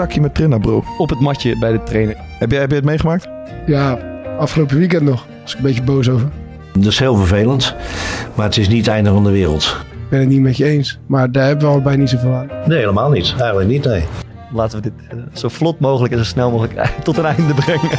Takje 0.00 0.20
met 0.20 0.34
Trinna, 0.34 0.58
bro. 0.58 0.84
op 0.98 1.08
het 1.08 1.20
matje 1.20 1.58
bij 1.58 1.72
de 1.72 1.82
trainer. 1.82 2.16
Heb 2.38 2.50
jij, 2.50 2.60
heb 2.60 2.70
je 2.70 2.76
het 2.76 2.84
meegemaakt? 2.84 3.28
Ja, 3.66 3.98
afgelopen 4.38 4.78
weekend 4.78 5.02
nog. 5.02 5.26
Was 5.42 5.52
ik 5.52 5.58
een 5.58 5.64
beetje 5.64 5.82
boos 5.82 6.08
over. 6.08 6.28
Dat 6.72 6.84
is 6.84 6.98
heel 6.98 7.16
vervelend, 7.16 7.74
maar 8.34 8.46
het 8.46 8.56
is 8.56 8.68
niet 8.68 8.86
het 8.86 8.94
einde 8.94 9.10
van 9.10 9.24
de 9.24 9.30
wereld. 9.30 9.76
Ik 9.88 10.08
ben 10.08 10.20
het 10.20 10.28
niet 10.28 10.40
met 10.40 10.56
je 10.56 10.64
eens. 10.64 10.98
Maar 11.06 11.32
daar 11.32 11.46
hebben 11.46 11.66
we 11.66 11.72
allebei 11.72 11.96
niet 11.96 12.08
zoveel 12.08 12.32
aan. 12.32 12.48
Nee, 12.66 12.78
helemaal 12.78 13.10
niet. 13.10 13.34
Eigenlijk 13.38 13.68
niet, 13.68 13.84
nee. 13.84 14.04
Laten 14.52 14.82
we 14.82 14.82
dit 14.82 15.08
eh, 15.08 15.18
zo 15.32 15.48
vlot 15.48 15.80
mogelijk 15.80 16.12
en 16.12 16.18
zo 16.18 16.24
snel 16.24 16.50
mogelijk 16.50 16.94
tot 17.02 17.16
een 17.16 17.24
einde 17.24 17.54
brengen. 17.54 17.90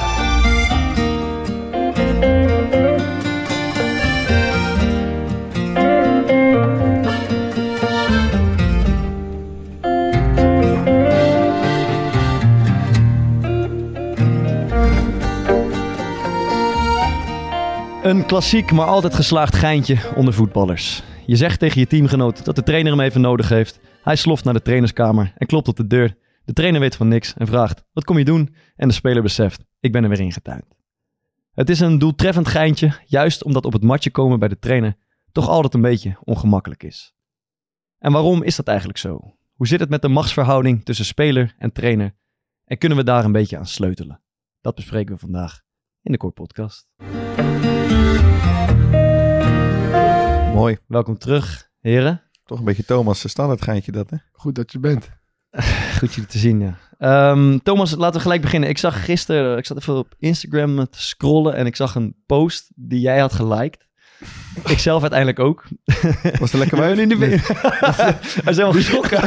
Een 18.03 18.25
klassiek, 18.25 18.71
maar 18.71 18.85
altijd 18.85 19.15
geslaagd 19.15 19.55
geintje 19.55 19.97
onder 20.15 20.33
voetballers. 20.33 21.03
Je 21.25 21.35
zegt 21.35 21.59
tegen 21.59 21.79
je 21.79 21.87
teamgenoot 21.87 22.45
dat 22.45 22.55
de 22.55 22.63
trainer 22.63 22.91
hem 22.91 23.01
even 23.01 23.21
nodig 23.21 23.49
heeft. 23.49 23.79
Hij 24.03 24.15
sloft 24.15 24.43
naar 24.43 24.53
de 24.53 24.61
trainerskamer 24.61 25.33
en 25.37 25.47
klopt 25.47 25.67
op 25.67 25.75
de 25.75 25.87
deur. 25.87 26.17
De 26.45 26.53
trainer 26.53 26.79
weet 26.79 26.95
van 26.95 27.07
niks 27.07 27.33
en 27.33 27.47
vraagt: 27.47 27.83
Wat 27.93 28.03
kom 28.03 28.17
je 28.17 28.25
doen? 28.25 28.55
En 28.75 28.87
de 28.87 28.93
speler 28.93 29.21
beseft: 29.21 29.63
Ik 29.79 29.91
ben 29.91 30.03
er 30.03 30.09
weer 30.09 30.19
ingetuind. 30.19 30.65
Het 31.51 31.69
is 31.69 31.79
een 31.79 31.97
doeltreffend 31.99 32.47
geintje, 32.47 32.93
juist 33.05 33.43
omdat 33.43 33.65
op 33.65 33.73
het 33.73 33.83
matje 33.83 34.11
komen 34.11 34.39
bij 34.39 34.47
de 34.47 34.59
trainer 34.59 34.95
toch 35.31 35.47
altijd 35.47 35.73
een 35.73 35.81
beetje 35.81 36.17
ongemakkelijk 36.23 36.83
is. 36.83 37.13
En 37.97 38.11
waarom 38.11 38.43
is 38.43 38.55
dat 38.55 38.67
eigenlijk 38.67 38.97
zo? 38.99 39.35
Hoe 39.53 39.67
zit 39.67 39.79
het 39.79 39.89
met 39.89 40.01
de 40.01 40.09
machtsverhouding 40.09 40.85
tussen 40.85 41.05
speler 41.05 41.55
en 41.57 41.71
trainer? 41.71 42.15
En 42.65 42.77
kunnen 42.77 42.97
we 42.97 43.03
daar 43.03 43.25
een 43.25 43.31
beetje 43.31 43.57
aan 43.57 43.67
sleutelen? 43.67 44.21
Dat 44.61 44.75
bespreken 44.75 45.13
we 45.13 45.19
vandaag 45.19 45.61
in 46.03 46.11
de 46.11 46.17
Core 46.17 46.33
Podcast. 46.33 46.87
Mooi. 50.53 50.77
Welkom 50.87 51.17
terug, 51.17 51.69
heren. 51.79 52.21
Toch 52.45 52.59
een 52.59 52.65
beetje 52.65 52.85
Thomas' 52.85 53.29
standaard 53.29 53.61
geintje 53.61 53.91
dat, 53.91 54.09
hè? 54.09 54.17
Goed 54.31 54.55
dat 54.55 54.71
je 54.71 54.79
bent. 54.79 55.09
Goed 55.99 56.13
je 56.13 56.25
te 56.25 56.37
zien, 56.37 56.59
ja. 56.59 56.77
Ehm, 56.97 57.57
Thomas, 57.57 57.95
laten 57.95 58.15
we 58.15 58.21
gelijk 58.21 58.41
beginnen. 58.41 58.69
Ik 58.69 58.77
zag 58.77 59.05
gisteren, 59.05 59.57
ik 59.57 59.65
zat 59.65 59.77
even 59.77 59.97
op 59.97 60.15
Instagram 60.17 60.89
te 60.89 61.01
scrollen 61.01 61.55
en 61.55 61.65
ik 61.65 61.75
zag 61.75 61.95
een 61.95 62.15
post 62.25 62.71
die 62.75 62.99
jij 62.99 63.19
had 63.19 63.33
geliked. 63.33 63.87
Ik 64.67 64.79
zelf 64.79 65.01
uiteindelijk 65.01 65.39
ook. 65.39 65.63
Was 66.39 66.51
het 66.51 66.53
lekker 66.53 66.77
wijf? 66.77 66.97
in 66.97 67.09
de 67.09 67.17
hij 67.17 68.15
is 68.45 68.55
helemaal 68.57 68.71
geschrokken. 68.71 69.19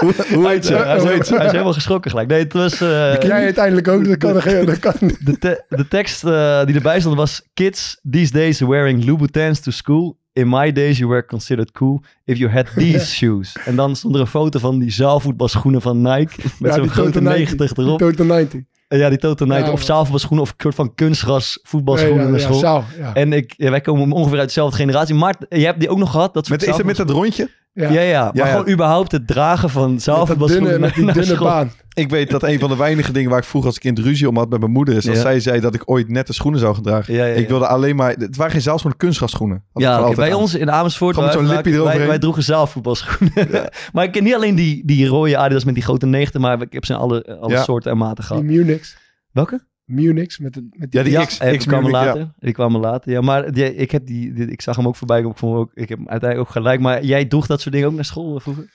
Hoe 0.34 0.48
heet 0.48 0.66
ze? 0.66 0.74
Hij 0.74 0.96
is, 0.96 1.02
Hoe 1.02 1.10
heet 1.10 1.26
ze? 1.26 1.34
hij 1.36 1.44
is 1.46 1.50
helemaal 1.52 1.72
geschrokken 1.72 2.10
gelijk. 2.10 2.28
Nee, 2.28 2.38
het 2.42 2.52
was... 2.52 2.72
eh, 2.80 2.88
Jij 3.20 3.30
uiteindelijk 3.30 3.88
ook, 3.88 4.04
dat 4.04 4.16
kan 4.16 4.36
er 4.36 4.42
geen. 4.42 4.66
Dat 4.66 4.78
kan 4.78 4.92
de, 5.20 5.38
te- 5.38 5.64
de 5.68 5.88
tekst 5.88 6.24
eh, 6.24 6.64
die 6.64 6.74
erbij 6.74 7.00
stond 7.00 7.16
was... 7.16 7.42
Kids 7.54 8.00
these 8.10 8.32
days 8.32 8.60
wearing 8.60 9.04
Louboutins 9.04 9.60
to 9.60 9.70
school. 9.70 10.20
In 10.32 10.48
my 10.48 10.72
days 10.72 10.98
you 10.98 11.10
were 11.10 11.26
considered 11.26 11.72
cool 11.72 12.02
if 12.24 12.38
you 12.38 12.50
had 12.52 12.66
these 12.76 13.06
shoes. 13.14 13.56
En 13.64 13.76
dan 13.76 13.96
stond 13.96 14.14
er 14.14 14.20
een 14.20 14.26
foto 14.26 14.58
van 14.58 14.78
die 14.78 14.90
zaalvoetbalschoenen 14.90 15.80
van 15.82 16.00
Nike. 16.02 16.32
Met 16.58 16.70
Ja, 16.70 16.72
zo'n 16.72 16.82
die 16.82 16.90
grote 16.92 17.12
Total 17.12 17.32
90 17.32 17.72
Die 17.72 17.84
erop. 17.84 17.98
Total 17.98 18.26
90. 18.26 18.60
Ja, 18.98 19.08
die 19.08 19.18
Total 19.18 19.46
Nike. 19.46 19.64
Ja, 19.64 19.70
of 19.72 19.82
zaalvoetbalschoenen 19.82 20.44
of 20.44 20.50
een 20.50 20.56
soort 20.58 20.74
van 20.74 20.94
kunstgras 20.94 21.58
voetbalschoenen 21.62 22.24
ja, 22.24 22.30
naar 22.30 22.38
ja, 22.38 22.44
school. 22.44 22.58
zaal, 22.58 22.84
ja. 22.98 23.14
En 23.14 23.32
ik, 23.32 23.54
ja, 23.56 23.70
wij 23.70 23.80
komen 23.80 24.12
ongeveer 24.12 24.38
uit 24.38 24.46
dezelfde 24.46 24.76
generatie. 24.76 25.14
Maar 25.14 25.34
je 25.48 25.64
hebt 25.64 25.80
die 25.80 25.88
ook 25.88 25.98
nog 25.98 26.10
gehad. 26.10 26.34
Dat 26.34 26.46
soort 26.46 26.60
Met, 26.60 26.68
is 26.68 26.76
het 26.76 26.86
met 26.86 26.96
dat 26.96 27.10
rondje? 27.10 27.48
Ja. 27.74 27.90
Ja, 27.90 28.00
ja. 28.00 28.22
Maar 28.24 28.36
Ja, 28.36 28.46
ja. 28.46 28.50
gewoon 28.56 28.72
überhaupt 28.72 29.12
het 29.12 29.26
dragen 29.26 29.70
van 29.70 29.82
Met, 29.82 29.92
dat 29.92 30.02
zaalvoetbalschoenen 30.02 30.70
dunne, 30.70 30.86
met 30.86 30.94
die 30.94 31.04
dunne 31.12 31.24
school. 31.24 31.46
baan. 31.46 31.70
Ik 31.94 32.10
weet 32.10 32.30
dat 32.30 32.42
een 32.42 32.58
van 32.58 32.68
de 32.68 32.76
weinige 32.76 33.12
dingen 33.12 33.30
waar 33.30 33.38
ik 33.38 33.44
vroeger 33.44 33.70
als 33.70 33.78
kind 33.78 33.98
ruzie 33.98 34.28
om 34.28 34.36
had 34.36 34.48
met 34.48 34.60
mijn 34.60 34.72
moeder 34.72 34.96
is... 34.96 35.06
als 35.08 35.16
Ja. 35.16 35.22
zij 35.22 35.40
zei 35.40 35.60
dat 35.60 35.74
ik 35.74 35.82
ooit 35.84 36.08
nette 36.08 36.32
schoenen 36.32 36.60
zou 36.60 36.74
gaan 36.74 36.82
dragen. 36.82 37.14
Ja, 37.14 37.24
ja, 37.24 37.30
ja. 37.32 37.36
Ik 37.40 37.48
wilde 37.48 37.66
alleen 37.66 37.96
maar... 37.96 38.10
Het 38.12 38.36
waren 38.36 38.52
geen. 38.52 39.62
Had 39.72 39.82
ik 39.82 39.82
Ja, 39.82 40.14
bij 40.14 40.32
aan. 40.32 40.38
ons 40.40 40.54
in 40.54 40.70
Amersfoort, 40.70 41.14
Gewoon 41.14 41.28
met 41.28 41.38
waar 41.38 41.46
zo'n 41.46 41.54
wij- 41.54 41.62
wij, 42.06 42.18
droegen 42.18 42.42
zaalvoetbalschoenen. 42.42 43.68
maar 43.92 44.04
ik 44.04 44.12
ken 44.12 44.22
niet 44.24 44.34
alleen 44.34 44.54
die, 44.54 44.82
die 44.86 45.06
rode 45.06 45.36
Adidas 45.36 45.64
met 45.64 45.74
die 45.74 45.82
grote 45.82 46.06
90, 46.06 46.40
maar 46.40 46.60
ik 46.62 46.72
heb 46.72 46.84
ze 46.84 46.92
in 46.92 46.98
alle, 46.98 47.38
alle 47.40 47.52
Ja. 47.52 47.62
soorten 47.62 47.90
en 47.90 47.96
maten 47.98 48.16
Die 48.16 48.24
gehad. 48.24 48.42
Munich. 48.42 48.96
Welke? 49.30 49.64
Munich 49.92 50.38
met, 50.40 50.54
de, 50.54 50.68
met 50.72 50.90
die... 50.90 51.00
Ja, 51.00 51.04
die 51.06 51.12
ja, 51.12 51.24
X, 51.24 51.38
X 51.56 51.64
ja. 51.64 51.80
later. 51.80 52.32
Die 52.38 52.52
kwamen 52.52 52.80
later. 52.80 53.12
Ja, 53.12 53.20
maar 53.20 53.52
die, 53.52 53.74
ik 53.74 53.90
heb 53.90 54.06
die, 54.06 54.32
die- 54.32 54.50
ik 54.50 54.62
zag 54.62 54.76
hem 54.76 54.86
ook 54.86 54.96
voorbij 54.96 55.16
komen. 55.16 55.32
Ik, 55.32 55.38
vond 55.38 55.56
ook, 55.56 55.70
ik 55.74 55.88
heb 55.88 55.98
hem 55.98 56.08
uiteindelijk 56.08 56.48
ook 56.50 56.56
gelijk. 56.56 56.80
Maar 56.80 57.04
jij 57.04 57.24
droeg 57.24 57.46
dat 57.46 57.60
soort 57.60 57.74
dingen 57.74 57.88
ook 57.88 57.94
naar 57.94 58.04
school 58.04 58.34
eh, 58.36 58.40
vroeger? 58.42 58.70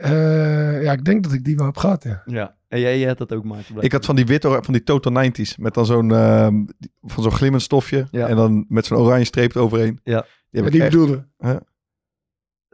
Eh, 0.00 0.82
ja, 0.82 0.92
ik 0.92 1.04
denk 1.04 1.22
dat 1.22 1.32
ik 1.32 1.44
die 1.44 1.56
wel 1.56 1.66
heb 1.66 1.76
gehad, 1.76 2.02
ja. 2.02 2.22
Ja. 2.26 2.54
En 2.68 2.80
jij, 2.80 2.98
jij 2.98 3.08
had 3.08 3.18
dat 3.18 3.32
ook, 3.32 3.44
Maarten. 3.44 3.74
Ik 3.80 3.92
had 3.92 4.04
van 4.04 4.16
die 4.16 4.26
witte, 4.26 4.58
van 4.62 4.72
die 4.72 4.82
Total 4.82 5.24
90s. 5.24 5.54
Met 5.58 5.74
dan 5.74 5.86
zo'n, 5.86 6.12
ehm, 6.12 6.64
van 7.02 7.22
zo'n 7.22 7.32
glimmend 7.32 7.62
stofje. 7.62 8.06
Ja. 8.10 8.26
En 8.26 8.36
dan 8.36 8.64
met 8.68 8.86
zo'n 8.86 8.98
oranje 8.98 9.24
streep 9.24 9.54
eroverheen. 9.54 10.00
Ja. 10.02 10.20
Die 10.20 10.24
Ja, 10.50 10.62
heb 10.62 10.72
die 10.72 10.80
ik 10.80 10.86
echt... 10.86 10.96
bedoelde. 10.96 11.26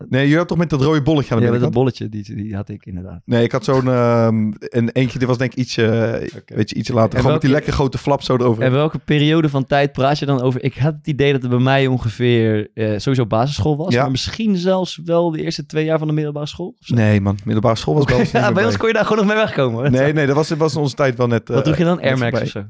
Nee, 0.09 0.29
je 0.29 0.37
had 0.37 0.49
toch 0.49 0.59
met 0.59 0.71
dat 0.71 0.83
rode 0.83 1.03
bolletje 1.03 1.35
aan 1.35 1.41
de 1.41 1.47
Ja, 1.47 1.53
met 1.53 1.61
dat 1.61 1.73
bolletje, 1.73 2.09
die, 2.09 2.35
die 2.35 2.55
had 2.55 2.69
ik 2.69 2.87
inderdaad. 2.87 3.21
Nee, 3.25 3.45
ik 3.45 3.53
had 3.53 3.65
zo'n... 3.65 3.89
ehm 3.89 4.51
en 4.51 4.91
eentje, 4.91 5.19
dit 5.19 5.29
was 5.29 5.39
denk 5.39 5.53
ik 5.53 5.59
ietsje, 5.59 5.83
weet 6.47 6.71
je, 6.71 6.77
ietsje 6.77 6.93
later. 6.93 7.13
En 7.13 7.17
Gewoon 7.17 7.33
met 7.33 7.43
die 7.43 7.51
lekker 7.51 7.73
grote 7.73 7.99
flap 7.99 8.23
zo 8.23 8.35
erover. 8.35 8.63
En 8.63 8.73
welke 8.73 8.99
periode 8.99 9.49
van 9.49 9.67
tijd 9.67 9.93
praat 9.93 10.19
je 10.19 10.27
dan 10.27 10.41
over? 10.41 10.63
Ik 10.63 10.77
had 10.77 10.95
het 10.95 11.07
idee 11.07 11.33
dat 11.33 11.43
het 11.43 11.51
bij 11.51 11.61
mij 11.61 11.87
ongeveer 11.87 12.71
eh, 12.75 12.99
sowieso 12.99 13.27
basisschool 13.27 13.77
was. 13.77 13.95
Ja. 13.95 14.03
Maar 14.03 14.11
misschien 14.11 14.57
zelfs 14.57 15.01
wel 15.05 15.31
de 15.31 15.43
eerste 15.43 15.67
twee 15.67 15.85
jaar 15.85 15.99
van 15.99 16.07
de 16.07 16.15
middelbare 16.15 16.47
school. 16.47 16.77
Nee 16.87 17.21
man, 17.21 17.39
middelbare 17.45 17.77
school 17.77 17.95
was 17.95 18.07
niet 18.19 18.31
ja, 18.31 18.53
bij 18.53 18.65
ons 18.65 18.77
kon 18.77 18.89
je 18.89 18.95
daar 18.95 19.05
gewoon 19.05 19.19
nog 19.19 19.35
mee 19.35 19.45
wegkomen. 19.45 19.93
Nee, 19.93 20.13
nee, 20.13 20.27
dat 20.27 20.37
was, 20.37 20.49
dat 20.49 20.59
was 20.59 20.75
in 20.75 20.81
onze 20.81 20.95
tijd 20.95 21.17
wel 21.17 21.27
net... 21.27 21.49
Wat 21.49 21.57
eh, 21.57 21.63
droeg 21.63 21.77
je 21.77 21.85
dan? 21.85 22.01
Air 22.01 22.19
Max 22.19 22.41
of 22.41 22.49
zo? 22.49 22.65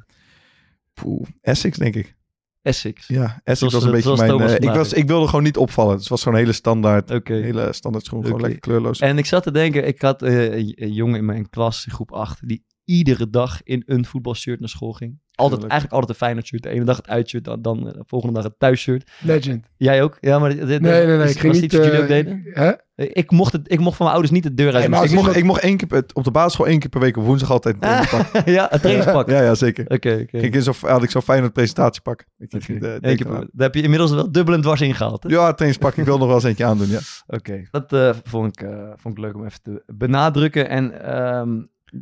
Poeh, 0.95 1.27
Essex 1.41 1.79
denk 1.79 1.95
ik. 1.95 2.15
Essex. 2.63 3.07
Ja, 3.07 3.41
Essex 3.45 3.59
Zoals- 3.59 3.75
was 3.75 3.85
een 3.85 3.91
beetje 3.91 4.37
mijn... 4.37 4.49
Eh, 4.49 4.55
ik, 4.55 4.77
was, 4.77 4.93
ik 4.93 5.07
wilde 5.07 5.27
gewoon 5.27 5.43
niet 5.43 5.57
opvallen. 5.57 5.93
Dus 5.93 6.01
het 6.01 6.11
was 6.11 6.21
zo'n 6.21 6.35
hele 6.35 6.53
standaard, 6.53 7.09
hele 7.25 7.73
standaard 7.73 8.05
schoen. 8.05 8.25
Gewoon 8.25 8.41
lekker 8.41 8.61
kleurloos. 8.61 8.99
En 8.99 9.19
ik 9.19 9.27
zat 9.27 9.43
te 9.43 9.51
denken, 9.51 9.87
ik 9.87 10.03
had 10.03 10.23
eh, 10.23 10.57
een 10.57 10.73
een 10.75 10.93
jongen 10.93 11.19
in 11.19 11.25
mijn 11.25 11.51
klas, 11.51 11.87
groep 11.91 12.13
8, 12.13 12.49
die 12.49 12.65
iedere 12.85 13.31
dag 13.31 13.63
in 13.63 13.83
een 13.87 14.05
voetbalshirt 14.05 14.61
naar 14.61 14.69
school 14.69 14.93
ging. 14.93 15.19
Altijd, 15.43 15.63
eigenlijk 15.63 15.93
altijd 15.93 16.11
een 16.11 16.17
Feyenoord 16.27 16.47
shirt. 16.47 16.63
De 16.63 16.69
ene 16.69 16.85
dag 16.85 16.97
het 16.97 17.09
uitshirt, 17.09 17.45
dan, 17.45 17.63
dan 17.63 17.79
eh, 17.89 17.93
de 17.93 18.03
volgende 18.07 18.35
dag 18.35 18.45
het 18.45 18.55
thuisshirt. 18.59 19.11
Legend. 19.21 19.67
Jij 19.77 20.03
ook? 20.03 20.17
Ja, 20.21 20.39
maar 20.39 20.51
dit, 20.51 20.67
Nee, 20.67 20.79
nee, 20.81 21.07
nee. 21.07 21.25
is- 21.25 21.31
Ik 21.31 21.39
ging 21.39 21.61
niet... 21.61 21.75
eh, 21.75 22.01
ook 22.01 22.09
deden? 22.09 22.41
Hè? 22.45 22.73
Ik 22.97 23.31
mocht, 23.31 23.53
het, 23.53 23.73
ik 23.73 23.79
mocht 23.81 23.97
van 23.97 24.07
mijn 24.07 24.19
ouders 24.19 24.31
niet 24.35 24.43
de 24.43 24.55
deur 24.55 24.75
uit. 24.75 24.89
Nee, 24.89 25.01
Dus 25.01 25.11
ik, 25.11 25.17
mocht, 25.17 25.37
ik 25.37 25.45
mocht 25.45 25.61
één 25.61 25.77
keer 25.77 26.05
op 26.13 26.25
de 26.25 26.31
basisschool 26.31 26.67
één 26.67 26.79
keer 26.79 26.89
per 26.89 27.01
week 27.01 27.17
op 27.17 27.25
woensdag 27.25 27.51
altijd 27.51 27.77
ik- 27.81 28.45
ja, 28.45 28.73
een 28.73 28.81
trainingspak. 28.81 29.29
Ja, 29.31 29.43
ja, 29.43 29.55
zeker. 29.55 29.85
Oké, 29.85 30.19
oké. 30.23 30.39
Ging 30.39 30.55
ik 30.55 30.63
zo'n, 30.63 30.75
had 30.81 31.03
ik 31.03 31.11
zo'n 31.11 31.23
fijne 31.23 31.51
presentatiepak. 31.51 32.25
Ik, 32.39 32.53
Oké. 32.55 32.73
eh, 32.73 32.93
Eén 32.93 33.01
keer 33.01 33.17
per- 33.17 33.27
eraan. 33.27 33.49
Daar 33.53 33.67
heb 33.67 33.75
je 33.75 33.83
inmiddels 33.83 34.11
wel 34.13 34.33
dubbel 34.33 34.55
en 34.55 34.61
dwars 34.61 34.81
ingehaald. 34.81 35.23
hè? 35.23 35.29
Ja, 35.29 35.53
trainingspak. 35.53 35.97
Ik 35.97 36.05
wil 36.05 36.19
nog 36.19 36.27
wel 36.27 36.35
eens 36.37 36.45
eentje 36.45 36.65
aandoen, 36.65 36.89
ja. 36.89 36.99
Oké. 37.37 37.63
Dat 37.71 37.93
eh, 37.93 38.11
vond, 38.25 38.61
ik, 38.61 38.69
eh, 38.69 38.91
vond 38.97 39.19
ik 39.19 39.25
leuk 39.25 39.35
om 39.35 39.45
even 39.45 39.63
te 39.63 39.83
benadrukken. 39.87 40.69
En 40.69 41.03
ehm, 41.05 41.51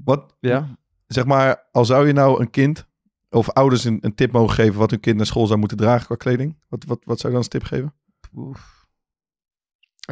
Wat? 0.05 0.37
ja, 0.41 0.69
zeg 1.07 1.25
maar, 1.25 1.69
al 1.73 1.85
zou 1.85 2.07
je 2.07 2.13
nou 2.13 2.41
een 2.41 2.51
kind 2.51 2.87
of 3.31 3.50
ouders 3.50 3.85
een, 3.85 3.99
een 4.00 4.15
tip 4.15 4.32
mogen 4.32 4.55
geven 4.55 4.79
wat 4.79 4.91
hun 4.91 5.00
kind 5.00 5.17
naar 5.17 5.27
school 5.27 5.47
zou 5.47 5.59
moeten 5.59 5.77
dragen 5.77 6.06
qua 6.06 6.15
kleding, 6.17 6.59
wat, 6.69 6.85
wat, 6.85 6.99
wat 7.05 7.21
zou 7.21 7.32
je 7.32 7.38
dan 7.38 7.49
als 7.49 7.49
tip 7.49 7.62
geven? 7.62 7.94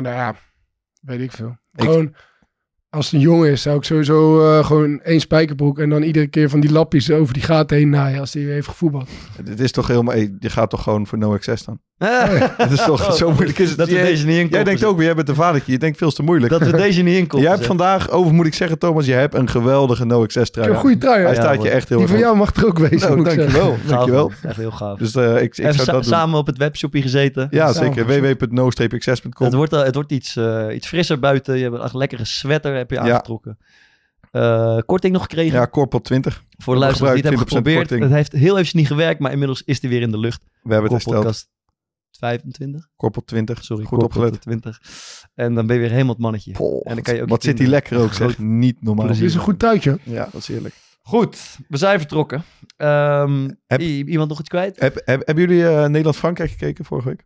Nou 0.01 0.17
ja, 0.17 0.35
weet 1.01 1.21
ik 1.21 1.33
veel. 1.33 1.57
Ik- 1.73 1.83
Gewoon, 1.83 2.15
als 2.91 3.05
het 3.05 3.15
een 3.15 3.21
jongen 3.21 3.51
is, 3.51 3.63
zou 3.63 3.77
ik 3.77 3.85
sowieso 3.85 4.41
eh, 4.59 4.65
gewoon 4.67 5.01
één 5.01 5.21
spijkerbroek 5.21 5.79
en 5.79 5.91
dan 5.91 6.03
iedere 6.03 6.27
keer 6.27 6.51
van 6.51 6.61
die 6.61 6.73
lapjes 6.73 7.11
over 7.11 7.35
die 7.35 7.43
gaten 7.43 7.77
heen 7.77 7.91
naaien 7.91 8.21
als 8.21 8.33
hij 8.33 8.45
weer 8.45 8.53
heeft 8.53 8.69
gevoetbald. 8.69 9.09
Het 9.45 9.61
is 9.61 9.73
toch 9.73 9.87
helemaal, 9.87 10.17
je 10.17 10.31
gaat 10.41 10.71
toch 10.71 10.83
gewoon 10.83 11.07
voor 11.07 11.19
no 11.19 11.33
access 11.33 11.65
dan? 11.65 11.81
Het 12.57 12.71
is 12.73 12.85
toch 12.85 13.15
zo 13.17 13.33
moeilijk 13.33 13.59
is 13.59 13.69
het. 13.69 13.79
dat 13.79 13.89
we 13.89 13.95
Jij- 13.95 14.05
deze 14.05 14.27
niet 14.27 14.37
in 14.37 14.49
Jij 14.49 14.65
denkt 14.65 14.85
ook, 14.85 14.97
weer, 14.97 15.07
jij 15.07 15.15
bent 15.15 15.29
een 15.29 15.35
vadertje, 15.35 15.73
je 15.73 15.79
denkt 15.79 15.99
veel 15.99 16.11
te 16.11 16.23
moeilijk. 16.23 16.51
Dat 16.53 16.63
we 16.63 16.73
deze 16.87 17.03
niet 17.03 17.33
in 17.33 17.41
Jij 17.41 17.51
hebt 17.51 17.67
vandaag, 17.67 18.11
over 18.11 18.35
moet 18.35 18.47
ik 18.47 18.55
zeggen 18.55 18.79
Thomas, 18.79 19.07
je 19.07 19.13
hebt 19.13 19.35
een 19.35 19.49
geweldige 19.49 20.05
no 20.05 20.23
access 20.23 20.47
Ik 20.47 20.53
trui. 20.53 20.67
heb 20.69 20.77
een 20.77 20.83
goede 20.83 20.99
trui. 20.99 21.23
Hij 21.23 21.35
Ja, 21.35 21.41
staat 21.41 21.63
je 21.63 21.69
echt 21.69 21.89
heel 21.89 21.99
Die 21.99 22.07
erg 22.07 22.17
van 22.17 22.25
goed. 22.25 22.27
jou 22.27 22.37
mag 22.37 22.55
er 22.57 22.67
ook 22.67 22.79
wezen. 22.79 23.09
Nou, 23.09 23.21
ik 23.21 23.25
zeggen. 23.27 23.53
dankjewel, 23.53 23.77
dankjewel. 23.87 24.31
Echt 24.43 24.57
heel 24.57 24.71
gaaf. 24.71 24.99
Dus 24.99 25.15
eh, 25.15 25.35
ik, 25.37 25.43
ik 25.43 25.59
Even 25.59 25.75
zou 25.75 25.85
sa- 25.87 25.93
dat 25.93 26.03
doen. 26.03 26.13
samen 26.13 26.39
op 26.39 26.47
het 26.47 26.59
webshopje 26.59 27.03
gezeten. 27.03 27.47
Ja, 27.51 27.73
zeker. 27.73 28.07
www.no-access.com. 28.07 29.47
Het 29.47 29.55
wordt, 29.55 29.73
al- 29.73 29.85
het 29.85 29.95
wordt 29.95 30.13
iets, 30.13 30.37
eh, 30.37 30.65
iets 30.75 30.87
frisser 30.89 31.19
buiten. 31.19 31.57
Je 31.59 31.71
hebt 31.71 31.93
een 31.93 31.99
lekkere 31.99 32.25
sweater 32.25 32.78
heb 32.79 32.91
je 32.91 32.97
Ja. 32.97 33.03
aangetrokken. 33.03 33.59
Eh, 34.31 34.79
korting 34.87 35.13
nog 35.13 35.23
gekregen. 35.23 35.59
Ja, 35.59 35.67
Corpel 35.69 36.01
20. 36.01 36.45
voor 36.59 36.75
de 36.75 36.81
luisteraars 36.81 37.15
die 37.15 37.23
het 37.31 37.31
hebben 37.39 37.57
gebruik, 37.57 37.77
20% 37.77 37.89
geprobeerd. 37.89 38.11
Het 38.11 38.19
heeft 38.19 38.33
heel 38.33 38.53
eventjes 38.53 38.75
niet 38.75 38.87
gewerkt, 38.87 39.21
maar 39.21 39.33
inmiddels 39.33 39.63
is 39.63 39.81
die 39.81 39.91
weer 39.91 40.01
in 40.03 40.11
de 40.11 40.19
lucht. 40.19 40.41
We 40.45 40.73
hebben 40.73 40.83
het 40.83 40.91
hersteld. 40.93 41.15
podcast 41.17 41.49
25. 42.19 42.89
Corpel 42.97 43.25
20. 43.25 43.65
Sorry, 43.65 43.85
Goed 43.85 44.03
opgelet. 44.03 44.31
Podcast 44.31 44.61
20. 44.63 44.81
En 45.35 45.55
dan 45.55 45.67
ben 45.67 45.75
je 45.77 45.83
weer 45.83 45.91
helemaal 45.91 46.13
het 46.13 46.23
mannetje. 46.23 46.53
Poh, 46.53 46.81
En 46.85 46.95
dan 46.95 47.03
kan 47.05 47.15
je 47.15 47.23
ook 47.23 47.29
wat 47.29 47.43
zit 47.43 47.57
die 47.57 47.67
lekker 47.67 47.99
ook, 47.99 48.13
zeg. 48.13 48.39
Niet 48.39 48.83
normaal. 48.83 49.07
Dit 49.07 49.21
is 49.21 49.35
een 49.35 49.41
goed 49.41 49.59
tuitje. 49.59 49.99
Ja, 50.03 50.25
dat 50.33 50.41
is 50.41 50.47
heerlijk. 50.49 50.75
Goed, 51.03 51.57
we 51.69 51.77
zijn 51.77 51.99
vertrokken. 51.99 52.43
Ehm, 52.77 53.49
Heb- 53.67 53.81
iemand 53.81 54.29
nog 54.29 54.39
iets 54.41 54.49
kwijt? 54.49 54.81
Heb, 54.81 54.95
heb- 55.05 55.27
hebben 55.27 55.49
jullie 55.49 55.69
eh, 55.69 55.87
Nederland-Frankrijk 55.87 56.51
gekeken 56.51 56.85
vorige 56.85 57.09
week? 57.09 57.25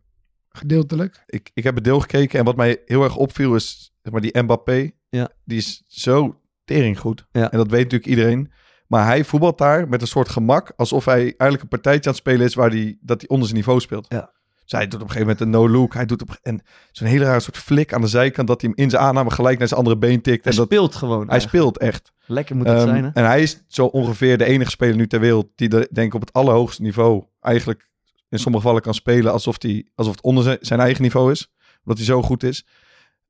Gedeeltelijk. 0.49 1.23
Ik, 1.25 1.51
ik 1.53 1.63
heb 1.63 1.75
het 1.75 1.83
deel 1.83 1.99
gekeken 1.99 2.39
en 2.39 2.45
wat 2.45 2.55
mij 2.55 2.81
heel 2.85 3.03
erg 3.03 3.15
opviel 3.15 3.55
is 3.55 3.93
zeg 4.01 4.11
maar, 4.13 4.21
die 4.21 4.41
Mbappé. 4.41 4.91
Ja. 5.17 5.29
Die 5.45 5.57
is 5.57 5.83
zo 5.87 6.39
tering 6.65 6.99
goed. 6.99 7.25
Ja. 7.31 7.51
En 7.51 7.57
dat 7.57 7.69
weet 7.69 7.83
natuurlijk 7.83 8.09
iedereen. 8.09 8.51
Maar 8.87 9.05
hij 9.05 9.23
voetbalt 9.23 9.57
daar 9.57 9.89
met 9.89 10.01
een 10.01 10.07
soort 10.07 10.29
gemak. 10.29 10.73
Alsof 10.75 11.05
hij 11.05 11.21
eigenlijk 11.21 11.61
een 11.61 11.67
partijtje 11.67 12.09
aan 12.09 12.15
het 12.15 12.25
spelen 12.25 12.45
is 12.45 12.53
waar 12.53 12.69
hij, 12.69 12.97
dat 13.01 13.19
hij 13.21 13.29
onder 13.29 13.45
zijn 13.47 13.57
niveau 13.57 13.79
speelt. 13.79 14.05
Ja. 14.09 14.31
Dus 14.63 14.71
hij 14.71 14.87
doet 14.87 15.01
op 15.01 15.07
een 15.07 15.11
gegeven 15.13 15.27
moment 15.27 15.41
een 15.41 15.49
no-look. 15.49 15.93
Hij 15.93 16.05
doet 16.05 16.21
op, 16.21 16.37
en 16.41 16.61
zo'n 16.91 17.07
hele 17.07 17.25
rare 17.25 17.39
soort 17.39 17.57
flik 17.57 17.93
aan 17.93 18.01
de 18.01 18.07
zijkant. 18.07 18.47
Dat 18.47 18.61
hij 18.61 18.69
hem 18.75 18.83
in 18.83 18.89
zijn 18.89 19.01
aanname 19.01 19.31
gelijk 19.31 19.57
naar 19.59 19.67
zijn 19.67 19.79
andere 19.79 19.97
been 19.97 20.21
tikt. 20.21 20.43
Hij 20.43 20.53
en 20.53 20.57
dat, 20.59 20.67
speelt 20.67 20.95
gewoon. 20.95 21.19
hij 21.19 21.27
eigenlijk. 21.27 21.63
speelt 21.63 21.77
echt. 21.77 22.11
Lekker 22.25 22.55
moet 22.55 22.67
het 22.67 22.77
Ehm, 22.77 22.87
zijn, 22.87 23.03
hè? 23.03 23.09
En 23.13 23.25
hij 23.25 23.41
is 23.41 23.63
zo 23.67 23.85
ongeveer 23.85 24.37
de 24.37 24.45
enige 24.45 24.69
speler 24.69 24.95
nu 24.95 25.07
ter 25.07 25.19
wereld 25.19 25.47
die 25.55 25.69
de, 25.69 25.89
denk 25.91 26.07
ik 26.07 26.13
op 26.13 26.21
het 26.21 26.33
allerhoogste 26.33 26.81
niveau 26.81 27.23
eigenlijk 27.39 27.89
in 28.29 28.39
sommige 28.39 28.63
gevallen 28.63 28.81
kan 28.81 28.93
spelen 28.93 29.31
alsof, 29.31 29.57
die, 29.57 29.91
alsof 29.95 30.13
het 30.15 30.23
onder 30.23 30.57
zijn 30.61 30.79
eigen 30.79 31.01
niveau 31.01 31.31
is. 31.31 31.53
Omdat 31.79 31.97
hij 31.97 32.05
zo 32.05 32.21
goed 32.21 32.43
is. 32.43 32.65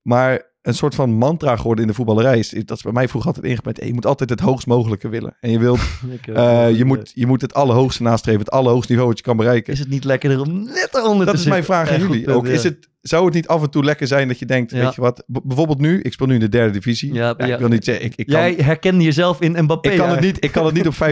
Maar 0.02 0.53
een 0.64 0.74
soort 0.74 0.96
van 0.96 1.10
mantra 1.12 1.56
geworden 1.56 1.84
in 1.84 1.90
de 1.90 1.96
voetballerij 1.96 2.40
is, 2.40 2.50
dat 2.50 2.78
is 2.78 2.84
bij 2.84 2.92
mij 2.92 3.08
vroeger 3.08 3.30
altijd 3.32 3.52
ingebed. 3.52 3.78
hey, 3.78 3.88
je 3.88 3.94
moet 3.94 4.06
altijd 4.06 4.30
het 4.30 4.40
hoogst 4.40 4.68
mogelijke 4.68 5.10
willen. 5.10 5.36
En 5.40 5.52
je, 5.52 5.60
wilt, 5.60 5.80
eh, 6.34 6.68
eh, 6.68 6.78
je, 6.78 6.86
moet, 6.86 7.12
je 7.16 7.28
moet 7.28 7.42
het 7.42 7.54
allerhoogste 7.54 8.04
nastreven, 8.04 8.40
het 8.40 8.52
allerhoogste 8.52 8.92
niveau 8.92 9.10
wat 9.10 9.18
je 9.20 9.26
kan 9.26 9.38
bereiken. 9.38 9.74
Is 9.74 9.80
het 9.80 9.90
niet 9.90 10.04
lekkerder 10.04 10.42
om 10.42 10.64
net 10.64 10.90
eronder 10.92 11.26
Dat 11.26 11.36
te 11.36 11.42
is 11.42 11.48
mijn 11.48 11.64
zitten? 11.64 11.86
vraag 11.86 11.90
aan 11.90 12.00
jullie. 12.08 12.34
ook, 12.34 12.48
is 12.48 12.64
het, 12.64 12.90
zou 13.02 13.26
het 13.26 13.34
niet 13.34 13.48
af 13.48 13.62
en 13.62 13.70
toe 13.70 13.84
lekker 13.84 14.08
zijn 14.08 14.28
dat 14.28 14.40
je 14.40 14.46
denkt, 14.46 14.72
Ja. 14.72 14.84
weet 14.84 14.96
je 14.96 15.02
wat, 15.02 15.24
bijvoorbeeld 15.28 15.80
nu, 15.80 16.02
ik 16.02 16.14
speel 16.14 16.28
nu 16.28 16.34
in 16.34 16.40
de 16.40 16.50
derde 16.50 16.74
divisie. 16.74 17.14
Ja. 17.14 17.38
Ik 17.38 17.58
wil 17.60 17.68
niet 17.68 17.84
zeggen, 17.86 18.06
ik, 18.06 18.14
ik 18.16 18.26
kan, 18.28 18.40
Jij 18.40 18.54
herkende 18.54 19.04
jezelf 19.04 19.42
in 19.42 19.64
Mbappé. 19.64 19.90
ik 19.90 19.98
kan, 19.98 20.10
het 20.10 20.20
niet, 20.20 20.44
ik 20.44 20.52
kan 20.52 20.66
het 20.66 20.74
niet 20.74 20.88
op 20.88 20.96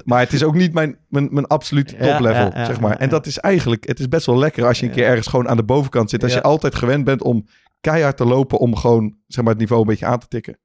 50%, 0.00 0.04
maar 0.04 0.20
het 0.20 0.32
is 0.32 0.42
ook 0.44 0.54
niet 0.54 0.72
mijn, 0.72 0.96
mijn, 1.08 1.28
mijn 1.30 1.46
absolute 1.46 1.96
toplevel, 1.96 2.50
zeg 2.54 2.80
maar. 2.80 2.96
En 2.96 3.08
dat 3.08 3.26
is 3.26 3.38
eigenlijk, 3.38 3.86
het 3.86 3.98
is 3.98 4.08
best 4.08 4.26
wel 4.26 4.38
lekker 4.38 4.66
als 4.66 4.80
je 4.80 4.86
een 4.86 4.92
keer 4.92 5.06
ergens 5.06 5.26
gewoon 5.26 5.48
aan 5.48 5.56
de 5.56 5.64
bovenkant 5.64 6.10
zit. 6.10 6.22
Als 6.22 6.32
je 6.34 6.42
altijd 6.42 6.74
gewend 6.74 7.04
bent 7.04 7.22
om 7.22 7.46
keihard 7.82 8.16
te 8.16 8.24
lopen 8.24 8.58
om 8.58 8.76
gewoon, 8.76 9.16
zeg 9.26 9.42
maar, 9.44 9.52
het 9.52 9.60
niveau 9.60 9.82
een 9.82 9.88
beetje 9.88 10.06
aan 10.06 10.18
te 10.18 10.28
tikken. 10.28 10.58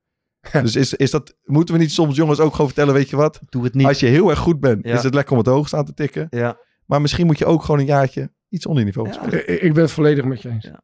Dus 0.52 0.76
is, 0.76 0.94
is 0.94 1.12
dat, 1.12 1.36
moeten 1.44 1.74
we 1.76 1.80
niet 1.82 1.92
soms 1.92 2.16
jongens 2.16 2.40
ook 2.40 2.52
gewoon 2.52 2.68
vertellen, 2.68 2.94
weet 2.94 3.10
je 3.10 3.16
wat? 3.16 3.40
Doe 3.50 3.64
het 3.64 3.74
niet. 3.74 3.86
Als 3.88 4.00
je 4.00 4.06
heel 4.06 4.30
erg 4.30 4.40
goed 4.40 4.60
bent, 4.60 4.86
Ja. 4.86 4.94
is 4.96 5.04
het 5.04 5.14
lekker 5.14 5.32
om 5.32 5.38
het 5.38 5.48
hoogst 5.48 5.74
aan 5.74 5.86
te 5.86 5.94
tikken. 5.94 6.28
Ja. 6.30 6.58
Maar 6.86 7.02
misschien 7.02 7.26
moet 7.26 7.38
je 7.38 7.46
ook 7.46 7.62
gewoon 7.64 7.80
een 7.80 7.86
jaartje 7.86 8.32
iets 8.50 8.66
onder 8.66 8.80
je 8.80 8.86
niveau 8.86 9.08
Ja. 9.08 9.14
spelen. 9.14 9.50
Ik, 9.50 9.62
ik 9.62 9.74
ben 9.74 9.84
het 9.84 9.92
volledig 9.92 10.26
met 10.26 10.42
je 10.42 10.50
eens. 10.50 10.66
Ja. 10.66 10.82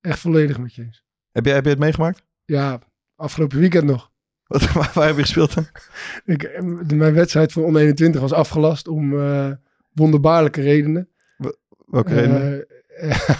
Echt 0.00 0.18
volledig 0.18 0.58
met 0.58 0.74
je 0.74 0.82
eens. 0.82 1.04
Heb, 1.32 1.44
je, 1.44 1.50
heb 1.52 1.64
je 1.64 1.70
het 1.70 1.78
meegemaakt? 1.78 2.24
Ja, 2.44 2.78
afgelopen 3.16 3.58
weekend 3.58 3.84
nog. 3.84 4.12
Wat, 4.46 4.72
waar, 4.72 4.90
waar 4.94 5.06
heb 5.06 5.16
je 5.16 5.22
gespeeld 5.22 5.54
dan? 5.54 5.66
Ik, 6.24 6.62
mijn 6.94 7.14
wedstrijd 7.14 7.52
van 7.52 7.62
onder 7.62 7.82
21 7.82 8.20
was 8.20 8.32
afgelast 8.32 8.88
om 8.88 9.18
eh, 9.20 9.50
wonderbaarlijke 9.92 10.60
redenen. 10.60 11.08
Welke? 11.86 12.20
Eh, 12.20 13.08
ja, 13.08 13.16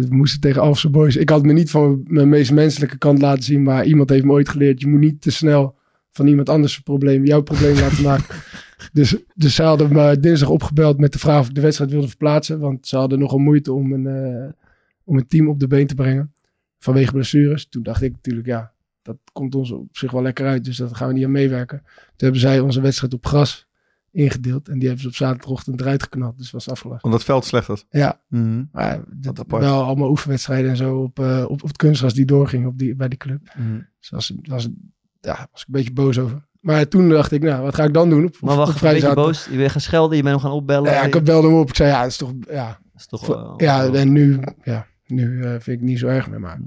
we 0.00 0.14
moesten 0.14 0.40
tegen 0.40 0.62
Alphense 0.62 0.90
Boys. 0.90 1.16
Ik 1.16 1.28
had 1.28 1.42
me 1.42 1.52
niet 1.52 1.70
van 1.70 2.02
mijn 2.06 2.28
meest 2.28 2.52
menselijke 2.52 2.98
kant 2.98 3.20
laten 3.20 3.42
zien, 3.42 3.62
maar 3.62 3.84
iemand 3.84 4.08
heeft 4.08 4.24
me 4.24 4.32
ooit 4.32 4.48
geleerd: 4.48 4.80
je 4.80 4.88
moet 4.88 5.00
niet 5.00 5.20
te 5.20 5.30
snel 5.30 5.76
van 6.10 6.26
iemand 6.26 6.48
anders 6.48 6.80
probleem, 6.80 7.24
jouw 7.24 7.42
probleem 7.42 7.74
laten 7.74 8.02
maken. 8.02 8.34
Dus, 8.92 9.16
dus 9.34 9.54
ze 9.54 9.62
hadden 9.62 9.92
me 9.92 10.20
dinsdag 10.20 10.48
opgebeld 10.48 10.98
met 10.98 11.12
de 11.12 11.18
vraag 11.18 11.40
of 11.40 11.48
ik 11.48 11.54
de 11.54 11.60
wedstrijd 11.60 11.90
wilde 11.90 12.08
verplaatsen, 12.08 12.60
want 12.60 12.86
ze 12.86 12.96
hadden 12.96 13.18
nogal 13.18 13.38
moeite 13.38 13.72
om 13.72 13.92
een, 13.92 14.06
eh, 14.06 14.52
om 15.04 15.16
een 15.16 15.26
team 15.26 15.48
op 15.48 15.60
de 15.60 15.66
been 15.66 15.86
te 15.86 15.94
brengen 15.94 16.32
vanwege 16.78 17.12
blessures. 17.12 17.68
Toen 17.68 17.82
dacht 17.82 18.02
ik 18.02 18.12
natuurlijk, 18.12 18.46
ja, 18.46 18.72
dat 19.02 19.16
komt 19.32 19.54
ons 19.54 19.70
op 19.70 19.96
zich 19.96 20.10
wel 20.10 20.22
lekker 20.22 20.46
uit, 20.46 20.64
dus 20.64 20.76
daar 20.76 20.94
gaan 20.94 21.08
we 21.08 21.14
niet 21.14 21.24
aan 21.24 21.30
meewerken. 21.30 21.82
Toen 21.84 22.12
hebben 22.16 22.40
zij 22.40 22.60
onze 22.60 22.80
wedstrijd 22.80 23.14
op 23.14 23.26
gras 23.26 23.68
ingedeeld 24.14 24.68
en 24.68 24.74
die 24.78 24.82
hebben 24.88 25.02
ze 25.02 25.08
op 25.08 25.14
zaterdagochtend 25.14 25.80
eruit 25.80 26.02
geknald, 26.02 26.38
dus 26.38 26.50
was 26.50 26.68
afgelast. 26.70 27.04
Omdat 27.04 27.18
het 27.18 27.28
veld 27.28 27.44
slecht 27.44 27.66
was. 27.66 27.84
Ja, 27.90 28.20
Mhm. 28.28 28.64
maar 28.72 29.00
apart. 29.38 29.62
wel 29.62 29.82
allemaal 29.82 30.08
oefenwedstrijden 30.10 30.70
en 30.70 30.76
zo 30.76 30.96
op, 31.02 31.18
eh, 31.18 31.42
op, 31.42 31.50
op 31.62 31.68
het 31.68 31.76
kunstgras 31.76 32.14
die 32.14 32.24
doorging 32.24 32.66
op 32.66 32.78
die, 32.78 32.94
bij 32.96 33.08
die 33.08 33.18
club. 33.18 33.40
Mhm. 33.56 33.78
Dus 34.00 34.10
was, 34.10 34.32
was, 34.42 34.68
ja, 35.20 35.48
was 35.52 35.60
ik 35.60 35.66
een 35.66 35.72
beetje 35.72 35.92
boos 35.92 36.18
over. 36.18 36.46
Maar 36.60 36.88
toen 36.88 37.08
dacht 37.08 37.32
ik, 37.32 37.42
nou, 37.42 37.62
wat 37.62 37.74
ga 37.74 37.84
ik 37.84 37.92
dan 37.94 38.10
doen 38.10 38.24
op, 38.24 38.36
Maar 38.40 38.50
op 38.52 38.56
wacht, 38.58 38.68
een 38.74 38.80
beetje 38.80 38.98
zaterdag? 39.00 39.24
boos. 39.24 39.44
Je 39.50 39.56
bent 39.56 39.70
gaan 39.70 39.80
schelden, 39.80 40.16
je 40.16 40.22
bent 40.22 40.34
hem 40.34 40.44
gaan 40.44 40.54
opbellen. 40.56 40.90
Ja, 40.92 41.02
ik 41.02 41.24
belde 41.24 41.46
hem 41.48 41.56
op. 41.56 41.68
Ik 41.68 41.74
zei, 41.76 41.88
ja, 41.90 42.00
dat 42.02 42.10
is 42.10 42.16
toch, 42.16 42.32
ja, 42.50 42.66
Dat 42.92 43.00
is 43.00 43.06
toch 43.06 43.54
ja 43.60 43.92
en 43.92 44.12
nu, 44.12 44.40
ja, 44.62 44.86
nu 45.06 45.42
eh, 45.42 45.48
vind 45.50 45.66
ik 45.66 45.72
het 45.72 45.80
niet 45.82 45.98
zo 45.98 46.06
erg 46.06 46.30
meer. 46.30 46.40
Maar 46.40 46.60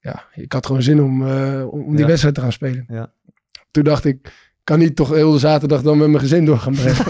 ja, 0.00 0.24
ik 0.34 0.52
had 0.52 0.66
gewoon 0.66 0.82
zin 0.82 1.02
om, 1.02 1.26
eh, 1.26 1.64
om 1.70 1.80
om 1.82 1.90
die 1.90 2.00
Ja. 2.00 2.06
wedstrijd 2.06 2.34
te 2.34 2.40
gaan 2.40 2.52
spelen. 2.52 2.84
Ja. 2.88 3.12
Toen 3.70 3.84
dacht 3.84 4.04
ik, 4.04 4.32
kan 4.70 4.78
niet 4.78 4.96
toch 4.96 5.10
heel 5.10 5.32
de 5.32 5.38
zaterdag 5.38 5.82
dan 5.82 5.98
met 5.98 6.08
mijn 6.08 6.20
gezin 6.20 6.44
door 6.44 6.58
gaan 6.58 6.72
brengen. 6.72 6.96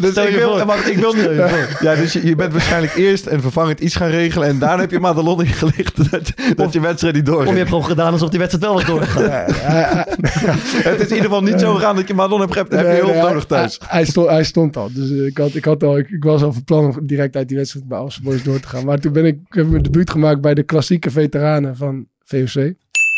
Dus 0.00 0.14
ik 0.16 0.30
je 0.30 0.36
wil, 0.36 0.64
wacht, 0.64 0.88
ik 0.90 0.96
wil 0.96 1.12
voor. 1.12 1.32
Ja, 1.80 1.94
dus 1.94 2.12
je, 2.12 2.26
je 2.26 2.36
bent 2.36 2.52
waarschijnlijk 2.52 2.94
eerst 2.94 3.26
een 3.26 3.40
vervangend 3.40 3.80
iets 3.80 3.96
gaan 3.96 4.08
regelen. 4.08 4.48
En 4.48 4.58
daarna 4.58 4.80
heb 4.80 4.90
je 4.90 5.00
Madelon 5.00 5.44
ingelicht 5.44 5.96
dat, 6.10 6.32
dat 6.56 6.72
je 6.72 6.80
wedstrijd 6.80 7.14
niet 7.14 7.28
Of 7.28 7.34
je 7.34 7.36
doorgaat. 7.36 7.56
hebt 7.56 7.68
gewoon 7.68 7.84
gedaan 7.84 8.12
alsof 8.12 8.28
die 8.28 8.38
wedstrijd 8.38 8.64
wel 8.64 8.74
was 8.74 8.84
doorgegaan. 8.84 9.22
Ja, 9.24 10.06
Het 10.90 11.00
is 11.00 11.06
in 11.06 11.14
ieder 11.14 11.24
geval 11.24 11.42
niet 11.42 11.60
zo 11.60 11.74
gegaan 11.74 11.96
dat 11.96 12.08
je 12.08 12.14
Madelon 12.14 12.40
hebt, 12.40 12.54
hebt, 12.54 12.72
heb 12.72 12.86
je 12.86 13.02
nee, 13.02 13.22
nodig 13.22 13.44
thuis. 13.44 13.78
Hij, 13.78 13.88
hij, 13.90 14.04
stond, 14.04 14.28
hij 14.28 14.44
stond 14.44 14.76
al. 14.76 14.88
Dus 14.92 15.10
ik, 15.10 15.38
had, 15.38 15.54
ik, 15.54 15.64
had 15.64 15.82
al, 15.82 15.98
ik, 15.98 16.10
ik 16.10 16.24
was 16.24 16.42
al 16.42 16.52
van 16.52 16.64
plan 16.64 16.84
om 16.84 17.06
direct 17.06 17.36
uit 17.36 17.48
die 17.48 17.56
wedstrijd 17.56 17.88
bij 17.88 17.98
Alphen 17.98 18.22
Boys 18.22 18.42
door 18.42 18.60
te 18.60 18.68
gaan. 18.68 18.84
Maar 18.84 18.98
toen 18.98 19.12
ben 19.12 19.24
ik, 19.24 19.38
heb 19.48 19.64
ik 19.64 19.70
mijn 19.70 19.82
debuut 19.82 20.10
gemaakt 20.10 20.40
bij 20.40 20.54
de 20.54 20.62
klassieke 20.62 21.10
veteranen 21.10 21.76
van 21.76 22.06
VOC. 22.24 22.72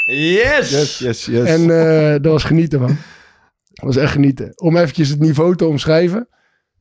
Yes! 0.05 0.71
Yes, 0.71 0.99
yes, 0.99 1.27
yes. 1.27 1.47
En 1.47 1.71
eh, 1.71 2.13
dat 2.13 2.33
was 2.33 2.45
genieten, 2.45 2.81
man. 2.81 2.97
Dat 3.73 3.85
was 3.85 3.97
echt 3.97 4.13
genieten. 4.13 4.53
Om 4.55 4.77
eventjes 4.77 5.09
het 5.09 5.21
niveau 5.21 5.57
te 5.57 5.67
omschrijven. 5.67 6.29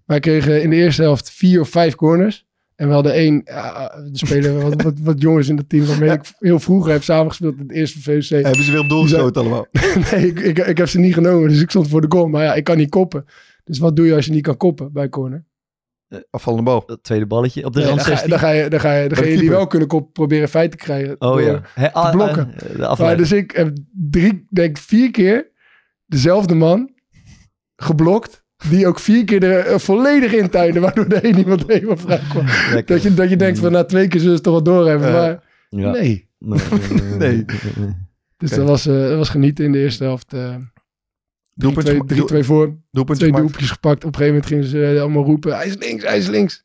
Wij 0.05 0.19
kregen 0.19 0.61
in 0.61 0.69
de 0.69 0.75
eerste 0.75 1.01
helft 1.01 1.31
vier 1.31 1.61
of 1.61 1.69
vijf 1.69 1.95
corners. 1.95 2.45
En 2.75 2.87
we 2.87 2.93
hadden 2.93 3.13
één, 3.13 3.41
ja, 3.45 3.91
er 3.91 4.09
spelen 4.11 4.61
wat, 4.61 4.81
wat, 4.81 4.93
wat 4.99 5.21
jongens 5.21 5.47
in 5.47 5.57
het 5.57 5.69
team 5.69 5.85
waarmee 5.85 6.11
ik 6.11 6.21
heel 6.39 6.59
vroeger 6.59 6.91
heb 6.91 7.03
samengespeeld 7.03 7.53
in 7.53 7.67
het 7.67 7.71
eerste 7.71 8.01
VOC. 8.01 8.43
hebben 8.43 8.63
ze 8.63 8.71
weer 8.71 8.79
op 8.79 8.89
doel 8.89 9.01
geschoten 9.01 9.41
allemaal. 9.41 9.67
Nee, 10.11 10.27
ik, 10.27 10.39
ik, 10.39 10.57
ik 10.57 10.77
heb 10.77 10.87
ze 10.87 10.99
niet 10.99 11.13
genomen, 11.13 11.49
dus 11.49 11.61
ik 11.61 11.69
stond 11.69 11.87
voor 11.87 12.01
de 12.01 12.07
goal. 12.09 12.27
Maar 12.27 12.43
ja, 12.43 12.53
ik 12.53 12.63
kan 12.63 12.77
niet 12.77 12.89
koppen. 12.89 13.25
Dus 13.63 13.79
wat 13.79 13.95
doe 13.95 14.05
je 14.05 14.15
als 14.15 14.25
je 14.25 14.31
niet 14.31 14.43
kan 14.43 14.57
koppen 14.57 14.91
bij 14.91 15.09
corner? 15.09 15.45
Afvallende 16.29 16.65
bal. 16.65 16.83
Dat 16.85 17.03
tweede 17.03 17.25
balletje 17.25 17.65
op 17.65 17.73
de 17.73 17.79
Nee, 17.79 17.87
rand 17.87 17.97
dan, 17.99 18.07
ga, 18.07 18.11
16. 18.11 18.29
dan 18.29 18.39
ga 18.39 18.49
je, 18.51 18.69
dan 18.69 18.79
ga 18.79 18.91
je 18.93 19.09
die 19.39 19.49
wel 19.49 19.67
kunnen 19.67 19.87
koppen 19.87 20.11
proberen 20.11 20.49
feit 20.49 20.71
te 20.71 20.77
krijgen. 20.77 21.11
Oh 21.11 21.17
door- 21.31 21.41
ja. 21.41 21.61
Hè, 21.73 21.93
ah, 21.93 22.11
blokken. 22.11 22.53
ah, 22.79 22.95
de 22.97 23.03
Maar 23.03 23.17
dus 23.17 23.31
ik 23.31 23.51
heb 23.51 23.77
drie, 24.09 24.47
denk 24.49 24.77
vier 24.77 25.11
keer 25.11 25.51
dezelfde 26.05 26.55
man 26.55 26.91
geblokt. 27.75 28.41
Die 28.69 28.87
ook 28.87 28.99
vier 28.99 29.23
keer 29.23 29.43
er 29.43 29.65
eh, 29.65 29.77
volledig 29.77 30.33
intuinde, 30.33 30.79
waardoor 30.85 31.05
er 31.05 31.23
één 31.23 31.37
iemand 31.37 31.63
helemaal 31.67 31.97
vrij 31.97 32.21
kwam. 32.29 32.45
Lekker. 32.73 32.95
Dat 32.95 33.03
je, 33.03 33.13
dat 33.13 33.29
je 33.29 33.35
denkt 33.35 33.59
van 33.59 33.71
na 33.71 33.83
twee 33.83 34.07
keer 34.07 34.19
zullen 34.21 34.35
ze 34.37 34.43
toch 34.43 34.53
wel 34.53 34.63
doorhebben. 34.63 35.07
Eh, 35.07 35.13
maar 35.13 35.43
Ja. 35.69 35.91
nee. 35.91 36.29
Nee. 36.39 36.59
nee, 36.71 37.17
Nee. 37.17 37.45
nee. 37.77 37.95
Dus 38.37 38.49
dat, 38.49 38.67
was, 38.67 38.85
eh, 38.87 38.93
dat 39.07 39.17
was 39.17 39.29
genieten 39.29 39.65
in 39.65 39.71
de 39.71 39.79
eerste 39.79 40.03
helft. 40.03 40.33
eh 40.33 40.55
3-2 41.53 41.55
Doelpuntje, 41.55 42.03
doel- 42.15 42.27
3-2 42.41 42.45
voor. 42.45 42.65
Twee 42.91 43.05
gemaakt. 43.15 43.19
doelpuntjes 43.19 43.71
gepakt. 43.71 44.03
Op 44.05 44.09
een 44.13 44.19
gegeven 44.19 44.33
moment 44.33 44.45
gingen 44.45 44.65
ze 44.65 44.93
eh, 44.95 45.01
allemaal 45.01 45.23
roepen. 45.23 45.55
Hij 45.55 45.67
is 45.67 45.77
links, 45.77 46.03
hij 46.03 46.17
is 46.17 46.27
links. 46.27 46.63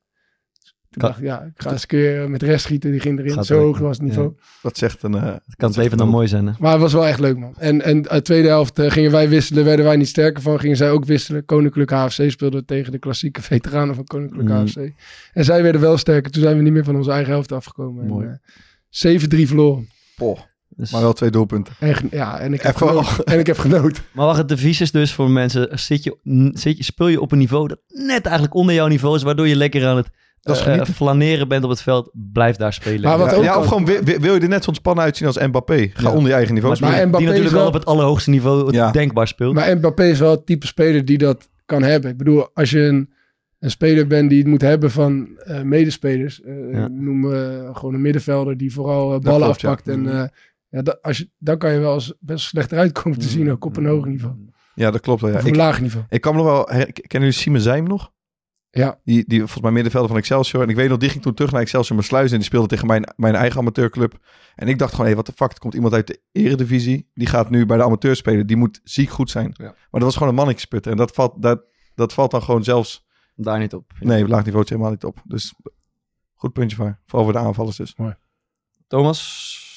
Ik 0.90 1.00
dacht, 1.04 1.20
ja, 1.20 1.42
ik 1.42 1.52
ga 1.62 1.70
eens 1.70 1.82
een 1.82 1.88
keer 1.88 2.30
met 2.30 2.42
rest 2.42 2.64
schieten. 2.64 2.90
Die 2.90 3.00
ging 3.00 3.18
erin. 3.18 3.32
Gaat 3.32 3.46
Zo 3.46 3.58
hoog 3.58 3.78
was 3.78 3.96
het 3.98 4.06
niveau. 4.06 4.32
Dat 4.62 4.78
zegt 4.78 5.02
een... 5.02 5.14
eh, 5.14 5.22
Het 5.24 5.56
kan 5.56 5.68
het 5.68 5.76
leven 5.76 5.98
dan 5.98 6.08
mooi 6.08 6.28
zijn, 6.28 6.46
hè? 6.46 6.52
Maar 6.58 6.72
het 6.72 6.80
was 6.80 6.92
wel 6.92 7.06
echt 7.06 7.20
leuk, 7.20 7.38
man. 7.38 7.54
En, 7.58 7.82
en 7.82 7.96
uit 7.96 8.10
de 8.10 8.22
tweede 8.22 8.48
helft 8.48 8.78
eh, 8.78 8.90
gingen 8.90 9.10
wij 9.10 9.28
wisselen. 9.28 9.64
Werden 9.64 9.84
wij 9.84 9.96
niet 9.96 10.08
sterker 10.08 10.42
van. 10.42 10.60
Gingen 10.60 10.76
zij 10.76 10.90
ook 10.90 11.04
wisselen. 11.04 11.44
Koninklijk 11.44 11.90
HFC 11.90 12.30
speelde 12.30 12.64
tegen 12.64 12.92
de 12.92 12.98
klassieke 12.98 13.42
veteranen 13.42 13.94
van 13.94 14.04
Koninklijk 14.04 14.48
Mm. 14.48 14.54
HFC. 14.56 14.76
En 15.32 15.44
zij 15.44 15.62
werden 15.62 15.80
wel 15.80 15.96
sterker. 15.96 16.30
Toen 16.30 16.42
zijn 16.42 16.56
we 16.56 16.62
niet 16.62 16.72
meer 16.72 16.84
van 16.84 16.96
onze 16.96 17.10
eigen 17.10 17.32
helft 17.32 17.52
afgekomen. 17.52 18.02
En, 18.02 18.08
Mooi. 18.08 18.26
eh, 18.26 19.18
7-3 19.44 19.46
verloren. 19.46 19.88
poh, 20.16 20.38
Dus- 20.78 20.90
maar 20.92 21.00
wel 21.00 21.12
twee 21.12 21.30
doelpunten. 21.30 21.74
En, 21.78 21.94
ja, 22.10 22.38
en 22.38 22.52
ik 22.54 22.62
heb 22.62 22.76
genoten. 22.76 23.24
En 23.24 23.38
ik 23.38 23.46
heb 23.46 23.58
genoten. 23.58 24.02
Maar 24.12 24.26
wacht, 24.26 24.38
het 24.38 24.48
devies 24.48 24.80
is 24.80 24.90
dus 24.90 25.12
voor 25.14 25.30
mensen, 25.30 25.78
zit 25.78 26.02
je, 26.04 26.16
zit 26.54 26.76
je, 26.76 26.84
speel 26.84 27.08
je 27.08 27.20
op 27.20 27.32
een 27.32 27.38
niveau 27.38 27.68
dat 27.68 27.78
net 27.88 28.24
eigenlijk 28.24 28.54
onder 28.54 28.74
jouw 28.74 28.86
niveau 28.86 29.16
is, 29.16 29.22
waardoor 29.22 29.48
je 29.48 29.56
lekker 29.56 29.86
aan 29.86 29.96
het 29.96 30.08
Dat 30.40 30.66
eh, 30.66 30.82
flaneren 30.84 31.48
bent 31.48 31.64
op 31.64 31.70
het 31.70 31.82
veld, 31.82 32.10
blijf 32.32 32.56
daar 32.56 32.72
spelen. 32.72 33.00
Maar 33.00 33.18
wat 33.18 33.30
Ja, 33.30 33.36
ook 33.36 33.42
ja, 33.44 33.58
of 33.58 33.66
gewoon 33.66 33.84
wil, 34.20 34.34
je 34.34 34.40
er 34.40 34.48
net 34.48 34.64
zo'n 34.64 34.74
span 34.74 35.00
uitzien 35.00 35.26
als 35.26 35.38
Mbappé? 35.38 35.90
Ga 35.94 36.08
Ja. 36.08 36.14
onder 36.14 36.28
je 36.28 36.34
eigen 36.34 36.54
niveau 36.54 36.72
maar, 36.72 36.82
Maar 36.82 36.90
spelen. 36.92 37.08
Mbappé 37.08 37.24
die 37.24 37.34
natuurlijk 37.34 37.60
wel 37.60 37.66
op 37.68 37.74
het 37.74 37.86
allerhoogste 37.86 38.30
niveau 38.30 38.72
Ja. 38.72 38.90
denkbaar 38.90 39.28
speelt. 39.28 39.54
Maar 39.54 39.76
Mbappé 39.76 40.04
is 40.04 40.18
wel 40.18 40.30
het 40.30 40.46
type 40.46 40.66
speler 40.66 41.04
die 41.04 41.18
dat 41.18 41.48
kan 41.66 41.82
hebben. 41.82 42.10
Ik 42.10 42.16
bedoel, 42.16 42.48
als 42.54 42.70
je 42.70 42.80
een, 42.80 43.10
een 43.58 43.70
speler 43.70 44.06
bent 44.06 44.28
die 44.30 44.38
het 44.38 44.48
moet 44.48 44.60
hebben 44.60 44.90
van 44.90 45.28
eh, 45.38 45.62
medespelers. 45.62 46.42
eh, 46.42 46.54
Ja. 46.72 46.88
Noem 46.88 47.32
eh, 47.34 47.40
gewoon 47.76 47.94
een 47.94 48.00
middenvelder 48.00 48.56
die 48.56 48.72
vooral 48.72 49.14
eh, 49.14 49.20
ballen 49.20 49.42
klopt, 49.42 49.60
ja. 49.60 49.68
afpakt. 49.68 49.88
En, 49.88 50.12
eh, 50.20 50.22
ja, 50.68 50.82
dat, 50.82 51.02
als 51.02 51.18
je, 51.18 51.30
dan 51.38 51.58
kan 51.58 51.72
je 51.72 51.78
wel 51.78 51.94
eens 51.94 52.14
best 52.20 52.46
slecht 52.46 52.72
eruit 52.72 52.92
komen 52.92 53.18
te 53.18 53.28
zien, 53.28 53.50
ook 53.50 53.64
op 53.64 53.76
een 53.76 53.86
hoog 53.86 54.04
niveau. 54.04 54.34
Ja, 54.74 54.90
dat 54.90 55.00
klopt 55.00 55.20
wel. 55.20 55.30
Ja. 55.30 55.36
Of 55.36 55.42
op 55.42 55.48
een 55.48 55.54
Ik, 55.54 55.60
laag 55.60 55.80
niveau. 55.80 56.06
ik 56.08 56.20
kan 56.20 56.36
me 56.36 56.42
nog 56.42 56.50
wel... 56.50 56.64
Kennen 56.64 56.92
jullie 57.10 57.32
Simon 57.32 57.60
Zijm 57.60 57.84
nog? 57.84 58.12
Ja. 58.70 59.00
Die, 59.04 59.24
die 59.26 59.38
volgens 59.38 59.60
mij 59.60 59.70
middenvelder 59.70 60.08
van 60.08 60.18
Excelsior. 60.18 60.62
En 60.62 60.68
ik 60.68 60.76
weet 60.76 60.88
nog, 60.88 60.98
die 60.98 61.08
ging 61.08 61.22
toen 61.22 61.34
terug 61.34 61.52
naar 61.52 61.60
Excelsior 61.60 61.96
Maassluis. 61.96 62.30
En 62.30 62.36
die 62.36 62.46
speelde 62.46 62.66
tegen 62.66 62.86
mijn, 62.86 63.12
mijn 63.16 63.34
eigen 63.34 63.60
amateurclub. 63.60 64.18
En 64.54 64.68
ik 64.68 64.78
dacht 64.78 64.94
gewoon, 64.94 65.06
hé, 65.10 65.14
wat 65.14 65.26
de 65.26 65.32
fuck. 65.32 65.52
Er 65.52 65.58
komt 65.58 65.74
iemand 65.74 65.94
uit 65.94 66.06
de 66.06 66.20
eredivisie. 66.32 67.10
Die 67.14 67.26
gaat 67.26 67.50
nu 67.50 67.66
bij 67.66 67.76
de 67.76 67.82
amateur 67.82 68.16
spelen. 68.16 68.46
Die 68.46 68.56
moet 68.56 68.80
ziek 68.84 69.10
goed 69.10 69.30
zijn. 69.30 69.54
Ja. 69.56 69.64
Maar 69.64 69.74
dat 69.90 70.02
was 70.02 70.14
gewoon 70.14 70.28
een 70.28 70.34
mannetjesputter. 70.34 70.92
En 70.92 70.98
dat 70.98 71.10
valt, 71.10 71.42
dat, 71.42 71.64
dat 71.94 72.12
valt 72.12 72.30
dan 72.30 72.42
gewoon 72.42 72.64
zelfs... 72.64 73.06
Daar 73.34 73.58
niet 73.58 73.74
op. 73.74 73.92
Nee, 74.00 74.28
laag 74.28 74.44
niveau 74.44 74.64
is 74.64 74.70
helemaal 74.70 74.90
niet 74.90 75.04
op. 75.04 75.22
Dus 75.24 75.54
goed 76.34 76.52
puntje 76.52 76.76
voor. 76.76 76.98
Vooral 77.06 77.24
voor 77.24 77.40
de 77.40 77.46
aanvallers 77.46 77.76
dus. 77.76 77.96
Thomas, 78.86 79.67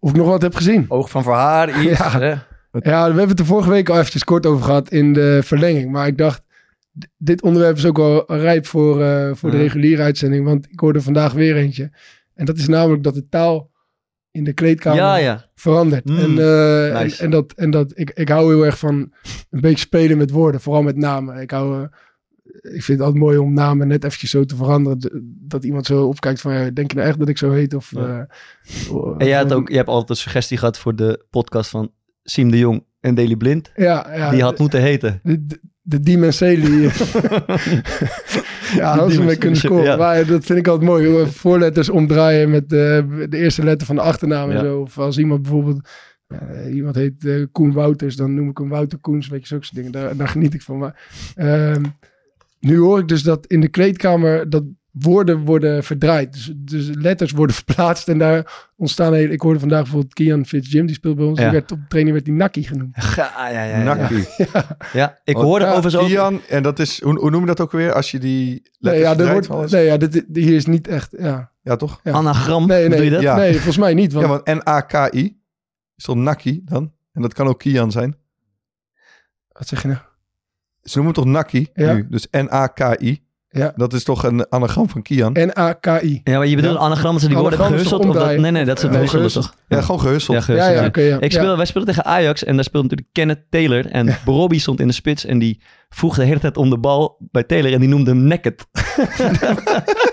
Of 0.00 0.10
ik 0.10 0.16
nog 0.16 0.26
wat 0.26 0.42
heb 0.42 0.54
gezien. 0.54 0.84
oog 0.88 1.10
van 1.10 1.22
Verhaar, 1.22 1.68
iets. 1.82 1.98
Ja. 1.98 2.18
hè? 2.18 2.28
Ja, 2.72 3.00
we 3.02 3.08
hebben 3.08 3.28
het 3.28 3.38
er 3.38 3.44
vorige 3.44 3.70
week 3.70 3.88
al 3.88 3.98
eventjes 3.98 4.24
kort 4.24 4.46
over 4.46 4.64
gehad 4.64 4.90
in 4.90 5.12
de 5.12 5.40
verlenging. 5.44 5.90
Maar 5.90 6.06
ik 6.06 6.18
dacht, 6.18 6.42
dit 7.16 7.42
onderwerp 7.42 7.76
is 7.76 7.86
ook 7.86 7.96
wel 7.96 8.24
rijp 8.36 8.66
voor, 8.66 9.02
eh, 9.02 9.30
voor 9.34 9.50
de 9.50 9.56
reguliere 9.56 10.02
uitzending. 10.02 10.44
Want 10.44 10.66
ik 10.70 10.80
hoorde 10.80 11.00
vandaag 11.00 11.32
weer 11.32 11.56
eentje. 11.56 11.90
En 12.34 12.44
dat 12.44 12.56
is 12.56 12.68
namelijk 12.68 13.02
dat 13.02 13.14
de 13.14 13.28
taal 13.28 13.70
in 14.30 14.44
de 14.44 14.52
kleedkamer 14.52 14.98
Ja, 15.00 15.16
ja. 15.16 15.44
verandert. 15.54 16.04
Mm, 16.04 16.18
en, 16.18 16.30
eh, 16.30 17.00
nice. 17.00 17.18
en, 17.18 17.24
en 17.24 17.30
dat, 17.30 17.52
en 17.56 17.70
dat 17.70 17.92
ik, 17.94 18.10
ik 18.10 18.28
hou 18.28 18.54
heel 18.54 18.64
erg 18.64 18.78
van 18.78 19.12
een 19.50 19.60
beetje 19.60 19.78
spelen 19.78 20.18
met 20.18 20.30
woorden. 20.30 20.60
Vooral 20.60 20.82
met 20.82 20.96
namen. 20.96 21.36
Ik 21.40 21.50
hou... 21.50 21.82
eh, 21.82 21.88
ik 22.60 22.82
vind 22.82 22.86
het 22.98 23.00
altijd 23.00 23.18
mooi 23.24 23.38
om 23.38 23.54
namen 23.54 23.88
net 23.88 24.04
eventjes 24.04 24.30
zo 24.30 24.44
te 24.44 24.56
veranderen. 24.56 24.98
Dat 25.40 25.64
iemand 25.64 25.86
zo 25.86 26.06
opkijkt 26.06 26.40
van, 26.40 26.52
ja, 26.54 26.70
denk 26.70 26.90
je 26.90 26.96
nou 26.96 27.08
echt 27.08 27.18
dat 27.18 27.28
ik 27.28 27.38
zo 27.38 27.50
heet? 27.50 27.74
Of, 27.74 27.90
Ja. 27.94 28.28
eh, 28.68 29.14
En 29.18 29.26
jij, 29.26 29.36
had 29.36 29.46
of- 29.50 29.52
ook, 29.52 29.68
je 29.68 29.76
hebt 29.76 29.88
altijd 29.88 30.10
een 30.10 30.16
suggestie 30.16 30.56
gehad 30.58 30.78
voor 30.78 30.96
de 30.96 31.24
podcast 31.30 31.70
van 31.70 31.92
Siem 32.22 32.50
de 32.50 32.58
Jong 32.58 32.84
en 33.00 33.14
Daily 33.14 33.36
Blind. 33.36 33.70
Ja, 33.76 34.06
ja, 34.14 34.30
Die 34.30 34.42
had 34.42 34.58
moeten 34.58 34.80
heten. 34.80 35.20
De, 35.22 35.46
de, 35.46 35.60
de 35.82 36.00
Dimenseli. 36.00 36.82
ja, 38.76 38.94
hadden 38.96 39.12
ze 39.14 39.22
mee 39.22 39.36
kunnen 39.36 39.58
scoren. 39.58 39.84
Ja. 39.84 39.96
Maar 39.96 40.26
dat 40.26 40.44
vind 40.44 40.58
ik 40.58 40.66
altijd 40.68 40.88
mooi. 40.88 41.26
Voorletters 41.26 41.88
omdraaien 41.88 42.50
met 42.50 42.68
de, 42.68 43.26
de 43.30 43.36
eerste 43.36 43.62
letter 43.64 43.86
van 43.86 43.96
de 43.96 44.02
achternaam 44.02 44.50
en 44.50 44.60
zo. 44.60 44.80
Of 44.80 44.98
als 44.98 45.18
iemand 45.18 45.42
bijvoorbeeld... 45.42 45.88
eh, 46.26 46.74
iemand 46.74 46.94
heet 46.94 47.24
eh, 47.24 47.44
Koen 47.52 47.72
Wouters, 47.72 48.16
dan 48.16 48.34
noem 48.34 48.48
ik 48.48 48.58
hem 48.58 48.68
Wouter 48.68 48.98
Koens. 48.98 49.28
Weet 49.28 49.40
je, 49.40 49.46
zulke 49.46 49.66
dingen. 49.72 49.92
Daar, 49.92 50.16
daar 50.16 50.28
geniet 50.28 50.54
ik 50.54 50.62
van. 50.62 50.78
Maar 50.78 51.08
ehm, 51.34 51.82
nu 52.60 52.78
hoor 52.78 52.98
ik 52.98 53.08
dus 53.08 53.22
dat 53.22 53.46
in 53.46 53.60
de 53.60 53.68
kleedkamer... 53.68 54.50
dat 54.50 54.64
woorden 54.90 55.44
worden 55.44 55.84
verdraaid. 55.84 56.32
Dus, 56.32 56.52
dus 56.56 56.90
letters 56.92 57.32
worden 57.32 57.56
verplaatst. 57.64 58.08
En 58.08 58.18
daar 58.18 58.68
ontstaan 58.76 59.12
hele... 59.14 59.32
Ik 59.32 59.40
hoorde 59.40 59.58
vandaag 59.60 59.82
bijvoorbeeld 59.82 60.14
Kian 60.14 60.46
Fitzjim, 60.46 60.86
die 60.86 60.94
speelt 60.94 61.16
bij 61.16 61.24
ons. 61.26 61.38
Ja. 61.38 61.44
Die 61.44 61.52
werd 61.52 61.72
op 61.72 61.78
training 61.88 62.14
werd 62.14 62.26
die 62.26 62.34
Nakkie 62.34 62.66
genoemd. 62.66 62.96
Ja, 63.16 63.48
ja, 63.48 63.64
ja. 63.64 63.76
ja. 63.78 63.82
Nakkie. 63.82 64.26
Ja, 64.92 65.18
ik 65.24 65.36
hoorde 65.36 65.64
ja, 65.64 65.70
overigens 65.70 66.02
ook... 66.02 66.08
Kian, 66.08 66.40
en 66.48 66.62
dat 66.62 66.78
is, 66.78 67.02
hoe, 67.02 67.18
hoe 67.18 67.30
noem 67.30 67.40
je 67.40 67.46
dat 67.46 67.60
ook 67.60 67.72
weer? 67.72 67.92
Als 67.92 68.10
je 68.10 68.18
die 68.18 68.48
Nee, 68.48 68.62
letters 68.78 69.02
ja, 69.02 69.14
dat 69.14 69.28
wordt, 69.32 69.50
alles? 69.50 69.70
nee, 69.70 69.84
ja 69.84 69.96
dit, 69.96 70.12
dit- 70.12 70.26
hier 70.32 70.54
is 70.56 70.66
niet 70.66 70.88
echt... 70.88 71.14
Ja. 71.18 71.52
Ja, 71.62 71.76
toch? 71.76 72.00
Ja. 72.04 72.12
Anagram, 72.12 72.66
Nee, 72.66 72.88
nee, 72.88 73.04
je 73.04 73.10
dat? 73.10 73.22
Ja. 73.22 73.36
nee, 73.36 73.52
volgens 73.52 73.76
mij 73.76 73.94
niet. 73.94 74.12
Want, 74.12 74.26
Ja, 74.26 74.32
want 74.32 74.64
N-A-K-I 74.64 75.40
is 75.96 76.04
toch 76.04 76.16
Nakkie 76.16 76.62
dan? 76.64 76.92
En 77.12 77.22
dat 77.22 77.34
kan 77.34 77.46
ook 77.46 77.58
Kian 77.58 77.90
zijn. 77.90 78.16
Wat 79.48 79.68
zeg 79.68 79.82
je 79.82 79.88
nou? 79.88 80.00
Ze 80.82 80.98
noemen 80.98 81.14
het 81.14 81.22
toch 81.24 81.32
Nakkie 81.32 81.70
Ja. 81.74 81.92
nu? 81.92 82.06
Dus 82.10 82.26
N-A-K-I. 82.30 83.28
Ja. 83.52 83.72
Dat 83.76 83.92
is 83.92 84.04
toch 84.04 84.22
een 84.24 84.50
anagram 84.50 84.88
van 84.88 85.02
Kian? 85.02 85.32
N-A-K-I. 85.32 86.20
Ja, 86.24 86.36
maar 86.38 86.46
je 86.46 86.56
bedoelt 86.56 86.74
Ja. 86.74 86.80
anagram 86.80 87.12
dat 87.12 87.20
ze 87.20 87.28
die 87.28 87.36
is 87.48 87.54
gehusteld? 87.56 88.06
Of 88.06 88.14
dat, 88.14 88.36
nee, 88.36 88.50
nee, 88.50 88.64
dat 88.64 88.76
is 88.76 88.82
het 88.82 89.10
gehusteld. 89.10 89.44
toch? 89.44 89.54
Ja, 89.68 89.80
gewoon 89.80 90.00
gehusteld. 90.00 90.36
Ja, 90.38 90.42
gehusteld, 90.44 90.72
Ja, 90.72 90.76
ja, 90.76 90.82
ja. 90.82 90.88
oké, 90.88 91.00
ja. 91.00 91.20
Ik 91.20 91.32
speel, 91.32 91.56
Wij 91.56 91.66
speelden 91.66 91.94
tegen 91.94 92.10
Ajax 92.10 92.44
en 92.44 92.54
daar 92.54 92.64
speelde 92.64 92.88
natuurlijk 92.88 93.14
Kenneth 93.14 93.44
Taylor. 93.50 93.86
En 93.86 94.16
Bobby 94.24 94.58
stond 94.58 94.80
in 94.80 94.86
de 94.86 94.92
spits 94.92 95.24
en 95.24 95.38
die 95.38 95.62
vroeg 95.88 96.16
de 96.16 96.24
hele 96.24 96.40
tijd 96.40 96.56
om 96.56 96.70
de 96.70 96.78
bal 96.78 97.16
bij 97.30 97.42
Taylor 97.44 97.72
en 97.72 97.80
die 97.80 97.88
noemde 97.88 98.10
hem 98.10 98.24
Naked. 98.24 98.66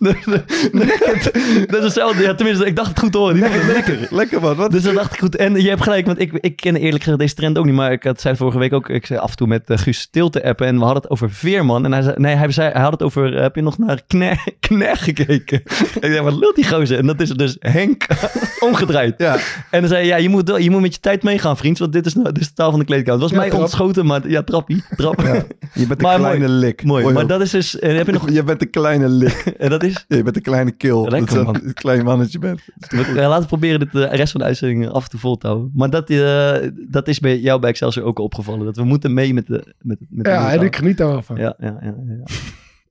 Naked. 0.00 1.30
Dat 1.68 1.78
is 1.78 1.84
hetzelfde. 1.84 2.22
Ja, 2.22 2.34
tenminste, 2.34 2.66
ik 2.66 2.76
dacht 2.76 2.88
het 2.88 2.98
goed 2.98 3.14
hoor. 3.14 3.34
Hem 3.36 3.66
lekker. 3.72 3.98
Lekker 4.10 4.40
man. 4.40 4.56
Wat? 4.56 4.70
Dus 4.70 4.82
dat 4.82 4.94
dacht 4.94 5.12
ik 5.12 5.18
goed. 5.18 5.36
En 5.36 5.62
je 5.62 5.68
hebt 5.68 5.82
gelijk, 5.82 6.06
want 6.06 6.20
ik, 6.20 6.32
ik 6.32 6.56
ken 6.56 6.76
eerlijk 6.76 7.02
gezegd 7.02 7.18
deze 7.20 7.34
trend 7.34 7.58
ook 7.58 7.64
niet. 7.64 7.74
Maar 7.74 7.92
ik 7.92 8.02
had, 8.04 8.20
zei 8.20 8.36
vorige 8.36 8.58
week 8.58 8.72
ook, 8.72 8.88
ik 8.88 9.06
zei 9.06 9.18
af 9.18 9.30
en 9.30 9.36
toe 9.36 9.46
met 9.46 9.70
eh, 9.70 9.78
Guus 9.78 10.00
Stil 10.00 10.30
te 10.30 10.44
appen. 10.44 10.66
En 10.66 10.74
we 10.78 10.84
hadden 10.84 11.02
het 11.02 11.10
over 11.10 11.30
Veerman. 11.30 11.84
En 11.84 11.92
hij 11.92 12.02
zei, 12.02 12.14
nee, 12.18 12.34
hij, 12.34 12.50
zei, 12.50 12.72
hij 12.72 12.82
had 12.82 12.92
het 12.92 13.02
over, 13.02 13.34
eh, 13.36 13.42
heb 13.42 13.54
je 13.54 13.62
nog 13.62 13.78
naar 13.78 14.00
Kner, 14.06 14.44
Kner 14.60 14.96
gekeken? 14.96 15.58
ik 16.00 16.10
zei, 16.10 16.20
wat 16.20 16.34
lult 16.36 16.54
die 16.56 16.68
gozer? 16.68 16.98
En 16.98 17.06
dat 17.06 17.20
is 17.20 17.28
dus 17.30 17.56
Henk 17.60 18.06
omgedraaid. 18.60 19.14
Ja, 19.18 19.36
En 19.70 19.80
dan 19.80 19.88
zei 19.88 20.00
hij, 20.00 20.06
ja, 20.08 20.16
je 20.16 20.28
moet, 20.28 20.52
je 20.58 20.70
moet 20.70 20.80
met 20.80 20.94
je 20.94 21.00
tijd 21.00 21.22
meegaan, 21.22 21.56
vriend. 21.56 21.78
Want 21.78 21.92
dit 21.92 22.06
is, 22.06 22.14
nou- 22.14 22.32
dit 22.32 22.40
is 22.42 22.48
de 22.48 22.54
taal 22.54 22.70
van 22.70 22.78
de 22.78 22.84
kleedkamer. 22.86 23.20
Het 23.20 23.22
was 23.22 23.30
Ja, 23.30 23.38
mij 23.38 23.48
trap. 23.48 23.60
ontschoten, 23.60 24.06
maar 24.06 24.28
ja, 24.28 24.42
trappie. 24.42 24.84
Trap. 24.96 25.20
Ja. 25.20 25.34
je 25.34 25.42
bent 25.86 25.90
een 25.90 25.96
Maar 26.00 26.18
kleine 26.18 26.46
mooi. 26.46 26.58
lik. 26.58 26.84
Mooi. 26.84 27.02
Mooi 27.02 27.14
Maar 27.14 27.26
dat 27.26 27.40
is 27.40 27.50
dus, 27.50 27.78
en 27.78 27.96
heb 27.96 28.06
je 28.06 28.12
nog, 28.12 28.30
Je 28.30 28.42
bent 28.42 28.62
een 28.62 28.70
kleine 28.70 29.08
lik. 29.08 29.44
en 29.58 29.70
dat 29.70 29.82
is, 29.82 29.89
Je 30.08 30.22
bent 30.22 30.36
een 30.36 30.42
kleine 30.42 30.70
kill. 30.70 31.00
Lekker, 31.00 31.18
dat 31.20 31.28
is 31.28 31.44
man. 31.44 31.60
een 31.64 31.74
klein 31.74 32.04
mannetje 32.04 32.38
bent. 32.38 32.60
We 32.88 33.04
gaan 33.04 33.28
laten 33.28 33.46
proberen 33.46 33.78
dit 33.80 33.92
de 33.92 34.04
rest 34.06 34.30
van 34.32 34.40
de 34.40 34.46
uitzending 34.46 34.88
af 34.88 35.04
en 35.04 35.10
toe 35.10 35.20
vol 35.20 35.36
te 35.36 35.46
houden. 35.46 35.70
Maar 35.74 35.90
dat, 35.90 36.10
eh, 36.10 36.56
dat 36.88 37.08
is 37.08 37.18
bij 37.20 37.38
jou 37.38 37.60
bij 37.60 37.70
Excelsior 37.70 38.04
ook 38.04 38.18
al 38.18 38.24
opgevallen. 38.24 38.64
Dat 38.64 38.76
we 38.76 38.84
moeten 38.84 39.14
mee 39.14 39.34
met 39.34 39.46
de 39.46 39.74
met, 39.80 39.98
met 40.08 40.24
de 40.24 40.30
Ja, 40.30 40.52
en 40.52 40.60
ik 40.62 40.76
geniet 40.76 40.96
daar 40.96 41.08
wel 41.08 41.22
van. 41.22 41.36
Ja, 41.36 41.54
ja, 41.58 41.78
ja, 41.80 41.94
ja. 42.06 42.24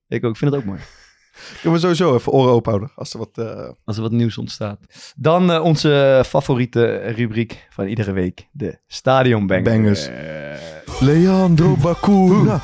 Ik 0.07 0.23
ook. 0.25 0.31
Ik 0.31 0.37
vind 0.37 0.51
het 0.51 0.59
ook 0.59 0.65
mooi. 0.65 0.79
Kunnen 1.61 1.73
we 1.79 1.85
sowieso 1.85 2.15
even 2.15 2.31
oren 2.31 2.51
open 2.53 2.69
houden. 2.71 2.91
Als 2.95 3.13
er 3.13 3.19
wat... 3.19 3.29
eh, 3.33 3.69
Als 3.85 3.95
er 3.95 4.01
wat 4.01 4.11
nieuws 4.11 4.37
ontstaat. 4.37 4.79
Dan 5.15 5.51
eh, 5.51 5.63
onze 5.63 6.23
favoriete 6.25 6.95
rubriek 6.97 7.67
van 7.69 7.87
iedere 7.87 8.11
week. 8.11 8.47
De 8.51 8.77
Stadion 8.87 9.47
Bangers. 9.47 9.65
Bangers. 9.75 10.09
Leandro 10.99 11.75
Bacuna. 11.81 12.61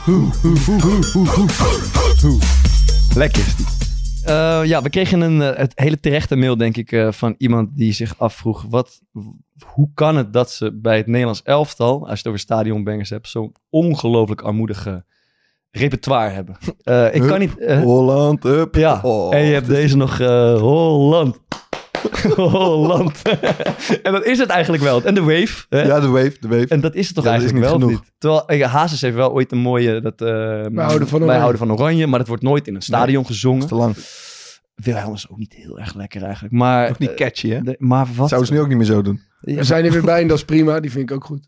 Lekker 3.16 3.42
is 3.46 3.56
die. 3.56 3.85
Eh, 4.26 4.62
ja, 4.64 4.82
we 4.82 4.90
kregen 4.90 5.22
een 5.22 5.42
eh, 5.42 5.58
het 5.58 5.72
hele 5.76 6.00
terechte 6.00 6.36
mail, 6.36 6.58
denk 6.58 6.78
ik, 6.78 6.92
eh, 6.92 7.12
van 7.12 7.36
iemand 7.38 7.70
die 7.78 7.94
zich 7.94 8.14
afvroeg: 8.18 8.66
wat, 8.70 9.02
hoe 9.66 9.90
kan 9.94 10.16
het 10.16 10.34
dat 10.34 10.52
ze 10.52 10.74
bij 10.74 10.98
het 10.98 11.08
Nederlands 11.08 11.44
elftal, 11.44 12.00
als 12.00 12.10
je 12.10 12.16
het 12.16 12.28
over 12.28 12.40
stadionbangers 12.40 13.10
hebt, 13.10 13.28
zo'n 13.28 13.56
ongelooflijk 13.70 14.42
armoedige 14.42 15.06
repertoire 15.72 16.30
hebben? 16.30 16.58
Ik 17.14 17.22
kan 17.22 17.40
niet. 17.40 17.54
Holland, 17.84 18.46
up. 18.46 18.76
ja, 18.76 19.00
Oh, 19.04 19.36
en 19.36 19.46
je 19.46 19.54
hebt 19.54 19.68
deze 19.68 19.98
nog 19.98 20.18
Holland. 20.60 21.40
Holland. 22.36 23.22
en 24.04 24.12
dat 24.12 24.26
is 24.26 24.38
het 24.40 24.50
eigenlijk 24.50 24.84
wel. 24.84 25.04
En 25.04 25.14
de 25.14 25.22
wave. 25.22 25.66
Hè? 25.70 25.82
Ja, 25.82 26.00
de 26.00 26.08
wave, 26.08 26.34
de 26.40 26.48
wave. 26.48 26.68
En 26.68 26.80
dat 26.82 26.96
is 26.96 27.06
het 27.06 27.16
toch 27.16 27.24
Ja, 27.26 27.32
dat 27.32 27.42
is 27.42 27.52
eigenlijk 27.52 27.80
wel 27.80 27.90
niet? 27.90 28.12
Terwijl 28.18 28.48
eh, 28.48 28.72
Hazes 28.74 29.02
heeft 29.02 29.16
wel 29.16 29.32
ooit 29.32 29.52
een 29.52 29.58
mooie... 29.58 30.02
Dat, 30.02 30.22
eh, 30.22 30.28
wij 30.28 30.86
houden 30.86 31.08
van 31.08 31.22
Oranje. 31.22 31.40
houden 31.40 31.60
van 31.60 31.72
oranje, 31.72 32.08
maar 32.08 32.20
dat 32.20 32.28
wordt 32.28 32.44
nooit 32.44 32.68
in 32.68 32.76
een 32.76 32.82
stadion 32.82 33.26
gezongen. 33.26 33.62
is 33.62 33.68
te 33.68 33.76
lang. 33.76 33.96
Wilhelm 34.76 35.14
is 35.14 35.30
ook 35.30 35.38
niet 35.38 35.54
heel 35.54 35.80
erg 35.80 35.94
lekker 35.96 36.24
eigenlijk. 36.24 36.54
Maar, 36.54 36.88
Nog 36.90 37.00
niet 37.00 37.10
eh, 37.10 37.16
catchy, 37.16 37.50
hè? 37.50 37.62
de- 37.62 37.76
maar 37.80 38.08
wat... 38.16 38.30
Zouden 38.30 38.48
ze 38.50 38.54
nu 38.56 38.60
ook 38.62 38.68
niet 38.68 38.78
meer 38.78 38.86
zo 38.86 39.02
doen. 39.02 39.22
Ja, 39.42 39.56
We 39.56 39.64
zijn 39.64 39.86
er 39.86 39.92
weer 39.92 40.02
bij 40.04 40.22
en 40.22 40.28
dat 40.28 40.38
is 40.38 40.46
prima. 40.46 40.80
Die 40.80 40.92
vind 40.92 41.10
ik 41.10 41.16
ook 41.16 41.26
goed. 41.26 41.48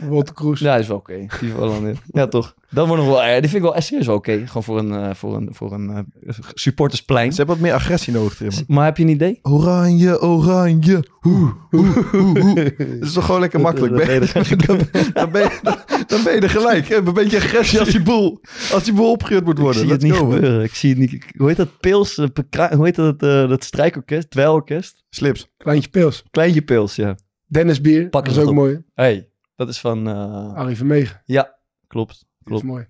Wolter 0.00 0.34
Kroes. 0.34 0.60
Ja, 0.60 0.76
is 0.76 0.86
wel 0.86 0.96
oké. 0.96 1.16
Die 1.40 1.48
is 1.48 1.54
wel 1.54 1.72
aan 1.74 1.84
dit. 1.84 1.96
Ja, 2.12 2.26
toch? 2.26 2.54
Dat 2.70 2.86
wordt 2.86 3.02
nog 3.02 3.12
wel, 3.12 3.22
ja, 3.22 3.30
die 3.32 3.40
vind 3.50 3.54
ik 3.54 3.62
wel 3.62 3.74
echt 3.74 3.86
serieus 3.86 4.06
wel 4.06 4.16
oké. 4.16 4.32
Gewoon 4.46 4.62
voor 4.62 4.78
een, 4.78 4.92
eh, 4.92 5.14
voor 5.14 5.36
een, 5.36 5.48
voor 5.52 5.72
een 5.72 5.90
eh, 5.90 6.34
supportersplein. 6.54 7.30
Ze 7.30 7.36
hebben 7.36 7.54
wat 7.54 7.64
meer 7.64 7.74
agressie 7.74 8.12
nodig 8.12 8.40
erin. 8.40 8.64
Maar 8.66 8.84
heb 8.84 8.96
je 8.96 9.02
een 9.02 9.08
idee? 9.08 9.38
Oranje, 9.42 10.20
oranje. 10.22 11.04
Hoe, 11.20 11.52
hoe, 11.70 11.86
hoe. 12.10 12.54
Dat 12.54 12.88
is 13.08 13.12
toch 13.12 13.24
gewoon 13.24 13.40
lekker 13.40 13.60
makkelijk. 13.60 14.06
Ben 14.06 14.14
je- 14.14 14.56
dan, 14.56 14.78
dan 15.12 15.30
ben 15.30 15.42
je, 15.42 15.58
dan 16.06 16.22
ben 16.24 16.34
je 16.34 16.40
er 16.40 16.50
gelijk. 16.50 16.88
hè? 16.88 16.96
Een 16.96 17.12
beetje 17.14 17.36
agressie 17.36 17.78
als 17.80 17.88
die 17.88 18.02
boel, 18.02 18.40
als 18.72 18.84
die 18.84 18.92
boel 18.94 19.10
opgehuurd 19.10 19.44
moet 19.44 19.56
Ik 19.56 19.62
worden. 19.62 19.80
zie 19.82 19.90
het 19.92 20.02
niet 20.02 20.12
go, 20.12 20.30
gebeuren. 20.30 20.62
Ik 20.64 20.74
zie 20.74 20.90
het 20.90 20.98
niet. 20.98 21.24
Hoe 21.36 21.48
heet 21.48 21.56
dat? 21.56 21.80
Pils? 21.80 22.18
eh, 22.18 22.70
Hoe 22.72 22.84
heet 22.84 22.94
dat? 22.94 23.22
eh, 23.22 23.48
dat 23.48 23.64
strijkorkest? 23.64 24.30
Dweilorkest? 24.30 25.04
Slips. 25.10 25.48
Kleintje 25.56 25.90
Pils. 25.90 26.24
Kleintje 26.30 26.62
Pils, 26.62 26.96
ja. 26.96 27.16
Dennis 27.46 27.80
Bier. 27.80 28.08
Pak 28.08 28.24
dat 28.24 28.34
is 28.34 28.40
ook 28.42 28.48
op. 28.48 28.54
mooi. 28.54 28.82
hey, 28.94 29.28
dat 29.56 29.68
is 29.68 29.80
van... 29.80 30.08
eh, 30.08 30.54
Arie 30.54 30.76
Vermegen. 30.76 31.22
Ja, 31.24 31.58
klopt. 31.86 32.18
Dat 32.18 32.26
Klopt. 32.44 32.62
is 32.62 32.68
mooi. 32.68 32.86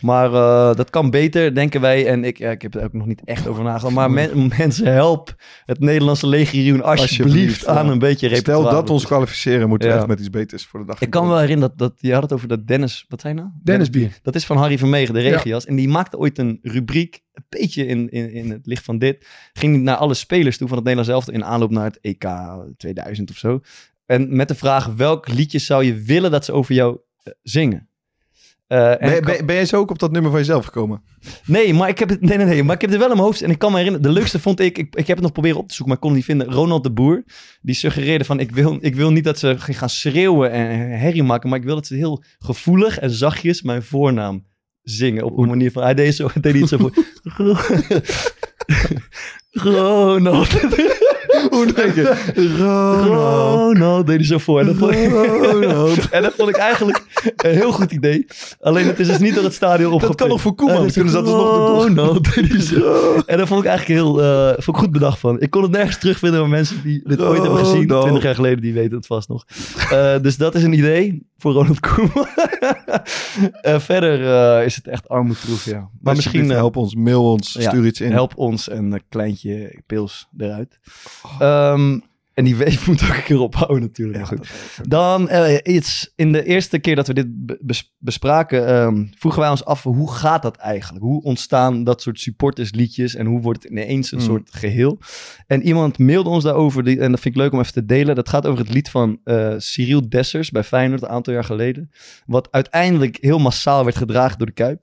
Maar 0.00 0.32
eh, 0.32 0.74
dat 0.76 0.90
kan 0.90 1.10
beter, 1.10 1.54
denken 1.54 1.80
wij. 1.80 2.06
En 2.06 2.24
ik, 2.24 2.38
ja, 2.38 2.50
ik 2.50 2.62
heb 2.62 2.74
er 2.74 2.84
ook 2.84 2.92
nog 2.92 3.06
niet 3.06 3.24
echt 3.24 3.46
over 3.46 3.64
nagedacht. 3.64 3.94
Maar 3.94 4.10
men- 4.10 4.48
mensen, 4.58 4.92
help 4.92 5.34
het 5.64 5.80
Nederlandse 5.80 6.26
legioen 6.26 6.82
alsjeblieft, 6.82 7.20
Alsjeblieft, 7.22 7.60
ja. 7.60 7.66
aan 7.66 7.88
een 7.88 7.98
beetje 7.98 8.26
repertoire. 8.28 8.62
Stel 8.66 8.78
dat 8.78 8.86
we 8.88 8.92
ons 8.94 9.04
kwalificeren, 9.06 9.68
moeten 9.68 9.88
we 9.88 9.94
Ja. 9.94 10.00
echt 10.00 10.08
met 10.08 10.18
iets 10.18 10.30
beters 10.30 10.66
voor 10.66 10.80
de 10.80 10.86
dag. 10.86 11.00
Ik 11.00 11.10
kan 11.10 11.28
wel 11.28 11.38
herinneren 11.38 11.76
dat, 11.76 11.78
dat 11.90 11.98
je 12.00 12.12
had 12.12 12.22
het 12.22 12.32
over 12.32 12.48
dat 12.48 12.66
Dennis, 12.66 13.04
wat 13.08 13.20
zei 13.20 13.34
je 13.34 13.40
nou? 13.40 13.52
Dennis 13.62 13.90
Bier. 13.90 14.18
Dat 14.22 14.34
is 14.34 14.46
van 14.46 14.56
Harry 14.56 14.78
Vermegen, 14.78 15.14
de 15.14 15.20
regias. 15.20 15.66
En 15.66 15.76
die 15.76 15.88
maakte 15.88 16.18
ooit 16.18 16.38
een 16.38 16.58
rubriek, 16.62 17.22
een 17.32 17.44
beetje 17.48 17.86
in, 17.86 18.08
in, 18.08 18.30
in 18.32 18.50
het 18.50 18.66
licht 18.66 18.84
van 18.84 18.98
dit. 18.98 19.26
Ging 19.52 19.74
hij 19.74 19.82
naar 19.82 19.96
alle 19.96 20.14
spelers 20.14 20.56
toe 20.58 20.68
van 20.68 20.76
het 20.76 20.86
Nederlands 20.86 21.14
elftal 21.14 21.34
in 21.34 21.44
aanloop 21.44 21.70
naar 21.70 21.84
het 21.84 21.98
EK 22.00 22.24
2000 22.76 23.30
of 23.30 23.36
zo. 23.36 23.60
En 24.06 24.36
met 24.36 24.48
de 24.48 24.54
vraag, 24.54 24.86
welk 24.86 25.28
liedje 25.28 25.58
zou 25.58 25.84
je 25.84 25.94
willen 25.94 26.30
dat 26.30 26.44
ze 26.44 26.52
over 26.52 26.74
jou 26.74 26.98
eh, 27.22 27.32
zingen? 27.42 27.88
Eh, 28.66 29.02
en 29.02 29.24
Ben, 29.24 29.54
jij 29.54 29.66
zo 29.66 29.76
ook 29.76 29.90
op 29.90 29.98
dat 29.98 30.12
nummer 30.12 30.30
van 30.30 30.40
jezelf 30.40 30.64
gekomen? 30.64 31.02
Nee, 31.44 31.74
maar 31.74 31.88
ik 31.88 31.98
heb 31.98 32.08
het, 32.08 32.20
nee, 32.20 32.36
nee, 32.36 32.46
nee, 32.46 32.62
maar 32.62 32.74
ik 32.74 32.80
heb 32.80 32.90
het 32.90 32.98
wel 32.98 33.08
in 33.08 33.14
mijn 33.14 33.26
hoofd. 33.26 33.42
En 33.42 33.50
ik 33.50 33.58
kan 33.58 33.70
me 33.70 33.76
herinneren, 33.76 34.06
de 34.06 34.12
leukste 34.12 34.38
vond 34.38 34.60
ik, 34.60 34.78
ik, 34.78 34.94
ik 34.94 35.06
heb 35.06 35.16
het 35.16 35.20
nog 35.20 35.32
proberen 35.32 35.58
op 35.58 35.68
te 35.68 35.74
zoeken, 35.74 35.86
maar 35.86 35.96
ik 35.96 36.00
kon 36.00 36.10
het 36.10 36.18
niet 36.18 36.38
vinden. 36.38 36.56
Ronald 36.56 36.82
de 36.82 36.92
Boer, 36.92 37.24
die 37.60 37.74
suggereerde 37.74 38.24
van, 38.24 38.40
ik 38.40 38.50
wil, 38.50 38.78
ik 38.80 38.94
wil 38.94 39.10
niet 39.10 39.24
dat 39.24 39.38
ze 39.38 39.58
gaan 39.58 39.90
schreeuwen 39.90 40.50
en 40.50 40.98
herrie 40.98 41.22
maken, 41.22 41.48
maar 41.48 41.58
ik 41.58 41.64
wil 41.64 41.74
dat 41.74 41.86
ze 41.86 41.94
heel 41.94 42.22
gevoelig 42.38 42.98
en 42.98 43.10
zachtjes 43.10 43.62
mijn 43.62 43.82
voornaam 43.82 44.46
zingen. 44.82 45.24
Op 45.24 45.38
een 45.38 45.48
manier 45.48 45.72
van, 45.72 45.82
hij 45.82 45.94
deed, 45.94 46.14
zo, 46.14 46.28
hij 46.32 46.42
deed 46.42 46.54
niet 46.54 46.68
zo 46.68 46.78
voor. 46.78 46.92
Ronald. 49.50 51.04
Hoe 51.50 51.72
denk 51.72 51.94
je? 51.94 52.14
Ronald 53.06 54.06
deed 54.06 54.16
hij 54.16 54.24
zo 54.24 54.38
voor. 54.38 54.60
En 54.60 54.66
dat, 54.66 54.76
vond 54.76 54.92
ik, 54.92 54.98
en 56.16 56.22
dat 56.22 56.32
vond 56.36 56.48
ik 56.48 56.56
eigenlijk 56.56 57.02
een 57.36 57.54
heel 57.54 57.72
goed 57.72 57.92
idee. 57.92 58.26
Alleen 58.60 58.86
het 58.86 58.98
is 58.98 59.06
dus 59.06 59.18
niet 59.18 59.34
door 59.34 59.44
het 59.44 59.54
stadion 59.54 59.92
opgepikt. 59.92 60.18
kan 60.18 60.28
nog 60.28 60.40
voor 60.40 60.54
Koeman. 60.54 60.90
Kunnen 60.92 61.12
ze 61.12 61.16
dat 61.16 61.24
dus 61.24 61.34
nog 61.34 61.56
doen, 61.56 61.66
toch? 61.66 61.86
Ronald 61.86 62.34
deed 62.34 62.48
hij 62.48 62.60
zo. 62.60 63.22
En 63.26 63.38
dat 63.38 63.48
vond 63.48 63.60
ik 63.60 63.66
eigenlijk 63.66 64.00
heel 64.00 64.22
eh, 64.22 64.46
vond 64.48 64.76
ik 64.76 64.82
goed 64.82 64.92
bedacht 64.92 65.18
van. 65.18 65.40
Ik 65.40 65.50
kon 65.50 65.62
het 65.62 65.70
nergens 65.70 65.98
terugvinden, 65.98 66.40
maar 66.40 66.48
mensen 66.48 66.82
die 66.82 67.02
dit 67.04 67.22
ooit 67.22 67.42
hebben 67.42 67.58
gezien. 67.58 67.86
20 67.86 68.22
jaar 68.22 68.34
geleden, 68.34 68.60
die 68.60 68.72
weten 68.72 68.96
het 68.96 69.06
vast 69.06 69.28
nog. 69.28 69.44
Eh, 69.90 70.14
dus 70.22 70.36
dat 70.36 70.54
is 70.54 70.62
een 70.62 70.72
idee 70.72 71.22
voor 71.36 71.52
Ronald 71.52 71.80
Koeman. 71.80 72.26
Eh, 73.60 73.78
verder 73.78 74.34
eh, 74.58 74.64
is 74.64 74.76
het 74.76 74.86
echt 74.86 75.08
armoedproef, 75.08 75.64
ja. 75.64 75.88
Maar 76.00 76.14
misschien 76.14 76.50
eh, 76.50 76.56
help 76.56 76.76
ons, 76.76 76.94
mail 76.94 77.30
ons, 77.30 77.52
ja, 77.52 77.68
stuur 77.68 77.86
iets 77.86 78.00
in. 78.00 78.12
Help 78.12 78.36
ons 78.36 78.70
een 78.70 78.92
eh, 78.92 79.00
kleintje 79.08 79.82
pils 79.86 80.28
eruit. 80.38 80.78
Ehm, 81.38 81.98
en 82.36 82.44
die 82.44 82.56
weef 82.56 82.86
moet 82.86 83.02
ook 83.02 83.16
een 83.16 83.22
keer 83.22 83.40
ophouden 83.40 83.80
natuurlijk. 83.80 84.26
Goed. 84.26 84.50
Dan 84.82 85.28
eh, 85.28 85.74
iets. 85.74 86.12
In 86.16 86.32
de 86.32 86.44
eerste 86.44 86.78
keer 86.78 86.96
dat 86.96 87.06
we 87.06 87.14
dit 87.14 87.46
be- 87.46 87.58
bes- 87.60 87.94
bespraken, 87.98 88.66
ehm, 88.66 89.04
vroegen 89.18 89.40
wij 89.40 89.50
ons 89.50 89.64
af 89.64 89.82
hoe 89.82 90.12
gaat 90.12 90.42
dat 90.42 90.56
eigenlijk? 90.56 91.04
Hoe 91.04 91.22
ontstaan 91.22 91.84
dat 91.84 92.02
soort 92.02 92.20
supportersliedjes 92.20 93.14
en 93.14 93.26
hoe 93.26 93.40
wordt 93.40 93.62
het 93.62 93.72
ineens 93.72 94.12
een 94.12 94.18
Hmm. 94.18 94.26
soort 94.26 94.50
geheel? 94.52 94.98
En 95.46 95.62
iemand 95.62 95.98
mailde 95.98 96.28
ons 96.28 96.44
daarover, 96.44 96.84
die, 96.84 97.00
en 97.00 97.10
dat 97.10 97.20
vind 97.20 97.34
ik 97.34 97.40
leuk 97.40 97.52
om 97.52 97.60
even 97.60 97.72
te 97.72 97.84
delen. 97.84 98.14
Dat 98.14 98.28
gaat 98.28 98.46
over 98.46 98.64
het 98.64 98.72
lied 98.74 98.90
van 98.90 99.18
eh, 99.24 99.54
Cyril 99.56 100.08
Dessers 100.08 100.50
bij 100.50 100.64
Feyenoord 100.64 101.02
een 101.02 101.08
aantal 101.08 101.32
jaar 101.32 101.44
geleden. 101.44 101.90
Wat 102.26 102.48
uiteindelijk 102.50 103.18
heel 103.20 103.38
massaal 103.38 103.84
werd 103.84 103.96
gedragen 103.96 104.38
door 104.38 104.46
de 104.46 104.52
Kuip. 104.52 104.80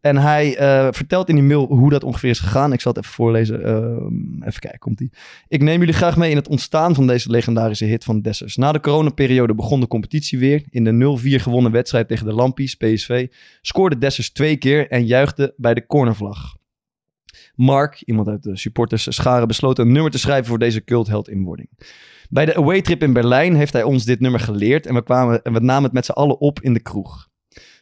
En 0.00 0.16
hij 0.16 0.56
eh, 0.56 0.88
vertelt 0.90 1.28
in 1.28 1.34
die 1.34 1.44
mail 1.44 1.66
hoe 1.66 1.90
dat 1.90 2.04
ongeveer 2.04 2.30
is 2.30 2.38
gegaan. 2.40 2.72
Ik 2.72 2.80
zal 2.80 2.92
het 2.92 3.02
even 3.02 3.14
voorlezen. 3.14 3.64
Ehm, 3.64 4.42
even 4.48 4.60
kijken, 4.60 4.78
komt 4.78 5.00
ie. 5.00 5.12
Ik 5.48 5.62
neem 5.62 5.78
jullie 5.78 5.94
graag 5.94 6.16
mee 6.16 6.30
in 6.30 6.36
het 6.36 6.48
ontstaan 6.48 6.94
van 6.96 7.06
deze 7.06 7.30
legendarische 7.30 7.84
hit 7.84 8.04
van 8.04 8.20
Dessers. 8.20 8.56
Na 8.56 8.72
de 8.72 8.80
coronaperiode 8.80 9.54
begon 9.54 9.80
de 9.80 9.88
competitie 9.88 10.38
weer. 10.38 10.64
In 10.70 10.84
de 10.84 11.18
0-4 11.38 11.42
gewonnen 11.42 11.72
wedstrijd 11.72 12.08
tegen 12.08 12.26
de 12.26 12.32
Lampies, 12.32 12.74
PSV, 12.74 13.26
scoorde 13.60 13.98
Dessers 13.98 14.32
twee 14.32 14.56
keer 14.56 14.90
en 14.90 15.06
juichte 15.06 15.54
bij 15.56 15.74
de 15.74 15.86
cornervlag. 15.86 16.56
Mark, 17.54 18.02
iemand 18.04 18.28
uit 18.28 18.42
de 18.42 18.56
supporters 18.56 19.06
scharen, 19.14 19.48
besloot 19.48 19.78
een 19.78 19.92
nummer 19.92 20.10
te 20.10 20.18
schrijven 20.18 20.46
voor 20.46 20.58
deze 20.58 20.84
cultheld 20.84 21.28
inwording. 21.28 21.68
Bij 22.30 22.44
de 22.44 22.56
away 22.56 22.82
trip 22.82 23.02
in 23.02 23.12
Berlijn 23.12 23.54
heeft 23.54 23.72
hij 23.72 23.82
ons 23.82 24.04
dit 24.04 24.20
nummer 24.20 24.40
geleerd 24.40 24.86
en 24.86 24.94
we, 24.94 25.02
kwamen, 25.02 25.42
en 25.42 25.52
we 25.52 25.60
namen 25.60 25.84
het 25.84 25.92
met 25.92 26.04
z'n 26.04 26.12
allen 26.12 26.40
op 26.40 26.60
in 26.60 26.72
de 26.72 26.80
kroeg. 26.80 27.28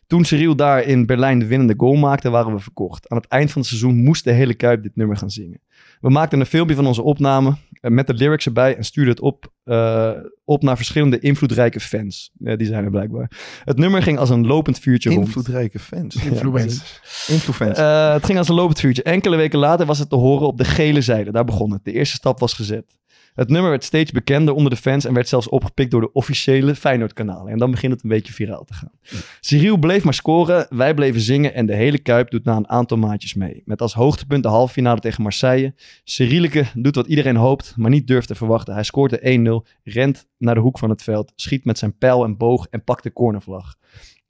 Toen 0.06 0.24
Cyril 0.24 0.56
daar 0.56 0.82
in 0.82 1.06
Berlijn 1.06 1.38
de 1.38 1.46
winnende 1.46 1.74
goal 1.76 1.94
maakte, 1.94 2.30
waren 2.30 2.52
we 2.52 2.58
verkocht. 2.58 3.08
Aan 3.08 3.16
het 3.16 3.26
eind 3.26 3.50
van 3.50 3.60
het 3.60 3.70
seizoen 3.70 3.96
moest 3.96 4.24
de 4.24 4.32
hele 4.32 4.54
Kuip 4.54 4.82
dit 4.82 4.96
nummer 4.96 5.16
gaan 5.16 5.30
zingen. 5.30 5.60
We 6.00 6.10
maakten 6.10 6.40
een 6.40 6.46
filmpje 6.46 6.74
van 6.74 6.86
onze 6.86 7.02
opname 7.02 7.56
met 7.90 8.06
de 8.06 8.14
lyrics 8.14 8.46
erbij 8.46 8.76
en 8.76 8.84
stuurden 8.84 9.14
het 9.14 9.22
op, 9.22 9.52
eh, 9.64 10.10
op 10.44 10.62
naar 10.62 10.76
verschillende 10.76 11.18
invloedrijke 11.18 11.80
fans. 11.80 12.30
Eh, 12.44 12.56
die 12.56 12.66
zijn 12.66 12.84
er 12.84 12.90
blijkbaar. 12.90 13.30
Het 13.64 13.78
nummer 13.78 14.02
ging 14.02 14.18
als 14.18 14.30
een 14.30 14.46
lopend 14.46 14.78
vuurtje 14.78 15.10
rond. 15.10 15.26
Invloedrijke 15.26 15.78
fans. 15.78 16.14
Influencers. 16.16 17.00
Influencers. 17.28 17.78
Eh, 17.78 18.12
het 18.12 18.24
ging 18.24 18.38
als 18.38 18.48
een 18.48 18.54
lopend 18.54 18.80
vuurtje. 18.80 19.02
Enkele 19.02 19.36
weken 19.36 19.58
later 19.58 19.86
was 19.86 19.98
het 19.98 20.08
te 20.08 20.16
horen 20.16 20.46
op 20.46 20.58
de 20.58 20.64
gele 20.64 21.00
zijde. 21.00 21.32
Daar 21.32 21.44
begon 21.44 21.72
het. 21.72 21.84
De 21.84 21.92
eerste 21.92 22.16
stap 22.16 22.38
was 22.38 22.52
gezet. 22.52 22.96
Het 23.34 23.48
nummer 23.48 23.70
werd 23.70 23.84
steeds 23.84 24.12
bekender 24.12 24.54
onder 24.54 24.70
de 24.70 24.76
fans 24.76 25.04
en 25.04 25.14
werd 25.14 25.28
zelfs 25.28 25.48
opgepikt 25.48 25.90
door 25.90 26.00
de 26.00 26.12
officiële 26.12 26.74
Feyenoord-kanalen. 26.74 27.52
En 27.52 27.58
dan 27.58 27.70
begint 27.70 27.92
het 27.92 28.02
een 28.02 28.08
beetje 28.08 28.32
viraal 28.32 28.64
te 28.64 28.74
gaan. 28.74 28.92
Cyril 29.40 29.76
bleef 29.76 30.04
maar 30.04 30.14
scoren, 30.14 30.66
wij 30.70 30.94
bleven 30.94 31.20
zingen 31.20 31.54
en 31.54 31.66
de 31.66 31.74
hele 31.74 31.98
Kuip 31.98 32.30
doet 32.30 32.44
na 32.44 32.56
een 32.56 32.68
aantal 32.68 32.96
maandjes 32.96 33.34
mee. 33.34 33.62
Met 33.64 33.80
als 33.80 33.94
hoogtepunt 33.94 34.42
de 34.42 34.48
halve 34.48 34.72
finale 34.72 35.00
tegen 35.00 35.22
Marseille. 35.22 35.74
Cyrilike 36.04 36.66
doet 36.74 36.94
wat 36.94 37.06
iedereen 37.06 37.36
hoopt, 37.36 37.74
maar 37.76 37.90
niet 37.90 38.06
durft 38.06 38.28
te 38.28 38.34
verwachten. 38.34 38.74
Hij 38.74 38.82
scoort 38.82 39.10
de 39.10 39.62
1-0, 39.66 39.72
rent 39.82 40.26
naar 40.38 40.54
de 40.54 40.60
hoek 40.60 40.78
van 40.78 40.90
het 40.90 41.02
veld, 41.02 41.32
schiet 41.36 41.64
met 41.64 41.78
zijn 41.78 41.98
pijl 41.98 42.24
en 42.24 42.36
boog 42.36 42.66
en 42.70 42.84
pakt 42.84 43.02
de 43.02 43.12
cornervlag. 43.12 43.74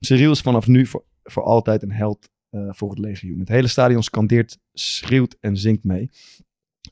Cyril 0.00 0.30
is 0.30 0.40
vanaf 0.40 0.66
nu 0.66 0.86
voor, 0.86 1.04
voor 1.22 1.42
altijd 1.42 1.82
een 1.82 1.92
held 1.92 2.28
eh, 2.50 2.68
voor 2.68 2.90
het 2.90 2.98
legioen. 2.98 3.38
Het 3.38 3.48
hele 3.48 3.68
stadion 3.68 4.02
scandeert, 4.02 4.58
schreeuwt 4.72 5.36
en 5.40 5.56
zingt 5.56 5.84
mee. 5.84 6.10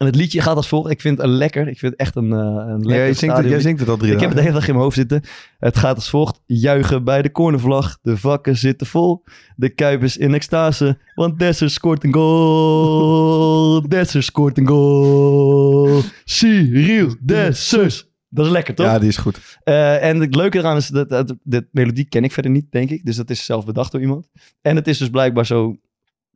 En 0.03 0.09
het 0.09 0.17
liedje 0.17 0.41
gaat 0.41 0.57
als 0.57 0.69
volgt. 0.69 0.91
Ik 0.91 1.01
vind 1.01 1.19
het 1.19 1.27
een 1.27 1.33
lekker. 1.33 1.69
Ik 1.69 1.79
vind 1.79 1.93
het 1.93 2.01
echt 2.01 2.17
een, 2.17 2.33
eh 2.33 2.39
een 2.39 2.77
lekker 2.77 2.97
Ja, 2.97 3.05
jij, 3.05 3.15
zingt 3.15 3.37
het, 3.37 3.49
jij 3.49 3.61
zingt 3.61 3.81
het 3.81 3.89
al 3.89 3.97
drie 3.97 4.13
Ik 4.13 4.21
heb 4.21 4.29
het 4.29 4.39
de 4.39 4.45
hele 4.45 4.55
dag 4.55 4.67
in 4.67 4.73
mijn 4.73 4.85
hoofd 4.85 4.97
zitten. 4.97 5.23
Het 5.59 5.77
gaat 5.77 5.95
als 5.95 6.11
volgt. 6.11 6.41
Juichen 6.47 7.05
bij 7.05 7.23
de 7.23 7.33
cornervlag. 7.33 7.99
De 8.03 8.17
vakken 8.17 8.57
zitten 8.57 8.87
vol. 8.87 9.25
De 9.57 9.69
kuip 9.69 10.03
is 10.03 10.17
in 10.17 10.35
extase. 10.35 10.99
Want 11.15 11.39
Desser 11.39 11.71
scoort 11.71 12.05
een 12.05 12.13
goal. 12.13 13.89
Desser 13.89 14.23
scoort 14.23 14.59
een 14.59 14.67
goal. 14.67 16.03
Cyril 16.25 17.17
Dessers. 17.21 18.11
Dat 18.29 18.47
is 18.47 18.53
lekker, 18.53 18.75
toch? 18.75 18.87
Ja, 18.87 18.99
die 18.99 19.09
is 19.09 19.17
goed. 19.17 19.59
Eh, 19.65 20.05
en 20.05 20.21
het 20.21 20.35
leuke 20.35 20.59
eraan 20.59 20.77
is 20.77 20.89
dat, 20.89 21.35
dat 21.43 21.65
melodie 21.71 22.05
ken 22.05 22.25
ik 22.25 22.33
verder 22.33 22.51
niet, 22.51 22.67
denk 22.71 22.91
ik. 22.91 23.05
Dus 23.05 23.17
dat 23.17 23.31
is 23.31 23.45
zelf 23.45 23.65
bedacht 23.65 23.93
door 23.93 24.01
iemand. 24.01 24.29
En 24.63 24.77
het 24.77 24.89
is 24.89 24.99
dus 24.99 25.11
blijkbaar 25.11 25.47
zo 25.47 25.77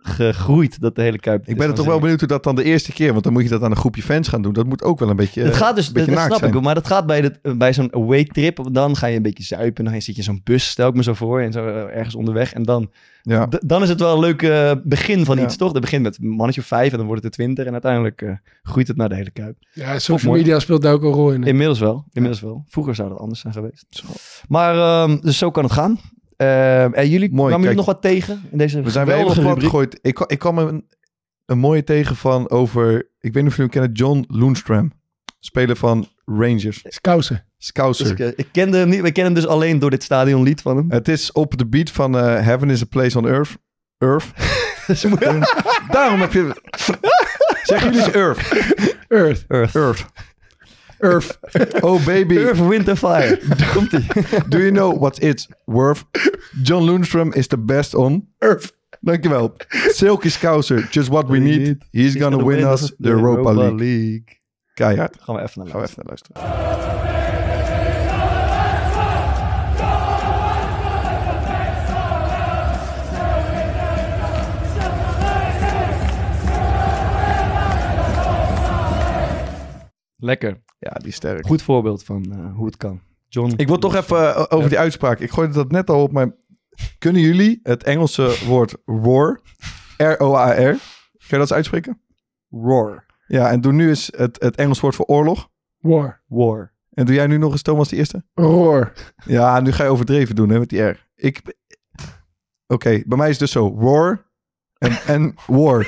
gegroeid 0.07 0.81
dat 0.81 0.95
de 0.95 1.03
hele 1.03 1.19
kuip. 1.19 1.49
Ik 1.49 1.57
ben 1.57 1.69
er 1.69 1.75
toch 1.75 1.87
wel 1.87 1.99
benieuwd 2.01 2.19
hoe 2.21 2.29
dat 2.29 2.43
dan 2.45 2.55
de 2.57 2.63
eerste 2.65 2.93
keer... 2.93 3.13
want 3.13 3.25
dan 3.25 3.33
moet 3.33 3.43
je 3.43 3.49
dat 3.49 3.63
aan 3.63 3.71
een 3.71 3.77
groepje 3.77 4.03
fans 4.03 4.29
gaan 4.29 4.43
doen. 4.43 4.53
Dat 4.53 4.67
moet 4.67 4.83
ook 4.83 4.99
wel 4.99 5.11
een 5.11 5.17
beetje... 5.17 5.43
Het 5.43 5.55
gaat 5.57 5.77
dus, 5.77 5.87
een 5.89 5.95
dat, 5.95 6.05
beetje 6.05 6.11
dat 6.11 6.29
naakt 6.29 6.37
snap 6.37 6.37
ik 6.37 6.41
zijn. 6.43 6.53
wel, 6.53 6.63
maar 6.63 6.75
dat 6.75 6.87
gaat 6.87 7.07
bij, 7.07 7.21
de, 7.21 7.55
bij 7.57 7.73
zo'n 7.73 7.95
away 7.95 8.25
trip. 8.25 8.69
Dan 8.73 8.97
ga 8.97 9.07
je 9.07 9.17
een 9.17 9.23
beetje 9.23 9.45
zuipen. 9.45 9.85
Dan 9.85 9.93
zit 9.95 10.05
je 10.07 10.13
in 10.17 10.23
zo'n 10.23 10.41
bus, 10.45 10.69
stel 10.69 10.89
ik 10.89 10.95
me 10.95 11.03
zo 11.03 11.15
voor. 11.15 11.41
En 11.41 11.53
zo 11.53 11.67
eh, 11.67 11.97
ergens 11.97 12.15
onderweg. 12.15 12.53
En 12.53 12.63
dan, 12.63 12.91
Ja. 13.23 13.49
dan 13.67 13.83
is 13.83 13.89
het 13.89 14.01
wel 14.01 14.15
een 14.15 14.21
leuk 14.21 14.43
eh, 14.43 14.73
begin 14.85 15.25
van 15.25 15.37
Ja. 15.37 15.45
iets, 15.45 15.57
toch? 15.57 15.73
Dat 15.73 15.81
begint 15.83 16.03
met 16.03 16.19
een 16.21 16.29
mannetje 16.29 16.61
of 16.61 16.67
vijf 16.67 16.91
en 16.93 16.97
dan 16.99 17.07
wordt 17.07 17.23
het 17.23 17.33
de 17.33 17.39
twintig. 17.43 17.65
En 17.67 17.73
uiteindelijk 17.73 18.23
eh, 18.23 18.31
groeit 18.63 18.89
het 18.89 18.97
naar 18.97 19.09
de 19.09 19.15
hele 19.15 19.31
kuip. 19.31 19.57
Ja, 19.73 19.99
social 19.99 20.31
mooi. 20.33 20.43
media 20.43 20.59
speelt 20.59 20.83
daar 20.83 20.93
ook 20.93 21.03
een 21.03 21.11
rol 21.13 21.33
in. 21.33 21.43
hè? 21.43 21.49
Inmiddels 21.49 21.79
wel. 21.81 22.05
Inmiddels 22.13 22.43
wel. 22.43 22.65
Vroeger 22.69 22.95
zou 22.95 23.09
dat 23.09 23.19
anders 23.19 23.41
zijn 23.41 23.53
geweest. 23.53 24.03
Maar 24.49 24.75
ehm, 24.77 25.21
dus 25.21 25.39
zo 25.39 25.51
kan 25.51 25.65
het 25.65 25.73
gaan. 25.73 25.99
Ehm, 26.37 26.93
en 26.93 27.09
jullie, 27.09 27.33
Mooi, 27.33 27.49
kwamen 27.49 27.61
jullie 27.61 27.77
nog 27.77 27.87
wat 27.87 28.03
tegen 28.03 28.43
in 28.51 28.59
deze 28.59 28.83
We 28.83 28.91
zijn 28.91 29.07
weer 29.07 29.15
helemaal 29.15 29.35
geweldige 29.35 29.69
plat 29.69 29.71
gegooid. 29.71 29.99
Ik, 30.03 30.19
ik 30.19 30.39
kwam 30.39 30.59
een, 30.59 30.87
een 31.47 31.59
mooie 31.59 31.85
tegen 31.85 32.17
van 32.17 32.51
over... 32.51 32.97
Ik 33.21 33.33
weet 33.33 33.43
niet 33.43 33.53
of 33.53 33.57
jullie 33.57 33.71
hem 33.73 33.83
kennen. 33.83 33.93
John 33.93 34.25
Loonstram. 34.29 34.93
Speler 35.39 35.77
van 35.77 36.09
Rangers. 36.25 36.85
Skousen. 36.85 37.45
Scouser. 37.59 38.05
Dus 38.05 38.13
ik, 38.13 38.19
eh, 38.19 38.33
ik 38.37 38.49
kende 38.53 38.79
hem 38.79 38.89
niet. 38.89 39.01
We 39.01 39.13
kennen 39.13 39.33
hem 39.33 39.43
dus 39.43 39.51
alleen 39.53 39.79
door 39.79 39.91
dit 39.91 40.03
stadionlied 40.03 40.61
van 40.61 40.77
hem. 40.77 40.91
Het 40.91 41.09
is 41.09 41.33
op 41.33 41.59
de 41.59 41.67
beat 41.67 41.91
van 41.91 42.19
eh, 42.19 42.23
Heaven 42.23 42.71
is 42.71 42.83
a 42.83 42.87
Place 42.87 43.19
on 43.19 43.27
Earth. 43.27 43.57
Earth. 43.99 44.27
Daarom 45.91 46.21
heb 46.21 46.33
je... 46.33 46.63
Zeg 47.63 47.83
jullie 47.83 47.99
eens 47.99 48.11
Earth. 48.11 48.49
Earth. 49.09 49.45
Earth. 49.49 49.75
Earth. 49.75 50.07
Earth. 51.03 51.39
Oh 51.83 51.99
baby, 52.07 52.39
Earth, 52.39 52.61
Wind 52.61 52.89
and 52.89 52.99
Fire. 52.99 53.37
Komt-ie. 53.75 54.01
do 54.49 54.59
you 54.59 54.71
know 54.71 54.91
what 54.91 55.19
it's 55.23 55.49
worth? 55.67 56.05
John 56.63 56.83
Lundstrom 56.87 57.35
is 57.37 57.49
the 57.49 57.57
best 57.57 57.95
on. 57.95 58.27
Earth. 58.41 58.73
Dankjewel. 59.05 59.53
Silky 59.93 60.31
Scouser, 60.31 60.83
just 60.91 61.11
what 61.11 61.29
we 61.29 61.39
need. 61.41 61.83
He's 61.93 62.17
gonna 62.17 62.39
win 62.43 62.65
us 62.65 62.93
the 62.99 63.11
Europa 63.11 63.51
League. 63.51 64.39
Keihard. 64.75 65.17
Gaan 65.21 65.37
we 65.37 65.43
even 65.43 65.63
naar 65.63 65.71
Gaan 65.71 65.81
we 65.81 65.87
even 65.87 65.97
naar 65.97 66.07
luisteren. 66.07 67.45
Lekker. 80.19 80.65
Ja, 80.87 80.93
die 80.99 81.09
is 81.09 81.15
sterk. 81.15 81.47
Goed 81.47 81.63
voorbeeld 81.63 82.05
van 82.05 82.33
eh, 82.33 82.55
hoe 82.57 82.67
het 82.67 82.77
kan. 82.77 83.01
John. 83.29 83.53
Ik 83.57 83.69
wil 83.69 83.79
toch 83.79 83.95
even 83.95 84.35
eh, 84.35 84.45
over 84.49 84.69
die 84.69 84.79
uitspraak. 84.79 85.19
Ik 85.19 85.31
gooide 85.31 85.55
dat 85.55 85.71
net 85.71 85.91
al 85.91 86.03
op, 86.03 86.13
maar 86.13 86.37
kunnen 86.99 87.23
jullie 87.23 87.61
het 87.63 87.83
Engelse 87.83 88.45
woord 88.47 88.77
roar, 88.85 89.41
R-O-A-R, 89.97 90.55
kan 90.57 90.79
je 91.19 91.27
dat 91.29 91.41
eens 91.41 91.53
uitspreken? 91.53 92.01
Roar. 92.51 93.07
Ja, 93.27 93.51
en 93.51 93.61
doe 93.61 93.73
nu 93.73 93.89
eens 93.89 94.11
het, 94.17 94.43
het 94.43 94.57
Engels 94.57 94.81
woord 94.81 94.95
voor 94.95 95.05
oorlog. 95.05 95.51
War. 95.79 96.23
War. 96.27 96.73
En 96.91 97.07
doe 97.07 97.15
jij 97.15 97.27
nu 97.27 97.39
nog 97.39 97.53
eens 97.53 97.63
Thomas 97.63 97.89
de 97.89 97.97
eerste? 97.97 98.25
Roar. 98.35 98.93
Ja, 99.25 99.61
nu 99.61 99.73
ga 99.73 99.85
je 99.85 99.91
overdreven 99.91 100.35
doen 100.35 100.49
hè, 100.49 100.59
met 100.59 100.69
die 100.69 100.83
R. 100.83 101.09
Ik... 101.15 101.57
Oké, 102.67 103.03
bij 103.07 103.19
mij 103.19 103.27
is 103.29 103.39
het 103.39 103.41
dus 103.41 103.51
zo. 103.51 103.77
Roar 103.79 104.27
en, 104.79 104.93
en 105.07 105.35
war. 105.47 105.87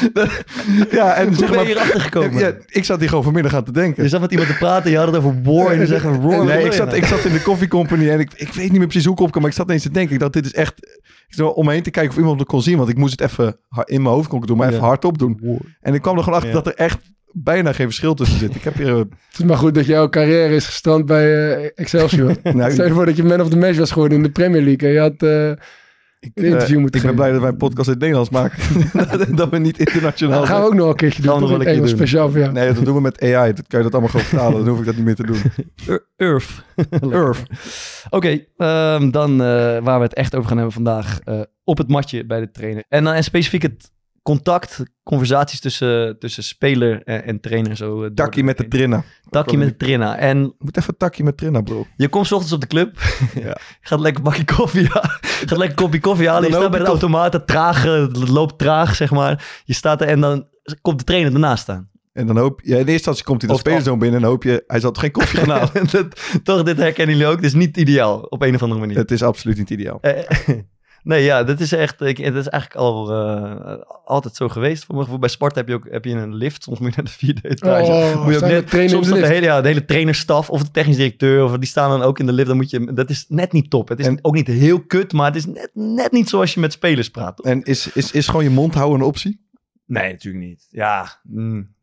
ja, 0.98 1.14
en 1.14 1.26
Hoe 1.26 1.36
zeg 1.36 1.46
ben 1.48 1.56
maar... 1.56 1.66
je 1.66 1.72
hierachter 1.72 2.00
gekomen? 2.00 2.38
Ja, 2.38 2.52
ik 2.66 2.84
zat 2.84 2.98
hier 3.00 3.08
gewoon 3.08 3.24
vanmiddag 3.24 3.54
aan 3.54 3.64
te 3.64 3.72
denken. 3.72 4.02
Je 4.02 4.08
zat 4.08 4.20
met 4.20 4.30
iemand 4.30 4.48
te 4.48 4.56
praten, 4.56 4.90
je 4.90 4.96
had 4.96 5.06
het 5.06 5.16
over 5.16 5.42
war 5.42 5.70
en 5.72 5.78
je 5.78 5.86
zegt 5.86 6.04
een 6.04 6.20
roar. 6.20 6.44
Nee, 6.44 6.64
ik 6.64 6.72
zat, 6.72 6.94
ik 6.94 7.04
zat 7.04 7.24
in 7.24 7.32
de 7.32 7.42
koffiecompany 7.42 8.08
en 8.10 8.20
ik, 8.20 8.30
ik 8.36 8.52
weet 8.52 8.68
niet 8.70 8.78
meer 8.78 8.86
precies 8.86 9.04
hoe 9.04 9.14
ik 9.14 9.20
opkwam, 9.20 9.42
maar 9.42 9.50
ik 9.50 9.56
zat 9.56 9.66
ineens 9.66 9.82
te 9.82 9.90
denken 9.90 10.14
ik 10.14 10.20
dat 10.20 10.32
dit 10.32 10.44
is 10.44 10.54
echt... 10.54 10.72
Ik 11.28 11.34
zat 11.34 11.54
om 11.54 11.64
me 11.66 11.72
heen 11.72 11.82
te 11.82 11.90
kijken 11.90 12.12
of 12.12 12.18
iemand 12.18 12.38
het 12.38 12.48
kon 12.48 12.62
zien, 12.62 12.76
want 12.76 12.88
ik 12.88 12.96
moest 12.96 13.20
het 13.20 13.30
even 13.30 13.58
in 13.84 14.02
mijn 14.02 14.14
hoofd 14.14 14.28
kon 14.28 14.34
ik 14.34 14.40
het 14.40 14.48
doen, 14.48 14.56
maar 14.58 14.66
even 14.68 14.80
Ja. 14.80 14.86
hardop 14.86 15.18
doen. 15.18 15.60
En 15.80 15.94
ik 15.94 16.02
kwam 16.02 16.16
er 16.16 16.22
gewoon 16.22 16.38
achter 16.38 16.54
Ja. 16.56 16.62
dat 16.62 16.66
er 16.66 16.74
echt 16.84 16.98
bijna 17.32 17.72
geen 17.72 17.86
verschil 17.86 18.14
tussen 18.14 18.38
zit. 18.38 18.54
Ik 18.54 18.62
heb 18.64 18.74
hier... 18.74 18.88
eh, 18.92 18.96
Het 18.98 19.38
is 19.38 19.44
maar 19.44 19.56
goed 19.56 19.74
dat 19.74 19.86
jouw 19.86 20.08
carrière 20.08 20.54
is 20.54 20.66
gestrand 20.66 21.06
bij 21.06 21.54
eh, 21.56 21.70
Excelsior. 21.74 22.36
nou, 22.54 22.72
Stel 22.72 22.86
je 22.86 22.92
voor 22.92 23.06
dat 23.06 23.16
je 23.16 23.24
man 23.24 23.40
of 23.40 23.48
the 23.48 23.56
match 23.56 23.78
was 23.78 23.90
geworden 23.90 24.16
in 24.16 24.22
de 24.24 24.30
Premier 24.30 24.62
League. 24.62 24.88
En 24.88 24.94
je 24.94 25.00
had... 25.00 25.22
eh, 25.22 25.64
ik, 26.20 26.30
interview 26.34 26.78
eh, 26.78 26.84
ik 26.90 27.02
ben 27.02 27.14
blij 27.14 27.32
dat 27.32 27.40
wij 27.40 27.50
een 27.50 27.56
podcast 27.56 27.86
in 27.86 27.92
het 27.92 28.02
Nederlands 28.02 28.30
maken. 28.30 28.58
dat 29.36 29.50
we 29.50 29.58
niet 29.58 29.78
internationaal 29.78 30.38
dat 30.38 30.48
gaan 30.48 30.60
we 30.60 30.66
ook 30.66 30.74
nog 30.74 30.88
een 30.88 30.94
keertje 30.94 31.22
doen. 31.22 31.40
Nog 31.40 31.50
een 31.50 31.58
keer 31.58 31.66
Engels 31.66 31.88
doen. 31.88 31.98
speciaal 31.98 32.30
voor 32.30 32.38
jou. 32.38 32.52
Nee, 32.52 32.72
dat 32.72 32.84
doen 32.84 32.94
we 32.94 33.00
met 33.00 33.22
AI. 33.22 33.52
Dat 33.52 33.66
kan 33.66 33.78
je 33.78 33.84
dat 33.84 33.92
allemaal 33.92 34.10
gewoon 34.10 34.26
vertalen. 34.26 34.58
Dan 34.64 34.68
hoef 34.68 34.78
ik 34.78 34.84
dat 34.86 34.96
niet 34.96 35.04
meer 35.04 35.14
te 35.14 35.26
doen. 35.26 35.42
Earth. 36.16 36.64
Earth. 37.00 37.42
Oké, 38.10 38.44
ehm, 38.56 39.10
dan 39.10 39.30
eh, 39.30 39.78
waar 39.78 39.98
we 39.98 40.04
het 40.04 40.14
echt 40.14 40.34
over 40.34 40.48
gaan 40.48 40.56
hebben 40.56 40.74
vandaag. 40.74 41.18
eh, 41.24 41.40
op 41.64 41.78
het 41.78 41.88
matje 41.88 42.26
bij 42.26 42.40
de 42.40 42.50
trainer. 42.50 42.84
En 42.88 43.04
dan 43.04 43.12
en 43.12 43.24
specifiek 43.24 43.62
het 43.62 43.90
contact, 44.28 44.82
conversaties 45.02 45.60
tussen, 45.60 46.18
tussen 46.18 46.42
speler 46.44 47.02
en, 47.04 47.24
en 47.24 47.40
trainer. 47.40 47.76
Zo, 47.76 48.02
eh, 48.04 48.10
Takkie 48.14 48.44
met 48.44 48.56
de. 48.56 48.68
Trinna. 48.68 49.04
Takkie 49.30 49.58
met 49.58 49.68
de 49.68 49.76
trainer. 49.76 50.08
En 50.08 50.54
Moet 50.58 50.76
even 50.76 50.96
takkie 50.96 51.24
met 51.24 51.36
Trinna, 51.36 51.60
bro. 51.60 51.86
je 51.96 52.08
komt 52.08 52.26
's 52.26 52.32
ochtends 52.32 52.52
op 52.52 52.60
de 52.60 52.66
club. 52.66 52.98
Ja. 53.44 53.56
gaat 53.80 54.00
lekker 54.00 54.22
bakje 54.22 54.44
koffie 54.44 54.86
halen. 54.86 55.10
gaat 55.48 55.58
lekker 55.58 55.76
kopje 55.76 56.00
koffie 56.00 56.28
halen. 56.28 56.42
Dan 56.42 56.50
Je 56.50 56.56
staat 56.56 56.70
bij 56.70 56.80
de 56.80 56.86
automaat. 56.86 57.32
Het, 57.32 57.46
traag, 57.46 57.86
eh, 57.86 57.92
het 57.92 58.28
loopt 58.28 58.58
traag, 58.58 58.94
zeg 58.94 59.10
maar. 59.10 59.62
Je 59.64 59.74
staat 59.74 60.00
er 60.00 60.08
en 60.08 60.20
dan 60.20 60.46
komt 60.82 60.98
de 60.98 61.04
trainer 61.04 61.32
ernaast 61.32 61.62
staan. 61.62 61.90
En 62.12 62.26
dan 62.26 62.36
hoop 62.38 62.60
je... 62.60 62.66
Ja, 62.68 62.72
in 62.74 62.78
eerste 62.78 62.92
instantie 62.92 63.24
komt 63.24 63.42
hij 63.42 63.50
de 63.50 63.58
spelerzoon 63.58 63.98
binnen 63.98 64.20
en 64.20 64.26
hoop 64.26 64.42
je... 64.42 64.64
Hij 64.66 64.80
zal 64.80 64.92
geen 64.92 65.10
koffie 65.10 65.38
gaan 65.38 65.48
halen. 65.48 65.90
Dat- 65.90 66.40
Toch, 66.42 66.62
dit 66.62 66.76
herkennen 66.76 67.16
jullie 67.16 67.30
ook. 67.30 67.36
Het 67.36 67.44
is 67.44 67.54
niet 67.54 67.76
ideaal 67.76 68.18
op 68.20 68.42
een 68.42 68.54
of 68.54 68.62
andere 68.62 68.80
manier. 68.80 68.96
Het 68.96 69.10
is 69.10 69.22
absoluut 69.22 69.56
niet 69.58 69.70
ideaal. 69.70 70.00
Nee, 71.08 71.22
ja, 71.24 71.44
dat 71.44 71.60
is 71.60 71.72
echt. 71.72 72.00
Ik, 72.00 72.16
het 72.16 72.34
is 72.34 72.48
eigenlijk 72.48 72.82
al 72.82 73.12
eh, 73.12 73.76
altijd 74.04 74.36
zo 74.36 74.48
geweest. 74.48 74.84
Voor 74.84 74.94
mijn 74.94 75.04
gevoel. 75.06 75.20
Bij 75.20 75.28
sport 75.28 75.54
heb 75.54 75.68
je 75.68 75.74
ook 75.74 75.86
heb 75.90 76.04
je 76.04 76.10
een 76.10 76.34
lift. 76.34 76.62
Soms 76.62 76.78
moet 76.78 76.94
je 76.94 76.96
naar 76.96 77.04
de 77.12 77.18
vierde 77.18 77.48
etage. 77.50 77.92
Oh, 77.92 78.24
moet 78.24 78.32
je 78.34 78.40
ook 78.42 78.50
net, 78.50 78.62
de 78.62 78.70
trainer 78.70 78.90
soms 78.94 79.08
in 79.08 79.14
de 79.14 79.20
de 79.20 79.26
hele, 79.26 79.46
ja, 79.46 79.60
de 79.60 79.68
hele 79.68 79.84
trainerstaf 79.84 80.50
of 80.50 80.62
de 80.62 80.70
technisch 80.70 80.96
directeur. 80.96 81.44
Of 81.44 81.56
die 81.58 81.68
staan 81.68 81.90
dan 81.90 82.02
ook 82.02 82.18
in 82.18 82.26
de 82.26 82.32
lift. 82.32 82.48
Dan 82.48 82.56
moet 82.56 82.70
je, 82.70 82.92
dat 82.92 83.10
is 83.10 83.24
net 83.28 83.52
niet 83.52 83.70
top. 83.70 83.88
Het 83.88 83.98
is 83.98 84.06
En- 84.06 84.18
ook 84.22 84.34
niet 84.34 84.46
heel 84.46 84.80
kut, 84.80 85.12
maar 85.12 85.26
het 85.26 85.36
is 85.36 85.46
net, 85.46 85.70
net 85.72 86.12
niet 86.12 86.28
zoals 86.28 86.54
je 86.54 86.60
met 86.60 86.72
spelers 86.72 87.08
praat. 87.08 87.40
En 87.44 87.62
is, 87.62 87.92
is, 87.92 88.12
is 88.12 88.26
gewoon 88.28 88.44
je 88.44 88.50
mond 88.50 88.74
houden 88.74 89.00
een 89.00 89.06
optie? 89.06 89.46
Nee, 89.86 90.12
natuurlijk 90.12 90.44
niet. 90.44 90.66
Ja, 90.70 91.20
mm, 91.22 91.74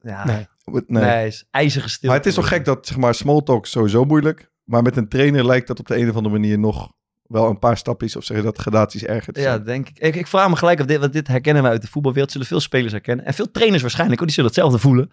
ja 0.00 0.24
nee, 0.26 0.46
Nee. 0.86 1.26
is 1.26 1.46
ijzige 1.50 1.88
stil. 1.88 2.08
Maar 2.08 2.18
het 2.18 2.26
is 2.26 2.34
toch 2.34 2.48
gek 2.48 2.64
dat, 2.64 2.86
zeg 2.86 2.96
maar, 2.96 3.14
small 3.14 3.40
talk 3.42 3.64
is 3.64 3.70
sowieso 3.70 4.04
moeilijk. 4.04 4.50
Maar 4.64 4.82
met 4.82 4.96
een 4.96 5.08
trainer 5.08 5.46
lijkt 5.46 5.66
dat 5.66 5.78
op 5.78 5.86
de 5.86 5.96
een 5.96 6.08
of 6.10 6.16
andere 6.16 6.34
manier 6.34 6.58
nog 6.58 6.92
wel 7.26 7.48
een 7.50 7.58
paar 7.58 7.76
stapjes, 7.76 8.16
of 8.16 8.24
zeg 8.24 8.36
je 8.36 8.42
dat, 8.42 8.58
gradaties 8.58 9.04
erger 9.04 9.32
te 9.32 9.40
Ja, 9.40 9.46
zijn. 9.50 9.64
denk 9.64 9.88
ik. 9.88 9.98
ik. 9.98 10.14
Ik 10.16 10.26
vraag 10.26 10.48
me 10.48 10.56
gelijk 10.56 10.80
of 10.80 10.86
dit, 10.86 11.00
want 11.00 11.12
dit 11.12 11.28
herkennen 11.28 11.62
we 11.62 11.68
uit 11.68 11.82
de 11.82 11.88
voetbalwereld. 11.88 12.32
Zullen 12.32 12.46
veel 12.46 12.60
spelers 12.60 12.92
herkennen. 12.92 13.24
En 13.24 13.34
veel 13.34 13.50
trainers 13.50 13.82
waarschijnlijk 13.82 14.20
ook, 14.20 14.26
die 14.26 14.34
zullen 14.36 14.50
hetzelfde 14.50 14.78
voelen. 14.78 15.10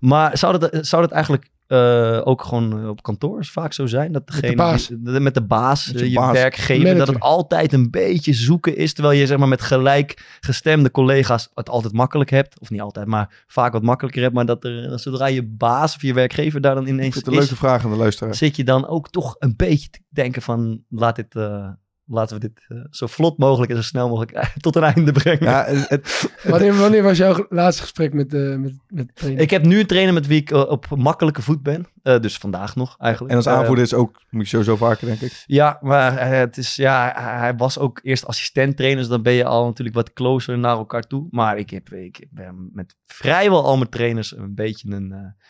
Maar 0.00 0.38
zou 0.38 0.58
dat, 0.58 0.86
zou 0.86 1.02
dat 1.02 1.10
eigenlijk 1.10 1.46
eh, 1.66 2.20
ook 2.24 2.42
gewoon 2.44 2.88
op 2.88 3.02
kantoor 3.02 3.44
vaak 3.44 3.72
zo 3.72 3.86
zijn? 3.86 4.12
Dat 4.12 4.26
de 4.26 4.32
degene 4.32 4.56
baas. 4.56 4.86
die- 4.86 5.02
de- 5.02 5.20
met 5.20 5.34
de 5.34 5.42
baas, 5.42 5.86
Met 5.86 5.96
eh, 5.96 6.02
je 6.02 6.08
je, 6.10 6.16
baas. 6.16 6.32
werkgever, 6.32 6.96
dat 6.96 7.06
het 7.06 7.20
altijd 7.20 7.72
een 7.72 7.90
beetje 7.90 8.32
zoeken 8.32 8.76
is. 8.76 8.92
Terwijl 8.92 9.18
je 9.18 9.26
zeg 9.26 9.38
maar 9.38 9.48
met 9.48 9.62
gelijkgestemde 9.62 10.90
collega's 10.90 11.50
het 11.54 11.68
altijd 11.68 11.92
makkelijk 11.92 12.30
hebt. 12.30 12.60
Of 12.60 12.70
niet 12.70 12.80
altijd, 12.80 13.06
maar 13.06 13.44
vaak 13.46 13.72
wat 13.72 13.82
makkelijker 13.82 14.22
hebt. 14.22 14.34
Maar 14.34 14.46
dat 14.46 14.64
er, 14.64 14.98
zodra 14.98 15.26
je 15.26 15.42
baas 15.46 15.94
of 15.94 16.02
je 16.02 16.14
werkgever 16.14 16.60
daar 16.60 16.74
dan 16.74 16.82
Ik 16.84 16.88
ineens 16.88 17.02
vind 17.12 17.14
het 17.14 17.26
een 17.26 17.32
leuke 17.40 17.52
is, 17.52 17.58
vraag 17.58 17.84
aan 17.84 17.90
de 17.90 17.96
luisteraar. 17.96 18.34
zit 18.34 18.56
je 18.56 18.64
dan 18.64 18.86
ook 18.86 19.10
toch 19.10 19.36
een 19.38 19.54
beetje 19.56 19.90
te 19.90 20.00
denken 20.08 20.42
van 20.42 20.82
laat 20.88 21.16
dit... 21.16 21.34
eh, 21.36 21.68
Laten 22.12 22.40
we 22.40 22.48
dit 22.48 22.64
eh, 22.68 22.78
zo 22.90 23.06
vlot 23.06 23.38
mogelijk 23.38 23.70
en 23.70 23.76
zo 23.76 23.82
snel 23.82 24.08
mogelijk 24.08 24.50
tot 24.60 24.76
een 24.76 24.82
einde 24.82 25.12
brengen. 25.12 25.44
Ja, 25.44 25.64
het, 25.66 26.30
Wanneer, 26.42 26.74
wanneer 26.74 27.02
was 27.02 27.16
jouw 27.16 27.46
laatste 27.48 27.82
gesprek 27.82 28.12
met, 28.12 28.30
de 28.30 28.56
met, 28.58 28.72
met 28.88 29.06
de 29.06 29.12
trainer? 29.14 29.42
Ik 29.42 29.50
heb 29.50 29.64
nu 29.64 29.80
een 29.80 29.86
trainer 29.86 30.14
met 30.14 30.26
wie 30.26 30.40
ik 30.40 30.50
eh, 30.50 30.60
op 30.60 30.86
makkelijke 30.96 31.42
voet 31.42 31.62
ben. 31.62 31.86
Eh, 32.02 32.20
dus 32.20 32.38
vandaag 32.38 32.76
nog 32.76 32.94
eigenlijk. 32.98 33.30
en 33.30 33.36
als 33.36 33.46
aanvoerder 33.48 33.84
is 33.84 33.94
ook, 33.94 34.22
moet 34.30 34.42
je 34.42 34.48
sowieso 34.48 34.76
vaker, 34.76 35.06
denk 35.06 35.20
ik. 35.20 35.44
ja, 35.46 35.78
maar 35.80 36.28
het 36.28 36.56
is, 36.56 36.76
ja, 36.76 37.12
hij- 37.16 37.56
was 37.56 37.78
ook 37.78 38.00
eerst 38.02 38.26
assistent 38.26 38.76
trainer. 38.76 39.00
Dus 39.00 39.10
dan 39.10 39.22
ben 39.22 39.32
je 39.32 39.44
al 39.44 39.64
natuurlijk 39.66 39.96
wat 39.96 40.12
closer 40.12 40.58
naar 40.58 40.76
elkaar 40.76 41.02
toe. 41.06 41.26
Maar 41.30 41.58
ik 41.58 41.70
heb, 41.70 41.92
ik 41.92 42.26
ben 42.30 42.70
met 42.72 42.96
vrijwel 43.06 43.64
al 43.64 43.76
mijn 43.76 43.90
trainers 43.90 44.36
een 44.36 44.54
beetje 44.54 44.90
een 44.90 45.12
eh, 45.12 45.44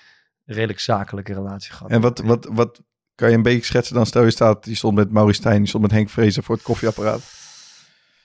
redelijk 0.44 0.80
zakelijke 0.80 1.32
relatie 1.34 1.72
gehad. 1.72 1.90
En 1.90 2.00
wat, 2.00 2.18
wat, 2.18 2.48
wat 2.52 2.82
kan 3.22 3.30
je 3.30 3.36
een 3.36 3.42
beetje 3.42 3.64
schetsen 3.64 3.94
dan? 3.94 4.06
Stel 4.06 4.24
je 4.24 4.30
staat, 4.30 4.64
die 4.64 4.76
stond 4.76 4.94
met 4.94 5.12
Maurice 5.12 5.40
Stijn, 5.40 5.58
die 5.58 5.68
stond 5.68 5.82
met 5.82 5.92
Henk 5.92 6.10
Vrezer 6.10 6.42
voor 6.42 6.54
het 6.54 6.64
koffieapparaat. 6.64 7.20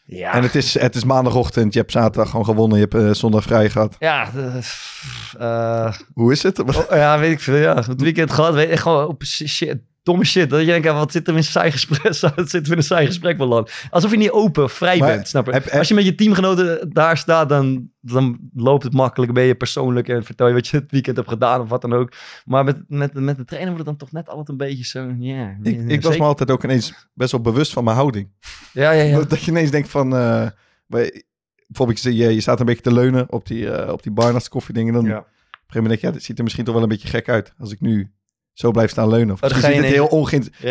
ja, 0.05 0.33
En 0.33 0.43
het 0.43 0.55
is, 0.55 0.79
het 0.79 0.95
is 0.95 1.03
maandagochtend, 1.03 1.73
je 1.73 1.79
hebt 1.79 1.91
zaterdag 1.91 2.29
gewoon 2.29 2.45
gewonnen, 2.45 2.77
je 2.77 2.87
hebt 2.89 3.03
eh, 3.05 3.13
zondag 3.13 3.43
vrij 3.43 3.69
gehad. 3.69 3.95
ja, 3.99 4.29
eh, 4.35 5.85
eh, 5.85 5.93
Hoe 6.13 6.31
is 6.31 6.43
het? 6.43 6.59
Oh, 6.59 6.85
ja, 6.89 7.19
weet 7.19 7.31
ik 7.31 7.39
veel. 7.39 7.55
Ja, 7.55 7.75
het 7.75 8.01
weekend 8.01 8.31
gehad. 8.31 8.53
Weet 8.53 8.71
ik, 8.71 8.79
gewoon 8.79 9.07
op 9.07 9.23
shit, 9.23 9.77
domme 10.07 10.25
shit. 10.25 10.49
Dat 10.49 10.59
je 10.59 10.65
denkt, 10.65 10.87
wat 10.87 11.11
zit 11.11 11.27
er 11.27 11.31
in 11.33 11.37
een 11.39 11.43
saai 11.43 11.71
gesprek? 11.71 12.01
Wat 12.35 12.49
zit 12.49 12.65
er 12.65 12.71
in 12.71 12.77
een 12.77 12.83
saai 12.83 13.05
gesprek 13.05 13.37
wel 13.37 13.57
aan? 13.57 13.65
Alsof 13.89 14.11
je 14.11 14.17
niet 14.17 14.31
open, 14.31 14.69
vrij 14.69 14.97
Maar 14.97 15.15
bent, 15.15 15.27
snap 15.27 15.45
je? 15.45 15.51
heb- 15.51 15.63
heb- 15.63 15.73
Als 15.79 15.87
je 15.87 15.93
met 15.93 16.05
je 16.05 16.15
teamgenoten 16.15 16.89
daar 16.93 17.17
staat, 17.17 17.49
dan, 17.49 17.89
dan 18.01 18.37
loopt 18.53 18.83
het 18.83 18.93
makkelijk. 18.93 19.33
Ben 19.33 19.43
je 19.43 19.55
persoonlijk 19.55 20.07
en 20.09 20.23
vertel 20.23 20.47
je 20.47 20.53
wat 20.53 20.67
je 20.67 20.77
het 20.77 20.91
weekend 20.91 21.15
hebt 21.17 21.29
gedaan 21.29 21.61
of 21.61 21.69
wat 21.69 21.81
dan 21.81 21.93
ook. 21.93 22.11
Maar 22.45 22.63
met, 22.63 22.77
met, 22.87 23.13
met 23.13 23.37
de 23.37 23.45
trainer 23.45 23.73
wordt 23.73 23.89
het 23.89 23.99
dan 23.99 24.07
toch 24.07 24.17
net 24.17 24.29
altijd 24.29 24.49
een 24.49 24.57
beetje 24.67 24.83
zo, 24.83 25.13
ja. 25.19 25.57
Ik, 25.63 25.89
ik 25.89 26.01
was 26.01 26.17
me 26.17 26.23
altijd 26.23 26.51
ook 26.51 26.63
ineens 26.63 26.93
best 27.13 27.31
wel 27.31 27.41
bewust 27.41 27.73
van 27.73 27.83
mijn 27.83 27.95
houding. 27.95 28.29
Ja, 28.73 28.91
ja, 28.91 29.03
ja. 29.03 29.21
Dat, 29.23 29.41
je 29.43 29.51
ineens 29.51 29.71
denkt 29.71 29.89
van... 29.89 30.15
eh, 30.15 30.47
bij- 30.87 31.23
bijvoorbeeld, 31.67 32.01
je, 32.01 32.15
je, 32.15 32.33
je 32.33 32.41
staat 32.41 32.59
een 32.59 32.65
beetje 32.65 32.81
te 32.81 32.93
leunen 32.93 33.31
op 33.31 33.47
die, 33.47 33.69
eh 33.71 33.91
op 33.93 34.03
die 34.03 34.11
Barnards 34.11 34.49
koffiedingen. 34.49 34.93
Dan 34.93 35.05
Ja. 35.05 35.17
op 35.17 35.23
een 35.23 35.23
gegeven 35.25 35.81
moment 35.81 35.89
denk 35.89 35.99
je, 36.01 36.07
ja, 36.07 36.13
dit 36.13 36.23
ziet 36.23 36.37
er 36.37 36.43
misschien 36.43 36.65
toch 36.65 36.73
wel 36.73 36.83
een 36.83 36.89
beetje 36.89 37.07
gek 37.07 37.29
uit. 37.29 37.53
Als 37.59 37.71
ik 37.71 37.81
nu 37.81 38.11
zo 38.57 38.71
blijf 38.71 38.89
staan 38.89 39.09
leunen. 39.09 39.33
Of 39.33 39.39
ga 39.39 39.47
je 39.47 39.53
ziet 39.53 39.63
het 39.63 39.93
heel. 39.93 40.07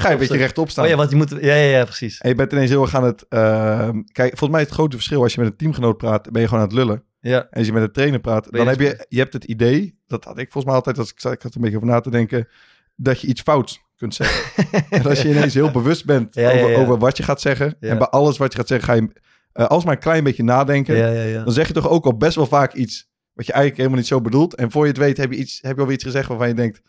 Ga 0.00 0.08
je 0.08 0.12
een 0.12 0.18
beetje 0.18 0.36
rechtop 0.36 0.70
staan. 0.70 0.84
Oh 0.84 0.90
ja, 0.90 0.96
wat 0.96 1.10
je 1.10 1.16
moet... 1.16 1.30
Ja, 1.30 1.54
ja, 1.54 1.78
ja, 1.78 1.84
precies. 1.84 2.20
En 2.20 2.28
je 2.28 2.34
bent 2.34 2.52
ineens 2.52 2.70
heel 2.70 2.82
erg 2.82 2.94
aan 2.94 3.04
het... 3.04 3.24
eh, 3.28 3.88
kijk, 4.12 4.28
volgens 4.28 4.50
mij 4.50 4.60
is 4.60 4.66
het 4.66 4.74
grote 4.74 4.96
verschil 4.96 5.22
als 5.22 5.34
je 5.34 5.40
met 5.40 5.50
een 5.50 5.56
teamgenoot 5.56 5.96
praat, 5.96 6.30
ben 6.30 6.40
je 6.42 6.48
gewoon 6.48 6.62
aan 6.62 6.68
het 6.68 6.76
lullen. 6.76 7.02
Ja. 7.20 7.38
En 7.50 7.58
als 7.58 7.66
je 7.66 7.72
met 7.72 7.82
een 7.82 7.92
trainer 7.92 8.20
praat, 8.20 8.50
Ben 8.50 8.58
dan 8.60 8.68
heb 8.68 8.80
je, 8.80 9.06
je 9.08 9.18
hebt 9.18 9.32
het 9.32 9.44
idee, 9.44 9.98
dat 10.06 10.24
had 10.24 10.38
ik 10.38 10.52
volgens 10.52 10.64
mij 10.64 10.74
altijd, 10.74 10.98
als 10.98 11.10
ik, 11.10 11.16
ik 11.16 11.22
had 11.22 11.42
er 11.42 11.50
een 11.56 11.60
beetje 11.60 11.76
over 11.76 11.88
na 11.88 12.00
te 12.00 12.10
denken, 12.10 12.48
dat 12.96 13.20
je 13.20 13.26
iets 13.26 13.40
fouts 13.40 13.80
kunt 13.96 14.14
zeggen. 14.14 14.64
en 14.90 15.06
als 15.06 15.22
je 15.22 15.28
ineens 15.28 15.54
heel 15.54 15.70
bewust 15.70 16.04
bent 16.04 16.34
Ja, 16.34 16.52
over, 16.52 16.70
ja. 16.70 16.78
over 16.78 16.98
wat 16.98 17.16
je 17.16 17.22
gaat 17.22 17.40
zeggen, 17.40 17.76
en 17.80 17.98
bij 17.98 18.06
alles 18.06 18.36
wat 18.36 18.52
je 18.52 18.58
gaat 18.58 18.68
zeggen, 18.68 18.88
ga 18.88 18.94
je 18.94 19.08
uh, 19.54 19.66
alsmaar 19.66 19.94
een 19.94 20.00
klein 20.00 20.24
beetje 20.24 20.42
nadenken, 20.44 21.44
dan 21.44 21.52
zeg 21.52 21.66
je 21.66 21.72
toch 21.72 21.88
ook 21.88 22.04
al 22.04 22.16
best 22.16 22.34
wel 22.36 22.46
vaak 22.46 22.74
iets 22.74 23.08
wat 23.32 23.46
je 23.46 23.52
eigenlijk 23.52 23.80
helemaal 23.80 24.00
niet 24.00 24.08
zo 24.08 24.20
bedoelt. 24.20 24.54
En 24.54 24.70
voor 24.70 24.82
je 24.82 24.88
het 24.88 24.98
weet 24.98 25.16
heb 25.16 25.32
je, 25.32 25.38
iets, 25.38 25.58
heb 25.62 25.74
je 25.74 25.80
alweer 25.80 25.94
iets 25.94 26.04
gezegd 26.04 26.28
waarvan 26.28 26.48
je 26.48 26.54
denkt, 26.54 26.80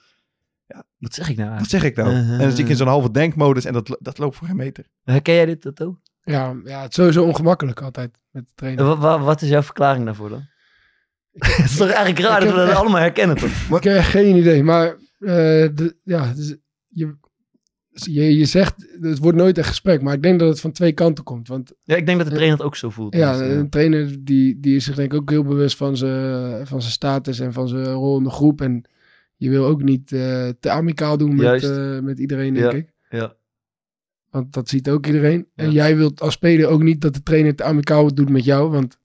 Wat 0.98 1.14
zeg 1.14 1.30
ik 1.30 1.38
nou? 1.38 1.58
wat 1.58 1.70
zeg 1.70 1.84
ik 1.84 1.96
nou? 1.96 2.10
Uh-huh. 2.10 2.32
En 2.34 2.40
dan 2.40 2.50
zit 2.50 2.58
je 2.66 2.72
in 2.72 2.76
zo'n 2.76 2.88
halve 2.88 3.12
denkmodus 3.12 3.66
en 3.66 3.74
dat, 3.74 3.98
dat 4.02 4.18
loopt 4.18 4.36
voor 4.36 4.48
geen 4.48 4.56
meter. 4.56 4.86
Herken 5.04 5.34
jij 5.34 5.46
dit, 5.46 5.62
dat 5.64 5.82
ook? 5.82 6.00
Ja, 6.24 6.56
ja, 6.64 6.82
het 6.82 6.90
is 6.90 6.96
sowieso 6.96 7.24
ongemakkelijk 7.24 7.82
altijd 7.82 8.18
met 8.32 8.46
de 8.48 8.52
trainer. 8.56 8.86
Wa- 8.86 8.98
wa- 8.98 9.20
wat 9.20 9.42
is 9.42 9.50
jouw 9.50 9.62
verklaring 9.64 10.06
daarvoor 10.06 10.30
dan? 10.30 10.42
Het 11.38 11.66
is 11.66 11.78
toch 11.78 11.88
eigenlijk 11.90 12.20
raar 12.20 12.40
Ik 12.42 12.44
dat 12.48 12.54
we 12.54 12.60
dat 12.60 12.70
echt- 12.70 12.78
allemaal 12.78 13.00
herkennen, 13.02 13.36
toch? 13.38 13.78
Ik 13.78 13.84
heb 13.84 14.02
geen 14.04 14.36
idee. 14.36 14.64
Maar 14.64 14.88
eh, 14.88 14.98
de, 15.74 15.96
ja, 16.04 16.34
dus 16.34 16.56
je, 16.88 17.16
je, 17.90 18.38
je 18.38 18.46
zegt, 18.46 18.74
het 19.02 19.18
wordt 19.20 19.38
nooit 19.38 19.58
een 19.58 19.64
gesprek. 19.64 20.02
Maar 20.02 20.14
ik 20.14 20.22
denk 20.24 20.40
dat 20.40 20.50
het 20.50 20.60
van 20.60 20.72
twee 20.72 20.92
kanten 20.92 21.24
komt. 21.24 21.48
Want 21.48 21.74
Ja, 21.84 21.96
ik 21.96 22.06
denk 22.06 22.18
dat 22.18 22.28
de 22.28 22.34
trainer 22.34 22.58
het 22.58 22.66
ook 22.68 22.76
zo 22.76 22.90
voelt. 22.90 23.16
ja, 23.16 23.38
Dus, 23.38 23.54
een 23.56 23.70
trainer 23.70 24.24
die, 24.24 24.60
die 24.60 24.76
is 24.76 24.84
zich 24.84 24.96
denk 24.96 25.14
ik 25.14 25.20
ook 25.20 25.30
heel 25.30 25.44
bewust 25.44 25.78
van 25.78 25.98
zijn, 25.98 26.68
van 26.68 26.82
zijn 26.82 26.94
status 26.94 27.40
en 27.40 27.54
van 27.54 27.68
zijn 27.68 27.86
rol 27.86 28.18
in 28.18 28.24
de 28.24 28.30
groep. 28.30 28.62
En 28.62 28.90
je 29.38 29.50
wil 29.50 29.66
ook 29.66 29.84
niet 29.84 30.12
eh, 30.12 30.50
te 30.60 30.70
amicaal 30.70 31.18
doen 31.18 31.36
met, 31.36 31.64
eh, 31.64 32.00
met 32.00 32.20
iedereen, 32.20 32.54
denk 32.54 32.72
Ja. 32.72 32.78
ik. 32.78 32.94
ja. 33.10 33.34
Want 34.30 34.54
dat 34.54 34.70
ziet 34.70 34.90
ook 34.90 35.06
iedereen. 35.06 35.48
En 35.56 35.72
jij 35.72 35.96
wilt 35.98 36.22
als 36.22 36.34
speler 36.34 36.68
ook 36.68 36.82
niet 36.82 37.02
dat 37.02 37.14
de 37.14 37.24
trainer 37.24 37.56
te 37.56 37.64
amicaal 37.64 38.14
doet 38.14 38.30
met 38.30 38.44
jou. 38.46 38.70
Want 38.72 38.98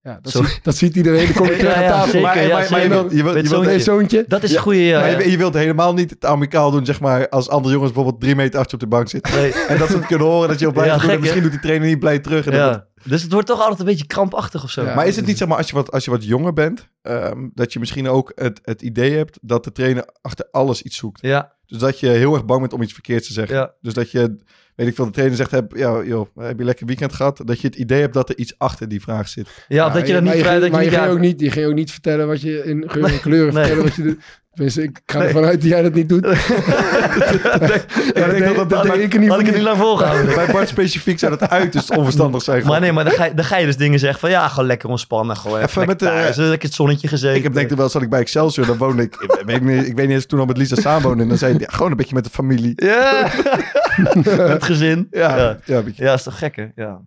ja, 0.00 0.18
dat, 0.22 0.32
ziet, 0.32 0.60
dat 0.62 0.76
ziet 0.76 0.96
iedereen. 0.96 1.24
Dan 1.24 1.34
kom 1.34 1.46
je 1.50 1.56
terug 1.56 1.74
aan 1.74 1.82
tafel. 1.88 2.10
zeker, 2.10 2.22
Maar- 2.22 2.48
maar- 2.48 2.70
maar 2.70 2.82
je 2.82 2.88
wilt- 2.88 3.12
je 3.12 3.22
wilt- 3.22 3.48
je 3.50 3.56
Nee, 3.58 3.80
zoontje. 3.80 4.24
Dat 4.28 4.42
is 4.42 4.54
een 4.54 4.60
goede... 4.60 4.78
Je, 4.78 5.30
je 5.30 5.36
wilt 5.36 5.54
helemaal 5.54 5.94
niet 5.94 6.10
het 6.10 6.24
amicaal 6.24 6.70
doen, 6.70 6.84
zeg 6.84 7.00
maar, 7.00 7.28
als 7.28 7.48
andere 7.48 7.74
jongens 7.74 7.92
bijvoorbeeld 7.92 8.22
drie 8.22 8.34
meter 8.36 8.58
achter 8.58 8.74
op 8.74 8.80
de 8.80 8.86
bank 8.86 9.08
zitten. 9.08 9.34
Nee. 9.34 9.52
En 9.52 9.78
dat 9.78 9.88
ze 9.88 9.96
het 9.96 10.06
kunnen 10.06 10.26
horen 10.26 10.48
dat 10.48 10.58
je 10.58 10.66
op 10.66 10.72
blij 10.74 10.86
Ja, 10.86 10.92
doet. 10.92 11.00
gek, 11.00 11.08
En 11.10 11.14
hè? 11.16 11.20
misschien 11.20 11.42
doet 11.42 11.50
die 11.52 11.60
trainer 11.60 11.88
niet 11.88 11.98
blij 11.98 12.18
terug. 12.18 12.46
En. 12.46 12.86
Dus 13.04 13.22
het 13.22 13.32
wordt 13.32 13.46
toch 13.46 13.60
altijd 13.60 13.78
een 13.80 13.84
beetje 13.86 14.06
krampachtig 14.06 14.62
of 14.64 14.70
zo. 14.70 14.84
Ja. 14.84 14.94
Maar 14.94 15.06
is 15.06 15.16
het 15.16 15.26
niet, 15.26 15.38
zeg 15.38 15.48
maar, 15.48 15.56
als 15.56 15.68
je 15.68 15.74
wat, 15.74 15.90
als 15.92 16.04
je 16.04 16.10
wat 16.10 16.24
jonger 16.24 16.52
bent, 16.52 16.88
ehm, 17.02 17.48
dat 17.54 17.72
je 17.72 17.78
misschien 17.78 18.08
ook 18.08 18.32
het, 18.34 18.60
het 18.62 18.82
idee 18.82 19.16
hebt 19.16 19.38
dat 19.42 19.64
de 19.64 19.72
trainer 19.72 20.08
achter 20.22 20.48
alles 20.50 20.82
iets 20.82 20.96
zoekt? 20.96 21.20
Ja, 21.22 21.52
Dus 21.66 21.78
dat 21.78 22.00
je 22.00 22.08
heel 22.08 22.34
erg 22.34 22.44
bang 22.44 22.60
bent 22.60 22.72
om 22.72 22.82
iets 22.82 22.92
verkeerds 22.92 23.26
te 23.26 23.32
zeggen. 23.32 23.56
ja. 23.56 23.72
Dus 23.80 23.94
dat 23.94 24.10
je, 24.10 24.36
weet 24.74 24.86
ik 24.86 24.94
veel, 24.94 25.04
de 25.04 25.10
trainer 25.10 25.36
zegt, 25.36 25.50
heb, 25.50 25.72
ja, 25.76 26.02
joh, 26.02 26.26
heb 26.36 26.58
je 26.58 26.64
lekker 26.64 26.86
weekend 26.86 27.12
gehad? 27.12 27.40
Dat 27.44 27.60
je 27.60 27.66
het 27.66 27.76
idee 27.76 28.00
hebt 28.00 28.14
dat 28.14 28.28
er 28.28 28.38
iets 28.38 28.54
achter 28.58 28.88
die 28.88 29.00
vraag 29.00 29.28
zit. 29.28 29.64
ja, 29.68 29.86
of 29.86 29.92
dat 29.92 30.06
je 30.06 30.12
dan 30.12 30.24
maar 30.24 30.34
niet 30.34 30.42
vrij... 30.42 30.54
Dat 30.54 30.64
je 30.64 30.70
maar 30.70 30.84
je 30.84 30.90
ging, 30.90 31.06
ook 31.06 31.18
niet, 31.18 31.40
je 31.40 31.50
ging 31.50 31.66
ook 31.66 31.74
niet 31.74 31.90
vertellen 31.90 32.26
wat 32.26 32.40
je 32.40 32.64
in 32.64 32.90
geur 32.90 33.04
en 33.04 33.20
kleuren 33.20 33.54
Nee. 33.54 33.62
vertellen 33.64 33.84
wat 33.84 33.94
je 33.94 34.02
doet. 34.02 34.22
Tenminste, 34.54 34.82
ik 34.82 35.00
ga 35.06 35.18
Nee. 35.18 35.26
ervan 35.26 35.44
uit 35.44 35.60
dat 35.60 35.70
jij 35.70 35.82
dat 35.82 35.94
niet 35.94 36.08
doet. 36.08 36.26
Ik 36.26 38.14
denk 38.14 38.44
dat 38.44 38.56
dat, 38.56 38.56
dat 38.56 38.68
dat- 38.70 38.82
deed 38.94 39.02
ik 39.04 39.14
ieder 39.14 39.28
had 39.28 39.40
ik 39.40 39.46
het 39.46 39.54
niet 39.54 39.54
niet. 39.54 39.62
lang 39.62 39.76
volgehouden. 39.78 40.34
bij 40.34 40.46
Bart 40.52 40.68
specifiek 40.68 41.18
zou 41.18 41.36
dat 41.38 41.50
uiterst 41.50 41.96
onverstandig 41.96 42.42
zijn. 42.42 42.66
Maar 42.66 42.80
nee, 42.80 42.92
maar 42.92 43.04
dan 43.04 43.12
ga, 43.12 43.24
je, 43.24 43.34
dan 43.34 43.44
ga 43.44 43.56
je 43.56 43.66
dus 43.66 43.76
dingen 43.76 43.98
zeggen 43.98 44.20
van 44.20 44.30
ja, 44.30 44.48
gewoon 44.48 44.66
lekker 44.66 44.88
ontspannen. 44.88 45.36
Gewoon 45.36 45.56
even, 45.56 45.68
Even 45.68 45.86
met 45.86 45.98
de- 45.98 46.04
thuis, 46.04 46.36
lekker 46.36 46.68
het 46.68 46.74
zonnetje 46.76 47.08
gezeten. 47.08 47.36
Ik 47.36 47.42
heb 47.42 47.54
denk 47.54 47.70
ik 47.70 47.76
wel, 47.76 47.88
zat 47.88 48.02
ik 48.02 48.10
bij 48.10 48.20
Excelsior, 48.20 48.66
dan 48.66 48.76
woonde 48.76 49.02
ik, 49.02 49.14
ik 49.14 49.42
weet 49.46 49.60
niet, 49.62 49.86
ik 49.86 49.96
weet 49.96 50.06
niet 50.06 50.14
eens 50.16 50.26
toen 50.26 50.38
al 50.40 50.46
met 50.46 50.56
Lisa 50.56 50.76
samen 50.76 51.02
woonde. 51.02 51.22
En 51.22 51.28
dan 51.28 51.38
zei 51.38 51.52
hij, 51.52 51.60
ja, 51.60 51.66
gewoon 51.76 51.90
een 51.90 51.96
beetje 51.96 52.14
met 52.14 52.24
de 52.24 52.30
familie. 52.30 52.72
Ja, 52.76 53.28
met 54.14 54.24
het 54.26 54.64
gezin. 54.64 55.06
Ja, 55.10 55.36
ja. 55.36 55.58
ja. 55.64 55.76
een 55.76 55.84
beetje. 55.84 56.04
Ja, 56.04 56.12
is 56.12 56.22
toch 56.22 56.38
gek, 56.38 56.56
hè? 56.56 56.66
Ja. 56.74 57.00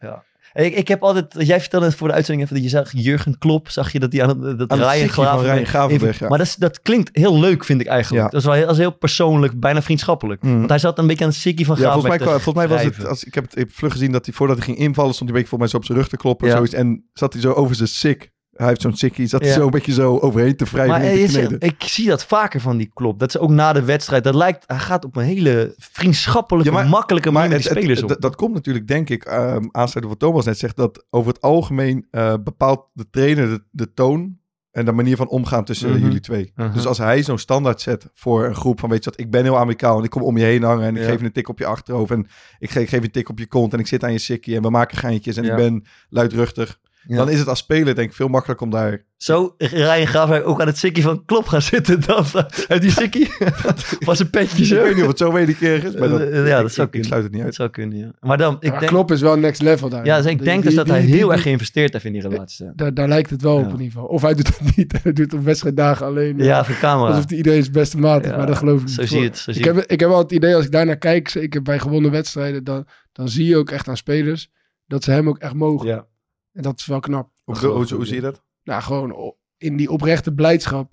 ja. 0.00 0.22
Ik, 0.52 0.74
ik 0.74 0.88
heb 0.88 1.02
altijd, 1.02 1.34
jij 1.38 1.60
vertelde 1.60 1.86
het 1.86 1.94
voor 1.94 2.08
de 2.08 2.14
uitzending 2.14 2.44
even 2.50 2.62
dat 2.62 2.70
je 2.72 2.78
zag 2.78 2.90
Jurgen 2.92 3.38
Klop, 3.38 3.70
zag 3.70 3.92
je 3.92 3.98
dat 3.98 4.12
hij 4.12 4.22
aan 4.22 4.28
het, 4.28 4.58
dat 4.58 4.70
Aan 4.70 4.78
Ryan 4.78 5.08
Gravenberg- 5.08 5.68
Gravenberg, 5.68 6.18
ja. 6.18 6.28
Maar 6.28 6.38
dat, 6.38 6.46
is, 6.46 6.54
dat 6.56 6.80
klinkt 6.82 7.10
heel 7.12 7.40
leuk, 7.40 7.64
vind 7.64 7.80
ik 7.80 7.86
eigenlijk. 7.86 8.24
Ja. 8.24 8.30
Dat 8.30 8.40
is 8.40 8.46
wel 8.46 8.54
heel, 8.54 8.64
dat 8.66 8.74
is 8.74 8.80
heel 8.80 8.96
persoonlijk, 8.96 9.60
bijna 9.60 9.82
vriendschappelijk. 9.82 10.42
Mm. 10.42 10.56
Want 10.56 10.68
hij 10.68 10.78
zat 10.78 10.98
een 10.98 11.06
beetje 11.06 11.24
aan 11.24 11.30
het 11.30 11.38
sikkie 11.38 11.66
van 11.66 11.76
Ja, 11.76 11.82
volgens 11.92 12.02
mij, 12.02 12.16
Gravenberg 12.16 12.42
volgens 12.42 12.66
mij 12.66 12.76
was 12.76 12.96
het, 12.96 13.06
als, 13.06 13.24
ik 13.24 13.34
heb 13.34 13.44
het 13.44 13.52
ik 13.52 13.58
heb 13.58 13.72
vlug 13.72 13.92
gezien 13.92 14.12
dat 14.12 14.24
hij 14.24 14.34
voordat 14.34 14.56
hij 14.56 14.64
ging 14.66 14.78
invallen, 14.78 15.14
stond 15.14 15.30
hij 15.30 15.38
een 15.38 15.44
beetje 15.44 15.56
volgens 15.56 15.60
mij 15.60 15.68
zo 15.70 15.76
op 15.76 15.84
zijn 15.84 15.98
rug 15.98 16.08
te 16.08 16.16
kloppen. 16.16 16.48
Ja. 16.48 16.54
Zoiets, 16.54 16.72
en 16.74 17.04
zat 17.12 17.32
hij 17.32 17.42
zo 17.42 17.52
over 17.52 17.74
zijn 17.74 17.88
sik. 17.88 18.30
Hij 18.52 18.66
heeft 18.66 18.80
zo'n 18.80 18.96
sikkie, 18.96 19.26
zat 19.26 19.40
hij 19.42 19.52
zo 19.52 19.64
een 19.64 19.70
beetje 19.70 19.92
zo 19.92 20.18
overheen 20.18 20.56
te 20.56 20.64
wrijven 20.64 20.88
Maar 20.90 21.00
en 21.00 21.26
te 21.26 21.32
kneden. 21.32 21.60
ik 21.60 21.82
zie 21.82 22.08
dat 22.08 22.24
vaker 22.24 22.60
van 22.60 22.76
die 22.76 22.90
Klop. 22.94 23.18
Dat 23.18 23.30
ze 23.32 23.38
ook 23.38 23.50
na 23.50 23.72
de 23.72 23.84
wedstrijd, 23.84 24.24
dat 24.24 24.34
lijkt, 24.34 24.64
hij 24.66 24.78
gaat 24.78 25.04
op 25.04 25.16
een 25.16 25.24
hele 25.24 25.74
vriendschappelijke, 25.78 26.70
Ja, 26.70 26.76
maar- 26.76 26.88
makkelijke 26.88 27.30
Maar 27.30 27.42
manier 27.42 27.56
met 27.56 27.64
het- 27.68 27.74
die 27.78 27.88
het- 27.88 27.96
spelers 27.98 28.16
op. 28.16 28.22
dat- 28.22 28.36
komt 28.36 28.54
natuurlijk, 28.54 28.86
denk 28.88 29.08
ik, 29.10 29.24
um, 29.24 29.34
aansluitend 29.72 30.04
wat 30.08 30.18
Thomas 30.18 30.44
net 30.44 30.58
zegt, 30.58 30.76
dat 30.76 31.04
over 31.10 31.32
het 31.32 31.40
algemeen 31.40 32.06
eh, 32.10 32.34
bepaalt 32.44 32.86
de 32.92 33.06
trainer 33.10 33.48
de, 33.48 33.62
de 33.70 33.92
toon 33.94 34.36
en 34.70 34.84
de 34.84 34.92
manier 34.92 35.16
van 35.16 35.28
omgaan 35.28 35.64
tussen 35.64 35.90
Mhm. 35.90 36.02
jullie 36.02 36.20
twee. 36.20 36.52
Mhm. 36.56 36.72
Dus 36.72 36.86
als 36.86 36.98
hij 36.98 37.22
zo'n 37.22 37.38
standaard 37.38 37.80
zet 37.80 38.06
voor 38.14 38.44
een 38.44 38.54
groep 38.54 38.80
van, 38.80 38.88
weet 38.90 39.04
je 39.04 39.10
wat, 39.10 39.20
ik 39.20 39.30
ben 39.30 39.42
heel 39.42 39.58
amicaal 39.58 39.98
en 39.98 40.04
ik 40.04 40.10
kom 40.10 40.22
om 40.22 40.36
je 40.38 40.44
heen 40.44 40.62
hangen 40.62 40.86
en 40.86 40.96
ik 40.96 41.02
Ja. 41.02 41.08
geef 41.08 41.20
een 41.22 41.32
tik 41.32 41.48
op 41.48 41.58
je 41.58 41.66
achterhoofd 41.66 42.10
en 42.10 42.26
ik, 42.58 42.70
ge- 42.70 42.80
ik 42.80 42.88
geef 42.88 43.02
een 43.02 43.10
tik 43.10 43.28
op 43.28 43.38
je 43.38 43.46
kont 43.46 43.72
en 43.72 43.78
ik 43.78 43.86
zit 43.86 44.04
aan 44.04 44.12
je 44.12 44.18
sikkie 44.18 44.56
en 44.56 44.62
we 44.62 44.70
maken 44.70 44.96
geintjes 44.98 45.36
en 45.36 45.44
Ja. 45.44 45.50
ik 45.50 45.56
ben 45.56 45.84
luidruchtig. 46.08 46.78
Ja. 47.06 47.16
Dan 47.16 47.30
is 47.30 47.38
het 47.38 47.48
als 47.48 47.58
speler 47.58 47.94
denk 47.94 48.08
ik 48.10 48.14
veel 48.16 48.28
makkelijker 48.28 48.66
om 48.66 48.72
daar... 48.72 49.04
Zo 49.16 49.54
Ryan 49.58 50.06
Gravenberg 50.06 50.44
ook 50.44 50.60
aan 50.60 50.66
het 50.66 50.76
sikkie 50.78 51.02
van 51.02 51.24
Klop 51.24 51.46
gaan 51.46 51.62
zitten. 51.62 52.00
Dan 52.06 52.24
uit 52.68 52.82
die 52.82 52.90
sikkie 52.90 53.28
van 54.06 54.16
zijn 54.16 54.30
petje 54.30 54.58
Ik 54.62 54.64
zo. 54.68 54.82
weet 54.82 54.94
niet 54.94 55.02
of 55.02 55.08
het 55.08 55.18
zo 55.18 55.32
wederkerig 55.32 55.84
is, 55.84 55.94
maar 55.94 56.08
dat, 56.08 56.20
Eh, 56.20 56.46
ja, 56.46 56.56
dat 56.60 56.66
ik- 56.66 56.72
zou 56.74 56.86
ik, 56.86 56.92
kunnen. 56.92 57.08
sluit 57.08 57.22
het 57.22 57.32
niet 57.32 57.40
Dat 57.40 57.44
uit. 57.46 57.54
zou 57.54 57.70
kunnen, 57.70 57.98
ja. 57.98 58.12
Maar 58.20 58.38
dan, 58.38 58.56
ik 58.60 58.70
Maar 58.70 58.78
denk, 58.78 58.90
Klopp 58.92 59.10
is 59.10 59.20
wel 59.20 59.36
next 59.38 59.62
level 59.62 59.88
daar. 59.88 60.04
ja, 60.04 60.16
dus 60.16 60.26
ik 60.26 60.36
Die- 60.36 60.44
denk 60.46 60.56
die- 60.56 60.64
dus 60.66 60.74
dat 60.74 60.84
die- 60.84 60.94
hij 60.94 61.02
die- 61.04 61.14
heel 61.14 61.22
die- 61.24 61.32
erg 61.32 61.42
geïnvesteerd 61.42 61.92
heeft 61.92 62.04
in 62.04 62.12
die 62.12 62.22
relatie. 62.22 62.70
Daar, 62.74 62.94
daar 62.94 63.08
lijkt 63.08 63.30
het 63.30 63.42
wel 63.42 63.58
Ja. 63.58 63.64
op 63.64 63.72
in 63.72 63.72
ieder 63.80 63.92
geval. 63.92 64.04
Of 64.06 64.22
hij 64.22 64.34
doet 64.34 64.46
het 64.46 64.76
niet. 64.76 64.92
Hij 65.02 65.12
doet 65.12 65.18
het 65.24 65.34
op 65.34 65.44
wedstrijddagen 65.44 66.06
alleen. 66.06 66.40
eh, 66.40 66.46
Ja, 66.46 66.64
voor 66.64 66.76
camera. 66.78 67.08
Alsof 67.10 67.28
hij 67.28 67.36
iedereen 67.36 67.60
zijn 67.62 67.72
beste 67.72 67.98
maat 67.98 68.24
is. 68.24 68.30
Ja, 68.30 68.36
maar 68.36 68.46
dat 68.46 68.56
geloof 68.56 68.82
ik 68.82 68.88
Zo 68.88 69.00
niet. 69.00 69.10
zie 69.10 69.20
je 69.20 69.24
het. 69.26 69.38
Zo 69.38 69.52
zie 69.52 69.60
Ik 69.60 69.68
je 69.68 69.74
heb, 69.74 69.90
ik 69.90 70.00
heb 70.00 70.08
wel 70.08 70.18
het 70.18 70.32
idee, 70.32 70.54
als 70.56 70.64
ik 70.64 70.70
daarnaar 70.72 70.98
kijk, 70.98 71.28
zeker 71.28 71.62
bij 71.62 71.78
gewonnen 71.78 72.10
wedstrijden, 72.10 72.64
dan, 72.64 72.86
dan 73.12 73.28
zie 73.28 73.46
je 73.46 73.56
ook 73.56 73.70
echt 73.70 73.88
aan 73.88 73.96
spelers 73.96 74.50
dat 74.86 75.04
ze 75.04 75.10
hem 75.10 75.28
ook 75.28 75.38
echt 75.38 75.54
mogen. 75.54 75.86
Ja. 75.88 76.06
En 76.52 76.62
dat 76.62 76.78
is 76.78 76.86
wel 76.86 77.00
knap. 77.00 77.30
Hoe, 77.44 77.66
hoe, 77.66 78.06
zie 78.06 78.14
je 78.14 78.20
dat? 78.20 78.44
Nou, 78.62 78.82
gewoon 78.82 79.34
in 79.56 79.76
die 79.76 79.90
oprechte 79.90 80.34
blijdschap. 80.34 80.92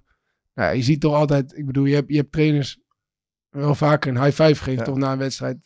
Nou, 0.53 0.75
je 0.75 0.83
ziet 0.83 1.01
toch 1.01 1.13
altijd, 1.13 1.57
ik 1.57 1.65
bedoel, 1.65 1.85
je 1.85 1.95
hebt, 1.95 2.09
je 2.09 2.17
hebt 2.17 2.31
trainers 2.31 2.79
wel 3.49 3.75
vaker 3.75 4.09
een 4.11 4.23
high 4.23 4.43
five 4.43 4.55
gegeven 4.55 4.73
Ja. 4.73 4.83
toch 4.83 4.97
na 4.97 5.11
een 5.11 5.17
wedstrijd. 5.17 5.57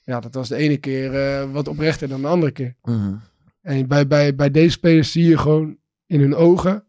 Ja, 0.00 0.20
dat 0.20 0.34
was 0.34 0.48
de 0.48 0.56
ene 0.56 0.76
keer 0.76 1.14
eh, 1.14 1.52
wat 1.52 1.68
oprechter 1.68 2.08
dan 2.08 2.20
de 2.20 2.26
andere 2.26 2.52
keer. 2.52 2.76
Mhm. 2.82 3.14
En 3.60 3.88
bij, 3.88 4.06
bij, 4.06 4.34
bij 4.34 4.50
deze 4.50 4.70
spelers 4.70 5.12
zie 5.12 5.28
je 5.28 5.38
gewoon 5.38 5.78
in 6.06 6.20
hun 6.20 6.34
ogen 6.34 6.84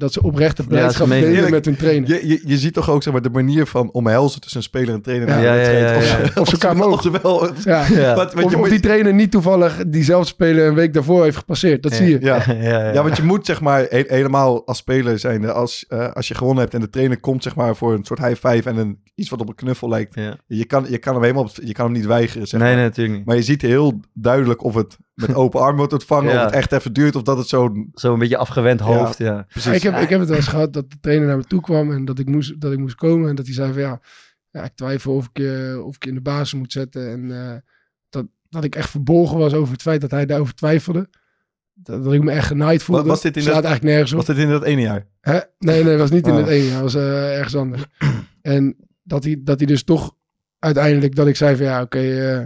dat 0.00 0.12
ze 0.12 0.22
oprechte 0.22 0.62
blijdschap 0.66 1.06
menen 1.06 1.32
delen 1.32 1.50
met 1.50 1.64
hun 1.64 1.76
trainer. 1.76 2.08
Je, 2.08 2.28
je, 2.28 2.40
je 2.44 2.58
ziet 2.58 2.74
toch 2.74 2.90
ook 2.90 3.02
zeg 3.02 3.12
maar, 3.12 3.22
de 3.22 3.30
manier 3.30 3.66
van 3.66 3.92
omhelzen 3.92 4.40
tussen 4.40 4.58
een 4.58 4.64
speler 4.66 4.94
en 4.94 5.02
trainer. 5.02 5.28
Ja. 5.28 5.36
Ja, 5.38 5.42
ja, 5.42 5.54
wedstrijd. 5.54 5.88
ja, 5.90 5.96
Of 5.96 6.04
ja. 6.20 6.26
ze- 6.32 6.40
Of 6.40 6.46
ze 6.48 6.52
elkaar 6.52 6.76
wel- 6.78 6.88
mogen. 6.88 7.10
of 7.12 7.16
ze 7.16 7.22
wel- 7.22 7.50
Ja. 7.64 7.84
Ja. 8.00 8.14
Wat, 8.14 8.34
wat 8.34 8.44
Of, 8.44 8.50
je 8.50 8.56
of 8.56 8.62
moet- 8.62 8.70
die 8.70 8.80
trainer 8.80 9.14
niet 9.14 9.30
toevallig 9.30 9.82
diezelfde 9.86 10.26
speler 10.28 10.66
een 10.66 10.74
week 10.74 10.94
daarvoor 10.94 11.24
heeft 11.24 11.36
gepasseerd. 11.36 11.82
Dat 11.82 11.92
Ja. 11.92 11.96
zie 11.98 12.08
je. 12.08 12.18
ja. 12.20 12.42
ja, 12.46 12.54
ja. 12.62 12.92
Ja, 12.92 13.02
want 13.02 13.16
je 13.16 13.22
moet 13.22 13.46
zeg 13.46 13.60
maar 13.60 13.86
he- 13.88 14.04
helemaal 14.06 14.66
als 14.66 14.78
speler 14.78 15.18
zijn. 15.18 15.50
Als, 15.50 15.84
eh, 15.88 16.12
als 16.12 16.28
je 16.28 16.34
gewonnen 16.34 16.62
hebt 16.62 16.74
en 16.74 16.80
de 16.80 16.90
trainer 16.90 17.20
komt 17.20 17.42
zeg 17.42 17.54
maar 17.54 17.76
voor 17.76 17.92
een 17.94 18.04
soort 18.04 18.18
high 18.26 18.46
five 18.48 18.68
en 18.68 18.76
een, 18.76 18.98
iets 19.14 19.30
wat 19.30 19.40
op 19.40 19.48
een 19.48 19.54
knuffel 19.54 19.88
lijkt. 19.88 20.14
Ja. 20.14 20.36
Je 20.46 20.64
kan, 20.64 20.86
je 20.88 20.98
kan 20.98 21.12
hem 21.14 21.22
helemaal, 21.22 21.42
op- 21.44 21.50
je 21.64 21.72
kan 21.72 21.84
hem 21.84 21.94
niet 21.94 22.06
weigeren 22.06 22.46
zeg 22.46 22.60
Nee, 22.60 22.68
maar. 22.68 22.78
nee, 22.78 22.88
natuurlijk 22.88 23.16
niet. 23.16 23.26
Maar 23.26 23.36
je 23.36 23.42
ziet 23.42 23.62
heel 23.62 24.00
duidelijk 24.14 24.64
of 24.64 24.74
het 24.74 24.96
met 25.14 25.34
open 25.44 25.60
arm 25.60 25.76
wordt 25.76 25.92
ontvangen, 25.92 26.32
Ja. 26.32 26.38
of 26.38 26.44
het 26.44 26.54
echt 26.54 26.72
even 26.72 26.92
duurt, 26.92 27.16
of 27.16 27.22
dat 27.22 27.38
het 27.38 27.48
zo'n... 27.48 27.90
Zo 27.94 28.12
een 28.12 28.18
beetje 28.18 28.36
afgewend 28.36 28.80
hoofd, 28.80 29.18
ja. 29.18 29.26
Ja, 29.26 29.46
Precies. 29.48 29.70
Ik, 29.90 29.94
heb, 29.94 30.04
ik 30.04 30.08
heb 30.10 30.18
het 30.20 30.28
wel 30.28 30.38
eens 30.38 30.48
gehad 30.48 30.72
dat 30.72 30.90
de 30.90 30.96
trainer 31.00 31.26
naar 31.26 31.36
me 31.36 31.44
toe 31.44 31.60
kwam 31.60 31.92
en 31.92 32.04
dat 32.04 32.18
ik 32.18 32.26
moest, 32.28 32.60
dat 32.60 32.72
ik 32.72 32.78
moest 32.78 32.94
komen. 32.94 33.28
En 33.28 33.34
dat 33.34 33.44
hij 33.46 33.54
zei 33.54 33.72
van 33.72 33.82
ja, 33.82 34.00
ja 34.50 34.64
ik 34.64 34.72
twijfel 34.74 35.14
of 35.14 35.26
ik, 35.32 35.38
je, 35.38 35.82
of 35.84 35.94
ik 35.96 36.02
je 36.02 36.08
in 36.08 36.14
de 36.14 36.20
basis 36.20 36.54
moet 36.58 36.72
zetten. 36.72 37.10
En 37.10 37.46
eh, 37.46 37.56
dat, 38.08 38.26
dat 38.48 38.64
ik 38.64 38.74
echt 38.74 38.90
verbolgen 38.90 39.38
was 39.38 39.52
over 39.52 39.72
het 39.72 39.82
feit 39.82 40.00
dat 40.00 40.10
hij 40.10 40.26
daarover 40.26 40.54
twijfelde. 40.54 41.08
Dat, 41.74 42.04
dat 42.04 42.12
ik 42.12 42.22
me 42.22 42.30
echt 42.30 42.46
genaaid 42.46 42.82
voelde. 42.82 43.02
was 43.08 43.20
dit 43.22 43.36
in 43.36 43.42
Slaat 43.42 43.54
dat- 43.54 43.64
eigenlijk 43.64 43.94
nergens 43.94 44.12
op. 44.12 44.26
Was 44.26 44.36
dit 44.36 44.44
in 44.44 44.50
dat 44.50 44.64
ene 44.64 44.80
jaar? 44.80 45.06
Hè? 45.20 45.38
Nee, 45.58 45.84
nee, 45.84 45.96
was 45.96 46.10
niet 46.10 46.26
in 46.26 46.32
Oh. 46.32 46.38
het 46.38 46.48
ene. 46.48 46.66
jaar. 46.66 46.82
was 46.82 46.94
eh, 46.94 47.36
ergens 47.36 47.56
anders. 47.56 47.84
en 48.42 48.76
dat 49.02 49.24
hij, 49.24 49.40
dat 49.44 49.58
hij 49.58 49.66
dus 49.66 49.82
toch 49.82 50.14
uiteindelijk, 50.58 51.14
dat 51.14 51.26
ik 51.26 51.36
zei 51.36 51.56
van 51.56 51.64
ja, 51.66 51.82
oké, 51.82 51.98
eh, 51.98 52.42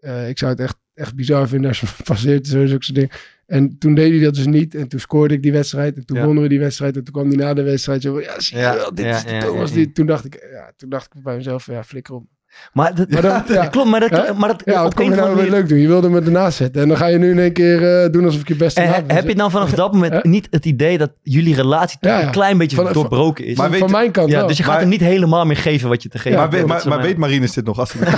eh, 0.00 0.28
ik 0.28 0.38
zou 0.38 0.50
het 0.50 0.60
echt, 0.60 0.76
echt 0.94 1.14
bizar 1.14 1.48
vinden 1.48 1.68
als 1.68 1.80
je 1.80 1.86
me 1.98 2.04
passeert. 2.12 2.46
Zo, 2.46 2.66
zulke 2.66 2.84
soort 2.84 2.96
dingen. 2.98 3.10
En 3.52 3.78
toen 3.78 3.94
deed 3.94 4.10
hij 4.10 4.20
dat 4.20 4.34
dus 4.34 4.46
niet. 4.46 4.74
En 4.74 4.88
toen 4.88 5.00
scoorde 5.00 5.34
ik 5.34 5.42
die 5.42 5.52
wedstrijd. 5.52 5.96
En 5.96 6.06
toen 6.06 6.16
Ja. 6.16 6.24
wonnen 6.24 6.42
we 6.42 6.48
die 6.48 6.58
wedstrijd. 6.58 6.96
En 6.96 7.04
toen 7.04 7.12
kwam 7.14 7.26
hij 7.28 7.36
na 7.36 7.54
de 7.54 7.62
wedstrijd 7.62 8.02
zo 8.02 8.20
ja, 8.20 8.40
zie 8.40 8.56
je 8.58 8.62
wel, 8.62 8.94
dit 8.94 9.06
is 9.06 9.24
de 9.24 9.38
Thomas. 9.38 9.72
die-. 9.72 9.92
Toen 9.92 10.06
dacht 10.06 10.24
ik, 10.24 10.48
ja, 10.52 10.72
toen 10.76 10.88
dacht 10.88 11.14
ik 11.14 11.22
bij 11.22 11.36
mezelf, 11.36 11.66
ja, 11.66 11.82
flikker 11.84 12.14
op. 12.14 12.24
Maar 12.72 12.94
dat, 12.94 13.10
Maar 13.10 13.42
ja, 13.52 13.66
klopt, 13.66 13.88
maar 13.88 14.00
dat, 14.00 14.36
maar 14.36 14.48
dat 14.48 14.62
ja, 14.64 14.76
wat 14.82 14.86
op 14.86 14.94
kom 14.94 15.06
een 15.06 15.14
je 15.14 15.20
nou 15.20 15.36
weer 15.36 15.50
leuk 15.50 15.68
doen? 15.68 15.78
Je 15.78 15.86
wilde 15.86 16.08
me 16.08 16.20
ernaast 16.20 16.56
zetten. 16.56 16.82
En 16.82 16.88
dan 16.88 16.96
ga 16.96 17.06
je 17.06 17.18
nu 17.18 17.30
in 17.30 17.38
één 17.38 17.52
keer 17.52 18.02
eh, 18.04 18.10
doen 18.12 18.24
alsof 18.24 18.40
ik 18.40 18.48
je 18.48 18.54
beste 18.56 18.80
En 18.80 18.86
maat 18.86 18.96
he- 18.96 19.02
ben. 19.02 19.16
heb 19.16 19.28
je 19.28 19.34
dan 19.34 19.50
vanaf 19.50 19.70
dat 19.70 19.92
moment 19.92 20.24
niet 20.24 20.46
het 20.50 20.64
idee 20.64 20.98
dat 20.98 21.10
jullie 21.22 21.54
relatie 21.54 21.98
toch 22.00 22.22
een 22.22 22.30
klein 22.30 22.58
beetje 22.58 22.76
Van- 22.76 22.92
doorbroken 22.92 23.44
is? 23.44 23.56
Maar 23.56 23.62
van, 23.64 23.70
weet- 23.72 23.80
van 23.80 23.90
mijn 23.90 24.10
kant 24.10 24.30
ja, 24.30 24.38
wel. 24.38 24.46
dus 24.46 24.56
je 24.56 24.62
gaat 24.62 24.72
Maar- 24.72 24.80
hem 24.80 24.90
niet 24.90 25.00
helemaal 25.00 25.44
meer 25.46 25.56
geven 25.56 25.88
wat 25.88 26.02
je 26.02 26.08
te 26.08 26.18
geven 26.18 26.30
Ja, 26.30 26.36
maar 26.36 26.44
hebt. 26.46 26.58
weet, 26.60 26.68
maar, 26.68 26.78
is 26.78 26.84
maar 26.84 27.00
weet 27.02 27.16
Marines 27.16 27.52
dit 27.52 27.64
nog? 27.64 27.78
Als 27.78 27.92
hij 27.98 28.12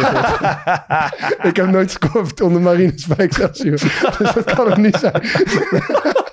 Ik 1.50 1.56
heb 1.56 1.66
nooit 1.70 1.96
gescoord 1.98 2.40
onder 2.40 2.60
Marines 2.62 3.06
bij 3.06 3.16
Excelsior. 3.26 3.70
dus 4.18 4.32
dat 4.34 4.54
kan 4.54 4.66
het 4.68 4.76
niet 4.76 4.96
zijn. 4.96 5.12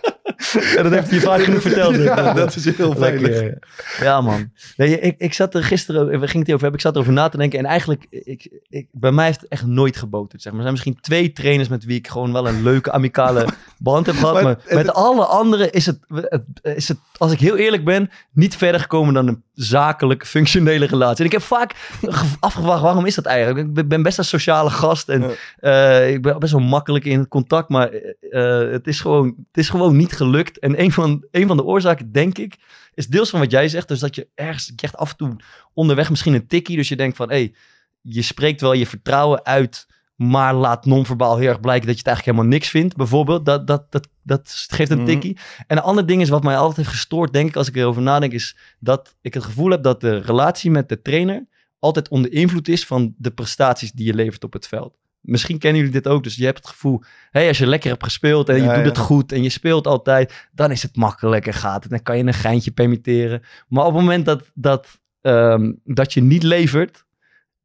Ja, 0.76 0.84
dat 0.84 0.92
heeft 0.92 1.06
hij 1.10 1.16
je 1.18 1.24
vaak 1.26 1.42
genoeg 1.44 1.62
verteld. 1.62 1.96
Ja, 1.96 2.34
Dat 2.34 2.56
is 2.56 2.76
heel 2.78 2.96
veilig. 2.96 3.22
Lekker, 3.22 3.58
ja. 4.02 4.22
Man. 4.22 4.52
Nee, 4.78 5.00
ik, 5.00 5.16
ik 5.18 5.34
zat 5.34 5.56
er 5.56 5.64
gisteren, 5.64 6.06
we 6.08 6.12
gingen 6.18 6.22
het 6.38 6.46
hier 6.46 6.56
over 6.56 6.62
hebben, 6.62 6.74
ik 6.74 6.82
zat 6.82 6.96
erover 6.96 7.14
na 7.14 7.30
te 7.30 7.38
denken. 7.38 7.60
En 7.60 7.66
eigenlijk, 7.66 8.06
ik, 8.10 8.50
ik, 8.70 8.88
bij 8.92 9.12
mij 9.12 9.26
heeft 9.26 9.42
het 9.42 9.50
echt 9.50 9.66
nooit 9.66 9.98
geboterd. 9.98 10.42
Zeg 10.42 10.54
maar. 10.54 10.62
Er 10.62 10.68
zijn 10.68 10.74
misschien 10.74 11.02
twee 11.02 11.32
trainers 11.32 11.70
met 11.70 11.86
wie 11.86 11.98
ik 11.98 12.08
gewoon 12.08 12.34
wel 12.34 12.48
een 12.48 12.64
leuke, 12.64 12.92
amicale 12.92 13.48
band 13.78 14.06
heb 14.06 14.16
gehad. 14.16 14.34
Maar 14.34 14.44
Maar, 14.44 14.58
het- 14.66 14.74
met 14.74 14.94
alle 14.94 15.26
anderen 15.26 15.72
is 15.72 15.86
het, 15.86 16.00
het, 16.08 16.44
is 16.62 16.88
het, 16.88 16.98
als 17.18 17.32
ik 17.32 17.40
heel 17.40 17.58
eerlijk 17.58 17.86
ben, 17.86 18.10
niet 18.34 18.56
verder 18.56 18.82
gekomen 18.82 19.14
dan 19.14 19.28
een 19.28 19.44
zakelijk, 19.62 20.26
functionele 20.26 20.86
relatie. 20.86 21.20
En 21.20 21.26
ik 21.26 21.32
heb 21.32 21.42
vaak 21.42 21.74
ge- 22.02 22.36
afgevraagd, 22.40 22.82
waarom 22.82 23.06
is 23.06 23.16
dat 23.16 23.26
eigenlijk? 23.26 23.78
Ik 23.78 23.88
ben- 23.88 24.04
best 24.04 24.18
een 24.18 24.24
sociale 24.24 24.70
gast 24.70 25.10
en 25.10 25.24
eh, 25.60 26.12
ik 26.14 26.22
ben 26.22 26.40
best 26.40 26.52
wel 26.52 26.62
makkelijk 26.62 27.06
in 27.06 27.28
contact, 27.28 27.70
maar 27.70 27.90
eh, 27.90 28.72
het, 28.72 28.88
is 28.88 29.00
gewoon, 29.00 29.26
het 29.28 29.58
is 29.58 29.70
gewoon 29.70 29.96
niet 29.96 30.14
gelukt. 30.14 30.60
En 30.60 30.82
een 30.82 30.92
van, 30.92 31.26
een 31.32 31.48
van 31.48 31.58
de 31.58 31.64
oorzaken, 31.64 32.12
denk 32.12 32.38
ik, 32.38 32.56
is 32.94 33.08
deels 33.08 33.30
van 33.30 33.40
wat 33.40 33.52
jij 33.52 33.68
zegt. 33.68 33.88
Dus 33.88 34.00
dat 34.00 34.16
je 34.16 34.28
ergens, 34.36 34.66
je 34.68 34.76
krijgt 34.76 34.98
af 34.98 35.10
en 35.10 35.18
toe 35.18 35.36
onderweg 35.74 36.10
misschien 36.10 36.34
een 36.34 36.48
tikkie. 36.48 36.78
Dus 36.78 36.88
je 36.90 36.96
denkt 36.96 37.16
van, 37.18 37.30
hé, 37.30 37.36
hey, 37.36 37.54
je 38.02 38.22
spreekt 38.22 38.62
wel 38.62 38.74
je 38.74 38.88
vertrouwen 38.88 39.46
uit, 39.46 39.88
maar 40.22 40.54
laat 40.54 40.86
non-verbaal 40.86 41.38
heel 41.38 41.48
erg 41.50 41.60
blijken 41.60 41.88
dat 41.88 41.96
je 41.96 42.02
het 42.04 42.08
eigenlijk 42.08 42.38
helemaal 42.38 42.58
niks 42.58 42.70
vindt. 42.70 42.96
Bijvoorbeeld, 42.96 43.46
dat, 43.46 43.68
dat, 43.68 43.92
dat, 43.92 44.08
dat 44.24 44.66
geeft 44.68 44.92
een 44.92 44.98
Mhm. 44.98 45.06
tikkie. 45.06 45.38
En 45.68 45.78
een 45.78 45.84
ander 45.84 46.06
ding 46.06 46.22
is 46.22 46.30
wat 46.30 46.44
mij 46.44 46.58
altijd 46.58 46.78
heeft 46.78 46.90
gestoord, 46.90 47.34
denk 47.34 47.50
ik, 47.50 47.56
als 47.56 47.68
ik 47.68 47.76
erover 47.76 48.02
nadenk, 48.02 48.32
is 48.32 48.58
dat 48.80 49.16
ik 49.22 49.34
het 49.34 49.44
gevoel 49.44 49.70
heb 49.70 49.84
dat 49.84 50.02
de 50.02 50.18
relatie 50.18 50.72
met 50.72 50.90
de 50.90 51.02
trainer 51.02 51.46
altijd 51.80 52.10
onder 52.10 52.32
invloed 52.32 52.68
is 52.68 52.86
van 52.86 53.14
de 53.18 53.32
prestaties 53.32 53.92
die 53.92 54.06
je 54.06 54.14
levert 54.14 54.44
op 54.44 54.54
het 54.54 54.68
veld. 54.68 54.94
Misschien 55.22 55.58
kennen 55.58 55.80
jullie 55.80 55.96
dit 56.02 56.08
ook, 56.08 56.24
dus 56.24 56.36
je 56.36 56.46
hebt 56.46 56.58
het 56.58 56.68
gevoel, 56.68 57.04
hey, 57.32 57.48
als 57.48 57.58
je 57.58 57.68
lekker 57.68 57.90
hebt 57.90 58.04
gespeeld 58.04 58.50
en 58.50 58.56
je 58.56 58.62
doet 58.62 58.76
ja. 58.76 58.82
het 58.82 58.98
goed 58.98 59.32
en 59.32 59.44
je 59.44 59.50
speelt 59.50 59.88
altijd, 59.88 60.48
dan 60.52 60.72
is 60.72 60.82
het 60.82 60.96
makkelijk 60.96 61.48
en 61.48 61.54
gaat 61.54 61.84
het. 61.84 61.92
Dan 61.92 62.04
kan 62.04 62.18
je 62.18 62.24
een 62.24 62.34
geintje 62.34 62.72
permitteren. 62.72 63.42
Maar 63.68 63.86
op 63.86 63.94
het 63.94 64.02
moment 64.02 64.26
dat, 64.26 64.52
dat, 64.54 64.88
ehm, 65.22 65.72
dat 65.84 66.14
je 66.14 66.22
niet 66.22 66.44
levert, 66.44 67.06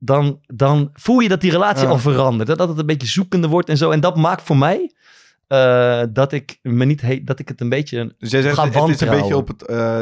dan, 0.07 0.41
dan 0.47 0.91
voel 0.93 1.19
je 1.21 1.29
dat 1.29 1.41
die 1.41 1.51
relatie 1.51 1.83
Ja. 1.85 1.89
al 1.91 1.99
verandert. 1.99 2.49
Dat, 2.49 2.59
dat 2.59 2.69
het 2.69 2.79
een 2.79 2.87
beetje 2.87 3.07
zoekende 3.07 3.49
wordt 3.49 3.69
en 3.69 3.77
zo. 3.77 3.91
En 3.91 4.01
dat 4.01 4.17
maakt 4.17 4.43
voor 4.43 4.57
mij 4.57 4.93
eh, 5.47 6.03
dat, 6.13 6.33
ik 6.33 6.59
me 6.63 6.85
niet 6.85 7.01
he- 7.01 7.21
dat 7.25 7.39
ik 7.39 7.49
het 7.49 7.61
een 7.61 7.69
beetje 7.69 8.15
Dus 8.19 8.31
jij 8.31 8.43
zegt, 8.43 8.55
Ga 8.55 8.65
het 8.71 8.89
is 8.89 9.01
een 9.01 9.11
beetje 9.11 9.37
op 9.37 9.49
het... 9.49 9.63
eh, 9.67 9.99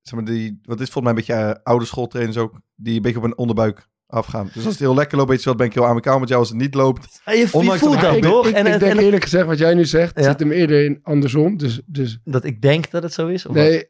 zeg 0.00 0.14
maar, 0.14 0.24
die, 0.24 0.60
wat 0.62 0.80
is 0.80 0.90
volgens 0.90 1.02
mij 1.04 1.08
een 1.12 1.14
beetje 1.14 1.32
eh, 1.54 1.62
oude 1.62 1.84
schooltrainers 1.84 2.36
ook, 2.36 2.60
die 2.74 2.96
een 2.96 3.02
beetje 3.02 3.18
op 3.18 3.24
een 3.24 3.38
onderbuik 3.38 3.88
afgaan. 4.06 4.44
Dus 4.46 4.54
als 4.64 4.64
het 4.72 4.78
heel 4.78 4.94
lekker 4.94 5.16
loopt, 5.18 5.30
weet 5.30 5.42
je 5.42 5.48
wat, 5.48 5.58
ben 5.58 5.66
ik 5.66 5.74
heel 5.74 5.86
amicaal 5.86 6.18
met 6.18 6.28
jou. 6.28 6.40
Als 6.40 6.48
het 6.50 6.58
niet 6.58 6.74
loopt, 6.74 7.20
Ja, 7.24 7.32
je, 7.32 7.38
je 7.38 7.48
Ondanks 7.52 7.80
voelt 7.80 8.00
dat- 8.00 8.16
ik, 8.16 8.22
toch? 8.22 8.46
ik, 8.48 8.54
en, 8.54 8.66
ik 8.66 8.72
en- 8.72 8.78
denk 8.78 8.92
en- 8.92 8.98
eerlijk 9.04 9.22
gezegd, 9.22 9.46
wat 9.46 9.58
jij 9.58 9.74
nu 9.74 9.84
zegt, 9.84 10.18
Ja. 10.18 10.22
zit 10.24 10.40
hem 10.40 10.50
eerder 10.52 10.84
in 10.84 10.98
andersom. 11.02 11.56
Dus, 11.56 11.80
dus 11.86 12.18
dat 12.24 12.44
ik 12.44 12.62
denk 12.62 12.90
dat 12.90 13.02
het 13.02 13.12
zo 13.12 13.26
is? 13.26 13.46
Of 13.46 13.54
wat? 13.54 13.62
nee, 13.64 13.84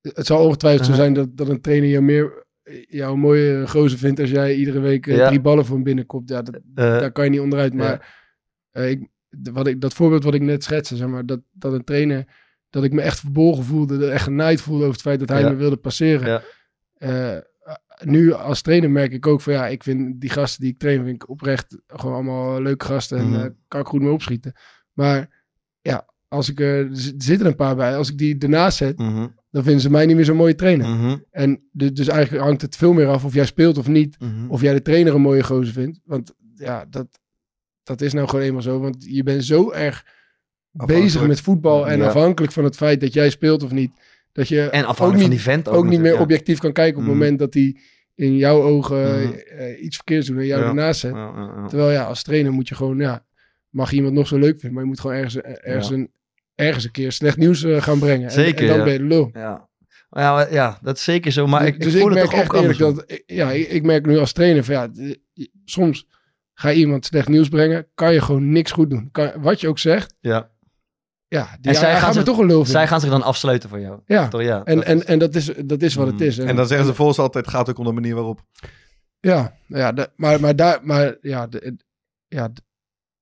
het 0.00 0.26
zal 0.26 0.44
ongetwijfeld 0.44 0.88
Uh-huh. 0.88 0.96
zo 0.96 1.02
zijn 1.02 1.14
dat, 1.14 1.36
dat 1.36 1.48
een 1.48 1.60
trainer 1.60 1.88
jou 1.88 2.02
meer 2.04 2.45
jou 2.88 3.12
een 3.14 3.20
mooie 3.20 3.68
gozer 3.68 3.98
vindt 3.98 4.20
als 4.20 4.30
jij 4.30 4.54
iedere 4.54 4.80
week 4.80 5.06
eh, 5.06 5.16
Ja. 5.16 5.26
drie 5.28 5.40
ballen 5.40 5.64
voor 5.64 5.74
hem 5.74 5.84
binnenkomt. 5.84 6.28
Ja, 6.28 6.42
dat, 6.42 6.54
Eh, 6.54 6.62
daar 6.74 7.12
kan 7.12 7.24
je 7.24 7.30
niet 7.30 7.40
onderuit. 7.40 7.72
ja. 7.72 7.78
Maar 7.78 8.14
eh, 8.70 8.90
ik, 8.90 9.08
wat 9.52 9.66
ik, 9.66 9.80
dat 9.80 9.94
voorbeeld 9.94 10.24
wat 10.24 10.34
ik 10.34 10.42
net 10.42 10.64
schetste, 10.64 10.96
zeg 10.96 11.08
maar, 11.08 11.26
dat, 11.26 11.40
dat 11.52 11.72
een 11.72 11.84
trainer, 11.84 12.24
dat 12.70 12.84
ik 12.84 12.92
me 12.92 13.00
echt 13.02 13.20
verbolgen 13.20 13.64
voelde, 13.64 14.10
echt 14.10 14.22
genaaid 14.24 14.60
voelde 14.60 14.80
over 14.82 14.92
het 14.92 15.02
feit 15.02 15.18
dat 15.20 15.28
hij 15.28 15.40
Ja. 15.40 15.48
me 15.48 15.54
wilde 15.54 15.76
passeren. 15.76 16.28
Ja. 16.28 16.42
Eh, 16.94 17.38
nu 18.04 18.32
als 18.32 18.62
trainer 18.62 18.90
merk 18.90 19.12
ik 19.12 19.26
ook 19.26 19.40
van 19.40 19.52
ja, 19.52 19.66
ik 19.66 19.82
vind 19.82 20.20
die 20.20 20.30
gasten 20.30 20.60
die 20.60 20.72
ik 20.72 20.78
train, 20.78 21.04
vind 21.04 21.22
ik 21.22 21.28
oprecht 21.28 21.78
gewoon 21.86 22.14
allemaal 22.14 22.62
leuke 22.62 22.84
gasten 22.84 23.18
en 23.18 23.28
Mhm. 23.30 23.40
eh, 23.40 23.46
kan 23.68 23.80
ik 23.80 23.86
goed 23.86 24.00
mee 24.00 24.10
opschieten. 24.12 24.52
Maar 24.92 25.44
ja, 25.80 26.06
als 26.28 26.50
ik 26.50 26.60
er, 26.60 26.78
er 26.78 26.88
zitten 26.92 27.40
er 27.40 27.46
een 27.46 27.54
paar 27.56 27.76
bij, 27.76 27.96
als 27.96 28.10
ik 28.10 28.18
die 28.18 28.38
ernaast 28.38 28.76
zet, 28.76 28.98
mhm, 28.98 29.26
dan 29.56 29.64
vinden 29.64 29.82
ze 29.82 29.90
mij 29.90 30.06
niet 30.06 30.16
meer 30.16 30.24
zo'n 30.24 30.36
mooie 30.36 30.54
trainer. 30.54 30.88
mhm, 30.88 31.16
En 31.30 31.62
dus, 31.72 31.92
dus 31.92 32.08
eigenlijk 32.08 32.44
hangt 32.44 32.62
het 32.62 32.76
veel 32.76 32.92
meer 32.92 33.06
af 33.06 33.24
of 33.24 33.34
jij 33.34 33.46
speelt 33.46 33.78
of 33.78 33.88
niet. 33.88 34.16
mhm. 34.18 34.50
Of 34.50 34.60
jij 34.60 34.72
de 34.74 34.82
trainer 34.82 35.14
een 35.14 35.20
mooie 35.20 35.42
gozer 35.42 35.72
vindt. 35.72 36.00
Want 36.04 36.32
ja, 36.54 36.84
dat, 36.90 37.06
dat 37.82 38.00
is 38.00 38.12
nou 38.12 38.28
gewoon 38.28 38.44
eenmaal 38.44 38.62
zo. 38.62 38.80
Want 38.80 38.96
je 39.08 39.22
bent 39.22 39.44
zo 39.44 39.70
erg 39.72 40.04
bezig 40.72 41.26
met 41.26 41.40
voetbal 41.40 41.88
en 41.88 41.98
Ja. 41.98 42.06
afhankelijk 42.06 42.52
van 42.52 42.64
het 42.64 42.76
feit 42.76 43.00
dat 43.00 43.12
jij 43.12 43.30
speelt 43.30 43.62
of 43.62 43.70
niet. 43.72 43.90
Dat 44.32 44.48
je 44.48 44.60
En 44.60 44.82
ook 44.82 44.88
afhankelijk 44.88 45.30
niet, 45.30 45.40
van 45.42 45.52
die 45.54 45.62
vent 45.62 45.68
ook, 45.68 45.74
ook 45.84 45.90
niet 45.90 46.00
meer 46.00 46.20
objectief 46.20 46.58
kan 46.58 46.72
kijken 46.72 46.96
op 47.00 47.02
het 47.02 47.12
Mhm. 47.14 47.18
moment 47.18 47.38
dat 47.38 47.54
hij 47.54 47.76
in 48.14 48.36
jouw 48.36 48.62
ogen 48.62 49.32
eh, 49.46 49.82
iets 49.82 49.96
verkeerds 49.96 50.26
doet 50.26 50.38
en 50.38 50.46
jou 50.46 50.62
Ja. 50.62 50.68
ernaast 50.68 51.00
zet. 51.00 51.12
Terwijl 51.68 51.90
ja, 51.90 52.04
als 52.04 52.22
trainer 52.22 52.52
moet 52.52 52.68
je 52.68 52.74
gewoon, 52.74 52.98
ja, 52.98 53.24
mag 53.70 53.92
iemand 53.92 54.14
nog 54.14 54.26
zo 54.26 54.38
leuk 54.38 54.52
vinden, 54.58 54.72
maar 54.72 54.82
je 54.82 54.88
moet 54.88 55.00
gewoon 55.00 55.16
ergens, 55.16 55.40
eh, 55.40 55.72
ergens, 55.72 55.90
een, 55.90 56.10
ergens 56.56 56.84
een 56.84 56.90
keer 56.90 57.12
slecht 57.12 57.36
nieuws 57.36 57.62
eh, 57.62 57.82
gaan 57.82 57.98
brengen. 57.98 58.26
En- 58.26 58.32
Zeker, 58.32 58.60
En, 58.62 58.66
dan 58.68 58.78
ja. 58.78 58.84
ben 58.84 58.92
je 58.92 58.98
de 58.98 59.04
lul. 59.04 59.30
Ja. 59.32 59.68
Ja, 60.10 60.46
ja, 60.50 60.78
dat 60.82 60.96
is 60.96 61.04
zeker 61.04 61.32
zo. 61.32 61.46
Maar 61.46 61.60
Dus- 61.60 61.68
ik, 61.68 61.74
ik 61.74 61.80
dus 61.82 61.92
voel 61.92 62.10
ik 62.10 62.16
het 62.16 62.30
merk 62.30 62.30
toch 62.46 62.54
ook 62.56 62.60
eerlijk 62.62 62.78
dat, 62.78 63.20
ja, 63.26 63.50
ik, 63.50 63.68
ik 63.68 63.82
merk 63.82 64.06
nu 64.06 64.18
als 64.18 64.32
trainer 64.32 64.64
van 64.64 64.74
ja, 64.74 64.88
d- 64.88 65.18
soms 65.64 66.06
ga 66.54 66.68
je 66.68 66.76
iemand 66.78 67.04
slecht 67.06 67.28
nieuws 67.28 67.48
brengen, 67.48 67.86
kan 67.94 68.12
je 68.12 68.20
gewoon 68.20 68.52
niks 68.52 68.72
goed 68.72 68.90
doen. 68.90 69.08
Kan, 69.12 69.32
wat 69.36 69.60
je 69.60 69.68
ook 69.68 69.78
zegt, 69.78 70.14
Ja. 70.20 70.50
ja, 71.28 71.56
die, 71.60 71.70
En 71.72 71.78
zij 71.78 71.96
gaan 71.96 72.12
zich- 72.12 72.22
toch 72.24 72.38
een 72.38 72.46
lul 72.46 72.54
vinden. 72.54 72.72
Zij 72.72 72.86
gaan 72.86 73.00
zich 73.00 73.10
dan 73.10 73.22
afsluiten 73.22 73.68
voor 73.68 73.80
jou. 73.80 74.00
ja, 74.06 74.28
Toch, 74.28 74.42
ja 74.42 74.64
en, 74.64 74.76
dat 74.76 74.84
en, 74.84 74.96
is- 74.98 75.04
en 75.04 75.18
dat, 75.18 75.34
is, 75.34 75.50
dat 75.64 75.82
is 75.82 75.94
wat 75.94 76.06
het 76.06 76.16
Mm. 76.18 76.22
is. 76.26 76.38
en 76.38 76.56
dan 76.56 76.66
zeggen 76.66 76.86
ze 76.86 76.94
volgens 76.94 77.18
altijd, 77.18 77.44
het 77.44 77.54
gaat 77.54 77.70
ook 77.70 77.78
om 77.78 77.84
de 77.84 77.92
manier 77.92 78.14
waarop. 78.14 78.40
Ja, 79.20 79.56
ja 79.66 79.94
maar, 80.16 80.40
maar, 80.40 80.56
daar, 80.56 80.78
maar 80.82 81.16
ja, 81.20 81.46
de- 81.46 81.76
ja, 82.28 82.50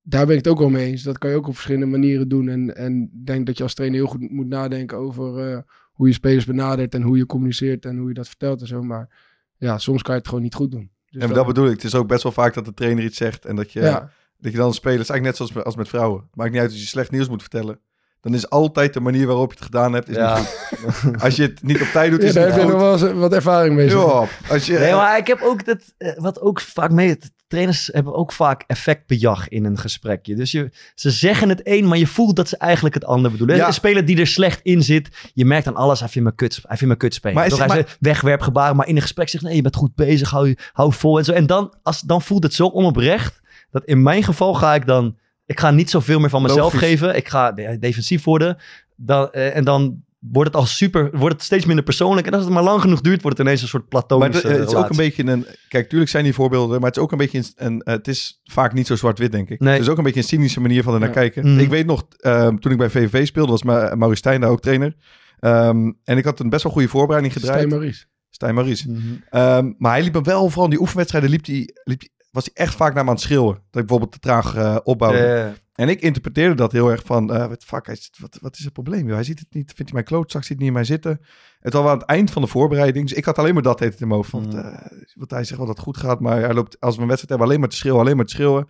daar 0.07 0.27
ben 0.27 0.37
ik 0.37 0.45
het 0.45 0.53
ook 0.53 0.59
wel 0.59 0.69
mee 0.69 0.91
eens. 0.91 1.03
Dat 1.03 1.19
kan 1.19 1.31
je 1.31 1.37
ook 1.37 1.47
op 1.47 1.55
verschillende 1.55 1.87
manieren 1.87 2.29
doen. 2.29 2.49
En, 2.49 2.77
en 2.77 3.11
denk 3.25 3.47
dat 3.47 3.57
je 3.57 3.63
als 3.63 3.75
trainer 3.75 3.99
heel 3.99 4.09
goed 4.09 4.31
moet 4.31 4.47
nadenken 4.47 4.99
over 4.99 5.53
eh, 5.53 5.59
hoe 5.93 6.07
je 6.07 6.13
spelers 6.13 6.45
benadert 6.45 6.95
en 6.95 7.03
hoe 7.03 7.17
je 7.17 7.27
communiceert 7.27 7.85
en 7.85 7.97
hoe 7.99 8.09
je 8.09 8.15
dat 8.15 8.29
vertelt 8.29 8.61
en 8.61 8.67
zo. 8.67 8.83
Maar 8.83 9.09
ja, 9.57 9.79
soms 9.79 10.03
kan 10.03 10.15
je 10.15 10.21
het 10.21 10.29
gewoon 10.29 10.43
niet 10.43 10.55
goed 10.55 10.71
doen. 10.71 10.91
Dus 11.11 11.23
en 11.23 11.33
dat 11.33 11.47
bedoel 11.47 11.67
ik. 11.67 11.73
Het 11.73 11.85
is 11.85 11.95
ook 11.95 12.09
best 12.09 12.23
wel 12.23 12.33
vaak 12.33 12.55
dat 12.55 12.65
de 12.65 12.75
trainer 12.75 13.05
iets 13.05 13.17
zegt 13.17 13.45
en 13.45 13.57
dat 13.57 13.73
je, 13.73 13.81
ja. 13.81 14.11
dat 14.39 14.53
je 14.53 14.59
dan 14.59 14.67
een 14.67 14.75
speler... 14.75 14.99
Het 14.99 15.09
is 15.09 15.11
eigenlijk 15.11 15.25
net 15.25 15.37
zoals 15.37 15.53
met, 15.53 15.65
als 15.65 15.77
met 15.77 15.89
vrouwen. 15.89 16.23
Het 16.23 16.37
maakt 16.37 16.51
niet 16.51 16.61
uit 16.61 16.71
als 16.71 16.81
je 16.81 16.87
slecht 16.87 17.11
nieuws 17.11 17.29
moet 17.29 17.41
vertellen. 17.41 17.81
Dan 18.25 18.35
is 18.35 18.51
altijd 18.51 18.95
de 18.95 19.01
manier 19.01 19.27
waarop 19.27 19.49
je 19.49 19.55
het 19.55 19.65
gedaan 19.65 19.93
hebt 19.93 20.09
is 20.09 20.17
Ja. 20.17 20.39
niet 20.39 20.47
goed. 20.95 21.23
Als 21.25 21.37
je 21.37 21.43
het 21.43 21.63
niet 21.63 21.81
op 21.81 21.87
tijd 21.87 22.11
doet, 22.11 22.21
Ja, 22.21 22.27
is 22.27 22.35
daar 22.35 22.45
het 22.45 22.55
heb 22.55 22.65
je 22.65 22.71
nog 22.71 22.81
wel 22.81 22.93
eens 22.93 23.19
wat 23.21 23.33
ervaring 23.33 23.75
mee. 23.75 23.89
Ja, 23.89 24.25
als 24.49 24.67
je... 24.67 24.79
Nee, 24.79 24.95
maar 24.95 25.19
ik 25.19 25.27
heb 25.27 25.41
ook 25.43 25.65
dat, 25.65 25.95
eh, 25.99 26.13
wat 26.17 26.41
ook 26.41 26.61
vaak 26.61 26.91
mee, 26.91 27.19
trainers 27.49 27.89
hebben 27.93 28.15
ook 28.15 28.33
vaak 28.33 28.65
effectbejag 28.67 29.49
in 29.49 29.65
een 29.65 29.79
gesprekje. 29.79 30.35
Dus 30.35 30.51
je, 30.51 30.71
ze 30.95 31.11
zeggen 31.11 31.49
het 31.49 31.61
een, 31.65 31.89
maar 31.89 31.99
je 31.99 32.07
voelt 32.07 32.37
dat 32.37 32.49
ze 32.49 32.57
eigenlijk 32.57 32.95
het 32.95 33.05
ander 33.05 33.31
bedoelen. 33.31 33.57
Ja. 33.57 33.67
Een 33.67 33.73
speler 33.73 34.05
die 34.05 34.19
er 34.21 34.27
slecht 34.27 34.61
in 34.63 34.83
zit, 34.83 35.09
je 35.35 35.45
merkt 35.45 35.67
aan 35.67 35.77
alles, 35.77 36.01
hij 36.01 36.09
vindt 36.09 36.29
me 36.29 36.35
kut, 36.35 36.61
hij 36.63 36.77
vindt 36.77 36.93
me 36.95 36.99
kut 37.01 37.15
spelen. 37.15 37.37
Maar 37.37 37.47
is 37.47 37.51
Toch, 37.51 37.67
hij 37.67 37.69
zegt 37.77 37.97
wegwerpgebaren, 38.01 38.77
maar 38.77 38.89
in 38.89 38.97
een 38.97 39.03
gesprek 39.03 39.29
zegt 39.29 39.45
nee, 39.45 39.57
je 39.57 39.63
bent 39.63 39.77
goed 39.77 39.95
bezig, 39.95 40.31
hou, 40.31 40.57
hou 40.73 40.93
vol 40.93 41.19
en 41.19 41.25
zo. 41.25 41.33
En 41.33 41.47
dan, 41.47 41.75
als, 41.83 42.01
dan 42.01 42.23
voelt 42.23 42.43
het 42.43 42.55
zo 42.55 42.67
onoprecht, 42.69 43.41
dat 43.71 43.85
in 43.85 44.03
mijn 44.03 44.23
geval 44.23 44.55
ga 44.55 44.75
ik 44.75 44.87
dan, 44.87 45.17
ik 45.47 45.61
ga 45.61 45.71
niet 45.71 45.91
zoveel 45.91 46.21
meer 46.21 46.31
van 46.31 46.43
mezelf 46.43 46.73
Logisch. 46.73 46.89
geven. 46.89 47.17
Ik 47.17 47.29
ga 47.29 47.53
de- 47.53 47.77
defensief 47.81 48.25
worden. 48.25 48.57
Dan, 48.97 49.31
eh, 49.33 49.57
en 49.57 49.65
dan 49.65 50.03
wordt 50.19 50.53
het 50.53 50.61
al 50.61 50.67
super, 50.67 51.11
wordt 51.19 51.35
het 51.35 51.45
steeds 51.45 51.65
minder 51.65 51.85
persoonlijk. 51.85 52.27
En 52.27 52.33
als 52.33 52.45
het 52.45 52.53
maar 52.53 52.63
lang 52.63 52.81
genoeg 52.81 53.01
duurt, 53.01 53.23
wordt 53.23 53.39
het 53.39 53.47
ineens 53.47 53.63
een 53.63 53.69
soort 53.69 53.83
Maar 53.93 54.03
platonische 54.07 54.49
het, 54.49 54.59
het 54.59 54.69
is 54.69 54.75
ook 54.75 54.91
een 54.91 54.97
beetje 54.97 55.27
een... 55.27 55.47
Kijk, 55.69 55.89
tuurlijk 55.89 56.11
zijn 56.11 56.25
die 56.25 56.35
voorbeelden, 56.35 56.77
maar 56.81 56.89
het 56.89 56.97
is 56.97 57.03
ook 57.03 57.13
een 57.13 57.19
beetje 57.19 57.39
een... 57.39 57.45
een 57.57 57.83
het 57.85 58.09
is 58.09 58.41
vaak 58.45 58.73
niet 58.73 58.87
zo 58.87 58.97
zwart-wit, 58.97 59.33
denk 59.33 59.51
ik. 59.51 59.61
Nee. 59.61 59.73
Het 59.73 59.83
is 59.83 59.89
ook 59.89 59.99
een 59.99 60.05
beetje 60.05 60.21
een 60.21 60.27
cynische 60.27 60.61
manier 60.61 60.83
van 60.83 60.93
er 60.95 60.99
naar 61.01 61.09
Ja. 61.09 61.15
kijken. 61.15 61.47
Mm. 61.53 61.59
Ik 61.59 61.69
weet 61.69 61.87
nog, 61.87 62.07
ehm, 62.19 62.57
toen 62.57 62.73
ik 62.73 62.79
bij 62.79 62.91
VVV 62.91 63.27
speelde, 63.27 63.51
was 63.51 63.63
Ma 63.63 63.95
Maurice 63.95 64.19
Stijn 64.19 64.41
daar 64.41 64.51
ook 64.51 64.61
trainer. 64.61 64.97
Ehm, 65.41 65.93
en 66.05 66.17
ik 66.17 66.25
had 66.25 66.41
een 66.41 66.49
best 66.49 66.63
wel 66.63 66.73
goede 66.73 66.89
voorbereiding 66.89 67.33
gedraaid. 67.35 67.59
Stijn 67.61 67.73
Maurice. 67.75 68.05
Stijn 68.31 68.55
Maurice. 68.55 68.91
Mhm. 68.91 69.01
Ehm, 69.31 69.73
maar 69.79 69.93
hij 69.93 70.03
liep 70.03 70.15
hem 70.15 70.23
wel, 70.25 70.47
vooral 70.47 70.65
in 70.65 70.71
die 70.71 70.81
oefenwedstrijden, 70.81 71.31
liep 71.31 71.47
hij, 71.47 71.71
liep 71.85 72.01
hij, 72.01 72.11
was 72.35 72.45
hij 72.53 72.65
echt 72.65 72.75
vaak 72.75 72.95
naar 72.95 73.05
me 73.05 73.09
aan 73.11 73.17
het 73.17 73.25
schreeuwen. 73.25 73.55
Dat 73.55 73.63
ik 73.83 73.89
bijvoorbeeld 73.89 74.13
te 74.13 74.19
traag 74.19 74.55
eh, 74.55 74.77
opbouwde. 74.83 75.55
En 75.75 75.89
ik 75.89 76.01
interpreteerde 76.01 76.55
dat 76.55 76.73
heel 76.73 76.91
erg 76.91 77.03
van, 77.05 77.27
wat 77.27 77.65
fuck, 77.65 77.87
hij, 77.87 77.99
wat, 78.21 78.39
wat 78.41 78.57
is 78.57 78.65
het 78.65 78.73
probleem? 78.73 79.07
joh? 79.07 79.15
Hij 79.15 79.25
ziet 79.25 79.39
het 79.39 79.55
niet, 79.55 79.67
vindt 79.67 79.83
hij 79.83 79.93
mijn 79.93 80.05
klootzak, 80.05 80.45
ziet 80.45 80.59
niet 80.59 80.67
in 80.67 80.73
mij 80.73 80.85
zitten. 80.85 81.21
Het 81.61 81.73
was 81.73 81.87
aan 81.87 81.99
het 81.99 82.07
eind 82.07 82.31
van 82.31 82.43
de 82.43 82.49
voorbereiding, 82.49 83.09
dus 83.09 83.17
ik 83.19 83.25
had 83.25 83.39
alleen 83.39 83.55
maar 83.55 83.63
dat 83.63 83.81
heet 83.81 83.93
het 83.93 84.01
in 84.01 84.07
mijn 84.09 84.19
hoofd. 84.19 84.31
Van, 84.31 84.43
Mm. 84.47 84.59
eh, 84.59 84.87
want 85.15 85.31
hij 85.31 85.45
zegt 85.45 85.57
wel 85.59 85.67
dat 85.67 85.77
het 85.77 85.85
goed 85.85 85.97
gaat, 85.97 86.21
maar 86.21 86.41
hij 86.41 86.55
loopt, 86.55 86.81
als 86.81 86.97
we 86.97 87.03
een 87.03 87.09
wedstrijd 87.09 87.29
hebben, 87.31 87.47
alleen 87.49 87.61
maar 87.61 87.69
te 87.69 87.77
schreeuwen, 87.77 88.01
alleen 88.01 88.17
maar 88.17 88.25
te 88.25 88.35
schreeuwen. 88.35 88.69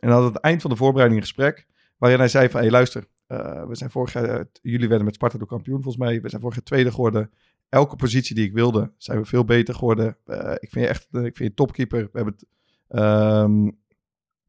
En 0.00 0.08
dan 0.08 0.22
had 0.22 0.34
het 0.34 0.42
eind 0.42 0.60
van 0.60 0.70
de 0.70 0.76
voorbereiding 0.76 1.20
een 1.20 1.26
gesprek, 1.26 1.66
waarin 1.98 2.18
hij 2.18 2.28
zei 2.28 2.48
van, 2.48 2.60
hey, 2.60 2.70
luister, 2.70 3.06
we 3.26 3.68
zijn 3.70 3.90
vorig 3.90 4.12
jaar, 4.12 4.44
jullie 4.62 4.88
werden 4.88 5.04
met 5.04 5.14
Sparta 5.14 5.38
door 5.38 5.46
kampioen 5.46 5.82
volgens 5.82 6.04
mij, 6.04 6.20
we 6.20 6.28
zijn 6.28 6.40
vorig 6.40 6.56
jaar 6.56 6.64
tweede 6.64 6.90
geworden. 6.90 7.30
Elke 7.68 7.96
positie 7.96 8.34
die 8.34 8.46
ik 8.46 8.52
wilde, 8.52 8.92
zijn 8.96 9.18
we 9.18 9.24
veel 9.24 9.44
beter 9.44 9.74
geworden. 9.74 10.16
Ik 10.58 10.70
vind 10.70 10.84
je 10.84 10.86
echt, 10.86 11.02
ik 11.10 11.36
vind 11.36 11.38
je 11.38 11.54
topkeeper. 11.54 11.98
We 12.02 12.10
hebben 12.12 12.34
het, 12.38 12.46
ehm, 12.88 13.70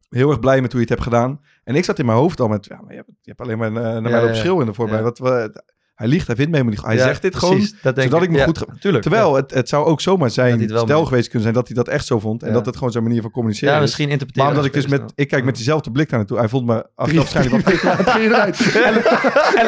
heel 0.09 0.29
erg 0.29 0.39
blij 0.39 0.61
met 0.61 0.71
hoe 0.71 0.81
je 0.81 0.87
het 0.87 0.95
hebt 0.95 1.13
gedaan. 1.13 1.41
En 1.63 1.75
ik 1.75 1.83
zat 1.83 1.99
in 1.99 2.05
mijn 2.05 2.17
hoofd 2.17 2.39
al 2.39 2.47
met, 2.47 2.65
ja, 2.65 2.81
maar 2.81 2.91
je 2.91 2.97
hebt, 2.97 3.09
je 3.21 3.29
hebt 3.29 3.41
alleen 3.41 3.57
maar 3.57 3.67
eh, 3.67 3.73
naar 3.73 4.01
mij 4.01 4.27
op 4.27 4.35
schil 4.35 4.59
in 4.59 4.65
de 4.65 4.73
voorbereiding. 4.73 5.17
Wat, 5.17 5.29
we, 5.29 5.63
hij 5.97 6.07
liegt, 6.07 6.27
hij 6.27 6.35
vindt 6.35 6.51
me 6.51 6.57
helemaal 6.57 6.77
niet. 6.79 6.85
Hij 6.85 6.95
Ja, 6.95 7.03
zegt 7.03 7.21
dit 7.21 7.31
precies, 7.31 7.49
gewoon, 7.49 7.79
dat 7.81 7.95
denk 7.95 8.09
zodat 8.09 8.23
ik 8.23 8.29
me 8.31 8.37
Ja, 8.37 8.43
goed... 8.45 8.65
Tuurlijk. 8.79 9.03
Terwijl 9.03 9.35
het, 9.35 9.53
het 9.53 9.69
zou 9.69 9.85
ook 9.85 10.01
zomaar 10.01 10.25
hij 10.33 10.57
zijn, 10.57 10.69
stel 10.69 11.05
geweest 11.05 11.25
kunnen 11.25 11.41
zijn 11.41 11.53
dat 11.53 11.67
hij 11.67 11.75
dat 11.75 11.87
echt 11.87 12.05
zo 12.05 12.19
vond. 12.19 12.41
En 12.41 12.47
Ja. 12.47 12.53
dat 12.53 12.65
het 12.65 12.75
gewoon 12.75 12.91
zijn 12.91 13.03
manier 13.03 13.21
van 13.21 13.31
communiceren 13.31 13.69
ja, 13.73 13.75
is. 13.75 13.81
misschien 13.85 14.09
interpreteren. 14.09 14.47
Maar 14.47 14.57
omdat 14.57 14.75
ik 14.75 14.81
dus 14.81 14.91
met, 14.99 15.11
ik 15.15 15.27
kijk 15.27 15.43
met 15.43 15.55
diezelfde 15.55 15.91
blik 15.91 16.09
naar 16.09 16.19
naartoe. 16.19 16.37
Hij 16.37 16.49
vond 16.49 16.65
me 16.65 16.85
achteraf 16.95 17.31
waarschijnlijk 17.33 17.67
wel 17.67 17.95
Wat 17.95 18.07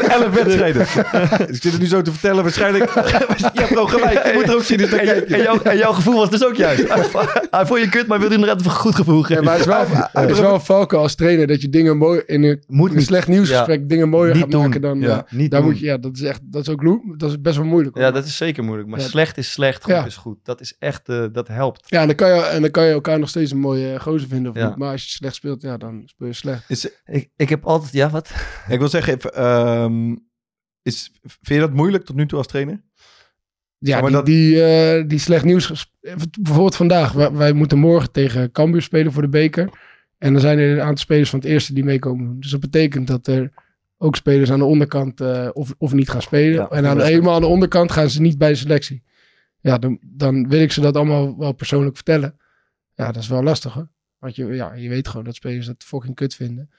elf, 0.09 0.33
wedstrijden. 0.33 0.85
dus 1.47 1.55
ik 1.55 1.61
zit 1.61 1.71
het 1.71 1.81
nu 1.81 1.87
zo 1.87 2.01
te 2.01 2.11
vertellen. 2.11 2.43
Waarschijnlijk, 2.43 2.93
je 2.93 3.49
hebt 3.53 3.67
gewoon 3.67 3.89
gelijk. 3.89 4.25
Je 4.25 4.31
moet 4.33 4.47
er 4.49 4.55
ook 4.55 4.63
zien 4.63 4.79
naar 4.79 4.93
En, 4.93 5.27
en, 5.27 5.41
jouw, 5.41 5.61
en 5.61 5.77
jouw 5.77 5.93
gevoel 5.93 6.15
was 6.15 6.29
dus 6.29 6.45
ook 6.45 6.55
juist. 6.55 6.83
Hij 7.49 7.65
vond 7.65 7.79
je 7.79 7.89
kut, 7.89 8.07
maar 8.07 8.19
wilde 8.19 8.33
je 8.39 8.45
nog 8.45 8.49
even 8.55 8.65
een 8.65 8.71
goed 8.71 8.95
gevoel 8.95 9.19
Ja, 9.19 9.25
geven. 9.25 9.43
maar 9.43 9.53
het 9.53 9.61
is 9.61 9.67
wel, 9.67 9.85
het 10.11 10.29
is 10.29 10.39
wel 10.39 10.53
een 10.53 10.61
valken 10.61 10.97
als 10.97 11.15
trainer 11.15 11.47
dat 11.47 11.61
je 11.61 11.69
dingen 11.69 11.97
mooi 11.97 12.21
in 12.25 12.43
een, 12.43 13.01
slecht 13.01 13.27
nieuwsgesprek 13.27 13.89
dingen 13.89 14.09
mooier 14.09 14.35
gaat 14.35 14.51
maken 14.51 14.81
dan. 14.81 14.99
Ja, 14.99 15.25
eh, 15.27 15.31
niet 15.37 15.51
daar 15.51 15.63
moet 15.63 15.79
je, 15.79 15.85
ja, 15.85 15.97
dat 15.97 16.17
is 16.21 16.27
echt, 16.27 16.41
dat 16.43 16.61
is 16.61 16.69
ook 16.69 17.17
dat 17.19 17.29
is 17.29 17.41
best 17.41 17.55
wel 17.57 17.65
moeilijk. 17.65 17.95
hoor. 17.95 18.03
Ja, 18.05 18.11
dat 18.11 18.25
is 18.25 18.37
zeker 18.37 18.63
moeilijk. 18.63 18.89
Maar 18.89 18.99
Ja. 18.99 19.05
slecht 19.07 19.37
is 19.37 19.51
slecht, 19.51 19.83
goed 19.83 19.93
Ja. 19.93 20.05
is 20.05 20.15
goed. 20.15 20.37
Dat 20.43 20.61
is 20.61 20.75
echt, 20.79 21.09
eh, 21.09 21.25
dat 21.31 21.47
helpt. 21.47 21.89
Ja, 21.89 22.01
en 22.01 22.07
dan, 22.07 22.15
kan 22.15 22.35
je, 22.35 22.41
en 22.41 22.61
dan 22.61 22.71
kan 22.71 22.85
je 22.85 22.91
elkaar 22.91 23.19
nog 23.19 23.29
steeds 23.29 23.51
een 23.51 23.59
mooie 23.59 23.93
eh, 23.93 23.99
gozer 23.99 24.27
vinden 24.27 24.51
of 24.51 24.57
Ja. 24.57 24.67
niet. 24.67 24.77
Maar 24.77 24.91
als 24.91 25.03
je 25.03 25.09
slecht 25.09 25.35
speelt, 25.35 25.61
ja, 25.61 25.77
dan 25.77 26.01
speel 26.05 26.27
je 26.27 26.33
slecht. 26.33 26.69
Is, 26.69 26.89
Ik, 27.05 27.29
ik 27.35 27.49
heb 27.49 27.65
altijd, 27.65 27.91
ja 27.91 28.09
wat? 28.09 28.29
ik 28.69 28.79
wil 28.79 28.89
zeggen, 28.89 29.13
even, 29.15 29.33
ehm, 29.33 30.15
is, 30.81 31.11
vind 31.21 31.47
je 31.47 31.59
dat 31.59 31.73
moeilijk 31.73 32.05
tot 32.05 32.15
nu 32.15 32.25
toe 32.25 32.37
als 32.37 32.47
trainer? 32.47 32.81
Ja, 33.77 33.95
maar 34.01 34.05
die, 34.09 34.15
dat- 34.17 34.25
die, 34.25 34.63
eh, 34.63 35.07
die 35.07 35.19
slecht 35.19 35.43
nieuws. 35.45 35.93
Bijvoorbeeld 36.41 36.75
vandaag. 36.75 37.11
Wij, 37.11 37.31
wij 37.31 37.53
moeten 37.53 37.77
morgen 37.77 38.11
tegen 38.11 38.51
Cambuur 38.51 38.81
spelen 38.81 39.11
voor 39.11 39.21
de 39.21 39.29
beker. 39.29 39.69
En 40.17 40.31
dan 40.33 40.41
zijn 40.41 40.57
er 40.57 40.71
een 40.71 40.81
aantal 40.81 40.97
spelers 40.97 41.29
van 41.29 41.39
het 41.39 41.47
eerste 41.47 41.73
die 41.73 41.83
meekomen 41.83 42.25
doen. 42.25 42.39
Dus 42.39 42.51
dat 42.51 42.59
betekent 42.59 43.07
dat 43.07 43.27
er 43.27 43.51
ook 44.01 44.15
spelers 44.15 44.51
aan 44.51 44.59
de 44.59 44.65
onderkant 44.65 45.21
eh, 45.21 45.49
of, 45.53 45.75
of 45.77 45.93
niet 45.93 46.09
gaan 46.09 46.21
spelen. 46.21 46.53
Ja, 46.55 46.69
en 46.69 46.85
aan 46.85 46.97
de, 46.97 47.05
helemaal 47.05 47.35
aan 47.35 47.41
de 47.41 47.47
onderkant 47.47 47.91
gaan 47.91 48.09
ze 48.09 48.21
niet 48.21 48.37
bij 48.37 48.49
de 48.49 48.55
selectie. 48.55 49.03
Ja, 49.59 49.77
dan, 49.77 49.99
dan 50.01 50.49
wil 50.49 50.61
ik 50.61 50.71
ze 50.71 50.81
dat 50.81 50.95
allemaal 50.95 51.37
wel 51.37 51.53
persoonlijk 51.53 51.95
vertellen. 51.95 52.37
Ja, 52.95 53.11
dat 53.11 53.21
is 53.21 53.27
wel 53.27 53.43
lastig 53.43 53.73
hoor. 53.73 53.89
Want 54.19 54.35
je, 54.35 54.45
ja, 54.45 54.73
je 54.73 54.89
weet 54.89 55.07
gewoon 55.07 55.25
dat 55.25 55.35
spelers 55.35 55.65
dat 55.65 55.83
fucking 55.83 56.15
kut 56.15 56.35
vinden. 56.35 56.69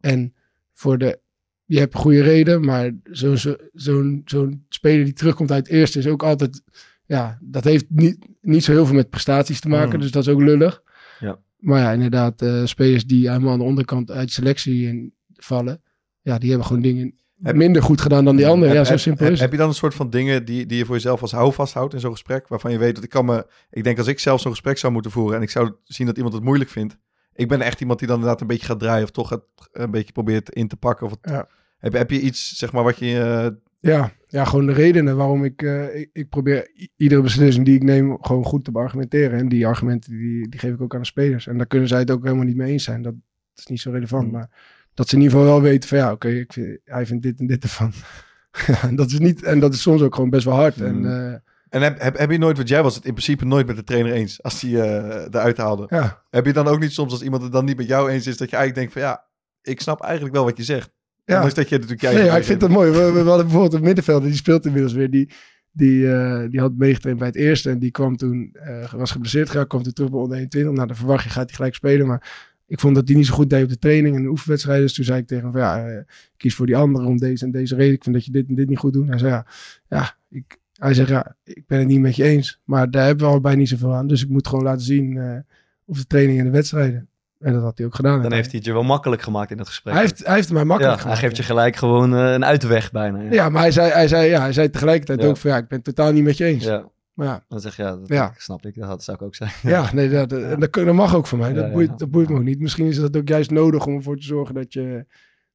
En 0.00 0.34
voor 0.72 0.98
de... 0.98 1.20
Je 1.64 1.78
hebt 1.78 1.94
goede 1.94 2.22
reden, 2.22 2.64
maar 2.64 2.90
zo'n 3.04 3.36
zo, 3.36 3.56
zo'n 3.72 4.22
zo'n 4.24 4.64
speler 4.68 5.04
die 5.04 5.12
terugkomt 5.12 5.50
uit 5.50 5.66
het 5.66 5.76
eerste 5.76 5.98
is 5.98 6.06
ook 6.06 6.22
altijd... 6.22 6.62
Ja, 7.06 7.38
dat 7.40 7.64
heeft 7.64 7.84
niet, 7.88 8.26
niet 8.40 8.64
zo 8.64 8.72
heel 8.72 8.86
veel 8.86 8.94
met 8.94 9.10
prestaties 9.10 9.60
te 9.60 9.68
maken. 9.68 9.94
Mm. 9.94 10.00
Dus 10.00 10.10
dat 10.10 10.22
is 10.26 10.32
ook 10.32 10.40
lullig. 10.40 10.82
Ja. 11.18 11.38
Maar 11.58 11.80
ja, 11.80 11.92
inderdaad, 11.92 12.42
eh, 12.42 12.64
spelers 12.64 13.04
die 13.04 13.28
helemaal 13.28 13.52
aan 13.52 13.58
de 13.58 13.64
onderkant 13.64 14.10
uit 14.10 14.32
selectie 14.32 14.88
in 14.88 15.14
vallen... 15.32 15.82
Ja, 16.22 16.38
die 16.38 16.48
hebben 16.48 16.66
gewoon 16.66 16.82
dingen 16.82 17.14
Heb- 17.42 17.56
minder 17.56 17.82
goed 17.82 18.00
gedaan 18.00 18.24
dan 18.24 18.36
die 18.36 18.46
anderen. 18.46 18.68
Ja, 18.72 18.76
Heb- 18.76 18.84
zo 18.86 18.90
heb- 18.92 19.00
simpel 19.00 19.24
heb, 19.24 19.32
is 19.32 19.40
het. 19.40 19.48
Heb 19.48 19.58
je 19.58 19.62
dan 19.62 19.72
een 19.72 19.78
soort 19.80 19.94
van 19.94 20.10
dingen 20.10 20.44
die, 20.44 20.66
die 20.66 20.78
je 20.78 20.84
voor 20.84 20.94
jezelf 20.94 21.22
als 21.22 21.32
houvast 21.32 21.74
houdt 21.74 21.94
in 21.94 22.00
zo'n 22.00 22.12
gesprek? 22.12 22.48
Waarvan 22.48 22.72
je 22.72 22.78
weet 22.78 22.94
dat 22.94 23.04
ik 23.04 23.10
kan 23.10 23.24
me... 23.24 23.46
Ik 23.70 23.84
denk 23.84 23.98
als 23.98 24.06
ik 24.06 24.18
zelf 24.18 24.40
zo'n 24.40 24.50
gesprek 24.50 24.78
zou 24.78 24.92
moeten 24.92 25.10
voeren 25.10 25.36
en 25.36 25.42
ik 25.42 25.50
zou 25.50 25.72
zien 25.84 26.06
dat 26.06 26.16
iemand 26.16 26.34
het 26.34 26.44
moeilijk 26.44 26.70
vindt. 26.70 26.96
Ik 27.34 27.48
ben 27.48 27.60
echt 27.60 27.80
iemand 27.80 27.98
die 27.98 28.08
dan 28.08 28.16
inderdaad 28.16 28.40
een 28.40 28.46
beetje 28.46 28.66
gaat 28.66 28.78
draaien 28.78 29.04
of 29.04 29.10
toch 29.10 29.28
het 29.30 29.42
een 29.72 29.90
beetje 29.90 30.12
probeert 30.12 30.50
in 30.50 30.68
te 30.68 30.76
pakken. 30.76 31.06
Of 31.06 31.12
het- 31.12 31.30
Ja. 31.32 31.48
heb, 31.78 31.92
heb 31.92 32.10
je 32.10 32.20
iets, 32.20 32.56
zeg 32.56 32.72
maar, 32.72 32.84
wat 32.84 32.98
je... 32.98 33.18
eh, 33.20 33.90
Ja, 33.92 34.12
ja, 34.26 34.44
gewoon 34.44 34.66
de 34.66 34.72
redenen 34.72 35.16
waarom 35.16 35.44
ik, 35.44 35.62
eh, 35.62 36.00
ik, 36.00 36.10
ik 36.12 36.28
probeer 36.28 36.70
iedere 36.96 37.22
beslissing 37.22 37.64
die 37.64 37.74
ik 37.74 37.82
neem 37.82 38.18
gewoon 38.20 38.44
goed 38.44 38.64
te 38.64 38.70
beargumenteren. 38.70 39.38
En 39.38 39.48
die 39.48 39.66
argumenten 39.66 40.10
die, 40.12 40.48
die 40.48 40.60
geef 40.60 40.72
ik 40.74 40.80
ook 40.80 40.94
aan 40.94 41.00
de 41.00 41.06
spelers. 41.06 41.46
En 41.46 41.56
daar 41.56 41.66
kunnen 41.66 41.88
zij 41.88 41.98
het 41.98 42.10
ook 42.10 42.22
helemaal 42.24 42.44
niet 42.44 42.56
mee 42.56 42.72
eens 42.72 42.84
zijn. 42.84 43.02
Dat, 43.02 43.14
is 43.54 43.66
niet 43.66 43.80
zo 43.80 43.90
relevant. 43.90 44.26
Mm. 44.26 44.32
Maar 44.32 44.50
dat 44.94 45.08
ze 45.08 45.16
in 45.16 45.22
ieder 45.22 45.38
geval 45.38 45.52
wel 45.52 45.62
weten 45.62 45.88
van 45.88 45.98
ja, 45.98 46.12
oké, 46.12 46.44
vind 46.48 46.78
hij 46.84 47.06
vindt 47.06 47.22
dit 47.22 47.40
en 47.40 47.46
dit 47.46 47.62
ervan. 47.62 47.92
Ja, 48.66 48.82
en 48.82 48.96
dat 48.96 49.10
is 49.10 49.18
niet, 49.18 49.42
en 49.42 49.60
dat 49.60 49.74
is 49.74 49.82
soms 49.82 50.02
ook 50.02 50.14
gewoon 50.14 50.30
best 50.30 50.44
wel 50.44 50.54
hard. 50.54 50.80
En 50.80 50.98
Mm. 50.98 51.06
eh, 51.06 51.32
En 51.68 51.82
heb, 51.82 52.00
heb, 52.00 52.18
heb 52.18 52.30
je 52.30 52.38
nooit, 52.38 52.56
want 52.56 52.68
jij 52.68 52.82
was 52.82 52.94
het 52.94 53.04
in 53.04 53.12
principe 53.12 53.44
nooit 53.44 53.66
met 53.66 53.76
de 53.76 53.84
trainer 53.84 54.12
eens 54.12 54.42
als 54.42 54.60
hij 54.60 54.70
eh 54.80 55.24
eruit 55.30 55.56
haalde. 55.56 55.86
ja, 55.88 56.22
Heb 56.30 56.46
je 56.46 56.52
dan 56.52 56.66
ook 56.66 56.80
niet 56.80 56.92
soms 56.92 57.12
als 57.12 57.22
iemand 57.22 57.42
het 57.42 57.52
dan 57.52 57.64
niet 57.64 57.76
met 57.76 57.86
jou 57.86 58.10
eens 58.10 58.26
is, 58.26 58.36
dat 58.36 58.50
je 58.50 58.56
eigenlijk 58.56 58.74
denkt 58.74 58.92
van 58.92 59.02
ja, 59.02 59.24
ik 59.62 59.80
snap 59.80 60.00
eigenlijk 60.02 60.34
wel 60.34 60.44
wat 60.44 60.56
je 60.56 60.62
zegt. 60.62 60.90
ja. 61.24 61.34
Ondanks 61.34 61.54
dat 61.54 61.68
je 61.68 61.74
natuurlijk 61.74 62.02
jij. 62.02 62.14
Nee, 62.14 62.28
maar 62.28 62.38
ik 62.38 62.44
vind 62.44 62.60
dat 62.60 62.70
mooi. 62.70 62.90
We, 62.90 62.98
we, 62.98 63.12
we 63.22 63.28
hadden 63.28 63.44
bijvoorbeeld 63.46 63.74
een 63.74 63.82
middenvelder, 63.82 64.28
die 64.28 64.36
speelt 64.36 64.66
inmiddels 64.66 64.92
weer. 64.92 65.10
Die, 65.10 65.30
die, 65.72 66.12
eh, 66.12 66.50
die 66.50 66.60
had 66.60 66.72
meegetraind 66.76 67.18
bij 67.18 67.28
het 67.28 67.36
eerste. 67.36 67.70
En 67.70 67.78
die 67.78 67.90
kwam 67.90 68.16
toen, 68.16 68.50
eh, 68.52 68.92
was 68.92 69.10
geblesseerd 69.10 69.50
geraakt, 69.50 69.68
kwam 69.68 69.82
toen 69.82 69.92
terug 69.92 70.10
bij 70.10 70.20
onder 70.20 70.36
21. 70.36 70.72
Nou, 70.74 70.86
dan 70.86 70.96
verwacht 70.96 71.24
je, 71.24 71.30
gaat 71.30 71.46
hij 71.46 71.54
gelijk 71.54 71.74
spelen. 71.74 72.06
Maar 72.06 72.49
ik 72.70 72.80
vond 72.80 72.94
dat 72.94 73.08
hij 73.08 73.16
niet 73.16 73.26
zo 73.26 73.34
goed 73.34 73.50
deed 73.50 73.62
op 73.62 73.68
de 73.68 73.78
training 73.78 74.16
en 74.16 74.22
de 74.22 74.28
oefenwedstrijden. 74.28 74.84
Dus 74.84 74.94
toen 74.94 75.04
zei 75.04 75.18
ik 75.18 75.26
tegen 75.26 75.42
hem 75.44 75.52
van, 75.52 75.60
ja, 75.60 75.86
eh, 75.88 76.02
kies 76.36 76.54
voor 76.54 76.66
die 76.66 76.76
andere 76.76 77.06
om 77.06 77.16
deze 77.18 77.44
en 77.44 77.50
deze 77.50 77.74
reden. 77.74 77.94
Ik 77.94 78.02
vind 78.02 78.14
dat 78.14 78.24
je 78.24 78.30
dit 78.30 78.48
en 78.48 78.54
dit 78.54 78.68
niet 78.68 78.78
goed 78.78 78.92
doet. 78.92 79.08
Hij 79.08 79.18
zei, 79.18 79.30
ja, 79.30 79.46
ja 79.88 80.14
ik, 80.30 80.58
hij 80.72 80.94
zegt, 80.94 81.08
ja, 81.08 81.36
ik 81.44 81.66
ben 81.66 81.78
het 81.78 81.88
niet 81.88 82.00
met 82.00 82.16
je 82.16 82.24
eens. 82.24 82.60
Maar 82.64 82.90
daar 82.90 83.06
hebben 83.06 83.24
we 83.26 83.30
allebei 83.30 83.56
niet 83.56 83.68
zoveel 83.68 83.94
aan. 83.94 84.06
Dus 84.06 84.22
ik 84.22 84.28
moet 84.28 84.48
gewoon 84.48 84.64
laten 84.64 84.84
zien 84.84 85.16
eh 85.16 85.36
of 85.84 85.98
de 85.98 86.06
training 86.06 86.38
en 86.38 86.44
de 86.44 86.50
wedstrijden. 86.50 87.08
En 87.38 87.52
dat 87.52 87.62
had 87.62 87.78
hij 87.78 87.86
ook 87.86 87.94
gedaan. 87.94 88.22
Dan 88.22 88.32
heeft 88.32 88.46
hij 88.50 88.56
het 88.56 88.64
je 88.66 88.72
wel 88.72 88.82
makkelijk 88.82 89.22
gemaakt 89.22 89.50
in 89.50 89.56
dat 89.56 89.66
gesprek. 89.66 89.92
hij, 89.94 90.02
heeft, 90.02 90.24
hij 90.24 90.34
heeft 90.34 90.46
het 90.46 90.54
mij 90.56 90.64
makkelijk 90.64 90.96
ja, 90.96 91.06
hij 91.06 91.16
gemaakt, 91.16 91.20
geeft 91.20 91.36
je 91.36 91.52
gelijk 91.52 91.76
gewoon 91.76 92.14
eh, 92.14 92.32
een 92.32 92.44
uitweg 92.44 92.90
bijna. 92.90 93.20
Ja, 93.20 93.32
Ja, 93.32 93.48
maar 93.48 93.62
hij 93.62 93.70
zei, 93.70 93.90
hij 93.92 94.08
zei, 94.08 94.28
ja, 94.28 94.40
hij 94.40 94.52
zei 94.52 94.70
tegelijkertijd 94.70 95.22
Ja. 95.22 95.28
ook 95.28 95.36
van 95.36 95.50
ja, 95.50 95.56
ik 95.56 95.68
ben 95.68 95.76
het 95.82 95.86
totaal 95.86 96.12
niet 96.12 96.24
met 96.24 96.36
je 96.36 96.44
eens. 96.44 96.64
Ja, 96.64 96.88
ja, 97.24 97.44
dan 97.48 97.60
zeg 97.60 97.76
je, 97.76 97.82
ja, 97.82 97.96
dat 97.96 98.08
Ja. 98.08 98.34
snap 98.36 98.66
ik. 98.66 98.74
Dat 98.74 99.04
zou 99.04 99.16
ik 99.16 99.22
ook 99.22 99.34
zijn. 99.34 99.50
ja, 99.62 99.92
nee, 99.94 100.08
dat, 100.26 100.30
dat, 100.30 100.92
mag 100.92 101.14
ook 101.14 101.26
voor 101.26 101.38
mij. 101.38 101.52
Dat, 101.52 101.72
boeit, 101.72 101.98
dat 101.98 102.10
boeit 102.10 102.28
me 102.28 102.36
ook 102.36 102.42
niet. 102.44 102.60
Misschien 102.60 102.86
is 102.86 102.96
dat 102.96 103.16
ook 103.16 103.28
juist 103.28 103.50
nodig 103.50 103.86
om 103.86 103.94
ervoor 103.96 104.16
te 104.16 104.22
zorgen 104.26 104.54
dat 104.54 104.72
je, 104.72 105.06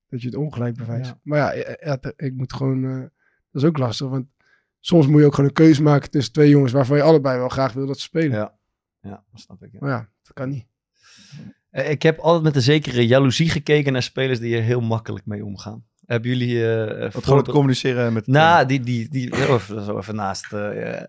dat 0.09 0.21
je 0.21 0.27
het 0.27 0.35
ongelijk 0.37 0.75
bewijst. 0.77 1.15
Maar 1.23 1.37
ja, 1.57 1.97
ik 2.15 2.33
moet 2.33 2.53
gewoon, 2.53 2.83
eh, 2.85 2.99
dat 3.51 3.61
is 3.61 3.63
ook 3.63 3.77
lastig, 3.77 4.07
want 4.09 4.25
soms 4.79 5.07
moet 5.07 5.19
je 5.19 5.25
ook 5.25 5.33
gewoon 5.33 5.49
een 5.49 5.55
keuze 5.55 5.83
maken 5.83 6.09
tussen 6.09 6.33
twee 6.33 6.49
jongens 6.49 6.71
waarvan 6.71 6.97
je 6.97 7.03
allebei 7.03 7.37
wel 7.37 7.49
graag 7.49 7.73
wil 7.73 7.85
dat 7.87 7.95
ze 7.97 8.01
spelen. 8.03 8.37
Ja. 8.37 8.57
Ja, 9.01 9.23
dat 9.31 9.39
snap 9.41 9.63
ik. 9.63 9.71
ja. 9.71 9.77
Maar 9.81 9.89
ja, 9.89 10.09
dat 10.23 10.33
kan 10.33 10.49
niet. 10.49 10.65
Eh, 11.69 11.89
Ik 11.91 12.01
heb 12.01 12.19
altijd 12.19 12.43
met 12.43 12.55
een 12.55 12.61
zekere 12.61 13.07
jaloezie 13.07 13.49
gekeken 13.49 13.93
naar 13.93 14.03
spelers 14.03 14.39
die 14.39 14.55
er 14.55 14.63
heel 14.63 14.81
makkelijk 14.81 15.25
mee 15.25 15.45
omgaan. 15.45 15.85
Hebben 16.07 16.29
jullie... 16.29 16.73
eh, 16.73 17.11
Wat 17.13 17.23
gewoon 17.23 17.39
het 17.39 17.49
communiceren 17.49 18.13
met. 18.13 18.27
Nou, 18.27 18.65
die, 18.65 18.79
die, 18.79 19.07
die 19.11 19.35
zo 19.35 19.53
even, 19.55 19.83
zo 19.85 19.97
even 19.97 20.15
naast 20.15 20.53
eh, 20.53 20.59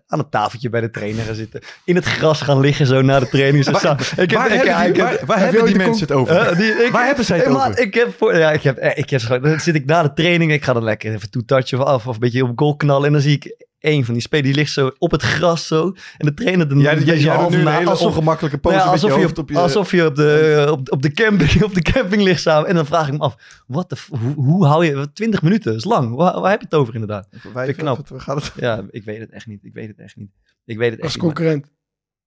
aan 0.07 0.19
het 0.19 0.31
tafeltje 0.31 0.69
bij 0.69 0.81
de 0.81 0.89
trainer 0.89 1.23
gaan 1.23 1.35
zitten. 1.35 1.61
In 1.85 1.95
het 1.95 2.05
gras 2.05 2.41
gaan 2.41 2.59
liggen 2.59 2.85
zo 2.85 3.01
na 3.01 3.19
de 3.19 3.29
training. 3.29 3.63
Zo 3.63 3.73
samen. 3.73 3.99
ik 3.99 4.15
heb, 4.15 4.31
waar 4.31 4.51
ik- 4.51 4.61
hebben 4.63 4.93
die, 4.93 5.03
waar, 5.03 5.19
waar 5.25 5.39
heb 5.39 5.51
hebben 5.51 5.65
die 5.65 5.75
mensen 5.77 6.07
het 6.07 6.11
over? 6.17 6.35
Eh, 6.37 6.57
die- 6.57 6.71
ik- 6.85 6.91
Waar 6.91 7.05
hebben 7.05 7.25
zij 7.25 7.37
het 7.37 7.47
over? 7.47 7.79
Ik 7.79 7.93
heb, 7.93 8.13
voor, 8.17 8.37
ja, 8.37 8.51
ik 8.51 8.61
heb, 8.63 8.79
ik 8.79 9.09
heb 9.09 9.21
dan 9.43 9.59
zit 9.59 9.75
ik 9.75 9.85
na 9.85 10.03
de 10.03 10.13
training, 10.13 10.51
ik 10.51 10.63
ga 10.63 10.73
dan 10.73 10.83
lekker 10.83 11.13
even 11.13 11.29
toetouchen 11.29 11.79
of 11.79 11.85
af 11.85 12.07
of 12.07 12.13
een 12.13 12.19
beetje 12.19 12.43
op 12.43 12.51
goal 12.59 12.75
knallen. 12.75 13.05
En 13.07 13.11
dan 13.13 13.21
zie 13.21 13.35
ik 13.35 13.65
één 13.87 14.05
van 14.05 14.13
die 14.13 14.23
spelers, 14.23 14.47
die 14.47 14.55
ligt 14.55 14.71
zo 14.71 14.91
op 14.97 15.11
het 15.11 15.21
gras 15.21 15.67
zo. 15.67 15.93
En 16.17 16.25
de 16.25 16.33
trainer 16.33 16.67
dan 16.69 16.79
Jij, 16.79 16.97
een 16.97 17.03
jij, 17.03 17.17
jij 17.17 17.37
doet 17.37 17.49
nu 17.49 17.57
een 17.57 17.67
hele 17.67 17.89
alsof, 17.89 18.07
ongemakkelijke 18.07 18.57
pose 18.57 18.75
ja, 18.75 18.83
met 18.83 18.91
alsof, 18.93 19.19
je 19.19 19.37
op, 19.41 19.49
je... 19.49 19.57
alsof 19.57 19.91
je 19.91 20.05
op 20.05 20.15
de, 20.15 20.67
op, 20.71 20.91
op, 20.91 21.01
de 21.01 21.11
camping, 21.11 21.63
op 21.63 21.73
de 21.73 21.81
camping 21.81 22.21
ligt 22.21 22.41
samen. 22.41 22.69
En 22.69 22.75
dan 22.75 22.85
vraag 22.85 23.07
ik 23.07 23.13
me 23.13 23.19
af, 23.19 23.63
wat 23.67 23.89
de, 23.89 23.95
hoe, 24.09 24.33
hoe 24.33 24.65
hou 24.65 24.85
je, 24.85 25.11
20 25.13 25.41
minuten, 25.41 25.71
dat 25.71 25.79
is 25.79 25.85
lang. 25.85 26.15
Waar, 26.15 26.39
waar 26.41 26.51
heb 26.51 26.59
je 26.59 26.65
het 26.69 26.75
over 26.75 26.93
inderdaad? 26.93 27.27
Wij, 27.53 27.73
knap. 27.73 28.07
Waar 28.07 28.21
gaat 28.21 28.35
het? 28.43 28.51
Ja, 28.55 28.83
ik 28.89 29.03
weet 29.03 29.19
het 29.19 29.31
echt 29.31 29.47
niet. 29.47 29.63
Ik 29.63 29.73
weet 29.73 29.87
het 29.87 29.99
echt 29.99 30.15
niet. 30.15 30.31
Ik 30.65 30.77
weet 30.77 30.91
het 30.91 31.01
Als 31.01 31.13
echt 31.13 31.23
niet. 31.23 31.23
maar- 31.25 31.33
concurrent. 31.33 31.75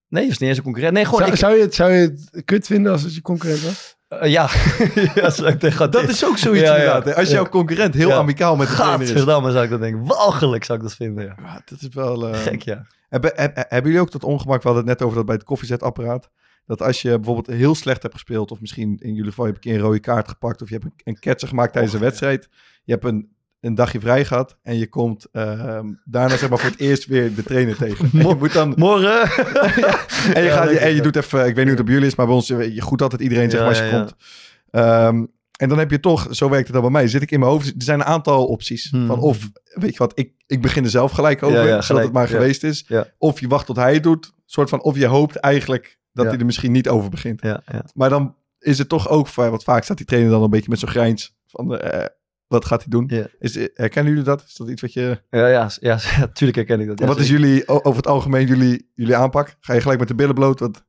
Nee, 0.08 0.22
dat 0.22 0.32
is 0.32 0.38
niet 0.38 0.48
eens 0.48 0.58
een 0.58 0.64
concurrent. 0.64 0.94
Nee, 0.94 1.04
gewoon. 1.04 1.20
Zou, 1.20 1.32
ik- 1.32 1.38
zou, 1.38 1.54
je 1.54 1.61
het, 1.62 1.74
zou 1.74 1.92
je 1.92 1.98
het 2.30 2.44
kut 2.44 2.66
vinden 2.66 2.92
als 2.92 3.02
het 3.02 3.14
je 3.14 3.22
concurrent 3.22 3.62
was? 3.62 3.98
Eh, 4.11 4.30
ja, 4.30 4.48
ja 5.14 5.30
zou 5.30 5.48
ik 5.48 5.58
tegen 5.58 5.90
Dat 5.90 6.08
is 6.08 6.24
ook 6.24 6.38
zoiets 6.38 6.62
Ja, 6.68 6.76
inderdaad. 6.76 7.14
Als 7.14 7.30
jouw 7.30 7.48
concurrent 7.48 7.94
heel 7.94 8.12
amicaal 8.12 8.56
met 8.56 8.68
de 8.68 8.74
trainer 8.74 9.00
is. 9.00 9.06
Gadverdamme 9.08 9.50
zou 9.50 9.64
ik 9.64 9.70
dat 9.70 9.80
denken. 9.80 10.06
Walgelijk 10.06 10.64
zou 10.64 10.78
ik 10.78 10.84
dat 10.84 10.94
vinden. 10.94 11.24
Ja. 11.24 11.34
Ja, 11.42 11.61
dat 11.64 11.80
is 11.80 11.88
wel... 11.92 12.28
eh, 12.28 12.40
Gek, 12.40 12.62
ja. 12.62 12.86
Hebben, 13.08 13.32
heb- 13.34 13.54
hebben 13.56 13.90
jullie 13.90 14.00
ook 14.06 14.12
dat 14.12 14.24
ongemak? 14.24 14.62
We 14.62 14.68
hadden 14.68 14.86
het 14.88 14.98
net 14.98 15.02
over 15.06 15.16
dat 15.16 15.26
bij 15.26 15.34
het 15.34 15.44
koffiezetapparaat. 15.44 16.28
Dat 16.66 16.82
als 16.82 17.02
je 17.02 17.08
bijvoorbeeld 17.16 17.56
heel 17.56 17.74
slecht 17.74 18.02
hebt 18.02 18.14
gespeeld, 18.14 18.50
of 18.50 18.61
misschien 18.61 18.96
in 19.00 19.14
jullie 19.14 19.28
geval 19.30 19.46
je 19.46 19.52
hebt 19.52 19.66
een 19.66 19.78
rode 19.78 20.00
kaart 20.00 20.28
gepakt, 20.28 20.62
of 20.62 20.68
je 20.68 20.74
hebt 20.74 20.86
een, 20.86 20.92
een 21.04 21.18
ketser 21.18 21.48
gemaakt 21.48 21.72
tijdens 21.72 21.94
een 21.94 22.00
wedstrijd. 22.00 22.48
Je 22.84 22.92
hebt 22.92 23.04
een, 23.04 23.28
een 23.61 23.74
dagje 23.74 24.00
vrij 24.00 24.24
gehad 24.24 24.56
en 24.62 24.78
je 24.78 24.88
komt 24.88 25.26
ehm, 25.32 25.86
daarna 26.04 26.36
zeg 26.36 26.48
maar 26.48 26.58
voor 26.58 26.70
het 26.70 26.78
eerst 26.78 27.06
weer 27.06 27.34
de 27.34 27.42
trainer 27.42 27.76
tegen. 27.76 28.08
En 28.12 28.28
je 28.28 28.34
moet 28.34 28.52
dan 28.52 28.72
Morgen. 28.76 29.20
en 30.34 30.42
je, 30.42 30.48
Ja, 30.48 30.56
gaat, 30.56 30.68
en 30.68 30.94
je 30.94 31.02
doet 31.02 31.16
even, 31.16 31.46
ik 31.46 31.54
weet 31.54 31.56
niet 31.56 31.66
hoe 31.66 31.76
het 31.76 31.84
bij 31.84 31.94
jullie 31.94 32.08
is, 32.08 32.14
maar 32.14 32.26
bij 32.26 32.34
ons, 32.34 32.46
je 32.46 32.80
goed 32.80 33.02
altijd 33.02 33.20
iedereen 33.20 33.50
zeg 33.50 33.61
maar 33.61 33.68
als 33.68 33.78
je 33.78 33.90
komt. 33.90 34.14
Ehm, 34.70 35.24
en 35.56 35.68
dan 35.68 35.78
heb 35.78 35.90
je 35.90 36.00
toch, 36.00 36.26
zo 36.30 36.48
werkt 36.48 36.64
het 36.64 36.72
dan 36.72 36.82
bij 36.82 36.90
mij, 36.90 37.08
zit 37.08 37.22
ik 37.22 37.30
in 37.30 37.38
mijn 37.40 37.50
hoofd, 37.50 37.66
er 37.66 37.74
zijn 37.76 38.00
een 38.00 38.06
aantal 38.06 38.46
opties. 38.46 38.90
Hmm. 38.90 39.06
Van 39.06 39.18
of, 39.18 39.50
weet 39.64 39.92
je 39.92 39.98
wat, 39.98 40.12
ik, 40.14 40.32
ik 40.46 40.62
begin 40.62 40.84
er 40.84 40.90
zelf 40.90 41.12
gelijk 41.12 41.42
over, 41.42 41.58
ja, 41.58 41.64
zodat 41.64 41.84
gelijk, 41.84 42.04
het 42.04 42.14
maar 42.14 42.28
geweest 42.28 42.64
is. 42.64 42.90
Of 43.18 43.40
je 43.40 43.48
wacht 43.48 43.66
tot 43.66 43.76
hij 43.76 43.94
het 43.94 44.02
doet, 44.02 44.32
soort 44.46 44.68
van, 44.68 44.82
of 44.82 44.96
je 44.96 45.06
hoopt 45.06 45.36
eigenlijk 45.36 45.98
dat 46.12 46.26
hij 46.26 46.38
er 46.38 46.44
misschien 46.44 46.72
niet 46.72 46.88
over 46.88 47.11
begint. 47.11 47.42
Ja, 47.42 47.62
ja. 47.66 47.84
Maar 47.94 48.08
dan 48.08 48.34
is 48.58 48.78
het 48.78 48.88
toch 48.88 49.08
ook, 49.08 49.34
want 49.34 49.62
vaak 49.62 49.84
staat 49.84 49.96
die 49.96 50.06
trainer 50.06 50.30
dan 50.30 50.42
een 50.42 50.50
beetje 50.50 50.70
met 50.70 50.78
zo'n 50.78 50.88
grijns 50.88 51.36
van, 51.46 51.78
eh, 51.78 52.06
wat 52.51 52.64
gaat 52.64 52.78
hij 52.80 52.88
doen? 52.90 53.05
Ja. 53.07 53.26
Is, 53.38 53.55
herkennen 53.74 54.12
jullie 54.12 54.26
dat? 54.28 54.42
Is 54.46 54.55
dat 54.57 54.68
iets 54.68 54.80
wat 54.80 54.92
je... 54.92 55.22
Ja, 55.30 55.46
ja, 55.48 55.70
ja, 55.80 55.98
ja, 56.18 56.26
tuurlijk 56.32 56.57
herken 56.59 56.80
ik 56.80 56.86
dat. 56.86 57.01
Wat 57.09 57.18
is 57.18 57.28
jullie, 57.28 57.68
over 57.68 57.96
het 57.96 58.07
algemeen, 58.07 58.46
jullie, 58.46 58.90
jullie 58.94 59.16
aanpak? 59.16 59.57
Ga 59.61 59.74
je 59.74 59.80
gelijk 59.80 59.98
met 59.98 60.09
de 60.09 60.14
billen 60.14 60.34
bloot? 60.34 60.61
Wat, 60.61 60.84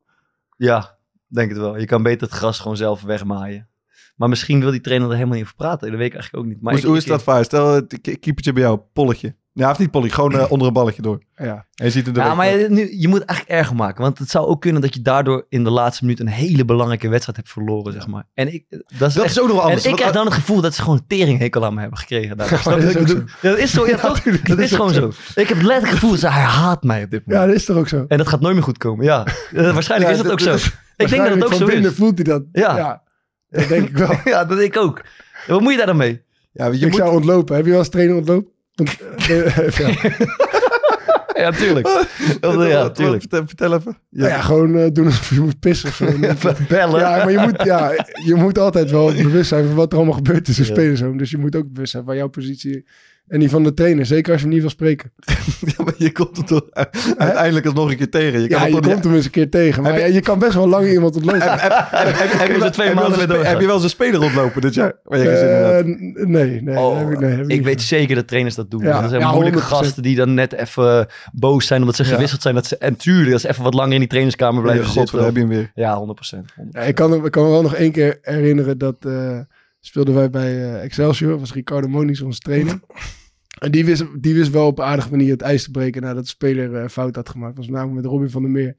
Ja, 0.57 0.97
denk 1.28 1.49
het 1.49 1.57
wel. 1.59 1.78
Je 1.78 1.86
kan 1.86 2.03
beter 2.03 2.28
het 2.28 2.36
gras 2.38 2.59
gewoon 2.59 2.78
zelf 2.78 3.01
wegmaaien. 3.01 3.70
Maar 4.16 4.30
misschien 4.30 4.59
wil 4.59 4.72
die 4.72 4.82
trainer 4.82 5.07
er 5.07 5.14
helemaal 5.14 5.36
niet 5.36 5.43
over 5.43 5.55
praten. 5.57 5.89
Dat 5.89 5.97
weet 5.97 6.07
ik 6.07 6.14
eigenlijk 6.14 6.43
ook 6.43 6.49
niet. 6.51 6.62
Maar 6.62 6.72
hoe, 6.74 6.78
is- 6.80 6.84
ik- 6.84 6.88
hoe 6.89 6.97
is 6.97 7.03
ik- 7.03 7.09
dat 7.09 7.24
vaar? 7.24 7.43
Stel, 7.43 7.88
keepertje 8.01 8.53
bij 8.53 8.62
jou, 8.64 8.80
polletje. 8.93 9.36
Ja, 9.54 9.70
of 9.72 9.80
niet 9.80 9.91
polly, 9.91 10.10
gewoon 10.10 10.34
eh, 10.39 10.52
onder 10.52 10.68
een 10.68 10.74
balletje 10.74 11.02
door. 11.02 11.22
Ja. 11.36 11.66
En 11.76 11.86
je 11.86 11.91
ziet 11.91 12.08
er 12.08 12.16
Ja, 12.16 12.36
maar 12.36 12.58
je, 12.58 12.70
nu, 12.70 12.97
je 12.99 13.08
moet 13.08 13.20
het 13.20 13.28
eigenlijk 13.30 13.60
erger 13.60 13.76
maken. 13.76 14.02
Want 14.02 14.18
het 14.18 14.30
zou 14.30 14.47
ook 14.47 14.62
kunnen 14.62 14.82
dat 14.82 14.93
je 14.93 15.02
daardoor 15.02 15.45
in 15.49 15.64
de 15.64 15.70
laatste 15.70 16.04
minuut 16.06 16.20
een 16.20 16.28
hele 16.28 16.66
belangrijke 16.66 17.10
wedstrijd 17.10 17.38
hebt 17.38 17.49
verloren, 17.49 17.93
zeg 17.93 18.08
maar. 18.08 18.24
En 18.34 18.54
ik, 18.54 18.66
dat 18.70 18.80
is 19.10 19.14
Dat 19.14 19.24
echt, 19.24 19.32
is 19.34 19.39
ook 19.39 19.47
nog 19.47 19.56
wel 19.56 19.62
en 19.62 19.64
anders. 19.64 19.82
ik 19.82 19.88
want- 19.89 19.99
krijg 19.99 20.14
dan 20.14 20.26
het 20.26 20.34
gevoel 20.34 20.62
dat 20.62 20.76
ze 20.76 20.82
gewoon 20.82 20.97
een 20.97 21.08
teringhekel 21.08 21.66
aan 21.66 21.74
me 21.74 21.80
hebben 21.82 21.99
gekregen. 21.99 22.38
Daar. 22.38 22.47
Snap 22.47 22.64
je 22.64 22.70
dat 22.70 22.80
is 22.80 22.86
wat 22.86 22.93
ik 22.95 22.99
ook 23.02 23.08
bedoel? 23.08 23.24
Ja, 23.41 23.49
dat 23.49 23.58
is 23.58 23.72
zo, 23.72 23.88
ja, 23.88 23.97
toch? 24.08 24.20
tuurlijk, 24.20 24.47
dat 24.47 24.56
dat 24.58 24.66
is 24.66 24.72
is 24.72 24.78
gewoon 24.78 24.93
zo. 24.93 25.08
Ik 25.36 25.47
heb 25.47 25.58
letterlijk 25.58 25.82
het 25.84 25.93
gevoel 25.93 26.12
dat 26.12 26.22
hij 26.22 26.30
haat 26.41 26.84
mij 26.84 27.04
op 27.04 27.10
dit 27.10 27.22
ja, 27.26 27.32
moment. 27.34 27.47
dat 27.52 27.60
is 27.60 27.66
toch 27.66 27.78
ook 27.78 27.88
zo? 27.88 28.06
En 28.08 28.18
dat 28.18 28.28
gaat 28.28 28.41
nooit 28.41 28.54
meer 28.56 28.64
goed 28.64 28.78
komen, 28.78 29.06
ja. 29.06 29.24
Eh, 29.54 29.74
waarschijnlijk 29.74 30.12
Ja, 30.12 30.18
is 30.18 30.24
dat 30.24 30.32
ook 30.32 30.39
zo. 30.39 30.52
dat- 30.52 30.66
Ik 30.97 31.10
denk 31.10 31.24
dat 31.24 31.34
het 31.34 31.43
ook 31.43 31.49
van 31.49 31.58
zo 31.58 31.66
binnen 31.66 31.91
is. 31.91 31.97
voelt 31.97 32.16
hij 32.16 32.24
dat. 32.24 32.43
Ja. 32.52 32.78
ja. 32.78 33.02
Dat 33.49 33.68
denk 33.68 33.88
ik 33.89 33.97
wel. 33.97 34.16
Ja, 34.34 34.45
dat 34.45 34.58
denk 34.58 34.76
ik 34.76 34.82
ook. 34.82 35.02
Wat 35.47 35.62
moet 35.62 35.72
je 35.72 35.78
daar 35.78 35.86
dan 35.88 35.97
mee? 35.97 36.22
Ja, 36.52 36.66
je 36.68 36.74
ik 36.74 36.82
moet, 36.86 36.95
zou 36.95 37.14
ontlopen. 37.16 37.56
Heb 37.56 37.64
je 37.66 37.70
wel 37.72 37.80
eens 37.80 37.89
trainer 37.89 38.16
ontlopen? 38.16 38.52
Ja. 39.28 39.91
Ja, 41.34 41.51
tuurlijk. 41.51 41.88
ja, 42.41 42.89
tuurlijk. 42.89 43.22
Vertel, 43.22 43.47
vertel 43.47 43.74
even. 43.74 43.97
Ja. 44.09 44.19
Nou 44.19 44.30
ja, 44.30 44.41
gewoon 44.41 44.78
eh, 44.78 44.91
doen 44.91 45.05
alsof 45.05 45.30
je 45.30 45.39
moet 45.39 45.59
pissen 45.59 45.89
of 45.89 45.95
zo. 45.95 46.05
Bellen. 46.67 46.99
Ja, 46.99 47.15
maar 47.17 47.32
je 47.32 47.38
moet, 47.39 47.63
ja, 47.63 47.91
je 48.26 48.36
moet 48.36 48.57
altijd 48.57 48.91
wel 48.91 49.13
bewust 49.13 49.47
zijn 49.49 49.65
van 49.65 49.76
wat 49.76 49.91
er 49.91 49.97
allemaal 49.97 50.15
gebeurt 50.15 50.45
tussen 50.45 50.65
Ja. 50.65 50.72
spelers. 50.72 51.01
Dus 51.17 51.32
je 51.32 51.38
moet 51.38 51.55
ook 51.55 51.74
bewust 51.74 51.91
zijn 51.91 52.03
van 52.05 52.15
jouw 52.15 52.28
positie 52.28 52.88
en 53.32 53.40
die 53.40 53.50
van 53.50 53.64
de 53.64 53.74
trainer. 53.74 54.06
Zeker 54.06 54.32
als 54.32 54.42
je 54.42 54.46
hem 54.46 54.54
niet 54.54 54.64
wil 54.64 54.72
spreken. 54.72 55.12
Ja, 55.78 55.84
maar 55.84 55.94
je 55.98 56.12
komt 56.12 56.38
hem 56.38 56.46
toch 56.46 56.66
uiteindelijk 57.18 57.66
alsnog 57.66 57.90
een 57.92 57.98
keer 57.98 58.10
tegen. 58.10 58.42
Je 58.42 58.48
kan 58.48 58.60
ja, 58.60 58.66
je 58.66 58.72
komt 58.82 59.04
hem 59.04 59.14
eens 59.16 59.26
een 59.26 59.32
keer 59.32 59.50
tegen. 59.50 59.84
Maar 59.84 59.92
Heb 59.92 60.02
ja, 60.02 60.08
je- 60.08 60.14
je 60.14 60.20
kan 60.22 60.40
best 60.40 60.54
wel 60.54 60.68
lang 60.68 60.90
iemand 60.92 61.16
ontlopen. 61.18 61.42
Heb, 61.42 61.60
heb, 61.62 61.72
heb, 61.90 62.16
heb, 62.18 62.32
heb, 62.50 62.62
je 62.62 62.70
twee 62.70 62.70
heb 62.70 62.74
je 62.78 62.84
wel 62.84 62.94
maanden 62.94 63.06
eens- 63.08 63.18
mee 63.18 63.28
doorgaan. 63.28 63.46
heb 63.52 63.60
je 63.60 63.66
wel 63.66 63.76
eens 63.76 63.84
een 63.84 63.90
speler 63.90 64.22
ontlopen 64.22 64.62
dit 64.62 64.74
jaar? 64.74 64.94
Waar 65.04 65.20
je 65.20 65.30
Eh, 65.30 66.26
nee, 66.28 66.62
nee, 66.62 66.78
Oh, 66.78 66.98
heb 66.98 67.10
ik, 67.12 67.20
nee, 67.20 67.32
heb 67.32 67.50
ik 67.50 67.64
weet 67.64 67.82
zeker 67.82 68.16
dat 68.16 68.28
trainers 68.28 68.56
dat 68.56 68.72
doen. 68.72 68.82
Ja, 68.84 69.02
dat 69.02 69.10
zijn 69.10 69.22
ja, 69.22 69.32
moeilijke 69.32 69.60
100%. 69.60 69.62
gasten 69.64 70.04
die 70.04 70.16
dan 70.16 70.34
net 70.34 70.54
even 70.54 71.08
boos 71.34 71.68
zijn 71.68 71.80
omdat 71.82 71.96
ze 71.96 72.04
gewisseld 72.04 72.42
zijn. 72.42 72.56
Dat 72.56 72.66
ze, 72.66 72.78
en 72.78 72.96
tuurlijk, 72.96 73.32
dat 73.32 73.42
ze 73.42 73.50
even 73.50 73.64
wat 73.64 73.74
langer 73.74 73.94
in 73.94 74.00
die 74.00 74.08
trainingskamer 74.08 74.62
blijven 74.62 74.86
God, 74.86 74.94
zitten. 74.94 75.24
heb 75.26 75.34
je 75.34 75.40
hem 75.40 75.50
weer. 75.50 75.72
Ja, 75.76 76.06
100%. 76.36 76.40
Ja, 76.72 76.82
ik, 76.82 76.96
kan, 76.96 77.10
me- 77.10 77.26
ik 77.26 77.32
kan 77.32 77.44
me 77.44 77.50
wel 77.50 77.62
nog 77.62 77.76
één 77.76 77.92
keer 77.92 78.18
herinneren 78.22 78.78
dat 78.78 78.96
eh, 79.06 79.40
speelden 79.80 80.14
wij 80.16 80.30
bij 80.30 80.52
eh, 80.52 80.84
Excelsior. 80.84 81.40
was 81.40 81.54
Ricardo 81.54 81.88
Moniz 81.88 82.22
onze 82.22 82.40
trainer. 82.40 82.80
En 83.62 83.72
die 83.72 83.86
wist, 83.86 84.05
die 84.20 84.34
wist 84.34 84.51
wel 84.51 84.68
op 84.68 84.80
een 84.80 84.86
aardige 84.86 85.09
manier 85.09 85.32
het 85.32 85.41
ijs 85.41 85.64
te 85.64 85.72
breken 85.72 86.01
nadat 86.01 86.24
de 86.24 86.30
speler 86.30 86.76
eh, 86.76 86.88
fout 86.88 87.16
had 87.16 87.30
gemaakt. 87.30 87.55
Dat 87.55 87.66
was 87.66 87.74
namelijk 87.76 88.01
met 88.01 88.12
Robin 88.12 88.30
van 88.30 88.41
der 88.41 88.51
Meer. 88.51 88.76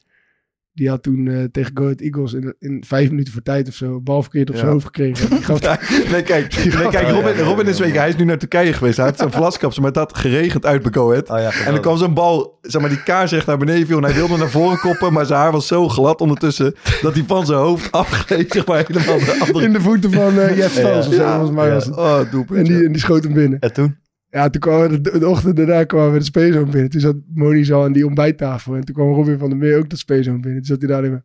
Die 0.75 0.89
had 0.89 1.03
toen 1.03 1.29
eh, 1.29 1.45
tegen 1.45 1.71
Go 1.75 1.83
Ahead 1.83 2.01
Eagles 2.01 2.33
in, 2.33 2.55
in 2.59 2.85
vijf 2.87 3.11
minuten 3.11 3.33
voor 3.33 3.43
tijd 3.43 3.69
of 3.69 3.75
zo 3.75 3.95
een 3.95 4.05
bal 4.05 4.23
verkeerd 4.23 4.49
op 4.49 4.55
zijn 4.55 4.67
Ja. 4.67 4.73
hoofd 4.73 4.85
gekregen. 4.85 5.31
En 5.31 5.37
die 5.37 5.45
gaf, 5.45 6.11
Nee, 6.11 6.23
kijk, 6.23 6.55
nee, 6.57 6.89
kijk 6.89 7.09
Robin, 7.09 7.37
Robin 7.39 7.67
is, 7.67 7.79
weet 7.79 7.93
je, 7.93 7.99
hij 7.99 8.09
is 8.09 8.17
nu 8.17 8.25
naar 8.25 8.39
Turkije 8.39 8.73
geweest. 8.73 8.97
Hij 8.97 9.07
heeft 9.07 9.19
zijn 9.19 9.33
vlaskapsel, 9.43 9.83
maar 9.83 9.93
dat 9.93 10.17
geregend 10.19 10.67
uit 10.67 10.83
bij 10.83 10.93
Go 10.93 11.11
Ahead. 11.11 11.31
Oh, 11.31 11.39
ja, 11.39 11.65
En 11.67 11.73
dan 11.73 11.81
kwam 11.81 11.97
zo'n 11.97 12.15
bal, 12.15 12.59
zeg 12.63 12.81
maar, 12.81 12.91
die 12.91 13.03
kaarsrecht 13.03 13.47
naar 13.47 13.59
beneden 13.59 13.87
viel. 13.87 13.97
En 13.97 14.05
hij 14.05 14.15
wilde 14.15 14.37
naar 14.37 14.51
voren 14.51 14.79
koppen, 14.79 15.13
maar 15.13 15.27
zijn 15.27 15.39
haar 15.39 15.53
was 15.53 15.67
zo 15.67 15.89
glad 15.89 16.21
ondertussen... 16.21 16.75
dat 17.03 17.15
hij 17.15 17.25
van 17.27 17.47
zijn 17.47 17.59
hoofd 17.59 17.93
afgleed, 17.93 18.53
zeg 18.53 18.67
maar, 18.67 18.85
helemaal 18.87 19.19
de 19.19 19.37
andere... 19.41 19.65
in 19.65 19.73
de 19.73 19.81
voeten 19.81 20.13
van 20.13 20.39
eh 20.39 20.57
Jeff 20.57 20.75
Stals 20.79 21.07
of 21.07 21.15
zo, 21.15 21.23
Ja, 21.23 21.31
volgens 21.37 21.57
mij 21.57 21.67
ja. 21.67 21.75
was 21.75 21.85
het. 21.85 21.97
Oh, 21.97 22.31
doelpunt. 22.31 22.59
En 22.59 22.65
die, 22.65 22.77
ja. 22.79 22.85
en 22.85 22.93
die 22.93 23.01
schoot 23.01 23.25
hem 23.25 23.33
binnen. 23.33 23.59
En 23.59 23.73
toen? 23.73 23.97
Ja, 24.35 24.51
toen 24.51 24.61
kwamen 24.61 24.91
we 24.91 25.01
de, 25.01 25.19
de 25.19 25.29
ochtend 25.29 25.57
daarna 25.57 25.85
kwamen 25.85 26.13
we 26.13 26.19
de 26.19 26.25
speelzoon 26.25 26.71
binnen. 26.71 26.91
Toen 26.91 27.01
zat 27.01 27.17
Moniz 27.35 27.71
al 27.71 27.83
aan 27.85 27.93
die 27.93 28.07
ontbijttafel. 28.07 28.75
En 28.75 28.85
toen 28.85 28.95
kwam 28.95 29.13
Robin 29.15 29.39
van 29.39 29.49
der 29.49 29.59
Meer 29.59 29.79
ook 29.79 29.89
dat 29.91 29.99
speelzoon 29.99 30.41
binnen. 30.41 30.63
Toen 30.63 30.77
zat 30.77 30.79
hij 30.79 30.89
daar 30.89 31.05
even... 31.05 31.25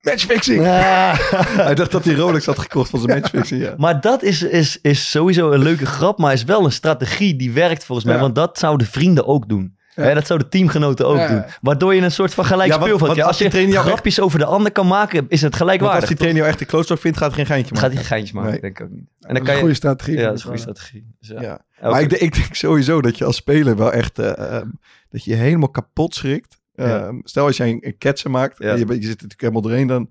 Matchfixing! 0.00 0.62
Hij 1.68 1.74
dacht 1.74 1.90
dat 1.90 2.04
hij 2.04 2.14
Rolex 2.14 2.46
had 2.46 2.58
gekocht 2.58 2.90
van 2.90 3.00
zijn 3.00 3.18
matchfixing, 3.20 3.62
ja. 3.62 3.74
Maar 3.76 4.00
dat 4.00 4.22
is, 4.22 4.42
is, 4.42 4.78
is 4.82 5.10
sowieso 5.10 5.50
een 5.52 5.62
leuke 5.62 5.86
grap, 5.86 6.18
maar 6.18 6.32
is 6.32 6.44
wel 6.44 6.64
een 6.64 6.72
strategie 6.72 7.36
die 7.36 7.52
werkt 7.52 7.84
volgens 7.84 8.06
mij. 8.06 8.16
Ja. 8.16 8.20
Want 8.22 8.34
dat 8.34 8.58
zouden 8.58 8.86
vrienden 8.86 9.26
ook 9.26 9.48
doen. 9.48 9.76
Ja. 9.94 10.02
Hè, 10.04 10.14
dat 10.14 10.26
zouden 10.26 10.48
teamgenoten 10.48 11.06
ook 11.06 11.16
Ja. 11.16 11.28
doen. 11.28 11.42
Waardoor 11.60 11.94
je 11.94 12.00
een 12.02 12.10
soort 12.12 12.34
van 12.34 12.44
gelijk 12.44 12.70
Ja, 12.72 12.80
speelveld 12.80 13.14
hebt. 13.16 13.26
als 13.26 13.38
je 13.38 13.48
trainer 13.48 13.78
grapjes 13.80 14.20
over 14.20 14.38
de 14.38 14.44
ander 14.44 14.72
kan 14.72 14.86
maken, 14.86 15.24
is 15.28 15.40
het 15.40 15.40
Want 15.40 15.54
gelijkwaardig. 15.56 15.98
als 16.00 16.08
die 16.08 16.16
trainer 16.16 16.40
jou 16.40 16.50
echt 16.52 16.58
de 16.60 16.66
klootzak 16.68 16.98
vindt, 16.98 17.18
gaat 17.18 17.26
hij 17.26 17.36
geen 17.36 17.46
geintje 17.46 17.74
gaat 17.74 17.82
maken. 17.82 17.96
hij 17.96 18.04
geintjes 18.06 18.32
maken, 18.32 18.50
Nee. 18.50 18.60
denk 18.60 18.78
ik 18.78 18.84
ook 18.86 18.90
niet. 18.92 18.98
En 18.98 19.06
dat 19.20 19.28
dan 19.28 19.36
is 19.36 19.38
kan 19.42 19.48
een 19.48 19.54
je... 19.54 19.60
goede 19.60 19.74
strategie. 19.74 20.16
Ja, 20.16 20.24
dat 20.24 20.34
is 20.34 20.40
een 20.40 20.46
goede 20.46 20.60
strategie. 20.62 21.14
Dus 21.20 21.28
ja. 21.28 21.66
Ja. 21.80 21.90
Maar 21.90 22.00
ik, 22.02 22.08
denk- 22.10 22.22
ik 22.22 22.34
denk 22.34 22.54
sowieso 22.54 23.00
dat 23.00 23.18
je 23.18 23.24
als 23.24 23.36
speler 23.36 23.76
wel 23.76 23.92
echt... 23.92 24.18
eh, 24.18 24.56
ehm, 24.56 24.68
dat 25.10 25.24
je 25.24 25.30
je 25.30 25.36
helemaal 25.36 25.68
kapot 25.70 26.14
schrikt. 26.14 26.60
Ja. 26.74 26.98
Ehm, 27.06 27.16
Stel 27.22 27.46
als 27.46 27.56
jij 27.56 27.70
een, 27.70 27.78
een 27.86 27.98
ketsen 27.98 28.30
maakt 28.30 28.58
Ja. 28.58 28.70
en 28.70 28.78
je, 28.78 28.86
zit 28.86 29.02
natuurlijk 29.02 29.40
helemaal 29.40 29.62
doorheen, 29.62 29.86
dan... 29.86 30.10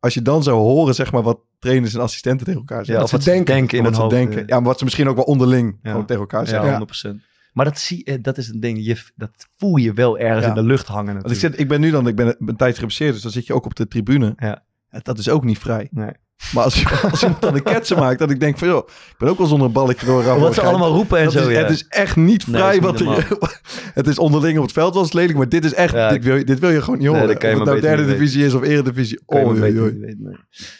Als 0.00 0.14
je 0.14 0.22
dan 0.22 0.42
zou 0.42 0.56
horen, 0.58 0.94
zeg 0.94 1.12
maar, 1.12 1.22
wat 1.22 1.38
trainers 1.58 1.94
en 1.94 2.00
assistenten 2.00 2.46
tegen 2.46 2.60
elkaar 2.60 2.78
Ja, 2.78 2.84
zeggen. 2.84 3.08
ze 3.08 3.14
wat 3.14 3.24
ze 3.24 3.30
denken. 3.30 3.54
denken 3.54 3.78
in 3.78 3.84
wat 3.84 3.92
hun 3.92 4.10
ze 4.10 4.16
hoofd. 4.16 4.26
denken. 4.26 4.46
Ja, 4.46 4.56
maar 4.56 4.68
wat 4.68 4.78
ze 4.78 4.84
misschien 4.84 5.08
ook 5.08 5.16
wel 5.16 5.24
onderling 5.24 5.78
Ja. 5.82 5.90
gewoon 5.90 6.06
tegen 6.06 6.22
elkaar 6.22 6.42
Ja, 6.42 6.48
zeggen. 6.48 6.68
Ja. 6.70 6.78
100%. 6.78 7.20
Maar 7.52 7.64
dat, 7.64 7.78
zie, 7.78 8.04
eh, 8.04 8.18
dat 8.22 8.38
is 8.38 8.48
een 8.48 8.60
ding, 8.60 8.78
je, 8.84 8.96
dat 9.14 9.30
voel 9.56 9.76
je 9.76 9.92
wel 9.92 10.18
ergens 10.18 10.42
Ja. 10.44 10.48
in 10.48 10.54
de 10.54 10.62
lucht 10.62 10.86
hangen 10.86 11.04
Want 11.12 11.16
ik, 11.18 11.22
natuurlijk. 11.22 11.52
zit, 11.54 11.62
ik 11.62 11.68
ben 11.68 11.80
nu 11.80 11.90
dan, 11.90 12.06
ik 12.08 12.16
ben 12.16 12.36
een 12.38 12.56
tijdje 12.56 12.78
geblesseerd, 12.78 13.12
dus 13.12 13.22
dan 13.22 13.30
zit 13.30 13.46
je 13.46 13.54
ook 13.54 13.64
op 13.64 13.74
de 13.74 13.88
tribune. 13.88 14.34
Ja. 14.38 14.64
dat 15.02 15.18
is 15.18 15.28
ook 15.28 15.44
niet 15.44 15.58
vrij. 15.58 15.88
Nee. 15.90 16.10
Maar 16.54 16.64
als, 16.64 16.80
je, 16.82 16.88
als 17.10 17.22
iemand 17.22 17.42
dan 17.42 17.54
een 17.54 17.62
ketsen 17.62 17.98
maakt, 17.98 18.18
dat 18.18 18.30
ik 18.30 18.40
denk 18.40 18.58
van, 18.58 18.68
joh, 18.68 18.88
ik 18.88 19.14
ben 19.18 19.28
ook 19.28 19.38
wel 19.38 19.46
zonder 19.46 19.66
een 19.66 19.72
balletje 19.72 20.06
door. 20.06 20.38
Wat 20.38 20.54
ze 20.54 20.60
allemaal 20.62 20.92
roepen 20.92 21.18
en 21.18 21.24
dat 21.24 21.32
zo, 21.32 21.48
is, 21.48 21.54
ja. 21.54 21.60
Het 21.62 21.70
is 21.70 21.86
echt 21.88 22.16
niet 22.16 22.46
Nee, 22.46 22.60
vrij. 22.60 22.80
wat 22.80 23.00
niet 23.00 23.08
er, 23.08 23.38
het 23.94 24.06
is 24.06 24.18
onderling 24.18 24.56
op 24.58 24.62
het 24.64 24.72
veld 24.72 24.96
eens 24.96 25.12
lelijk, 25.12 25.36
maar 25.38 25.48
dit 25.48 25.64
is 25.64 25.74
echt, 25.74 25.94
Ja, 25.94 26.08
dit, 26.08 26.24
wil 26.24 26.36
je, 26.36 26.44
dit 26.44 26.58
wil 26.58 26.70
je 26.70 26.82
gewoon 26.82 26.98
niet 26.98 27.10
Nee, 27.10 27.20
horen. 27.20 27.38
kan 27.38 27.48
je 27.50 27.54
of 27.54 27.60
het 27.60 27.70
nou 27.70 27.80
derde 27.80 28.06
divisie 28.06 28.44
is 28.44 28.54
of 28.54 28.62
eredivisie. 28.62 29.20
Je 29.26 29.34
Oh, 29.36 29.50
niet 29.50 29.58
weten, 29.60 29.98
nee. 30.00 30.36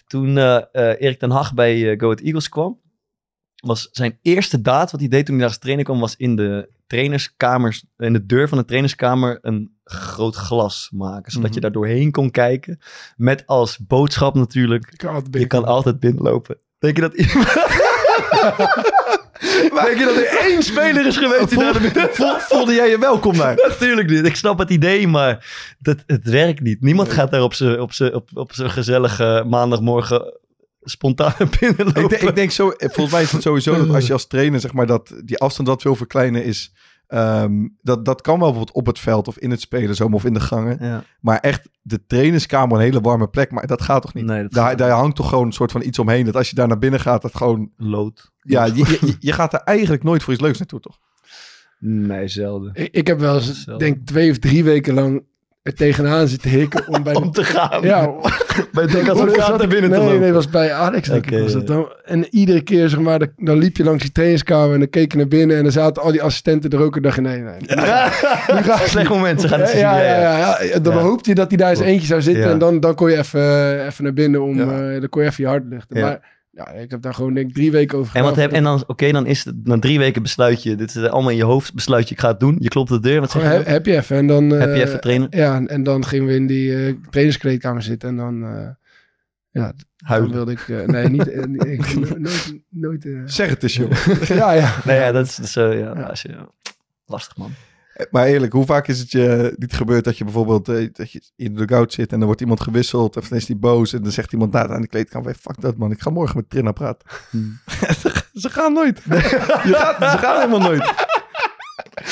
Toen 0.06 0.38
eh, 0.38 0.56
eh, 0.56 1.00
Erik 1.00 1.18
ten 1.18 1.30
Hag 1.30 1.54
bij 1.54 1.90
eh 1.92 1.98
Go 1.98 2.04
Ahead 2.06 2.20
Eagles 2.20 2.48
kwam, 2.48 2.80
was 3.56 3.88
zijn 3.92 4.18
eerste 4.22 4.60
daad 4.60 4.90
wat 4.90 5.00
hij 5.00 5.08
deed 5.08 5.24
toen 5.26 5.34
hij 5.34 5.44
daar 5.44 5.52
als 5.52 5.58
trainer 5.62 5.84
kwam, 5.84 6.00
was 6.00 6.16
in 6.16 6.36
de 6.36 6.68
trainerskamers, 6.86 7.84
in 7.96 8.12
de 8.12 8.26
deur 8.26 8.48
van 8.48 8.58
de 8.58 8.64
trainerskamer 8.64 9.38
een 9.42 9.75
groot 9.90 10.34
glas 10.34 10.88
maken, 10.92 11.32
zodat 11.32 11.46
Mhm. 11.46 11.54
je 11.54 11.60
daar 11.60 11.72
doorheen 11.72 12.10
kon 12.10 12.30
kijken. 12.30 12.78
Met 13.16 13.42
als 13.46 13.78
boodschap 13.78 14.34
natuurlijk, 14.34 14.86
Ik 14.90 14.98
kan 14.98 15.14
altijd 15.14 15.34
je 15.38 15.46
kan 15.46 15.64
altijd 15.64 16.00
binnenlopen. 16.00 16.56
Denk 16.78 16.96
je 16.96 17.02
dat 17.02 17.14
iemand... 17.14 17.46
Denk 19.84 19.98
je 19.98 20.04
dat 20.04 20.16
er 20.16 20.38
één 20.50 20.62
speler 20.62 21.06
is 21.06 21.16
geweest 21.16 21.48
die 21.48 21.58
daar 21.58 21.80
naar. 21.94 22.08
Voel- 22.12 22.38
voelde 22.38 22.74
jij 22.74 22.90
je 22.90 22.98
welkom 22.98 23.36
daar? 23.36 23.54
Natuurlijk 23.68 24.10
niet. 24.10 24.26
Ik 24.26 24.36
snap 24.36 24.58
het 24.58 24.70
idee, 24.70 25.08
maar 25.08 25.46
dat, 25.78 25.96
het 26.06 26.24
werkt 26.24 26.60
niet. 26.60 26.80
Niemand 26.80 27.12
gaat 27.12 27.30
daar 27.30 27.42
op 27.42 27.54
zijn 27.54 27.80
op 27.80 27.92
z'n- 27.92 28.12
op, 28.14 28.28
op 28.34 28.52
z'n 28.52 28.66
gezellige 28.68 29.44
maandagmorgen 29.48 30.38
spontaan 30.82 31.34
binnenlopen. 31.60 32.02
Ik, 32.02 32.08
denk- 32.08 32.22
ik 32.22 32.34
denk 32.34 32.50
zo, 32.50 32.72
volgens 32.78 33.10
mij 33.10 33.22
is 33.22 33.32
het 33.32 33.42
sowieso 33.42 33.76
dat 33.86 33.94
als 33.94 34.06
je 34.06 34.12
als 34.12 34.26
trainer, 34.26 34.60
zeg 34.60 34.72
maar, 34.72 34.86
dat 34.86 35.12
die 35.24 35.38
afstand 35.38 35.68
wat 35.68 35.82
wil 35.82 35.96
verkleinen 35.96 36.44
is. 36.44 36.72
Ehm, 37.06 37.66
dat, 37.82 38.04
dat 38.04 38.20
kan 38.20 38.38
wel 38.38 38.48
bijvoorbeeld 38.48 38.76
op 38.76 38.86
het 38.86 38.98
veld 38.98 39.28
of 39.28 39.38
in 39.38 39.50
het 39.50 39.60
spelen, 39.60 40.12
of 40.12 40.24
in 40.24 40.34
de 40.34 40.40
gangen. 40.40 40.76
ja. 40.80 41.04
Maar 41.20 41.38
echt 41.38 41.68
de 41.82 42.06
trainerskamer 42.06 42.76
een 42.76 42.82
hele 42.82 43.00
warme 43.00 43.28
plek. 43.28 43.50
Maar 43.50 43.66
dat 43.66 43.82
gaat 43.82 44.02
toch 44.02 44.14
niet? 44.14 44.24
Nee, 44.24 44.48
daar, 44.48 44.68
gaat 44.68 44.78
daar 44.78 44.90
hangt 44.90 45.16
toch 45.16 45.28
gewoon 45.28 45.46
een 45.46 45.52
soort 45.52 45.72
van 45.72 45.82
iets 45.82 45.98
omheen. 45.98 46.24
Dat 46.24 46.36
als 46.36 46.50
je 46.50 46.56
daar 46.56 46.68
naar 46.68 46.78
binnen 46.78 47.00
gaat, 47.00 47.22
dat 47.22 47.36
gewoon... 47.36 47.72
Lood. 47.76 48.32
Ja, 48.42 48.64
je, 48.64 48.74
je, 48.74 49.16
je 49.18 49.32
gaat 49.32 49.52
er 49.52 49.60
eigenlijk 49.60 50.02
nooit 50.02 50.22
voor 50.22 50.32
iets 50.32 50.42
leuks 50.42 50.58
naartoe, 50.58 50.80
toch? 50.80 50.98
Nee, 51.78 52.28
zelden. 52.28 52.70
Ik, 52.74 52.94
ik 52.94 53.06
heb 53.06 53.18
wel 53.18 53.34
eens, 53.34 53.64
Zelden. 53.64 53.86
denk 53.86 54.06
twee 54.06 54.30
of 54.30 54.38
drie 54.38 54.64
weken 54.64 54.94
lang 54.94 55.24
er 55.66 55.74
tegenaan 55.74 56.28
zitten 56.28 56.50
hikken 56.50 56.88
om 56.88 57.02
bij 57.02 57.14
Om 57.22 57.30
te 57.30 57.44
gaan. 57.44 57.82
Ja, 57.82 58.06
Bij 58.72 58.84
Advocaat 59.10 59.58
naar 59.58 59.68
binnen 59.68 59.90
te 59.90 59.96
nee, 59.96 60.04
lopen. 60.06 60.20
Nee, 60.20 60.32
was 60.32 60.48
bij 60.50 60.72
Alex, 60.72 61.08
denk 61.08 61.30
ik. 61.30 61.38
Was 61.42 61.52
ja. 61.52 61.58
dat 61.58 61.66
dan. 61.66 61.92
En 62.04 62.26
iedere 62.30 62.60
keer, 62.62 62.88
zeg 62.88 63.00
maar, 63.00 63.18
dan- 63.36 63.58
liep 63.58 63.76
je 63.76 63.84
langs 63.84 64.02
die 64.02 64.12
trainingskamer 64.12 64.72
en 64.72 64.78
dan 64.78 64.90
keek 64.90 65.12
je 65.12 65.18
naar 65.18 65.28
binnen 65.28 65.56
en 65.56 65.62
dan 65.62 65.72
zaten 65.72 66.02
al 66.02 66.12
die 66.12 66.22
assistenten 66.22 66.70
er 66.70 66.80
ook 66.80 66.96
en 66.96 67.02
dacht 67.02 67.14
je, 67.14 67.20
nee, 67.20 67.40
nee. 67.40 67.54
gaat 67.66 68.78
het 68.80 68.88
slecht 68.88 69.08
moment. 69.08 69.40
Ze 69.40 69.48
gaan 69.48 69.60
het 69.60 69.72
ja, 69.72 69.98
ja, 69.98 70.04
ja, 70.20 70.38
ja, 70.38 70.62
ja. 70.62 70.78
Dan 70.78 70.94
Ja. 70.94 71.00
hoopte 71.00 71.28
je 71.28 71.34
dat 71.34 71.48
hij 71.48 71.56
daar 71.56 71.70
eens 71.70 71.80
eentje 71.80 72.06
zou 72.06 72.22
zitten 72.22 72.44
Ja. 72.44 72.50
en 72.50 72.58
dan, 72.58 72.80
dan 72.80 72.94
kon 72.94 73.10
je 73.10 73.16
even, 73.18 73.40
eh, 73.40 73.86
even 73.86 74.04
naar 74.04 74.12
binnen 74.12 74.42
om, 74.42 74.56
Ja. 74.56 74.64
eh, 74.92 75.00
dan 75.00 75.08
kon 75.08 75.22
je 75.22 75.28
even 75.28 75.44
je 75.44 75.50
hart 75.50 75.64
luchten. 75.68 75.96
Ja. 75.98 76.04
Maar 76.06 76.35
ja, 76.56 76.70
ik 76.70 76.90
heb 76.90 77.02
daar 77.02 77.14
gewoon 77.14 77.34
denk 77.34 77.48
ik 77.48 77.54
drie 77.54 77.70
weken 77.70 77.98
over 77.98 78.16
En, 78.16 78.22
wat 78.22 78.30
gedaan. 78.30 78.46
heb, 78.48 78.56
en 78.56 78.64
dan, 78.64 78.84
oké, 78.86 79.12
dan 79.12 79.26
is 79.26 79.44
het 79.44 79.66
na 79.66 79.78
drie 79.78 79.98
weken 79.98 80.22
besluit 80.22 80.62
je, 80.62 80.74
dit 80.74 80.94
is 80.94 81.02
allemaal 81.08 81.30
in 81.30 81.36
je 81.36 81.44
hoofd, 81.44 81.74
besluit 81.74 82.08
je, 82.08 82.14
ik 82.14 82.20
ga 82.20 82.28
het 82.28 82.40
doen. 82.40 82.56
Je 82.58 82.68
klopt 82.68 82.90
op 82.90 83.02
de 83.02 83.08
deur, 83.08 83.20
wat 83.20 83.30
zeg 83.30 83.42
je? 83.42 83.48
heb, 83.70 83.86
je 83.86 83.96
even 83.96 84.16
en 84.16 84.26
dan... 84.26 84.50
Heb 84.50 84.68
je 84.74 84.82
eh, 84.82 84.88
even 84.88 85.00
trainen? 85.00 85.26
Ja, 85.30 85.62
en, 85.66 85.82
dan 85.82 86.04
gingen 86.04 86.26
we 86.26 86.34
in 86.34 86.46
die 86.46 86.86
eh 86.86 86.94
trainerskleedkamer 87.10 87.82
zitten 87.82 88.08
en 88.08 88.16
dan... 88.16 88.42
eh, 88.44 88.68
ja, 89.50 89.62
dan 89.66 89.74
Huilen. 89.96 90.30
wilde 90.32 90.52
ik... 90.52 90.68
eh, 90.68 90.86
nee, 90.86 91.08
niet... 91.08 91.26
ik- 91.26 92.18
nooit... 92.18 92.54
nooit 92.68 93.06
Zeg 93.24 93.48
het 93.48 93.62
eens, 93.62 93.74
joh. 93.76 93.90
ja, 94.40 94.52
ja. 94.52 94.74
Nee, 94.84 94.98
ja, 94.98 95.12
dat 95.12 95.26
is, 95.42 95.56
eh, 95.56 95.78
ja, 95.78 95.92
Ja. 95.96 96.02
als 96.02 96.22
je, 96.22 96.34
lastig 97.06 97.36
man. 97.36 97.50
Maar 98.10 98.26
eerlijk, 98.26 98.52
hoe 98.52 98.66
vaak 98.66 98.88
is 98.88 98.98
het 98.98 99.10
je 99.10 99.54
niet 99.56 99.72
gebeurd 99.72 100.04
dat 100.04 100.18
je 100.18 100.24
bijvoorbeeld 100.24 100.68
eh, 100.68 100.88
dat 100.92 101.12
je 101.12 101.20
in 101.36 101.54
de 101.54 101.66
dugout 101.66 101.92
zit 101.92 102.12
en 102.12 102.16
dan 102.16 102.26
wordt 102.26 102.40
iemand 102.40 102.60
gewisseld 102.60 103.16
of 103.16 103.28
dan 103.28 103.38
is 103.38 103.46
die 103.46 103.56
boos 103.56 103.92
en 103.92 104.02
dan 104.02 104.12
zegt 104.12 104.32
iemand 104.32 104.52
nou, 104.52 104.72
aan 104.72 104.80
de 104.80 104.88
kleedkamer, 104.88 105.34
fuck 105.40 105.60
dat 105.60 105.76
man, 105.76 105.90
ik 105.90 106.00
ga 106.00 106.10
morgen 106.10 106.36
met 106.36 106.50
Trina 106.50 106.72
praten. 106.72 107.08
Hmm. 107.30 107.58
ze, 108.42 108.50
gaan 108.50 108.72
nooit. 108.72 109.02
Je 109.04 109.20
gaat, 109.20 109.96
ze 110.12 110.18
gaan 110.18 110.40
helemaal 110.40 110.68
nooit. 110.68 110.94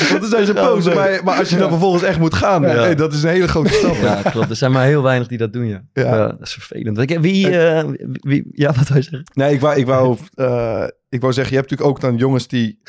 Want 0.08 0.20
dan 0.20 0.30
zijn 0.30 0.46
ze 0.46 0.52
boos. 0.52 0.94
Maar, 0.94 1.20
maar 1.24 1.38
als 1.38 1.48
je 1.48 1.56
dan 1.56 1.68
vervolgens 1.68 2.02
echt 2.02 2.18
moet 2.18 2.34
gaan, 2.34 2.62
Ja. 2.62 2.68
hey, 2.68 2.94
dat 2.94 3.12
is 3.12 3.22
een 3.22 3.28
hele 3.28 3.48
grote 3.48 3.72
stap. 3.72 3.96
Ja, 3.96 4.22
klopt. 4.30 4.50
Er 4.50 4.56
zijn 4.56 4.72
maar 4.72 4.84
heel 4.84 5.02
weinig 5.02 5.28
die 5.28 5.38
dat 5.38 5.52
doen, 5.52 5.66
ja. 5.66 5.82
Ja. 5.92 6.26
Dat 6.26 6.40
is 6.40 6.52
vervelend. 6.52 7.20
Wie, 7.20 7.58
eh, 7.58 7.84
wie, 8.06 8.44
ja, 8.50 8.72
wat 8.72 8.86
zeggen? 8.86 9.22
Nee, 9.34 9.54
ik 9.54 9.60
wou, 9.60 9.76
ik, 9.76 9.86
wou, 9.86 10.16
eh, 10.34 10.86
ik 11.08 11.20
wou 11.20 11.32
zeggen, 11.32 11.52
je 11.54 11.58
hebt 11.58 11.70
natuurlijk 11.70 11.96
ook 11.96 12.00
dan 12.00 12.16
jongens 12.16 12.48
die 12.48 12.80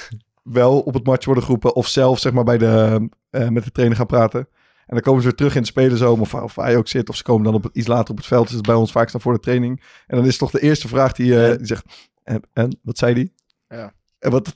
wel 0.49 0.79
op 0.79 0.93
het 0.93 1.05
match 1.05 1.25
worden 1.25 1.43
geroepen 1.43 1.75
of 1.75 1.87
zelf 1.87 2.19
zeg 2.19 2.33
maar 2.33 2.43
bij 2.43 2.57
de, 2.57 3.07
eh, 3.29 3.47
met 3.47 3.63
de 3.63 3.71
trainer 3.71 3.97
gaan 3.97 4.05
praten. 4.05 4.39
En 4.85 4.93
dan 4.93 5.01
komen 5.01 5.21
ze 5.21 5.27
weer 5.27 5.37
terug 5.37 5.55
in 5.55 5.61
de 5.61 5.67
spelerzoom 5.67 6.21
of, 6.21 6.33
of 6.33 6.55
waar 6.55 6.71
je 6.71 6.77
ook 6.77 6.87
zit. 6.87 7.09
Of 7.09 7.15
ze 7.15 7.23
komen 7.23 7.43
dan 7.43 7.53
op, 7.53 7.63
het- 7.63 7.75
iets 7.75 7.87
later 7.87 8.09
op 8.11 8.17
het 8.17 8.25
veld. 8.25 8.49
Dus 8.51 8.61
bij 8.61 8.75
ons 8.75 8.91
vaak 8.91 9.11
dan 9.11 9.21
voor 9.21 9.33
de 9.33 9.39
training. 9.39 9.81
En 10.07 10.17
dan 10.17 10.25
is 10.25 10.37
toch 10.37 10.51
de 10.51 10.59
eerste 10.61 10.87
vraag 10.87 11.11
die, 11.11 11.45
eh, 11.45 11.57
die 11.57 11.65
zegt, 11.67 11.85
en, 12.23 12.41
en 12.53 12.79
wat 12.83 12.97
zei 12.97 13.13
die? 13.13 13.33
Ja. 13.67 13.93
En 14.19 14.31
wat, 14.31 14.55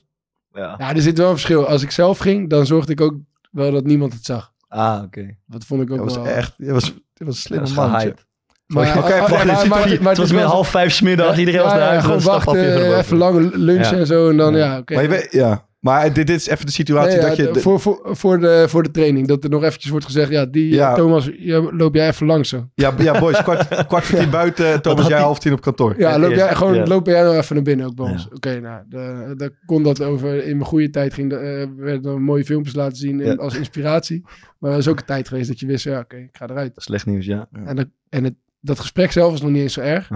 Ja. 0.52 0.74
Ja, 0.78 0.94
er 0.94 1.02
zit 1.02 1.18
wel 1.18 1.26
een 1.26 1.32
verschil. 1.34 1.66
Als 1.66 1.82
ik 1.82 1.90
zelf 1.90 2.18
ging, 2.18 2.50
dan 2.50 2.66
zorgde 2.66 2.92
ik 2.92 3.00
ook 3.00 3.14
wel 3.50 3.70
dat 3.72 3.84
niemand 3.84 4.12
het 4.12 4.24
zag. 4.24 4.52
Ah, 4.68 5.02
oké. 5.04 5.36
Dat 5.46 5.64
vond 5.64 5.82
ik 5.82 5.90
ook 5.90 5.96
dat 5.96 6.06
was 6.06 6.16
wel... 6.16 6.26
echt, 6.26 6.54
dat 6.56 6.68
was, 6.70 6.84
dat 6.84 7.26
was 7.26 7.34
een 7.36 7.40
slimme 7.42 7.66
is 7.66 7.72
man. 7.74 7.90
gehyped. 7.90 8.26
Maar, 8.66 8.88
Oké, 8.98 8.98
ah, 8.98 9.22
ah, 9.22 9.30
maar- 9.30 9.46
maar- 9.46 9.68
maar 9.68 9.88
Het 9.88 10.02
was 10.02 10.18
is 10.18 10.30
meer 10.32 10.40
wel- 10.40 10.50
half 10.50 10.68
vijf 10.68 10.92
smiddag, 10.92 11.38
iedereen 11.38 11.60
was 11.62 11.72
ja, 11.72 11.76
naar 11.78 11.86
ja, 11.86 11.90
huis. 11.92 12.04
gewoon 12.04 12.22
wachten, 12.22 12.72
gelopen. 12.72 12.98
even 12.98 13.16
lang 13.16 13.54
lunchen 13.54 13.94
Ja. 13.94 14.00
en 14.00 14.06
zo. 14.06 14.28
En 14.30 14.36
dan, 14.36 14.52
Ja. 14.56 14.58
ja, 14.72 14.78
oké. 14.78 14.94
Maar 14.94 15.02
je 15.02 15.08
weet, 15.08 15.32
ja. 15.32 15.68
Maar 15.80 16.04
dit, 16.12 16.26
dit 16.26 16.30
is 16.30 16.48
even 16.48 16.66
de 16.66 16.72
situatie 16.72 17.12
Nee, 17.12 17.20
ja, 17.20 17.26
dat 17.28 17.36
je... 17.36 17.50
de- 17.50 17.60
voor, 17.60 17.80
voor, 17.80 18.00
voor, 18.02 18.40
de, 18.40 18.64
voor 18.68 18.82
de 18.82 18.90
training. 18.90 19.26
Dat 19.26 19.44
er 19.44 19.50
nog 19.50 19.62
eventjes 19.64 19.90
wordt 19.90 20.06
gezegd, 20.06 20.30
ja, 20.30 20.46
die 20.46 20.74
Ja. 20.74 20.88
eh, 20.90 20.94
Thomas, 20.94 21.24
je, 21.38 21.70
loop 21.72 21.94
jij 21.94 22.08
even 22.08 22.26
langs 22.26 22.48
zo. 22.48 22.68
ja, 22.74 22.94
ja, 22.98 23.20
boys, 23.20 23.42
kwart, 23.42 23.68
kwart 23.86 24.04
voor 24.04 24.18
tien 24.18 24.30
buiten. 24.30 24.82
Thomas, 24.82 25.06
jij 25.06 25.20
half 25.20 25.38
tien 25.38 25.52
op 25.52 25.60
kantoor. 25.60 25.94
Ja, 25.98 26.18
loop 26.18 26.30
jij, 26.32 26.54
gewoon, 26.54 26.74
ja. 26.74 26.86
loop 26.86 27.06
jij 27.06 27.22
nou 27.22 27.36
even 27.36 27.54
naar 27.54 27.64
binnen 27.64 27.86
ook 27.86 27.94
bij 27.94 28.06
Ja. 28.06 28.12
ons. 28.12 28.28
Oké, 28.34 28.60
nou, 28.60 28.82
de- 28.88 29.34
daar 29.36 29.50
kon 29.66 29.82
dat 29.82 30.02
over. 30.02 30.44
In 30.44 30.56
mijn 30.56 30.68
goede 30.68 30.90
tijd 30.90 31.14
ging, 31.14 31.32
eh, 31.32 31.38
werden 31.76 32.12
er 32.12 32.20
mooie 32.20 32.44
filmpjes 32.44 32.74
laten 32.74 32.96
zien 32.96 33.20
in- 33.20 33.26
Ja. 33.26 33.34
als 33.34 33.56
inspiratie. 33.56 34.24
Maar 34.58 34.72
er 34.72 34.78
is 34.78 34.88
ook 34.88 34.98
een 34.98 35.04
tijd 35.04 35.28
geweest 35.28 35.48
dat 35.48 35.60
je 35.60 35.66
wist, 35.66 35.84
ja, 35.84 35.98
oké, 35.98 36.16
ik 36.16 36.28
ga 36.36 36.46
eruit. 36.48 36.72
Slecht 36.76 37.06
nieuws, 37.06 37.26
ja. 37.26 37.48
En, 37.64 37.76
dat, 37.76 37.86
en 38.08 38.24
het, 38.24 38.34
dat 38.60 38.78
gesprek 38.80 39.12
zelf 39.12 39.30
was 39.30 39.40
nog 39.42 39.50
niet 39.50 39.62
eens 39.62 39.72
zo 39.72 39.80
erg. 39.80 40.10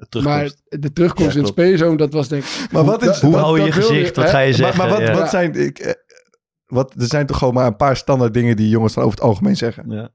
Het 0.00 0.14
Maar 0.14 0.38
terugkomst. 0.38 0.82
de 0.82 0.92
terugkomst 0.92 1.30
Ja, 1.32 1.38
in 1.38 1.44
het 1.44 1.52
speelzone, 1.52 1.96
dat 1.96 2.12
was 2.12 2.28
denk 2.28 2.42
ik... 2.44 2.66
Maar 2.72 2.84
wat 2.84 3.02
is... 3.02 3.20
Hoe 3.20 3.32
wat- 3.32 3.40
hou 3.40 3.58
je 3.58 3.64
je 3.64 3.70
dat 3.70 3.84
gezicht? 3.84 4.16
Wat 4.16 4.30
ga 4.30 4.38
je 4.38 4.52
zeggen? 4.52 4.78
maar 4.78 4.88
wat, 4.88 5.00
ja. 5.00 5.12
wat 5.14 5.30
zijn... 5.30 5.54
Ik, 5.54 5.78
eh, 5.78 5.92
wat, 6.66 6.94
er 6.98 7.06
zijn 7.06 7.26
toch 7.26 7.38
gewoon 7.38 7.54
maar 7.54 7.66
een 7.66 7.76
paar 7.76 7.96
standaard 7.96 8.34
dingen 8.34 8.56
die 8.56 8.68
jongens 8.68 8.94
dan 8.94 9.04
over 9.04 9.18
het 9.18 9.26
algemeen 9.26 9.56
zeggen. 9.56 9.90
Ja. 9.90 10.08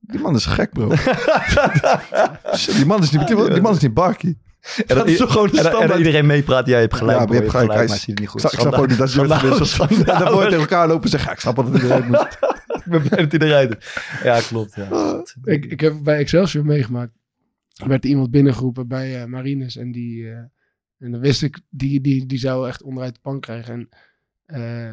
Die 0.00 0.20
man 0.20 0.34
is 0.34 0.46
gek, 0.46 0.72
bro. 0.72 0.88
Die 2.76 2.86
man 2.86 3.02
is 3.02 3.10
niet, 3.10 3.26
die 3.26 3.60
man 3.60 3.72
is 3.74 3.78
niet 3.78 3.94
Barkie. 3.94 4.38
En 4.86 4.96
Dat 4.96 5.06
is 5.08 5.16
toch 5.18 5.32
gewoon 5.32 5.46
de 5.50 5.58
en, 5.58 5.64
en 5.64 5.70
standaard- 5.70 5.98
iedereen 5.98 6.26
meepraat, 6.26 6.66
jij 6.66 6.80
hebt 6.80 6.94
gelijk. 6.94 7.18
Ja, 7.18 7.24
maar 7.24 7.34
je 7.34 7.42
bro, 7.42 7.50
hebt 7.58 7.64
gelijk. 7.70 7.88
Maar 7.88 7.98
ziet 7.98 8.06
het 8.06 8.18
niet 8.18 8.18
Ik 8.20 8.28
goed. 8.28 8.40
snap, 8.40 8.52
ik 8.52 8.58
snap 8.60 8.74
ook 8.74 8.88
niet 8.88 8.98
dat 8.98 9.12
je 9.12 9.28
gewisseld. 9.34 9.90
En 9.90 10.04
daarvoor 10.18 10.42
tegen 10.44 10.58
elkaar 10.58 10.86
lopen 10.88 11.02
en 11.02 11.08
zeggen, 11.10 11.28
ja, 11.28 11.34
ik 11.34 11.40
snap 11.40 11.56
dat 11.56 11.68
het 11.72 11.82
eruit 11.82 12.08
moet. 12.08 12.38
Ik 12.74 12.82
ben 12.84 13.02
blij 13.02 13.26
dat 13.26 13.40
hij 13.40 13.48
eruit 13.48 13.76
is. 13.78 13.96
Ja, 14.22 14.40
klopt. 14.48 14.74
Ja. 14.74 15.22
Ik, 15.44 15.64
ik 15.64 15.80
heb 15.80 15.94
bij 16.02 16.18
Excelsior 16.18 16.64
meegemaakt. 16.64 17.12
Er 17.82 17.88
werd 17.88 18.04
iemand 18.04 18.30
binnengeroepen 18.30 18.88
bij 18.88 19.22
eh, 19.22 19.26
Marines. 19.26 19.76
En 19.76 19.92
die... 19.92 20.30
eh, 20.30 20.42
en 20.98 21.10
dan 21.10 21.20
wist 21.20 21.42
ik, 21.42 21.60
die, 21.68 22.00
die, 22.00 22.26
die 22.26 22.38
zou 22.38 22.68
echt 22.68 22.82
onderuit 22.82 23.14
de 23.14 23.20
pan 23.20 23.40
krijgen. 23.40 23.74
En, 23.74 23.88
eh, 24.44 24.88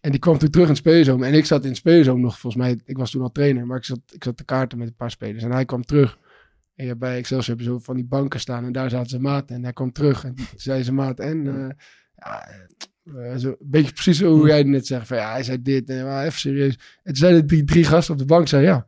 en 0.00 0.10
die 0.10 0.18
kwam 0.18 0.38
toen 0.38 0.50
terug 0.50 0.66
in 0.66 0.72
het 0.72 0.80
speelzoom. 0.80 1.22
En 1.22 1.34
ik 1.34 1.44
zat 1.44 1.62
in 1.62 1.68
het 1.68 1.78
speelzoom 1.78 2.20
nog, 2.20 2.38
volgens 2.38 2.62
mij, 2.62 2.80
ik 2.84 2.96
was 2.96 3.10
toen 3.10 3.22
al 3.22 3.32
trainer. 3.32 3.66
Maar 3.66 3.76
ik 3.76 3.84
zat, 3.84 4.00
ik 4.12 4.24
zat 4.24 4.36
te 4.36 4.44
kaarten 4.44 4.78
met 4.78 4.88
een 4.88 4.94
paar 4.94 5.10
spelers. 5.10 5.42
En 5.42 5.52
hij 5.52 5.64
kwam 5.64 5.84
terug. 5.84 6.18
En 6.74 6.86
ja, 6.86 6.94
bij 6.94 7.16
Excelsior 7.16 7.62
ze 7.62 7.80
van 7.80 7.94
die 7.94 8.04
banken 8.04 8.40
staan. 8.40 8.64
En 8.64 8.72
daar 8.72 8.90
zaten 8.90 9.08
zijn 9.08 9.22
maat. 9.22 9.50
En 9.50 9.62
hij 9.62 9.72
kwam 9.72 9.92
terug. 9.92 10.24
En 10.24 10.34
zei 10.56 10.82
zijn 10.82 10.96
maat. 10.96 11.20
En 11.20 11.44
ja, 12.14 12.48
eh, 13.16 13.36
zo, 13.36 13.48
een 13.48 13.56
beetje 13.60 13.92
precies 13.92 14.22
hoe 14.22 14.46
jij 14.46 14.58
het 14.58 14.66
net 14.66 14.86
zegt. 14.86 15.06
Van, 15.06 15.16
ja, 15.16 15.30
hij 15.32 15.42
zei 15.42 15.62
dit. 15.62 15.88
En 15.90 16.04
maar 16.04 16.24
even 16.24 16.38
serieus. 16.38 16.74
En 16.74 16.80
toen 17.04 17.16
zeiden 17.16 17.46
die 17.46 17.64
drie 17.64 17.84
gasten 17.84 18.12
op 18.14 18.20
de 18.20 18.26
bank. 18.26 18.48
Zei, 18.48 18.62
ja, 18.64 18.86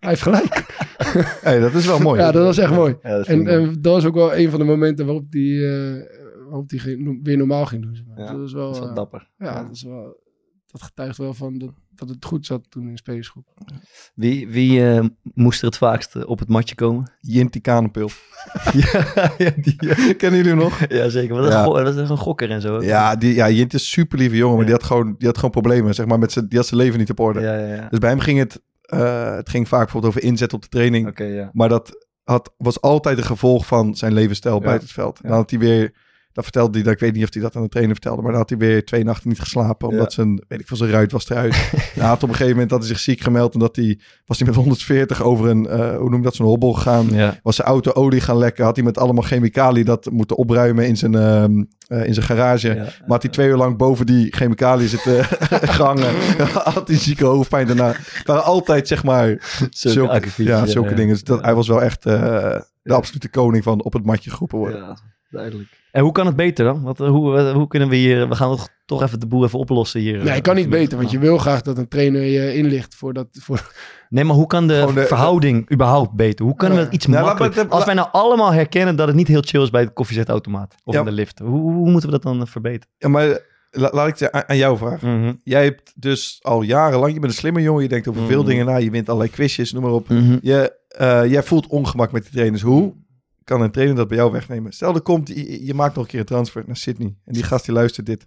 hij 0.00 0.08
heeft 0.08 0.22
gelijk. 0.22 0.60
Hey, 1.42 1.60
dat 1.60 1.74
is 1.74 1.86
wel 1.86 1.98
mooi. 1.98 2.20
Ja, 2.20 2.32
dat 2.32 2.44
was 2.44 2.58
echt 2.58 2.72
mooi. 2.72 2.96
Ja, 3.02 3.16
dat 3.16 3.26
En, 3.26 3.44
dat 3.80 3.92
was 3.94 4.04
ook 4.04 4.14
wel 4.14 4.36
een 4.36 4.50
van 4.50 4.58
de 4.58 4.64
momenten 4.64 5.04
waarop 5.06 5.30
die, 5.30 5.66
eh, 5.66 5.92
waarop 6.44 6.68
die 6.68 6.78
ging- 6.78 7.20
weer 7.22 7.36
normaal 7.36 7.66
ging 7.66 7.82
doen. 7.82 7.96
zeg 7.96 8.04
maar. 8.06 8.18
Ja, 8.18 8.30
dat 8.32 8.40
was 8.40 8.52
wel, 8.52 8.66
dat 8.66 8.74
is 8.74 8.80
wel 8.80 8.88
eh, 8.88 8.94
dapper. 8.94 9.28
ja, 9.38 9.62
dat, 9.62 9.72
is 9.72 9.82
wel, 9.82 10.16
dat 10.72 10.82
getuigt 10.82 11.16
wel 11.16 11.34
van 11.34 11.58
dat, 11.58 11.70
dat 11.90 12.08
het 12.08 12.24
goed 12.24 12.46
zat 12.46 12.70
toen 12.70 12.82
in 12.82 12.90
de 12.92 12.98
spelersgroep. 12.98 13.46
Wie, 14.14 14.48
wie 14.48 14.90
eh, 14.90 15.04
moest 15.34 15.60
er 15.60 15.66
het 15.66 15.76
vaakst 15.76 16.24
op 16.24 16.38
het 16.38 16.48
matje 16.48 16.74
komen? 16.74 17.12
Jinty 17.20 17.60
Kanenpil. 17.60 18.10
ja, 18.72 19.32
ja, 19.38 19.50
die, 19.56 19.74
ja. 19.76 19.94
Kennen 20.20 20.38
jullie 20.40 20.54
hem 20.54 20.56
nog? 20.56 20.88
ja, 20.88 21.08
zeker. 21.08 21.42
Ja. 21.42 21.64
dat 21.64 21.96
is 21.96 22.08
een 22.10 22.16
gokker 22.16 22.50
en 22.50 22.60
zo. 22.60 22.82
Ja, 22.82 23.16
die, 23.16 23.34
ja 23.34 23.50
Jint 23.50 23.74
is 23.74 23.90
super 23.90 24.18
lieve 24.18 24.36
jongen, 24.36 24.56
maar 24.56 24.64
die 24.64 24.74
had 24.74 24.84
gewoon, 24.84 25.14
die 25.18 25.26
had 25.26 25.36
gewoon 25.36 25.50
problemen, 25.50 25.94
zeg 25.94 26.06
maar, 26.06 26.18
met 26.18 26.32
zijn, 26.32 26.48
die 26.48 26.58
had 26.58 26.66
zijn 26.66 26.80
leven 26.80 26.98
niet 26.98 27.10
op 27.10 27.20
orde. 27.20 27.40
ja, 27.40 27.54
ja. 27.58 27.74
ja. 27.74 27.88
Dus 27.88 27.98
bij 27.98 28.10
hem 28.10 28.20
ging 28.20 28.38
het, 28.38 28.62
eh, 28.80 29.34
het 29.34 29.48
ging 29.48 29.68
vaak 29.68 29.82
bijvoorbeeld 29.82 30.14
over 30.14 30.28
inzet 30.28 30.52
op 30.52 30.62
de 30.62 30.68
training, 30.68 31.08
Oké, 31.08 31.24
ja. 31.24 31.50
maar 31.52 31.68
dat 31.68 32.06
had, 32.24 32.54
was 32.56 32.80
altijd 32.80 33.18
een 33.18 33.24
gevolg 33.24 33.66
van 33.66 33.94
zijn 33.94 34.12
levensstijl 34.12 34.54
Ja. 34.54 34.60
buiten 34.60 34.84
het 34.86 34.94
veld. 34.96 35.18
Dan 35.22 35.32
had 35.32 35.50
hij 35.50 35.58
weer, 35.58 35.92
dat 36.32 36.44
vertelde 36.44 36.72
hij, 36.72 36.82
dat, 36.82 36.92
ik 36.92 36.98
weet 36.98 37.14
niet 37.14 37.24
of 37.24 37.32
hij 37.32 37.42
dat 37.42 37.56
aan 37.56 37.62
de 37.62 37.68
trainer 37.68 37.94
vertelde, 37.94 38.22
maar 38.22 38.30
dan 38.30 38.40
had 38.40 38.48
hij 38.48 38.58
weer 38.58 38.84
twee 38.84 39.04
nachten 39.04 39.28
niet 39.28 39.40
geslapen, 39.40 39.88
omdat 39.88 40.12
zijn, 40.12 40.44
weet 40.48 40.60
ik 40.60 40.66
veel, 40.66 40.76
zijn 40.76 40.90
ruit 40.90 41.12
was 41.12 41.30
eruit. 41.30 41.54
hij 41.94 42.06
had 42.06 42.22
op 42.22 42.28
een 42.28 42.34
gegeven 42.34 42.52
moment 42.52 42.70
dat 42.70 42.78
hij 42.78 42.88
zich 42.88 42.98
ziek 42.98 43.20
gemeld 43.20 43.54
en 43.54 43.60
dat 43.60 43.76
hij, 43.76 43.98
was 44.26 44.38
hij 44.38 44.46
met 44.46 44.56
140 44.56 45.22
over 45.22 45.48
een, 45.48 45.66
eh, 45.66 45.96
hoe 45.96 46.08
noem 46.08 46.18
je 46.18 46.24
dat, 46.24 46.34
zo'n 46.34 46.46
hobbel 46.46 46.72
gegaan. 46.72 47.08
ja. 47.10 47.38
was 47.42 47.56
zijn 47.56 47.68
auto 47.68 47.92
olie 47.92 48.20
gaan 48.20 48.38
lekken. 48.38 48.64
Had 48.64 48.76
hij 48.76 48.84
met 48.84 48.98
allemaal 48.98 49.22
chemicaliën 49.22 49.84
dat 49.84 50.10
moeten 50.10 50.36
opruimen 50.36 50.86
in 50.86 50.96
zijn, 50.96 51.14
ehm, 51.14 51.64
eh, 51.86 52.06
in 52.06 52.14
zijn 52.14 52.26
garage. 52.26 52.68
ja. 52.68 52.74
Maar 52.74 52.92
had 53.06 53.22
hij 53.22 53.30
twee 53.30 53.48
uur 53.48 53.56
lang 53.56 53.76
boven 53.76 54.06
die 54.06 54.32
chemicaliën 54.34 54.88
zitten 54.88 55.24
gehangen. 55.76 56.14
had 56.52 56.88
hij 56.88 56.96
zieke 56.96 57.24
hoofdpijn 57.24 57.66
daarna. 57.66 57.92
Het 57.96 58.26
waren 58.26 58.44
altijd, 58.44 58.88
zeg 58.88 59.04
maar, 59.04 59.26
Zulke 59.70 60.30
zulke, 60.30 60.66
zulke 60.66 60.94
dingen. 60.94 61.14
Dus 61.14 61.24
dat, 61.24 61.42
hij 61.42 61.54
was 61.54 61.68
wel 61.68 61.82
echt 61.82 62.06
eh, 62.06 62.60
de 62.82 62.92
absolute 62.92 63.28
koning 63.28 63.64
van 63.64 63.82
op 63.82 63.92
het 63.92 64.04
matje 64.04 64.30
geroepen 64.30 64.58
worden. 64.58 64.80
Ja, 64.80 64.96
duidelijk. 65.30 65.81
En 65.92 66.02
hoe 66.02 66.12
kan 66.12 66.26
het 66.26 66.36
beter 66.36 66.64
dan? 66.64 66.82
Wat, 66.82 66.98
hoe, 66.98 67.40
hoe 67.52 67.66
kunnen 67.68 67.88
we 67.88 67.96
hier... 67.96 68.28
We 68.28 68.34
gaan 68.34 68.50
toch, 68.50 68.68
toch 68.86 69.02
even 69.02 69.20
de 69.20 69.26
boel 69.26 69.44
even 69.44 69.58
oplossen 69.58 70.00
hier. 70.00 70.16
Nee, 70.18 70.28
eh, 70.28 70.36
ik 70.36 70.42
kan 70.42 70.56
niet 70.56 70.68
beter, 70.70 70.98
want 70.98 71.10
je 71.10 71.18
wil 71.18 71.38
graag 71.38 71.62
dat 71.62 71.78
een 71.78 71.88
trainer 71.88 72.22
je 72.22 72.54
inlicht 72.54 72.94
voor 72.94 73.12
dat. 73.12 73.26
Voor, 73.30 73.70
Nee, 74.08 74.24
maar 74.24 74.36
hoe 74.36 74.46
kan 74.46 74.66
de, 74.66 75.04
verhouding 75.06 75.72
überhaupt 75.72 76.12
beter? 76.12 76.44
Hoe 76.44 76.56
kunnen 76.56 76.78
we 76.78 76.84
het 76.84 76.92
iets 76.94 77.06
Nou, 77.06 77.24
makkelijker... 77.26 77.62
het- 77.62 77.70
Als 77.70 77.84
wij 77.84 77.94
nou 77.94 78.08
allemaal 78.12 78.52
herkennen 78.52 78.96
dat 78.96 79.06
het 79.06 79.16
niet 79.16 79.28
heel 79.28 79.42
chill 79.44 79.62
is 79.62 79.70
bij 79.70 79.84
de 79.84 79.90
koffiezetautomaat 79.92 80.74
of 80.84 80.94
Ja. 80.94 81.00
in 81.00 81.04
de 81.06 81.12
lift. 81.12 81.38
Hoe, 81.38 81.60
hoe 81.72 81.90
moeten 81.90 82.08
we 82.10 82.14
dat 82.14 82.22
dan 82.22 82.40
eh, 82.40 82.46
verbeteren? 82.46 82.88
Ja, 82.98 83.08
maar 83.08 83.26
la- 83.70 83.90
laat 83.92 84.08
ik 84.08 84.18
het 84.18 84.46
aan, 84.46 84.56
jou 84.56 84.76
vragen. 84.76 85.40
Jij 85.44 85.64
hebt 85.64 85.92
dus 85.96 86.38
al 86.42 86.62
jarenlang, 86.62 87.12
je 87.12 87.20
bent 87.20 87.32
een 87.32 87.38
slimme 87.38 87.62
jongen. 87.62 87.82
Je 87.82 87.88
denkt 87.88 88.08
over 88.08 88.26
veel 88.26 88.40
Mhm. 88.40 88.48
dingen 88.48 88.66
na. 88.66 88.76
Je 88.76 88.90
wint 88.90 89.08
allerlei 89.08 89.30
quizjes, 89.34 89.72
noem 89.72 89.82
maar 89.82 89.92
op. 89.92 90.08
Mhm. 90.08 90.38
Je, 90.42 90.72
eh, 90.88 91.30
jij 91.30 91.42
voelt 91.42 91.66
ongemak 91.66 92.12
met 92.12 92.22
die 92.22 92.32
trainers. 92.32 92.62
Hoe 92.62 92.92
kan 93.44 93.60
een 93.60 93.70
trainer 93.70 93.96
dat 93.96 94.08
bij 94.08 94.16
jou 94.16 94.32
wegnemen? 94.32 94.72
Stel, 94.72 94.94
er 94.94 95.00
komt, 95.02 95.28
je, 95.28 95.64
je 95.64 95.74
maakt 95.74 95.94
nog 95.94 96.04
een 96.04 96.10
keer 96.10 96.20
een 96.20 96.26
transfer 96.26 96.62
naar 96.66 96.76
Sydney. 96.76 97.16
En 97.24 97.32
die 97.32 97.42
gast 97.42 97.64
die 97.64 97.74
luistert 97.74 98.06
dit. 98.06 98.26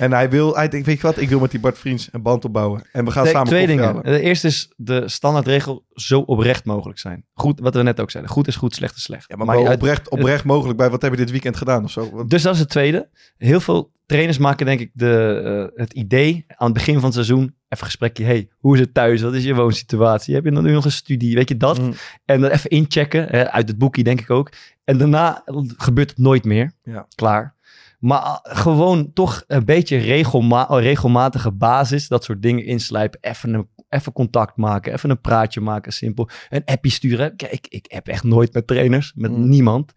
En 0.00 0.12
hij 0.12 0.30
wil, 0.30 0.54
hij 0.56 0.68
denkt, 0.68 0.86
weet 0.86 0.96
je 1.00 1.02
wat, 1.02 1.18
ik 1.20 1.28
wil 1.28 1.40
met 1.40 1.50
die 1.50 1.60
Bart 1.60 1.78
Vriends 1.78 2.08
een 2.12 2.22
band 2.22 2.44
opbouwen. 2.44 2.82
En 2.92 3.04
we 3.04 3.10
gaan 3.10 3.22
Nee, 3.22 3.32
samen 3.32 3.48
twee 3.48 3.66
dingen. 3.66 3.84
halen. 3.84 4.02
De 4.02 4.20
eerste 4.20 4.46
is 4.46 4.72
de 4.76 5.08
standaardregel 5.08 5.84
zo 5.92 6.20
oprecht 6.20 6.64
mogelijk 6.64 6.98
zijn. 6.98 7.24
Goed, 7.34 7.60
wat 7.60 7.74
we 7.74 7.82
net 7.82 8.00
ook 8.00 8.10
zeiden. 8.10 8.32
Goed 8.32 8.46
is 8.46 8.56
goed, 8.56 8.74
slecht 8.74 8.96
is 8.96 9.02
slecht. 9.02 9.24
Ja, 9.28 9.44
maar 9.44 9.56
oprecht, 9.56 10.08
oprecht 10.10 10.44
mogelijk 10.44 10.78
bij 10.78 10.90
wat 10.90 11.02
heb 11.02 11.10
je 11.10 11.16
dit 11.16 11.30
weekend 11.30 11.56
gedaan 11.56 11.84
of 11.84 11.90
zo? 11.90 12.24
Dus 12.26 12.42
dat 12.42 12.54
is 12.54 12.60
het 12.60 12.68
tweede. 12.68 13.08
Heel 13.36 13.60
veel 13.60 13.92
trainers 14.06 14.38
maken 14.38 14.66
denk 14.66 14.80
ik 14.80 14.90
de, 14.92 15.40
eh, 15.74 15.80
het 15.80 15.92
idee 15.92 16.44
aan 16.48 16.66
het 16.66 16.74
begin 16.74 16.94
van 16.94 17.04
het 17.04 17.12
seizoen. 17.14 17.40
Even 17.42 17.54
een 17.68 17.78
gesprekje. 17.78 18.24
Hey, 18.24 18.48
hoe 18.58 18.74
is 18.74 18.80
het 18.80 18.94
thuis? 18.94 19.20
Wat 19.22 19.34
is 19.34 19.44
je 19.44 19.54
woonsituatie? 19.54 20.34
Heb 20.34 20.44
je 20.44 20.50
dan 20.50 20.64
nu 20.64 20.72
nog 20.72 20.84
een 20.84 20.92
studie? 20.92 21.34
Weet 21.34 21.48
je 21.48 21.56
dat? 21.56 21.80
Mm. 21.80 21.92
En 22.24 22.40
dan 22.40 22.50
even 22.50 22.70
inchecken. 22.70 23.26
Hè, 23.28 23.50
uit 23.50 23.68
het 23.68 23.78
boekje 23.78 24.02
denk 24.02 24.20
ik 24.20 24.30
ook. 24.30 24.50
En 24.84 24.98
daarna 24.98 25.42
gebeurt 25.76 26.10
het 26.10 26.18
nooit 26.18 26.44
meer. 26.44 26.72
Ja. 26.82 27.06
Klaar. 27.14 27.54
Maar 28.00 28.22
uh, 28.22 28.38
gewoon 28.42 29.12
toch 29.12 29.44
een 29.46 29.64
beetje 29.64 29.96
regelma 29.96 30.66
regelmatige 30.70 31.50
basis. 31.52 32.08
Dat 32.08 32.24
soort 32.24 32.42
dingen 32.42 32.64
inslijpen. 32.64 33.18
Even, 33.22 33.54
een, 33.54 33.68
even 33.88 34.12
contact 34.12 34.56
maken. 34.56 34.92
Even 34.92 35.10
een 35.10 35.20
praatje 35.20 35.60
maken. 35.60 35.92
Simpel. 35.92 36.28
Een 36.48 36.62
appje 36.64 36.90
sturen. 36.90 37.36
Kijk, 37.36 37.52
ik, 37.52 37.66
ik 37.68 37.84
heb 37.88 38.08
echt 38.08 38.24
nooit 38.24 38.52
met 38.52 38.66
trainers. 38.66 39.12
Met 39.16 39.30
Mm. 39.30 39.48
niemand. 39.48 39.92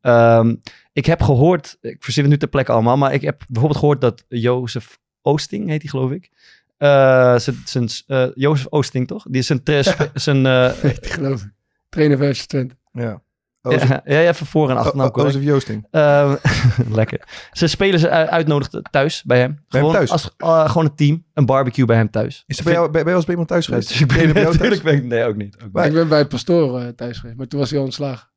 Ehm, 0.00 0.54
ik 0.92 1.06
heb 1.06 1.22
gehoord. 1.22 1.76
Ik 1.80 2.04
verzin 2.04 2.22
het 2.22 2.32
nu 2.32 2.38
ter 2.38 2.48
plekke 2.48 2.72
allemaal. 2.72 2.96
Maar 2.96 3.14
ik 3.14 3.22
heb 3.22 3.42
bijvoorbeeld 3.48 3.80
gehoord 3.80 4.00
dat 4.00 4.24
Jozef 4.28 4.98
Oosting, 5.22 5.68
heet 5.68 5.82
hij 5.82 5.90
geloof 5.90 6.10
ik. 6.10 6.30
Eh, 6.76 7.38
zijn- 7.64 7.88
eh, 8.06 8.26
Jozef 8.34 8.66
Oosting, 8.70 9.06
toch? 9.06 9.24
Die 9.30 9.38
is 9.40 9.46
zijn, 9.46 9.60
zijn 10.14 10.46
eh, 10.46 10.72
weet 10.72 11.06
ik 11.06 11.12
geloof 11.12 11.42
ik. 11.42 11.50
Trainer 11.88 12.16
versus 12.16 12.46
Twente. 12.46 12.76
Ja. 12.92 13.22
Ja, 13.88 14.02
ja, 14.04 14.28
even 14.28 14.46
voor 14.46 14.70
en 14.70 14.76
achternaam 14.76 15.10
O-. 15.12 15.24
Ozef 15.24 15.42
Joosting. 15.42 15.86
Ehm, 15.90 16.36
lekker. 17.00 17.48
Ze 17.52 17.66
spelen 17.66 17.98
ze 18.00 18.10
uit- 18.10 18.28
uitnodigd 18.28 18.78
thuis 18.90 19.22
bij 19.22 19.38
hem. 19.38 19.50
Bij 19.50 19.60
hem 19.68 19.80
gewoon, 19.80 19.92
thuis? 19.92 20.10
Als, 20.10 20.34
eh, 20.36 20.68
gewoon 20.70 20.84
een 20.84 20.94
team. 20.94 21.24
Een 21.34 21.46
barbecue 21.46 21.84
bij 21.84 21.96
hem 21.96 22.10
thuis. 22.10 22.44
Is 22.46 22.58
er 22.58 22.64
bij 22.64 22.72
jou, 22.72 22.90
bij, 22.90 23.04
bij 23.04 23.14
bij 23.14 23.24
iemand 23.28 23.48
thuis 23.48 23.66
geweest? 23.66 23.90
Ik 24.00 24.06
Ben 24.06 24.26
je 24.26 24.32
bij 24.32 24.42
jou 24.42 24.56
thuis? 24.56 24.56
natuurlijk 24.56 24.82
ben 24.82 24.94
ik... 24.94 25.04
Nee, 25.04 25.24
ook 25.24 25.36
niet. 25.36 25.54
Ook 25.56 25.62
niet. 25.62 25.72
Maar- 25.72 25.86
Ik 25.86 25.92
ben 25.92 26.08
bij 26.08 26.26
Pastoor 26.26 26.80
eh, 26.80 26.88
thuis 26.88 27.18
geweest, 27.18 27.38
maar 27.38 27.46
toen 27.46 27.60
was 27.60 27.70
hij 27.70 27.78
al 27.78 27.84
ontslagen. 27.84 28.28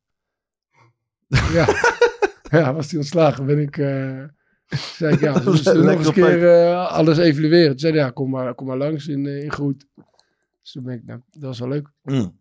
ja. 1.27 1.67
ja, 2.49 2.73
was 2.73 2.89
hij 2.89 2.99
ontslagen, 2.99 3.45
ben 3.45 3.59
ik... 3.59 3.77
eh 3.77 4.23
zei 4.69 5.13
ik, 5.13 5.19
ja, 5.19 5.33
we 5.33 5.43
nog 5.43 5.97
eens 5.97 6.07
een 6.07 6.13
keer 6.13 6.73
alles 6.75 7.17
evalueren? 7.17 7.69
Toen 7.69 7.79
zei 7.79 7.93
hij, 7.93 8.01
ja, 8.01 8.09
kom 8.09 8.29
maar, 8.29 8.53
kom 8.55 8.67
maar 8.67 8.77
langs 8.77 9.07
in, 9.07 9.25
in 9.25 9.51
Groet. 9.51 9.85
Dus 10.61 10.71
toen 10.71 10.83
ben 10.83 10.93
ik, 10.93 11.05
nou, 11.05 11.19
dat 11.29 11.41
was 11.41 11.59
wel 11.59 11.67
leuk. 11.67 11.87
Mm. 12.03 12.37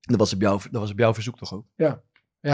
Dat, 0.00 0.18
was 0.18 0.34
op 0.34 0.40
jou, 0.40 0.60
dat 0.70 0.80
was 0.80 0.90
op 0.90 0.98
jouw 0.98 1.14
verzoek 1.14 1.38
toch 1.38 1.54
ook? 1.54 1.66
Ja, 1.76 2.00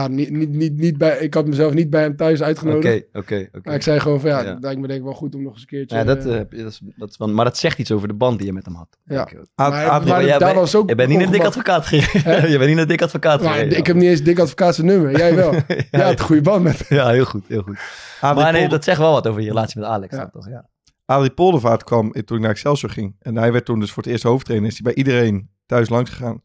niet, 0.08 0.30
niet, 0.30 0.50
niet, 0.50 0.76
niet 0.76 0.98
bij, 0.98 1.18
ik 1.18 1.34
had 1.34 1.46
mezelf 1.46 1.72
niet 1.74 1.90
bij 1.90 2.02
hem 2.02 2.16
thuis 2.16 2.38
Oké, 2.38 2.46
uitgenodigd. 2.48 3.04
oké, 3.12 3.36
oké. 3.48 3.48
Maar 3.62 3.74
ik 3.74 3.82
zei 3.82 4.00
gewoon 4.00 4.20
van, 4.20 4.30
ja, 4.30 4.40
Ja. 4.42 4.54
het 4.54 4.62
lijkt 4.62 4.80
me 4.80 4.86
denk 4.86 4.98
ik 4.98 5.04
wel 5.04 5.14
goed 5.14 5.34
om 5.34 5.42
nog 5.42 5.52
eens 5.52 5.60
een 5.60 5.66
keertje... 5.66 5.96
Ja, 5.96 6.04
dat, 6.04 6.18
eh, 6.24 6.30
eh, 6.32 6.38
heb 6.38 6.52
je- 6.52 6.62
dat, 6.62 6.72
is, 6.72 6.80
dat 6.96 7.10
is 7.10 7.16
maar 7.18 7.44
dat 7.44 7.58
zegt 7.58 7.78
iets 7.78 7.90
over 7.92 8.08
de 8.08 8.14
band 8.14 8.38
die 8.38 8.46
je 8.46 8.52
met 8.52 8.64
hem 8.64 8.74
had. 8.74 8.88
Ja. 9.04 9.24
denk 9.24 9.38
ook. 9.38 9.46
Ad- 9.54 9.70
maar, 9.72 9.88
Adrie- 9.88 10.10
maar 10.12 10.20
jij 10.24 10.30
daar 10.38 10.48
bent- 10.48 10.54
was 10.60 10.74
ook 10.74 10.88
Je 10.88 10.94
bent 10.94 11.08
niet 11.08 11.20
een 11.20 11.30
dik 11.30 11.44
advocaat. 11.44 11.88
Hè? 11.90 11.96
je 12.52 12.58
bent 12.58 12.70
niet 12.70 12.78
een 12.78 12.88
dik 12.88 13.02
advocaat 13.02 13.42
Maar 13.42 13.52
gereden. 13.54 13.78
ik 13.78 13.86
heb 13.86 13.96
niet 13.96 14.04
eens 14.08 14.22
dik 14.22 14.38
advocaat 14.38 14.74
zijn 14.74 14.86
nummer. 14.86 15.16
Jij 15.16 15.34
wel. 15.34 15.52
ja, 15.90 16.10
een 16.10 16.20
goede 16.20 16.42
band 16.42 16.62
met 16.62 16.88
hem. 16.88 16.98
ja, 16.98 17.08
heel 17.10 17.24
goed, 17.24 17.44
heel 17.48 17.62
goed. 17.62 17.78
Adrie 18.20 18.42
Maar 18.42 18.52
nee, 18.52 18.52
Polder- 18.52 18.68
dat 18.78 18.84
zegt 18.84 18.98
wel 18.98 19.12
wat 19.12 19.26
over 19.26 19.40
je 19.40 19.48
relatie 19.48 19.80
met 19.80 19.88
Alex. 19.88 20.16
Ja. 20.16 20.28
toch? 20.28 20.48
Ja. 20.48 20.68
Adrie 21.04 21.30
Poldervaart 21.30 21.84
kwam 21.84 22.12
toen 22.12 22.36
ik 22.36 22.42
naar 22.42 22.50
Excelsior 22.50 22.90
ging. 22.90 23.16
En 23.18 23.36
hij 23.36 23.52
werd 23.52 23.64
toen 23.64 23.80
dus 23.80 23.92
voor 23.92 24.02
het 24.02 24.12
eerst 24.12 24.24
hoofdtrainer. 24.24 24.68
Is 24.68 24.74
hij 24.82 24.82
bij 24.82 24.94
iedereen 25.04 25.50
thuis 25.66 25.88
langs 25.88 26.10
gegaan. 26.10 26.42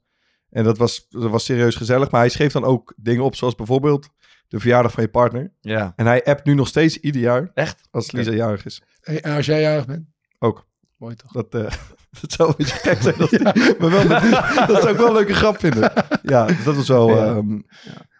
En 0.55 0.63
dat 0.63 0.77
was, 0.77 1.05
dat 1.09 1.31
was 1.31 1.45
serieus 1.45 1.75
gezellig. 1.75 2.11
Maar 2.11 2.21
hij 2.21 2.29
schreef 2.29 2.51
dan 2.51 2.63
ook 2.63 2.93
dingen 2.97 3.23
op 3.23 3.35
zoals 3.35 3.55
bijvoorbeeld... 3.55 4.09
de 4.47 4.59
verjaardag 4.59 4.91
van 4.91 5.03
je 5.03 5.09
partner. 5.09 5.51
Ja. 5.61 5.93
En 5.95 6.05
hij 6.05 6.23
appt 6.23 6.45
nu 6.45 6.53
nog 6.53 6.67
steeds 6.67 6.99
ieder 6.99 7.21
jaar 7.21 7.51
Echt? 7.53 7.87
als 7.91 8.11
Lisa 8.11 8.31
jarig 8.31 8.65
is. 8.65 8.81
En 9.01 9.35
als 9.35 9.45
jij 9.45 9.61
jarig 9.61 9.85
bent. 9.85 10.07
Ook. 10.39 10.67
Mooi 10.97 11.15
toch? 11.15 11.31
Dat, 11.31 11.53
eh, 11.53 11.73
dat 12.21 12.31
zou 12.31 12.49
een 12.49 12.55
beetje 12.57 12.75
gek 12.75 13.01
zijn. 13.01 13.15
Als 13.15 13.29
die, 13.29 13.41
maar 13.79 13.89
wel 13.89 14.05
met- 14.07 14.21
dat 14.67 14.81
zou 14.81 14.89
ik 14.89 14.97
wel 14.97 15.07
een 15.07 15.13
leuke 15.13 15.33
grap 15.33 15.59
vinden. 15.59 15.91
Ja, 16.23 16.45
dus 16.45 16.63
dat 16.63 16.75
was 16.75 16.87
wel... 16.87 17.09
Ja. 17.09 17.25
ehm, 17.25 17.47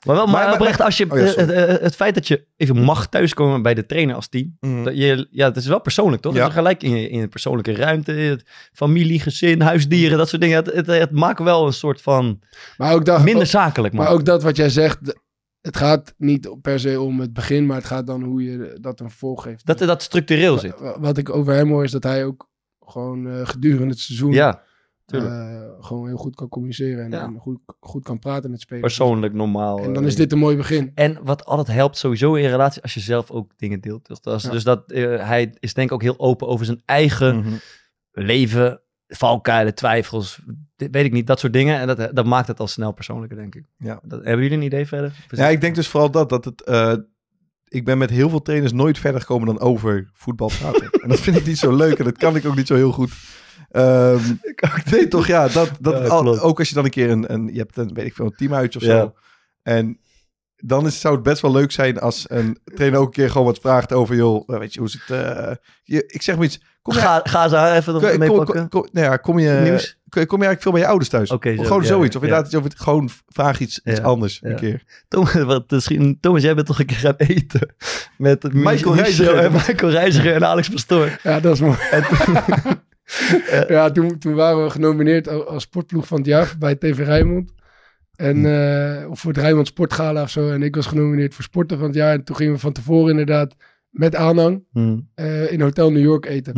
Maar 0.06 0.16
wel, 0.16 0.26
maar, 0.26 0.34
Maar- 0.36 0.46
maar- 0.46 0.54
oprecht, 0.54 0.82
als 0.82 0.98
je, 0.98 1.12
Oh 1.12 1.18
ja, 1.18 1.24
het 1.82 1.96
feit 1.96 2.14
dat 2.16 2.28
je 2.28 2.46
even 2.58 2.78
mag 2.78 3.08
thuiskomen 3.08 3.62
bij 3.62 3.74
de 3.74 3.86
trainer 3.86 4.16
als 4.16 4.28
team. 4.30 4.58
mm, 4.60 4.84
Dat 4.84 4.98
je, 4.98 5.28
ja, 5.32 5.48
het 5.48 5.56
is 5.58 5.68
wel 5.68 5.82
persoonlijk, 5.82 6.22
toch? 6.22 6.34
Ja. 6.34 6.40
Dat 6.40 6.48
is 6.48 6.54
gelijk 6.56 6.84
in 6.84 6.96
je, 6.98 7.10
in 7.10 7.30
persoonlijke 7.30 7.76
ruimte, 7.76 8.12
het 8.12 8.44
familie, 8.74 9.20
gezin, 9.20 9.62
huisdieren, 9.62 10.18
dat 10.18 10.30
soort 10.30 10.42
dingen. 10.42 10.58
Het, 10.58 10.74
het, 10.74 10.88
het 10.88 11.12
maakt 11.12 11.40
wel 11.40 11.66
een 11.66 11.74
soort 11.74 12.02
van 12.02 12.40
Maar 12.78 12.94
ook 12.94 13.06
dat, 13.06 13.24
minder 13.24 13.46
zakelijk, 13.46 13.94
maar 13.94 14.10
ook 14.10 14.26
dat 14.26 14.44
wat 14.44 14.56
jij 14.56 14.70
zegt. 14.70 15.00
Het 15.62 15.78
gaat 15.78 16.14
niet 16.18 16.56
per 16.62 16.80
se 16.80 17.02
om 17.02 17.20
het 17.20 17.34
begin, 17.34 17.66
maar 17.66 17.78
het 17.78 17.86
gaat 17.86 18.08
dan 18.08 18.24
hoe 18.24 18.44
je 18.44 18.78
dat 18.82 19.00
een 19.00 19.12
volg 19.12 19.44
geeft. 19.44 19.66
dat 19.66 19.78
dat 19.78 20.02
structureel 20.02 20.58
zit. 20.58 20.80
Wa- 20.80 21.00
Wat 21.00 21.18
ik 21.18 21.30
over 21.36 21.54
hem 21.54 21.70
hoor 21.70 21.84
is 21.84 21.92
dat 21.92 22.04
hij 22.04 22.26
ook 22.26 22.50
gewoon 22.86 23.28
eh, 23.28 23.48
gedurende 23.48 23.88
het 23.94 24.00
seizoen 24.00 24.32
Ja, 24.32 24.62
eh, 25.06 25.62
gewoon 25.80 26.08
heel 26.08 26.18
goed 26.18 26.36
kan 26.36 26.50
communiceren 26.50 27.04
en, 27.04 27.12
Ja. 27.12 27.24
en 27.24 27.38
goed, 27.38 27.60
goed 27.80 28.04
kan 28.04 28.20
praten 28.20 28.52
met 28.52 28.62
spelers. 28.62 28.96
Persoonlijk, 28.96 29.34
normaal. 29.34 29.80
En 29.80 29.94
dan 29.94 30.04
eh, 30.04 30.10
is 30.10 30.16
dit 30.16 30.32
een 30.32 30.38
mooi 30.38 30.56
begin. 30.58 30.92
En 30.96 31.18
wat 31.24 31.46
altijd 31.46 31.78
helpt 31.78 31.98
sowieso 31.98 32.34
in 32.34 32.50
relatie, 32.50 32.82
als 32.82 32.94
je 32.94 33.00
zelf 33.00 33.32
ook 33.32 33.52
dingen 33.58 33.82
deelt. 33.82 34.08
Dus, 34.24 34.44
Ja. 34.44 34.50
dus 34.50 34.64
dat, 34.64 34.84
hij 35.20 35.56
is 35.60 35.74
denk 35.74 35.88
ik 35.88 35.94
ook 35.94 36.02
heel 36.02 36.20
open 36.20 36.48
over 36.48 36.66
zijn 36.66 36.82
eigen 36.86 37.38
mhm. 37.38 37.56
leven, 38.12 38.82
valkuilen, 39.08 39.76
twijfels, 39.76 40.40
dit 40.76 40.92
weet 40.92 41.06
ik 41.06 41.12
niet, 41.12 41.28
dat 41.28 41.40
soort 41.40 41.54
dingen. 41.54 41.80
En 41.80 41.88
dat, 41.88 42.16
dat 42.16 42.26
maakt 42.26 42.48
het 42.48 42.60
al 42.60 42.68
snel 42.68 42.92
persoonlijker, 42.92 43.38
denk 43.38 43.56
ik. 43.56 43.66
Ja. 43.78 44.00
Dat, 44.04 44.24
hebben 44.24 44.44
jullie 44.44 44.58
een 44.58 44.64
idee 44.64 44.86
verder? 44.86 45.26
Ja, 45.30 45.48
ik 45.48 45.62
denk 45.62 45.76
dus 45.76 45.88
vooral 45.88 46.12
dat, 46.12 46.30
dat 46.30 46.46
het... 46.46 46.64
eh, 46.64 46.96
ik 47.68 47.86
ben 47.86 47.98
met 47.98 48.10
heel 48.10 48.30
veel 48.30 48.42
trainers 48.42 48.72
nooit 48.74 48.98
verder 49.00 49.22
gekomen 49.22 49.48
dan 49.48 49.60
over 49.60 50.10
voetbal 50.14 50.52
praten. 50.60 50.90
en 50.92 51.10
dat 51.10 51.20
vind 51.20 51.38
ik 51.38 51.46
niet 51.46 51.58
zo 51.58 51.76
leuk 51.76 51.98
en 52.00 52.04
dat 52.06 52.18
kan 52.18 52.36
ik 52.36 52.46
ook 52.46 52.56
niet 52.56 52.68
zo 52.68 52.76
heel 52.76 52.92
goed. 52.92 53.12
Ehm 53.72 54.22
nee, 54.92 55.08
toch? 55.08 55.28
Ja, 55.28 55.48
dat, 55.48 55.72
dat 55.80 55.94
Ja, 55.98 56.08
al- 56.08 56.22
klopt. 56.22 56.40
ook 56.40 56.60
als 56.60 56.70
je 56.70 56.76
dan 56.76 56.84
een 56.84 56.90
keer 56.90 57.10
een, 57.10 57.34
een 57.34 57.48
je 57.54 57.60
hebt 57.60 57.78
een, 57.78 57.94
weet 57.94 58.06
ik 58.06 58.16
veel, 58.16 58.26
een 58.26 58.36
teamuitje 58.36 58.80
of 58.80 58.86
Ja. 58.86 59.00
zo. 59.00 59.14
En 59.64 60.00
dan 60.56 60.86
is, 60.86 61.00
zou 61.00 61.14
het 61.16 61.24
best 61.24 61.42
wel 61.42 61.52
leuk 61.52 61.72
zijn 61.72 62.00
als 62.00 62.26
een 62.30 62.58
trainer 62.64 63.00
ook 63.00 63.06
een 63.06 63.12
keer 63.14 63.30
gewoon 63.30 63.46
wat 63.46 63.60
vraagt 63.60 63.94
over, 63.94 64.16
joh, 64.16 64.50
eh, 64.50 64.58
weet 64.60 64.74
je, 64.74 64.80
hoe 64.80 64.88
is 64.90 64.94
het? 65.06 65.10
eh, 65.20 65.56
je, 65.84 66.04
ik 66.08 66.22
zeg 66.22 66.36
maar 66.36 66.46
iets. 66.46 66.62
Kom 66.86 66.94
je, 66.94 67.00
Ga, 67.00 67.22
ga 67.24 67.48
ze 67.48 67.56
haar 67.56 67.76
even 67.76 67.94
nog 67.94 68.02
kom, 68.02 68.20
mee 68.20 68.28
kom, 68.28 68.38
pakken. 68.38 68.70
kom, 68.70 68.82
kom- 68.82 68.90
nou 68.92 69.06
ja, 69.06 69.18
kom 69.18 69.40
je, 69.40 69.60
Nieuws? 69.64 69.98
kom, 70.10 70.22
je 70.22 70.28
eigenlijk 70.28 70.62
veel 70.62 70.72
bij 70.72 70.82
je 70.82 70.88
ouders 70.88 71.10
thuis? 71.10 71.32
Of 71.32 71.42
gewoon 71.42 71.82
ja, 71.82 71.88
zoiets. 71.88 72.16
Of 72.16 72.22
ja. 72.22 72.28
inderdaad 72.28 72.46
iets 72.46 72.56
over, 72.56 72.72
gewoon 72.76 73.10
vraag 73.28 73.60
iets, 73.60 73.82
iets 73.84 74.02
anders 74.02 74.40
ja. 74.40 74.50
een 74.50 74.56
keer. 74.56 74.84
Thomas, 75.08 75.34
wat, 75.54 75.72
misschien, 75.72 76.18
Thomas, 76.22 76.42
jij 76.42 76.56
bent 76.56 76.68
toch 76.68 76.80
een 76.80 76.86
keer 76.86 76.98
gaan 76.98 77.16
eten 77.18 77.74
met 78.18 78.44
Michael 78.44 78.74
Michel 78.74 78.96
Reiziger. 78.96 79.38
en 79.38 79.52
Michael 79.52 79.92
Reiziger 79.92 80.34
en 80.34 80.46
Alex 80.46 80.70
Pastoor. 80.70 81.20
Ja, 81.24 81.40
dat 81.40 81.54
is 81.54 81.60
mooi. 81.60 81.78
ja, 83.68 83.92
toen, 83.92 84.18
toen 84.18 84.34
waren 84.34 84.64
we 84.64 84.70
genomineerd 84.70 85.28
als 85.48 85.64
sportploeg 85.64 86.08
van 86.08 86.18
het 86.18 86.28
jaar 86.28 86.56
bij 86.60 86.76
TV 86.76 86.98
Rijnmond. 86.98 87.54
En, 88.16 88.46
eh, 88.46 89.10
of 89.10 89.20
voor 89.20 89.32
het 89.32 89.42
Rijnmond 89.42 89.68
Sportgala 89.68 90.22
of 90.22 90.30
zo. 90.30 90.50
En 90.50 90.64
ik 90.64 90.76
was 90.76 90.86
genomineerd 90.86 91.34
voor 91.34 91.44
sporter 91.44 91.78
van 91.78 91.88
het 91.88 91.96
jaar. 91.96 92.14
En 92.14 92.24
toen 92.24 92.36
gingen 92.36 92.54
we 92.54 92.60
van 92.60 92.72
tevoren 92.74 93.10
inderdaad 93.10 93.56
met 93.96 94.16
aanhang 94.16 94.64
Hmm, 94.72 95.10
eh, 95.16 95.52
in 95.52 95.62
Hotel 95.62 95.92
New 95.92 96.04
York 96.04 96.26
eten. 96.26 96.54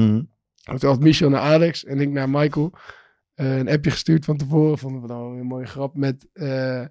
Toen 0.77 0.89
had 0.89 0.99
Michel 0.99 1.29
naar 1.29 1.41
Alex 1.41 1.85
en 1.85 1.99
ik 1.99 2.09
naar 2.09 2.29
Michael. 2.29 2.71
eh, 3.33 3.57
een 3.57 3.69
appje 3.69 3.91
gestuurd 3.91 4.25
van 4.25 4.37
tevoren. 4.37 4.77
Vonden 4.77 5.01
we 5.01 5.07
dan 5.07 5.37
een 5.37 5.45
mooie 5.45 5.65
grap. 5.65 5.95
Met 5.95 6.27
eh, 6.33 6.81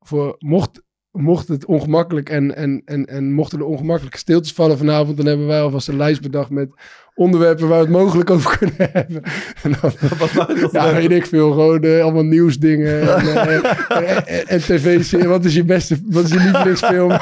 voor 0.00 0.34
mocht, 0.38 0.82
mocht 1.10 1.48
het 1.48 1.64
ongemakkelijk 1.64 2.30
en, 2.30 2.56
en, 2.56 2.82
en, 2.84 3.04
en 3.06 3.32
mochten 3.32 3.58
er 3.58 3.64
ongemakkelijke 3.64 4.18
stiltes 4.18 4.52
vallen 4.52 4.78
vanavond. 4.78 5.16
Dan 5.16 5.26
hebben 5.26 5.46
wij 5.46 5.60
alvast 5.60 5.88
een 5.88 5.96
lijst 5.96 6.22
bedacht 6.22 6.50
met 6.50 6.68
onderwerpen 7.14 7.68
waar 7.68 7.78
we 7.78 7.84
het 7.84 7.94
mogelijk 7.94 8.30
over 8.30 8.58
kunnen 8.58 8.76
hebben. 8.92 9.22
En 9.62 9.72
dan, 9.80 9.90
Wat 10.60 10.72
ja, 10.72 10.92
weet 10.94 11.10
ik 11.10 11.26
veel. 11.26 11.50
Gewoon 11.52 11.84
allemaal 12.02 12.22
nieuwsdingen. 12.24 13.00
En, 13.16 13.36
en, 13.48 13.62
en, 14.26 14.46
en 14.46 14.58
tv-serie. 14.60 15.28
Wat 15.28 15.44
is 15.44 15.54
je 15.54 15.64
beste, 15.64 15.98
wat 16.04 16.24
is 16.24 16.30
je 16.30 16.38
lievelingsfilm? 16.40 17.18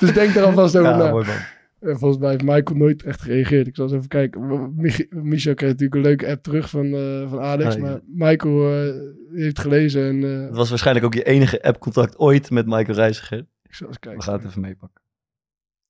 Dus 0.00 0.12
denk 0.12 0.34
er 0.34 0.42
alvast 0.44 0.76
over 0.76 0.90
Ja, 0.90 0.96
na. 0.96 1.10
mooi 1.10 1.26
man. 1.26 1.36
En 1.82 1.98
volgens 1.98 2.20
mij 2.20 2.30
heeft 2.30 2.42
Michael 2.42 2.78
nooit 2.78 3.02
echt 3.02 3.20
gereageerd. 3.22 3.66
Ik 3.66 3.74
zal 3.76 3.84
eens 3.84 3.94
even 3.94 4.08
kijken. 4.08 4.72
Mich 4.76 5.10
Michel 5.10 5.54
kreeg 5.54 5.70
natuurlijk 5.70 5.94
een 5.94 6.02
leuke 6.08 6.28
app 6.28 6.42
terug 6.42 6.70
van, 6.70 6.84
eh, 6.94 7.30
van 7.30 7.40
Alex. 7.40 7.74
Ah, 7.74 7.80
ja. 7.80 7.86
Maar 7.86 8.00
Michael 8.06 8.72
eh, 8.72 8.94
heeft 9.38 9.58
gelezen. 9.58 10.04
En 10.08 10.24
eh, 10.24 10.46
Het 10.46 10.56
was 10.56 10.68
waarschijnlijk 10.68 11.06
ook 11.06 11.14
je 11.14 11.22
enige 11.22 11.62
app-contact 11.62 12.18
ooit 12.18 12.50
met 12.50 12.66
Michael 12.66 12.94
Reiziger. 12.96 13.46
ik 13.62 13.74
zal 13.74 13.86
eens 13.88 13.98
kijken. 13.98 14.20
We 14.20 14.26
gaan 14.26 14.38
het 14.38 14.44
even 14.48 14.60
meepakken. 14.60 15.02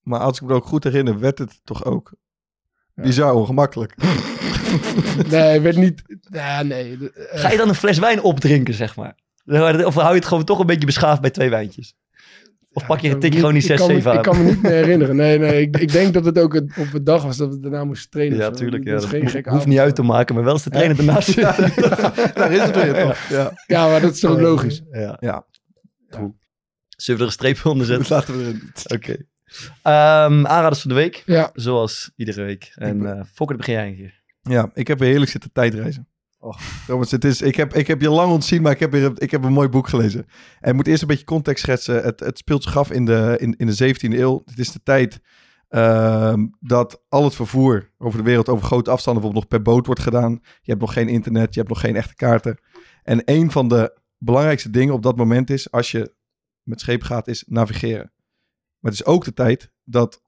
Maar 0.03 0.21
als 0.21 0.41
ik 0.41 0.47
me 0.49 0.55
ook 0.55 0.65
goed 0.65 0.85
herinner, 0.85 1.19
werd 1.19 1.39
het 1.39 1.61
toch 1.65 1.85
ook 1.85 2.15
Ja. 2.95 3.03
bizar 3.03 3.35
ongemakkelijk. 3.35 3.95
Nee, 5.31 5.61
werd 5.61 5.77
niet... 5.77 6.03
Ja, 6.31 6.63
nee. 6.63 6.99
Ga 7.15 7.51
je 7.51 7.57
dan 7.57 7.69
een 7.69 7.75
fles 7.75 7.99
wijn 7.99 8.23
opdrinken, 8.23 8.75
zeg 8.75 8.97
maar? 8.97 9.15
Of 9.85 9.95
hou 9.95 10.09
je 10.09 10.15
het 10.15 10.25
gewoon 10.27 10.45
toch 10.45 10.59
een 10.59 10.67
beetje 10.67 10.87
beschaafd 10.87 11.21
bij 11.21 11.31
twee 11.31 11.51
wijntjes? 11.51 11.95
Of 12.75 12.83
ja, 12.83 12.89
pak 12.89 13.01
je, 13.01 13.11
kan 13.11 13.21
tik 13.21 13.35
gewoon 13.35 13.53
die 13.53 13.69
niet- 13.69 13.71
6, 13.71 13.81
ik 13.81 13.87
kan 13.87 13.87
7 13.97 14.03
me- 14.05 14.11
aan? 14.11 14.17
Ik 14.17 14.23
kan 14.31 14.43
me 14.45 14.51
niet 14.51 14.63
meer 14.63 14.73
herinneren. 14.73 15.17
Nee, 15.17 15.39
nee. 15.39 15.61
Ik, 15.61 15.77
ik 15.77 15.93
denk 15.93 16.15
dat 16.15 16.25
het 16.25 16.39
ook 16.39 16.55
het- 16.55 16.73
op 16.79 16.93
het 16.93 17.07
dag 17.07 17.23
was 17.23 17.37
dat 17.37 17.49
we 17.55 17.61
daarna 17.61 17.85
moesten 17.85 18.11
trainen. 18.11 18.39
Ja, 18.39 18.51
tuurlijk. 18.51 18.85
Ja, 18.85 18.93
Dat 18.93 19.03
is 19.03 19.09
geen 19.09 19.21
hoeft- 19.21 19.33
gekke 19.33 19.51
hoeft 19.51 19.67
niet 19.67 19.79
uit 19.79 19.95
te 19.95 20.03
maken, 20.03 20.35
maar 20.35 20.45
wel 20.45 20.53
eens 20.53 20.63
de 20.63 20.71
trainer 20.71 20.99
ernaast 20.99 21.29
zitten. 21.33 21.73
Daar 22.35 22.53
is 22.53 22.61
het 22.63 22.75
weer, 22.83 23.03
toch? 23.05 23.29
Ja. 23.29 23.53
Ja, 23.67 23.87
maar 23.89 24.01
dat 24.01 24.13
is 24.15 24.21
toch 24.21 24.31
ook 24.31 24.41
logisch. 24.41 24.83
Ja. 24.91 25.17
Ja. 25.21 25.45
Zullen 26.09 26.35
we 26.97 27.13
er 27.13 27.23
een 27.23 27.31
streepje 27.33 27.69
onder 27.69 27.87
Dat 27.87 28.07
zetten? 28.07 28.15
laten 28.17 28.37
we 28.37 28.43
erin. 28.45 28.73
Oké. 28.95 29.17
Ehm, 29.83 30.47
aanraders 30.47 30.81
van 30.81 30.91
de 30.91 30.97
week, 30.97 31.23
Ja, 31.27 31.51
zoals 31.55 32.11
iedere 32.17 32.43
week. 32.43 32.73
En 32.75 33.07
eh 33.17 33.25
Fokker, 33.35 33.57
begin 33.57 33.75
jij 33.75 33.87
een 33.87 33.97
keer. 33.97 34.21
Ja, 34.43 34.71
ik 34.75 34.87
heb 34.89 34.99
weer 34.99 35.09
heerlijk 35.09 35.31
zitten 35.31 35.53
tijdreizen. 35.53 36.09
Oh, 36.45 36.59
Thomas, 36.87 37.11
het 37.11 37.25
is, 37.25 37.43
ik, 37.43 37.57
heb, 37.57 37.75
ik 37.75 37.87
heb 37.87 38.01
je 38.01 38.11
lang 38.11 38.33
ontzien, 38.33 38.63
maar 38.63 38.73
ik 38.73 38.81
heb, 38.81 38.95
ik 38.95 39.31
heb 39.31 39.45
een 39.45 39.53
mooi 39.53 39.69
boek 39.69 39.89
gelezen. 39.89 40.27
En 40.61 40.77
moet 40.77 40.87
eerst 40.87 41.03
een 41.03 41.09
beetje 41.09 41.25
context 41.25 41.63
schetsen. 41.63 42.03
Het, 42.03 42.21
het 42.21 42.39
speelt 42.39 42.63
zich 42.63 42.77
af 42.77 42.91
in 42.91 43.05
de, 43.05 43.37
in, 43.41 43.55
in 43.57 43.67
de 43.67 43.95
17e 43.95 44.19
eeuw. 44.19 44.43
Het 44.45 44.59
is 44.59 44.73
de 44.73 44.83
tijd 44.83 45.21
ehm, 45.69 46.47
dat 46.61 47.03
al 47.09 47.25
het 47.25 47.35
vervoer 47.35 47.91
over 47.99 48.19
de 48.19 48.25
wereld 48.25 48.49
over 48.49 48.65
grote 48.65 48.91
afstanden 48.91 49.23
bijvoorbeeld 49.23 49.51
nog 49.51 49.61
per 49.61 49.73
boot 49.73 49.87
wordt 49.87 50.01
gedaan. 50.01 50.33
Je 50.43 50.71
hebt 50.71 50.81
nog 50.81 50.93
geen 50.93 51.09
internet, 51.09 51.55
je 51.55 51.61
hebt 51.61 51.73
nog 51.73 51.81
geen 51.81 51.97
echte 51.97 52.15
kaarten. 52.15 52.59
En 53.03 53.23
een 53.25 53.51
van 53.51 53.69
de 53.69 53.99
belangrijkste 54.19 54.71
dingen 54.71 54.95
op 54.95 55.03
dat 55.03 55.17
moment 55.17 55.51
is, 55.51 55.71
als 55.71 55.91
je 55.91 56.15
met 56.63 56.81
scheep 56.81 57.03
gaat, 57.03 57.29
is 57.29 57.45
navigeren. 57.47 58.13
Maar 58.79 58.91
het 58.91 59.01
is 59.01 59.05
ook 59.05 59.25
de 59.25 59.35
tijd 59.35 59.71
dat 59.85 60.23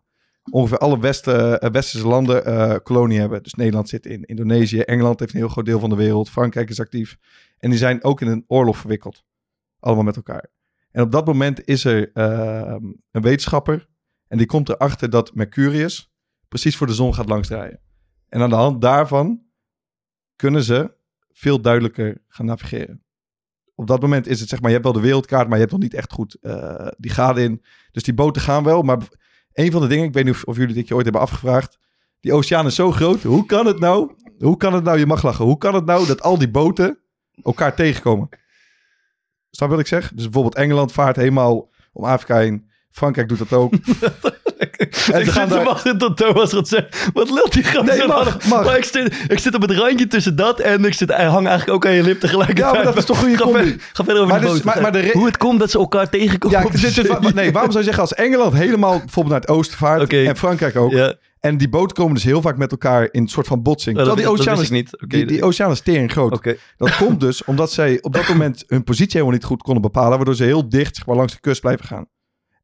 ongeveer 0.50 0.78
alle 0.78 1.00
Westen, 1.00 1.60
eh, 1.60 1.70
westerse 1.70 2.06
landen 2.06 2.44
eh 2.44 2.74
kolonie 2.82 3.18
hebben. 3.18 3.42
Dus 3.42 3.54
Nederland 3.54 3.88
zit 3.88 4.06
in 4.06 4.24
Indonesië, 4.24 4.80
Engeland 4.80 5.20
heeft 5.20 5.32
een 5.32 5.38
heel 5.38 5.48
groot 5.48 5.64
deel 5.64 5.80
van 5.80 5.90
de 5.90 5.96
wereld, 5.96 6.30
Frankrijk 6.30 6.70
is 6.70 6.80
actief. 6.80 7.18
En 7.58 7.70
die 7.70 7.78
zijn 7.78 8.04
ook 8.04 8.20
in 8.20 8.28
een 8.28 8.44
oorlog 8.46 8.76
verwikkeld. 8.76 9.24
Allemaal 9.80 10.04
met 10.04 10.16
elkaar. 10.16 10.50
En 10.90 11.02
op 11.02 11.12
dat 11.12 11.26
moment 11.26 11.66
is 11.66 11.84
er 11.84 12.12
eh, 12.12 12.76
een 13.10 13.22
wetenschapper 13.22 13.88
en 14.28 14.38
die 14.38 14.46
komt 14.46 14.68
erachter 14.68 15.10
dat 15.10 15.34
Mercurius 15.34 16.12
precies 16.48 16.76
voor 16.76 16.86
de 16.86 16.94
zon 16.94 17.14
gaat 17.14 17.28
langsdraaien. 17.28 17.80
En 18.28 18.40
aan 18.40 18.50
de 18.50 18.56
hand 18.56 18.80
daarvan 18.80 19.42
kunnen 20.36 20.62
ze 20.62 20.94
veel 21.32 21.60
duidelijker 21.60 22.22
gaan 22.28 22.46
navigeren. 22.46 23.04
Op 23.74 23.86
dat 23.86 24.00
moment 24.00 24.26
is 24.26 24.40
het 24.40 24.48
zeg 24.48 24.60
maar, 24.60 24.68
je 24.68 24.74
hebt 24.74 24.88
wel 24.88 25.00
de 25.00 25.06
wereldkaart, 25.06 25.44
maar 25.44 25.54
je 25.54 25.60
hebt 25.60 25.72
nog 25.72 25.82
niet 25.82 25.94
echt 25.94 26.12
goed 26.12 26.34
eh, 26.40 26.88
die 26.96 27.10
gade 27.10 27.42
in. 27.42 27.62
Dus 27.90 28.02
die 28.02 28.14
boten 28.14 28.42
gaan 28.42 28.64
wel, 28.64 28.82
maar 28.82 28.98
een 29.54 29.72
van 29.72 29.80
de 29.80 29.86
dingen, 29.86 30.04
ik 30.04 30.12
weet 30.12 30.24
niet 30.24 30.44
of, 30.44 30.56
jullie 30.56 30.74
dit 30.74 30.88
je 30.88 30.94
ooit 30.94 31.04
hebben 31.04 31.22
afgevraagd. 31.22 31.78
Die 32.20 32.32
oceaan 32.32 32.66
is 32.66 32.74
zo 32.74 32.92
groot. 32.92 33.22
Hoe 33.22 33.46
kan 33.46 33.66
het 33.66 33.78
nou? 33.78 34.14
Hoe 34.38 34.56
kan 34.56 34.72
het 34.72 34.84
nou? 34.84 34.98
Je 34.98 35.06
mag 35.06 35.22
lachen. 35.22 35.44
Hoe 35.44 35.58
kan 35.58 35.74
het 35.74 35.84
nou 35.84 36.06
dat 36.06 36.22
al 36.22 36.38
die 36.38 36.50
boten 36.50 36.98
elkaar 37.42 37.74
tegenkomen? 37.74 38.28
Snap 39.50 39.68
wat 39.68 39.78
ik 39.78 39.86
zeg? 39.86 40.12
Dus 40.14 40.24
bijvoorbeeld 40.24 40.54
Engeland 40.54 40.92
vaart 40.92 41.16
helemaal 41.16 41.70
om 41.92 42.04
Afrika 42.04 42.38
heen. 42.38 42.70
Frankrijk 42.90 43.28
doet 43.28 43.38
dat 43.38 43.52
ook. 43.52 43.72
ik 44.86 44.94
gaan 44.94 45.24
zit 45.24 45.32
te 45.34 45.46
daar- 45.48 45.64
wachten 45.64 45.98
tot 45.98 46.16
Thomas 46.16 46.52
gaat 46.52 46.68
zeggen. 46.68 47.10
Wat 47.12 47.30
lult 47.30 47.52
die 47.52 47.64
gast 47.64 47.86
Nee, 47.86 47.96
zo 47.98 48.06
mag. 48.06 48.46
Maar 48.48 48.76
ik 48.76 48.84
zit, 48.84 49.24
ik 49.28 49.38
zit 49.38 49.54
op 49.54 49.60
het 49.62 49.70
randje 49.70 50.06
tussen 50.06 50.36
dat 50.36 50.60
en 50.60 50.84
ik 50.84 50.94
zit, 50.94 51.10
hang 51.12 51.46
eigenlijk 51.46 51.70
ook 51.70 51.86
aan 51.86 51.92
je 51.92 52.02
lip 52.02 52.20
tegelijkertijd. 52.20 52.66
Ja, 52.68 52.74
maar 52.74 52.84
dat 52.84 52.96
is 52.96 53.04
toch 53.04 53.18
goede 53.18 53.36
ga 53.36 53.42
combi? 53.42 53.58
verder, 53.58 53.80
ga 53.92 54.04
verder 54.04 54.22
over 54.22 54.28
Maar 54.34 54.40
de 54.40 54.46
dus- 54.46 54.54
boot. 54.56 54.64
maar- 54.64 54.82
maar 54.82 54.92
de 54.92 54.98
re- 55.00 55.12
Hoe 55.12 55.26
het 55.26 55.36
komt 55.36 55.60
dat 55.60 55.70
ze 55.70 55.78
elkaar 55.78 56.08
tegenkomen. 56.10 56.58
Ja, 56.62 56.64
dit 56.70 56.82
is- 56.84 56.94
zee. 56.94 57.04
nee, 57.34 57.52
waarom 57.52 57.70
zou 57.70 57.84
je 57.84 57.90
zeggen 57.90 58.00
als 58.02 58.14
Engeland 58.14 58.52
helemaal 58.54 58.98
bijvoorbeeld 58.98 59.28
naar 59.28 59.40
het 59.40 59.48
oosten 59.50 59.78
vaart 59.78 60.12
en 60.12 60.36
Frankrijk 60.36 60.76
ook. 60.76 60.90
Ja, 60.92 61.14
En 61.40 61.56
die 61.56 61.68
boten 61.68 61.96
komen 61.96 62.14
dus 62.14 62.24
heel 62.24 62.40
vaak 62.40 62.56
met 62.56 62.70
elkaar 62.70 63.08
in 63.10 63.20
een 63.22 63.28
soort 63.28 63.46
van 63.46 63.62
botsing. 63.62 63.96
dat, 63.96 64.04
Terwijl 64.06 64.26
die 64.26 64.38
oceaan 64.40 64.60
is, 64.60 64.70
niet. 64.70 64.90
Die, 65.08 65.26
die 65.26 65.42
oceaan 65.42 65.70
is 65.70 65.80
tering 65.80 66.12
groot. 66.12 66.56
Dat 66.76 66.96
komt 66.96 67.20
dus 67.20 67.44
omdat 67.44 67.72
zij 67.72 67.98
op 68.02 68.12
dat 68.14 68.28
moment 68.28 68.64
hun 68.66 68.84
positie 68.84 69.10
helemaal 69.12 69.32
niet 69.32 69.44
goed 69.44 69.62
konden 69.62 69.82
bepalen, 69.82 70.16
waardoor 70.16 70.34
ze 70.34 70.44
heel 70.44 70.68
dicht 70.68 70.96
zeg 70.96 71.06
maar, 71.06 71.16
langs 71.16 71.32
de 71.32 71.40
kust 71.40 71.60
blijven 71.60 71.86
gaan. 71.86 72.06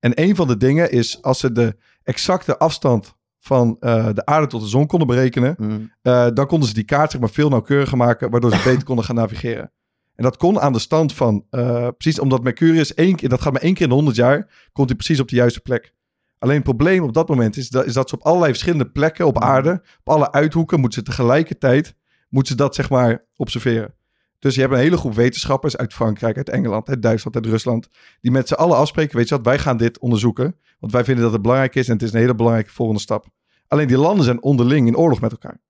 En 0.00 0.12
een 0.14 0.36
van 0.36 0.46
de 0.48 0.56
dingen 0.56 0.90
is 0.90 1.18
als 1.22 1.38
ze 1.38 1.52
de 1.52 1.76
exacte 2.10 2.58
afstand 2.58 3.14
van 3.38 3.76
eh, 3.80 4.08
de 4.14 4.24
aarde 4.26 4.46
tot 4.46 4.60
de 4.60 4.66
zon 4.66 4.86
konden 4.86 5.08
berekenen, 5.08 5.54
Mm. 5.58 5.92
eh, 6.02 6.26
dan 6.34 6.46
konden 6.46 6.68
ze 6.68 6.74
die 6.74 6.84
kaart 6.84 7.10
zeg 7.10 7.20
maar, 7.20 7.30
veel 7.30 7.48
nauwkeuriger 7.48 7.96
maken, 7.96 8.30
waardoor 8.30 8.50
ze 8.50 8.60
beter 8.70 8.84
konden 8.84 9.04
gaan 9.04 9.14
navigeren. 9.14 9.72
En 10.14 10.24
dat 10.24 10.36
kon 10.36 10.60
aan 10.60 10.72
de 10.72 10.78
stand 10.78 11.14
van, 11.14 11.44
eh, 11.50 11.88
precies 11.96 12.18
omdat 12.20 12.42
Mercurius 12.42 12.94
één 12.94 13.16
keer, 13.16 13.28
dat 13.28 13.40
gaat 13.40 13.52
maar 13.52 13.62
één 13.62 13.74
keer 13.74 13.82
in 13.82 13.88
de 13.88 13.94
100 13.94 14.16
jaar, 14.16 14.68
komt 14.72 14.88
hij 14.88 14.96
precies 14.96 15.20
op 15.20 15.28
de 15.28 15.36
juiste 15.36 15.60
plek. 15.60 15.94
Alleen 16.38 16.54
het 16.54 16.64
probleem 16.64 17.02
op 17.02 17.12
dat 17.12 17.28
moment 17.28 17.56
is 17.56 17.68
dat, 17.68 17.86
is 17.86 17.92
dat 17.92 18.08
ze 18.08 18.14
op 18.14 18.22
allerlei 18.22 18.50
verschillende 18.50 18.90
plekken 18.90 19.26
op 19.26 19.38
aarde, 19.42 19.82
op 20.04 20.08
alle 20.08 20.32
uithoeken, 20.32 20.80
moeten 20.80 20.98
ze 20.98 21.10
tegelijkertijd, 21.10 21.94
moeten 22.28 22.52
ze 22.52 22.58
dat 22.58 22.74
zeg 22.74 22.90
maar 22.90 23.24
observeren. 23.36 23.94
Dus 24.38 24.54
je 24.54 24.60
hebt 24.60 24.72
een 24.72 24.78
hele 24.78 24.96
groep 24.96 25.14
wetenschappers 25.14 25.76
uit 25.76 25.92
Frankrijk, 25.94 26.36
uit 26.36 26.48
Engeland, 26.48 26.88
uit 26.88 27.02
Duitsland, 27.02 27.36
uit 27.36 27.46
Rusland, 27.46 27.88
die 28.20 28.30
met 28.30 28.48
z'n 28.48 28.54
allen 28.54 28.76
afspreken, 28.76 29.16
weet 29.16 29.28
je 29.28 29.34
wat, 29.34 29.44
wij 29.44 29.58
gaan 29.58 29.76
dit 29.76 29.98
onderzoeken, 29.98 30.56
want 30.80 30.92
wij 30.92 31.04
vinden 31.04 31.24
dat 31.24 31.32
het 31.32 31.42
belangrijk 31.42 31.74
is 31.74 31.86
en 31.86 31.92
het 31.92 32.02
is 32.02 32.12
een 32.12 32.18
hele 32.18 32.34
belangrijke 32.34 32.72
volgende 32.72 33.00
stap. 33.00 33.26
Alleen 33.68 33.88
die 33.88 33.98
landen 33.98 34.24
zijn 34.24 34.42
onderling 34.42 34.86
in 34.86 34.96
oorlog 34.96 35.20
met 35.20 35.30
elkaar. 35.30 35.60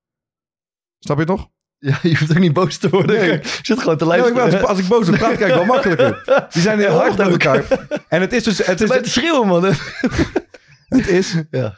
Snap 0.99 1.17
je 1.17 1.23
het 1.23 1.33
nog? 1.33 1.49
Ja, 1.83 1.99
je 2.03 2.09
hoeft 2.19 2.31
ook 2.31 2.39
niet 2.39 2.53
boos 2.53 2.77
te 2.77 2.89
worden. 2.89 3.17
Nee. 3.21 3.33
Ik 3.33 3.61
zit 3.63 3.79
gewoon 3.79 3.97
te 3.97 4.05
Ja, 4.05 4.15
ik 4.15 4.21
luisteren. 4.21 4.51
wou- 4.53 4.65
als 4.67 4.79
ik 4.79 4.89
boos 4.89 5.07
word, 5.07 5.19
praat 5.19 5.37
kijk 5.37 5.55
wel 5.55 5.65
makkelijker. 5.65 6.23
Die 6.53 6.63
zijn 6.63 6.79
heel 6.79 6.89
Ja, 6.91 6.95
hard 6.97 7.17
met 7.17 7.29
elkaar. 7.29 7.87
En 8.09 8.21
het 8.21 8.33
is 8.33 8.43
dus, 8.43 8.67
het 8.67 8.81
is, 8.81 8.89
Bij 8.89 9.03
te 9.03 9.09
schreeuwen, 9.11 9.47
man. 9.49 9.65
het 10.99 11.09
is, 11.09 11.37
Ja. 11.51 11.75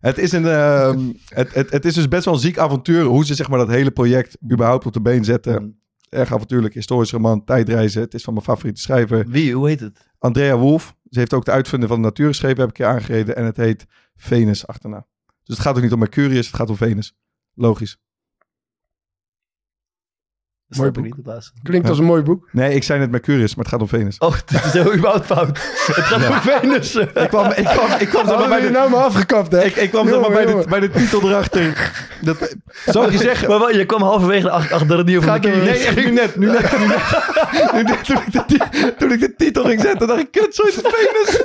het 0.00 0.18
is 0.18 0.32
een, 0.32 0.46
ehm, 0.46 0.98
het, 1.28 1.54
het, 1.54 1.70
het 1.70 1.84
is 1.84 1.94
dus 1.94 2.08
best 2.08 2.24
wel 2.24 2.34
een 2.34 2.40
ziek 2.40 2.58
avontuur 2.58 3.02
hoe 3.04 3.24
ze 3.26 3.34
zeg 3.34 3.48
maar 3.48 3.58
dat 3.58 3.68
hele 3.68 3.90
project 3.90 4.36
überhaupt 4.52 4.86
op 4.86 4.92
de 4.92 5.00
been 5.00 5.24
zetten. 5.24 5.80
Erg 6.08 6.32
avontuurlijk, 6.32 6.74
historisch 6.74 7.10
roman, 7.12 7.44
tijdreizen. 7.44 8.00
Het 8.02 8.14
is 8.14 8.22
van 8.22 8.32
mijn 8.32 8.44
favoriete 8.46 8.80
schrijver. 8.80 9.24
Wie? 9.28 9.54
Hoe 9.54 9.68
heet 9.68 9.80
het? 9.80 9.98
Andrea 10.18 10.56
Wolf. 10.56 10.94
Ze 11.14 11.20
heeft 11.20 11.34
ook 11.34 11.44
de 11.44 11.50
uitvinder 11.50 11.88
van 11.88 11.98
de 11.98 12.06
natuur 12.06 12.26
geschreven, 12.26 12.60
heb 12.60 12.70
ik 12.70 12.76
je 12.76 12.86
aangereden. 12.86 13.36
En 13.36 13.44
het 13.44 13.56
heet 13.56 13.86
Venus 14.16 14.66
achterna. 14.66 15.06
Dus 15.26 15.56
het 15.56 15.58
gaat 15.58 15.76
ook 15.76 15.82
niet 15.82 15.92
om 15.92 15.98
Mercurius, 15.98 16.46
het 16.46 16.56
gaat 16.56 16.70
om 16.70 16.76
Venus. 16.76 17.14
Logisch. 17.54 17.98
Dat 20.68 20.78
Mooi 20.78 20.90
boek. 20.90 21.04
niet, 21.04 21.16
het 21.16 21.26
laatste. 21.26 21.52
Klinkt 21.62 21.88
als 21.88 21.98
een 21.98 22.04
mooi 22.04 22.22
boek. 22.22 22.48
Nee, 22.52 22.74
ik 22.74 22.82
zei 22.82 22.98
net 22.98 23.10
Mercurius, 23.10 23.54
maar 23.54 23.64
het 23.64 23.72
gaat 23.74 23.82
om 23.82 23.88
Venus. 23.88 24.18
Oh, 24.18 24.34
het 24.46 24.64
is 24.64 24.72
heel 24.72 24.94
überhaupt 24.94 25.26
fout. 25.26 25.48
Het 25.48 26.04
gaat 26.04 26.28
om 26.28 26.40
Venus. 26.50 26.94
Ik 26.94 27.28
kwam, 27.28 27.50
ik 27.50 27.64
kwam, 27.64 27.90
ik 28.00 28.08
kwam 28.08 28.26
Hadden 28.26 28.48
bij 28.48 28.60
de, 28.60 28.70
nou 28.70 28.90
maar 28.90 29.00
afgekapt, 29.00 29.52
hè? 29.52 29.64
ik, 29.64 29.76
ik 29.76 29.90
kwam 29.90 30.08
zeg 30.08 30.20
maar 30.20 30.30
Jongen, 30.30 30.34
bij, 30.36 30.44
de, 30.44 30.50
jongen. 30.50 30.68
bij 30.68 30.80
de 30.80 30.90
titel 30.90 31.28
erachter. 31.28 31.92
Dat, 32.20 32.56
zou 32.86 33.12
je 33.12 33.18
zeggen? 33.28 33.48
Maar 33.48 33.58
wat, 33.58 33.74
je 33.74 33.86
kwam 33.86 34.02
halverwege 34.02 34.50
achter, 34.50 34.86
dat 34.86 34.98
het 34.98 35.06
niet 35.06 35.16
over. 35.16 35.30
Mercurius 35.30 35.64
Nee, 35.64 35.84
echt 35.84 35.96
nu 35.96 36.10
net. 36.10 36.36
Nu 36.36 36.46
net, 36.46 36.78
nu 36.78 36.86
net, 36.86 37.72
nu 37.72 37.82
net 37.82 38.04
toen, 38.04 38.16
ik 38.16 38.32
de, 38.32 38.94
toen 38.98 39.12
ik 39.12 39.20
de 39.20 39.34
titel 39.36 39.64
ging 39.64 39.80
zetten, 39.80 40.06
dacht 40.06 40.20
ik, 40.20 40.30
kut, 40.30 40.54
zo 40.54 40.62
is 40.62 40.76
het 40.76 40.88
Venus. 40.94 41.42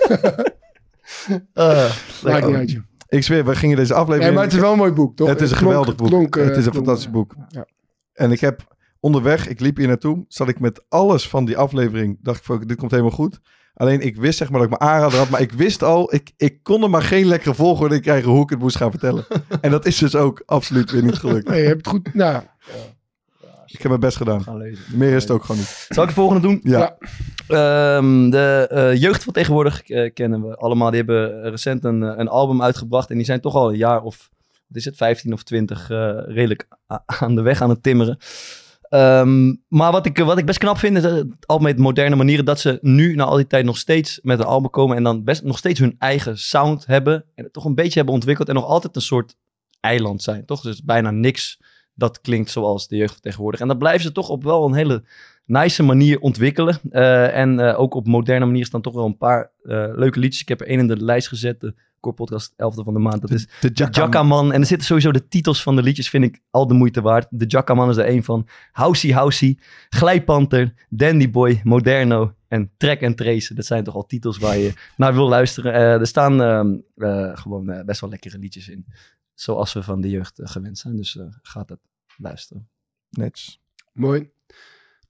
Maakt 2.24 2.46
niet 2.46 2.56
uit, 2.56 2.72
joh. 2.72 2.82
Ik 3.08 3.24
zweer, 3.24 3.46
we 3.46 3.56
gingen 3.56 3.76
deze 3.78 3.94
aflevering... 3.94 4.24
Nee, 4.24 4.34
maar 4.34 4.44
het 4.44 4.54
is 4.54 4.60
wel 4.60 4.72
een 4.72 4.78
mooi 4.78 4.92
boek, 4.92 5.16
toch? 5.16 5.28
het 5.28 5.42
is 5.42 5.52
een 5.52 5.58
geweldig 5.58 5.96
boek. 5.96 6.36
eh, 6.38 6.44
het 6.44 6.58
is 6.58 6.66
een 6.66 6.72
klonk, 6.72 6.76
fantastisch 6.76 7.06
eh, 7.06 7.12
boek. 7.12 7.34
Ja. 7.50 7.66
En 8.14 8.32
ik 8.32 8.40
heb 8.40 8.62
onderweg, 9.00 9.48
ik 9.48 9.60
liep 9.60 9.78
hier 9.78 9.88
naartoe, 9.88 10.26
zat 10.28 10.48
ik 10.48 10.60
met 10.60 10.84
alles 10.90 11.28
van 11.28 11.46
die 11.46 11.58
aflevering, 11.58 12.18
dacht 12.22 12.38
ik 12.40 12.44
van, 12.44 12.64
dit 12.68 12.78
komt 12.78 12.92
helemaal 12.92 13.12
goed. 13.12 13.40
Alleen 13.74 14.02
ik 14.02 14.16
wist 14.16 14.38
zeg 14.38 14.50
maar 14.50 14.60
dat 14.60 14.72
ik 14.72 14.80
mijn 14.80 14.92
aanrader 14.92 15.20
had, 15.20 15.30
maar 15.30 15.42
ik 15.42 15.52
wist 15.52 15.84
al, 15.84 16.14
ik, 16.14 16.32
ik 16.38 16.64
kon 16.64 16.84
er 16.84 16.90
maar 16.90 17.02
geen 17.02 17.26
lekkere 17.26 17.54
volgorde 17.54 17.96
in 17.96 18.02
krijgen 18.02 18.30
hoe 18.30 18.44
ik 18.44 18.50
het 18.50 18.60
moest 18.60 18.78
gaan 18.78 18.92
vertellen. 18.92 19.26
en 19.62 19.72
dat 19.72 19.86
is 19.86 19.98
dus 19.98 20.16
ook 20.16 20.44
absoluut 20.46 20.92
weer 20.92 21.04
niet 21.04 21.16
gelukt. 21.18 21.48
Nee, 21.50 21.62
je 21.62 21.68
hebt 21.68 21.78
het 21.86 21.88
goed... 21.88 22.14
Nou, 22.14 22.44
Ik 23.66 23.78
heb 23.82 23.88
mijn 23.88 24.00
best 24.00 24.18
gedaan. 24.18 24.44
gaan 24.44 24.58
lezen. 24.58 24.84
Meer 24.98 25.14
is 25.16 25.22
het 25.22 25.32
ook 25.32 25.42
gewoon 25.44 25.58
niet. 25.62 25.86
Zal 25.90 26.04
ik 26.04 26.10
de 26.10 26.16
volgende 26.16 26.42
doen? 26.42 26.60
Ja. 26.64 26.80
Ja. 26.80 27.98
Ehm, 27.98 28.30
de 28.30 28.68
eh, 28.72 28.96
jeugd 29.02 29.24
van 29.24 29.34
tegenwoordig 29.34 29.82
eh, 29.90 30.14
kennen 30.14 30.48
we 30.48 30.56
allemaal. 30.56 30.90
Die 30.90 30.98
hebben 31.00 31.50
recent 31.50 31.84
een, 31.84 32.04
eh, 32.04 32.14
een 32.18 32.28
album 32.28 32.62
uitgebracht. 32.62 33.10
En 33.10 33.16
die 33.16 33.26
zijn 33.26 33.42
toch 33.42 33.56
al 33.56 33.70
een 33.70 33.78
jaar 33.78 34.02
of, 34.02 34.30
wat 34.68 34.78
is 34.78 34.86
het, 34.86 34.96
15 34.96 35.34
of 35.34 35.44
20 35.44 35.90
eh, 35.90 36.12
redelijk 36.26 36.68
aan 37.06 37.36
de 37.36 37.42
weg 37.42 37.62
aan 37.62 37.70
het 37.70 37.84
timmeren. 37.84 38.18
Ehm, 38.90 39.56
maar 39.68 39.92
wat 39.92 40.06
ik, 40.06 40.18
wat 40.18 40.38
ik 40.38 40.46
best 40.46 40.60
knap 40.60 40.78
vind, 40.78 40.98
is 40.98 41.24
album 41.46 41.68
met 41.68 41.78
moderne 41.78 42.16
manieren. 42.16 42.46
Dat 42.46 42.60
ze 42.60 42.78
nu 42.82 43.16
na 43.16 43.24
al 43.24 43.36
die 43.36 43.48
tijd 43.48 43.66
nog 43.66 43.78
steeds 43.78 44.20
met 44.22 44.40
een 44.40 44.46
album 44.46 44.70
komen. 44.70 44.98
En 44.98 45.04
dan 45.04 45.24
best 45.24 45.44
nog 45.44 45.58
steeds 45.58 45.80
hun 45.80 45.96
eigen 45.98 46.38
sound 46.38 46.86
hebben. 46.86 47.26
En 47.36 47.44
het 47.44 47.54
toch 47.54 47.66
een 47.66 47.76
beetje 47.76 47.96
hebben 47.96 48.14
ontwikkeld. 48.14 48.48
En 48.48 48.56
nog 48.56 48.66
altijd 48.66 48.96
een 48.96 49.02
soort 49.02 49.36
eiland 49.80 50.24
zijn, 50.24 50.46
toch? 50.46 50.62
Dus 50.62 50.84
bijna 50.84 51.12
niks 51.12 51.60
dat 52.00 52.22
klinkt 52.22 52.52
zoals 52.52 52.88
de 52.88 52.96
jeugd 52.96 53.22
tegenwoordig. 53.22 53.60
En 53.60 53.68
dat 53.68 53.78
blijven 53.78 54.02
ze 54.02 54.12
toch 54.12 54.30
op 54.30 54.44
wel 54.44 54.66
een 54.66 54.74
hele 54.74 55.04
nice 55.46 55.84
manier 55.84 56.20
ontwikkelen. 56.20 56.80
Eh, 56.90 57.38
en 57.38 57.60
eh, 57.60 57.80
ook 57.80 57.94
op 57.94 58.08
moderne 58.08 58.46
manier 58.46 58.66
staan 58.66 58.82
toch 58.82 58.94
wel 58.94 59.06
een 59.06 59.18
paar 59.18 59.52
eh, 59.64 59.88
leuke 59.96 60.20
liedjes. 60.20 60.42
Ik 60.42 60.50
heb 60.50 60.62
er 60.62 60.68
één 60.68 60.80
in 60.80 60.88
de 60.88 61.04
lijst 61.04 61.28
gezet. 61.28 61.74
Core 62.00 62.16
Podcast 62.16 62.52
11e 62.52 62.84
van 62.84 62.94
de 62.94 63.00
maand. 63.00 63.22
Dat 63.22 63.32
is 63.32 63.48
De 63.60 63.70
Jackaman. 63.92 64.54
En 64.54 64.60
er 64.60 64.68
zitten 64.68 64.88
sowieso 64.88 65.12
de 65.12 65.28
titels 65.28 65.64
van 65.64 65.76
de 65.76 65.84
liedjes, 65.84 66.10
vind 66.10 66.24
ik 66.24 66.42
al 66.50 66.68
de 66.68 66.74
moeite 66.74 67.02
waard. 67.02 67.28
De 67.30 67.46
Jackaman 67.46 67.90
is 67.90 67.98
er 67.98 68.06
één 68.06 68.24
van. 68.24 68.48
Housey 68.72 69.12
Housey, 69.12 69.58
Glijpanter, 69.90 70.74
Dandy 70.90 71.30
Boy, 71.30 71.62
Moderno 71.64 72.34
en 72.48 72.72
Track 72.78 73.04
and 73.04 73.18
Trace. 73.18 73.54
Dat 73.54 73.66
zijn 73.66 73.84
toch 73.84 73.96
al 73.96 74.06
titels 74.06 74.38
waar 74.38 74.58
je 74.58 74.74
naar 74.98 75.14
wil 75.14 75.28
luisteren. 75.28 75.74
Eh, 75.74 76.00
er 76.00 76.08
staan 76.08 76.42
ehm, 76.42 76.78
eh, 76.96 77.38
gewoon 77.38 77.70
eh, 77.70 77.86
best 77.86 78.02
wel 78.02 78.10
lekkere 78.10 78.38
liedjes 78.38 78.70
in. 78.70 78.86
Zoals 79.34 79.74
we 79.74 79.84
van 79.84 80.02
de 80.02 80.10
jeugd 80.10 80.40
gewend 80.44 80.78
zijn. 80.78 80.96
Dus 80.96 81.18
eh 81.18 81.26
gaat 81.42 81.68
dat 81.68 81.80
luisteren. 82.18 82.68
Netjes. 83.10 83.62
mooi. 83.94 84.30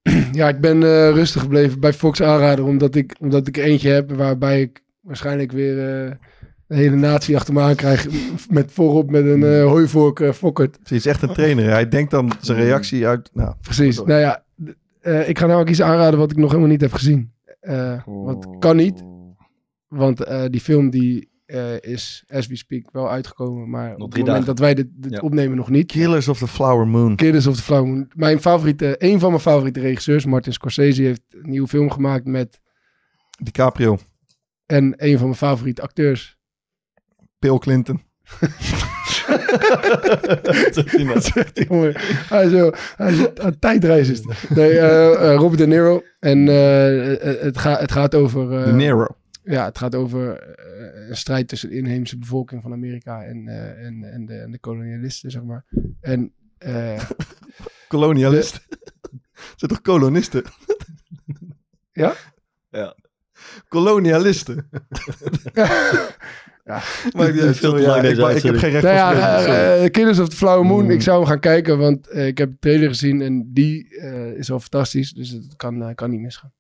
ja, 0.32 0.48
ik 0.48 0.60
ben 0.60 0.84
eh, 0.84 1.10
rustig 1.10 1.42
gebleven 1.42 1.80
bij 1.80 1.94
Fox 1.94 2.22
aanrader, 2.22 2.66
omdat 2.66 2.96
ik, 2.96 3.16
omdat 3.20 3.48
ik 3.48 3.58
eentje 3.58 3.90
heb 3.90 4.12
waarbij 4.12 4.62
ik 4.62 4.84
waarschijnlijk 5.00 5.52
weer 5.52 6.06
eh 6.08 6.16
de 6.70 6.76
hele 6.76 6.96
natie 6.96 7.36
achter 7.36 7.54
me 7.54 7.62
aan 7.62 7.76
krijg. 7.76 8.08
Met 8.50 8.72
voorop 8.72 9.12
met 9.12 9.26
een 9.26 9.44
eh 9.44 9.64
hooivork 9.66 10.20
eh, 10.20 10.32
fokkert. 10.32 10.78
Hij 10.84 10.98
is 10.98 11.06
echt 11.06 11.22
een 11.22 11.34
trainer. 11.34 11.70
Hij 11.70 11.90
denkt 11.90 12.12
dan 12.12 12.32
zijn 12.42 12.58
reactie 12.58 13.08
uit... 13.08 13.30
Nou, 13.34 13.54
Precies. 13.62 13.96
door. 13.96 14.08
Nou 14.08 14.20
ja, 14.20 14.44
eh, 15.02 15.30
ik 15.30 15.40
ga 15.40 15.46
nou 15.46 15.62
ook 15.62 15.70
iets 15.70 15.82
aanraden 15.82 16.20
wat 16.20 16.32
ik 16.32 16.38
nog 16.38 16.50
helemaal 16.50 16.70
niet 16.72 16.82
heb 16.82 16.94
gezien. 16.94 17.32
Eh 17.60 18.02
want 18.06 18.48
kan 18.60 18.76
niet, 18.76 19.04
want 19.88 20.24
eh, 20.24 20.44
die 20.50 20.62
film 20.62 20.90
die 20.90 21.30
eh, 21.46 21.80
is, 21.80 22.24
as 22.28 22.48
we 22.48 22.56
speak, 22.56 22.92
wel 22.92 23.10
uitgekomen. 23.10 23.70
Maar 23.70 23.94
op 23.96 24.00
het 24.00 24.10
moment 24.10 24.26
dagen. 24.28 24.46
dat 24.46 24.60
wij 24.60 24.74
dit, 24.74 24.88
dit 24.92 25.12
Ja. 25.12 25.20
opnemen 25.20 25.58
nog 25.58 25.70
niet. 25.70 25.92
Killers 25.92 26.28
of 26.28 26.38
the 26.38 26.48
Flower 26.48 26.88
Moon. 26.88 27.16
Killers 27.16 27.48
of 27.48 27.56
the 27.56 27.62
Flower 27.62 27.88
Moon. 27.88 28.12
Mijn 28.16 28.40
favoriete, 28.42 28.96
een 28.98 29.20
van 29.20 29.30
mijn 29.30 29.42
favoriete 29.42 29.80
regisseurs, 29.80 30.26
Martin 30.26 30.54
Scorsese, 30.54 31.02
heeft 31.02 31.22
een 31.30 31.50
nieuwe 31.50 31.68
film 31.68 31.92
gemaakt 31.92 32.26
met... 32.26 32.60
DiCaprio. 33.44 33.98
En 34.66 34.94
een 34.98 35.18
van 35.18 35.26
mijn 35.26 35.38
favoriete 35.38 35.82
acteurs. 35.82 36.38
Bill 37.40 37.58
Clinton. 37.58 38.02
Dat 41.14 41.24
zegt 41.24 41.56
die 41.56 41.68
jongen. 41.68 41.94
Hij 42.00 42.46
is, 42.46 42.52
zo, 42.52 42.72
hij 42.96 43.12
is 43.14 43.20
een 43.34 43.60
tijdreis 43.60 44.10
is 44.10 44.18
het. 44.18 44.50
Nee, 44.50 44.80
eh, 44.80 45.14
eh, 45.32 45.36
Robert 45.36 45.58
De 45.58 45.68
Niro. 45.68 46.04
En 46.20 46.48
eh, 46.48 47.42
het, 47.42 47.58
gaat 47.58 47.80
het 47.80 47.92
gaat 47.92 48.16
over... 48.16 48.60
eh, 48.60 48.66
De 48.66 48.72
Nero. 48.74 49.08
Ja, 49.44 49.66
het 49.66 49.78
gaat 49.78 49.96
over 49.96 50.48
een 51.10 51.18
strijd 51.18 51.48
tussen 51.48 51.70
de 51.70 51.76
inheemse 51.76 52.18
bevolking 52.18 52.62
van 52.62 52.72
Amerika 52.72 53.24
en, 53.24 53.48
eh, 53.48 53.86
en, 53.86 54.04
en, 54.04 54.26
de, 54.26 54.34
en 54.34 54.52
de 54.52 54.60
kolonialisten, 54.60 55.32
zeg 55.32 55.44
maar. 55.44 55.66
En 56.02 56.34
eh, 56.58 57.02
Kolonialisten. 57.88 58.62
Zijn 59.56 59.72
toch 59.72 59.82
kolonisten? 59.82 60.44
Ja? 61.92 62.14
Ja. 62.70 62.96
Kolonialisten. 63.68 64.70
Ja. 66.70 66.82
Maar 67.16 67.32
die, 67.32 67.42
Veel 67.42 67.52
te 67.52 67.58
sorry, 67.58 67.84
lang 67.86 67.96
ja, 67.96 68.02
deze 68.02 68.22
ik, 68.30 68.36
ik 68.36 68.44
heb 68.44 68.56
geen 68.58 68.70
recht 68.72 68.84
nou 68.84 68.96
ja, 68.96 69.38
sorry. 69.40 69.54
eh, 69.54 69.86
eh, 69.86 69.92
Killers 69.92 70.20
of 70.20 70.30
the 70.30 70.36
Flower 70.36 70.66
Moon, 70.66 70.84
Mm. 70.84 70.92
ik 70.92 71.02
zou 71.02 71.18
hem 71.18 71.28
gaan 71.28 71.40
kijken, 71.40 71.78
want 71.78 72.08
eh, 72.08 72.28
ik 72.28 72.38
heb 72.38 72.50
de 72.50 72.58
trailer 72.60 72.88
gezien 72.90 73.22
en 73.22 73.50
die 73.54 73.98
eh, 74.00 74.38
is 74.38 74.52
al 74.52 74.60
fantastisch, 74.60 75.14
dus 75.14 75.30
het 75.30 75.56
kan, 75.56 75.82
eh, 75.84 75.96
kan 75.96 76.10
niet 76.10 76.20
misgaan. 76.20 76.52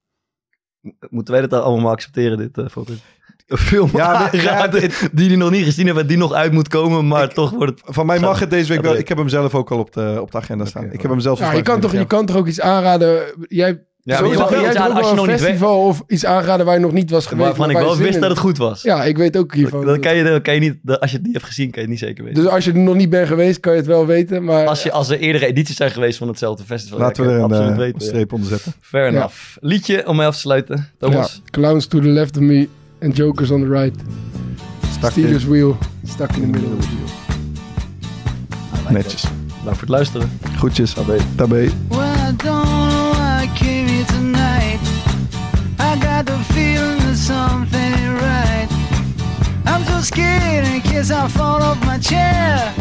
Moeten 1.10 1.34
wij 1.34 1.47
dat 1.47 1.62
allemaal 1.62 1.84
maar 1.84 1.91
accepteren, 1.93 2.38
dit 2.38 2.57
uh, 2.57 2.68
foto? 2.68 2.93
Een 3.47 3.57
film 3.57 3.89
Ja, 3.93 4.28
die 4.28 4.89
die 5.12 5.38
nog 5.38 5.51
niet 5.51 5.64
gezien 5.64 5.86
hebben, 5.86 6.07
die 6.07 6.18
nog 6.18 6.34
uit 6.34 6.51
moet 6.51 6.68
komen, 6.68 7.07
maar 7.07 7.34
toch 7.34 7.49
wordt 7.51 7.82
het... 7.86 7.95
Van 7.95 8.05
mij 8.05 8.20
mag 8.20 8.39
het 8.39 8.49
deze 8.49 8.74
week 8.74 8.82
wel. 8.82 8.95
Ik 8.95 9.07
heb 9.07 9.18
hem 9.18 9.30
zelf 9.30 9.55
ook 9.55 9.72
al 9.72 9.80
op 9.80 9.93
de, 9.93 10.18
op 10.22 10.32
de 10.32 10.38
agenda 10.38 10.66
staan. 10.66 10.91
Ik 10.91 11.01
heb 11.01 11.12
hem 11.12 11.20
zelf 11.20 11.39
Ja, 11.39 11.51
je, 11.53 11.62
kan 11.62 11.80
toch, 11.80 11.91
je 11.91 12.05
kan 12.05 12.26
toch 12.26 12.36
ook 12.36 12.47
iets 12.47 12.62
aanraden? 12.62 13.22
Jij, 13.47 13.84
Ja, 14.10 14.16
zo 14.16 14.22
maar 14.22 14.30
je 14.32 14.36
is 14.38 14.41
mag 14.41 14.49
het- 14.49 14.60
wel 14.60 14.70
iets 14.70 14.80
aan 14.80 14.91
als 14.91 15.10
je 15.10 15.16
nog 15.16 15.26
een 15.26 15.32
niet 15.32 15.41
weet. 15.60 15.62
of 15.62 16.03
iets 16.07 16.26
aanraden 16.26 16.66
waar 16.66 16.76
je 16.76 16.82
nog 16.82 16.91
niet 16.91 17.10
was 17.10 17.26
geweest. 17.26 17.47
Waarvan 17.47 17.68
maar 17.72 17.82
ik 17.82 17.88
wel 17.88 17.97
wist 17.97 18.16
in 18.16 18.22
dat 18.22 18.30
het 18.30 18.39
goed 18.39 18.57
was. 18.57 18.82
Ja, 18.82 19.03
ik 19.03 19.18
weet 19.18 19.38
ook 19.38 19.53
hiervan. 19.53 19.86
Dan 19.86 19.99
kan 19.99 20.16
je, 20.16 20.24
dan 20.24 20.41
kan 20.41 20.53
je 20.53 20.60
niet, 20.60 20.76
dat- 20.82 20.99
als 20.99 21.12
je 21.12 21.16
het 21.18 21.26
niet 21.26 21.36
hebt 21.36 21.45
gezien, 21.45 21.66
kan 21.72 21.82
je 21.82 21.82
het 21.82 21.89
niet 21.89 21.99
zeker 21.99 22.24
weten. 22.24 22.43
Dus 22.43 22.51
als 22.51 22.66
je 22.66 22.72
er 22.72 22.78
nog 22.80 22.95
niet 22.95 23.10
bent 23.10 23.28
geweest, 23.28 23.60
kan 23.60 23.72
je 23.72 23.78
het 23.78 23.88
wel 23.88 24.05
weten. 24.05 24.43
Maar 24.43 24.68
als, 24.68 24.84
je, 24.84 24.91
als 24.91 25.10
er 25.10 25.20
eerdere 25.20 25.45
edities 25.45 25.76
zijn 25.76 25.91
geweest 25.91 26.18
van 26.18 26.28
hetzelfde 26.28 26.64
festival, 26.64 26.99
Laten 26.99 27.24
we 27.24 27.30
er 27.30 27.36
een, 27.36 27.39
eh, 27.41 27.45
absoluut 27.45 27.70
een 27.72 27.78
weten. 27.78 28.01
streep 28.01 28.34
onder 28.34 28.47
zetten. 28.49 28.74
Fair 28.82 29.03
Ja. 29.12 29.18
enough. 29.18 29.36
Liedje 29.60 30.07
om 30.07 30.16
mee 30.16 30.28
af 30.28 30.34
te 30.34 30.39
sluiten. 30.39 30.88
Thomas. 30.99 31.41
Ja, 31.43 31.49
clowns 31.51 31.86
to 31.88 31.99
the 31.99 32.07
left 32.07 32.38
of 32.38 32.43
me 32.43 32.68
and 33.01 33.18
jokers 33.18 33.49
on 33.51 33.62
the 33.62 33.70
right. 33.70 33.95
Steelers 35.12 35.45
wheel, 35.45 35.78
stuck 36.03 36.32
in 36.32 36.41
the 36.41 36.47
middle 36.47 36.70
of 36.78 36.82
the 36.84 36.88
wheel. 36.88 37.07
Netjes. 38.91 39.24
Bedankt 39.47 39.64
voor 39.64 39.80
het 39.80 39.89
luisteren. 39.89 40.39
Groetjes. 40.55 40.93
Tabé. 41.36 41.70
Well, 41.89 42.36
got 46.24 46.38
the 46.38 46.53
feeling 46.53 46.99
that 46.99 47.15
something 47.15 48.03
right. 48.28 48.67
I'm 49.65 49.84
so 49.86 50.01
scared 50.01 50.65
in 50.65 50.82
case 50.82 51.11
I 51.11 51.28
fall 51.30 51.61
off 51.61 51.80
my 51.86 51.97
chair. 51.97 52.74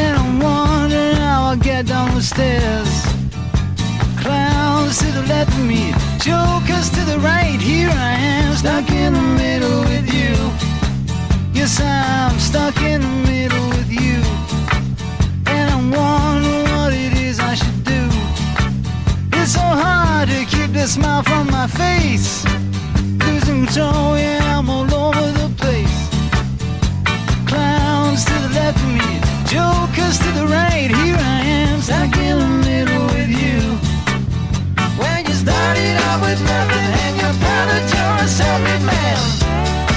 And 0.00 0.12
I'm 0.18 0.38
wondering 0.40 1.16
how 1.16 1.44
I'll 1.50 1.56
get 1.56 1.86
down 1.86 2.14
the 2.14 2.22
stairs. 2.22 2.90
Clowns 4.20 4.98
to 4.98 5.06
the 5.06 5.22
left 5.22 5.52
of 5.52 5.64
me, 5.64 5.92
jokers 6.18 6.90
to 6.90 7.02
the 7.10 7.18
right. 7.20 7.58
Here 7.60 7.88
I 7.88 8.12
am, 8.34 8.54
stuck 8.54 8.90
in 8.90 9.14
the 9.14 9.26
middle 9.42 9.80
with 9.92 10.12
you. 10.12 10.34
Yes, 11.54 11.80
I'm 11.80 12.38
stuck 12.38 12.76
in 12.82 13.00
the 13.00 13.16
middle 13.30 13.68
with 13.70 13.90
you. 13.90 14.20
And 15.46 15.66
I'm 15.74 15.90
wondering 15.90 16.68
what 16.76 16.92
it 16.92 17.14
is 17.14 17.40
I 17.40 17.54
should 17.54 17.84
do. 17.84 18.09
It's 19.42 19.52
so 19.52 19.60
hard 19.60 20.28
to 20.28 20.44
keep 20.44 20.72
the 20.74 20.86
smile 20.86 21.22
from 21.22 21.46
my 21.50 21.66
face. 21.66 22.44
Losing 23.24 23.64
control, 23.64 24.18
yeah, 24.18 24.58
I'm 24.58 24.68
all 24.68 24.84
over 24.94 25.32
the 25.32 25.48
place. 25.56 26.00
Clowns 27.48 28.26
to 28.26 28.34
the 28.34 28.50
left 28.60 28.76
of 28.76 28.92
me, 29.00 29.10
jokers 29.48 30.18
to 30.18 30.30
the 30.38 30.46
right. 30.46 30.90
Here 30.90 31.16
I 31.16 31.40
am, 31.40 31.80
stuck 31.80 32.14
in 32.18 32.38
the 32.38 32.52
middle 32.68 33.06
with 33.16 33.30
you. 33.30 33.60
When 35.00 35.24
you 35.24 35.32
started 35.32 35.96
out 36.04 36.20
with 36.20 36.40
nothing 36.44 36.90
and 37.04 37.16
you're 37.16 37.38
found 37.40 37.70
that 37.72 37.86
you're 37.94 38.24
a 38.24 38.28
self-made 38.28 38.84
man. 38.84 39.89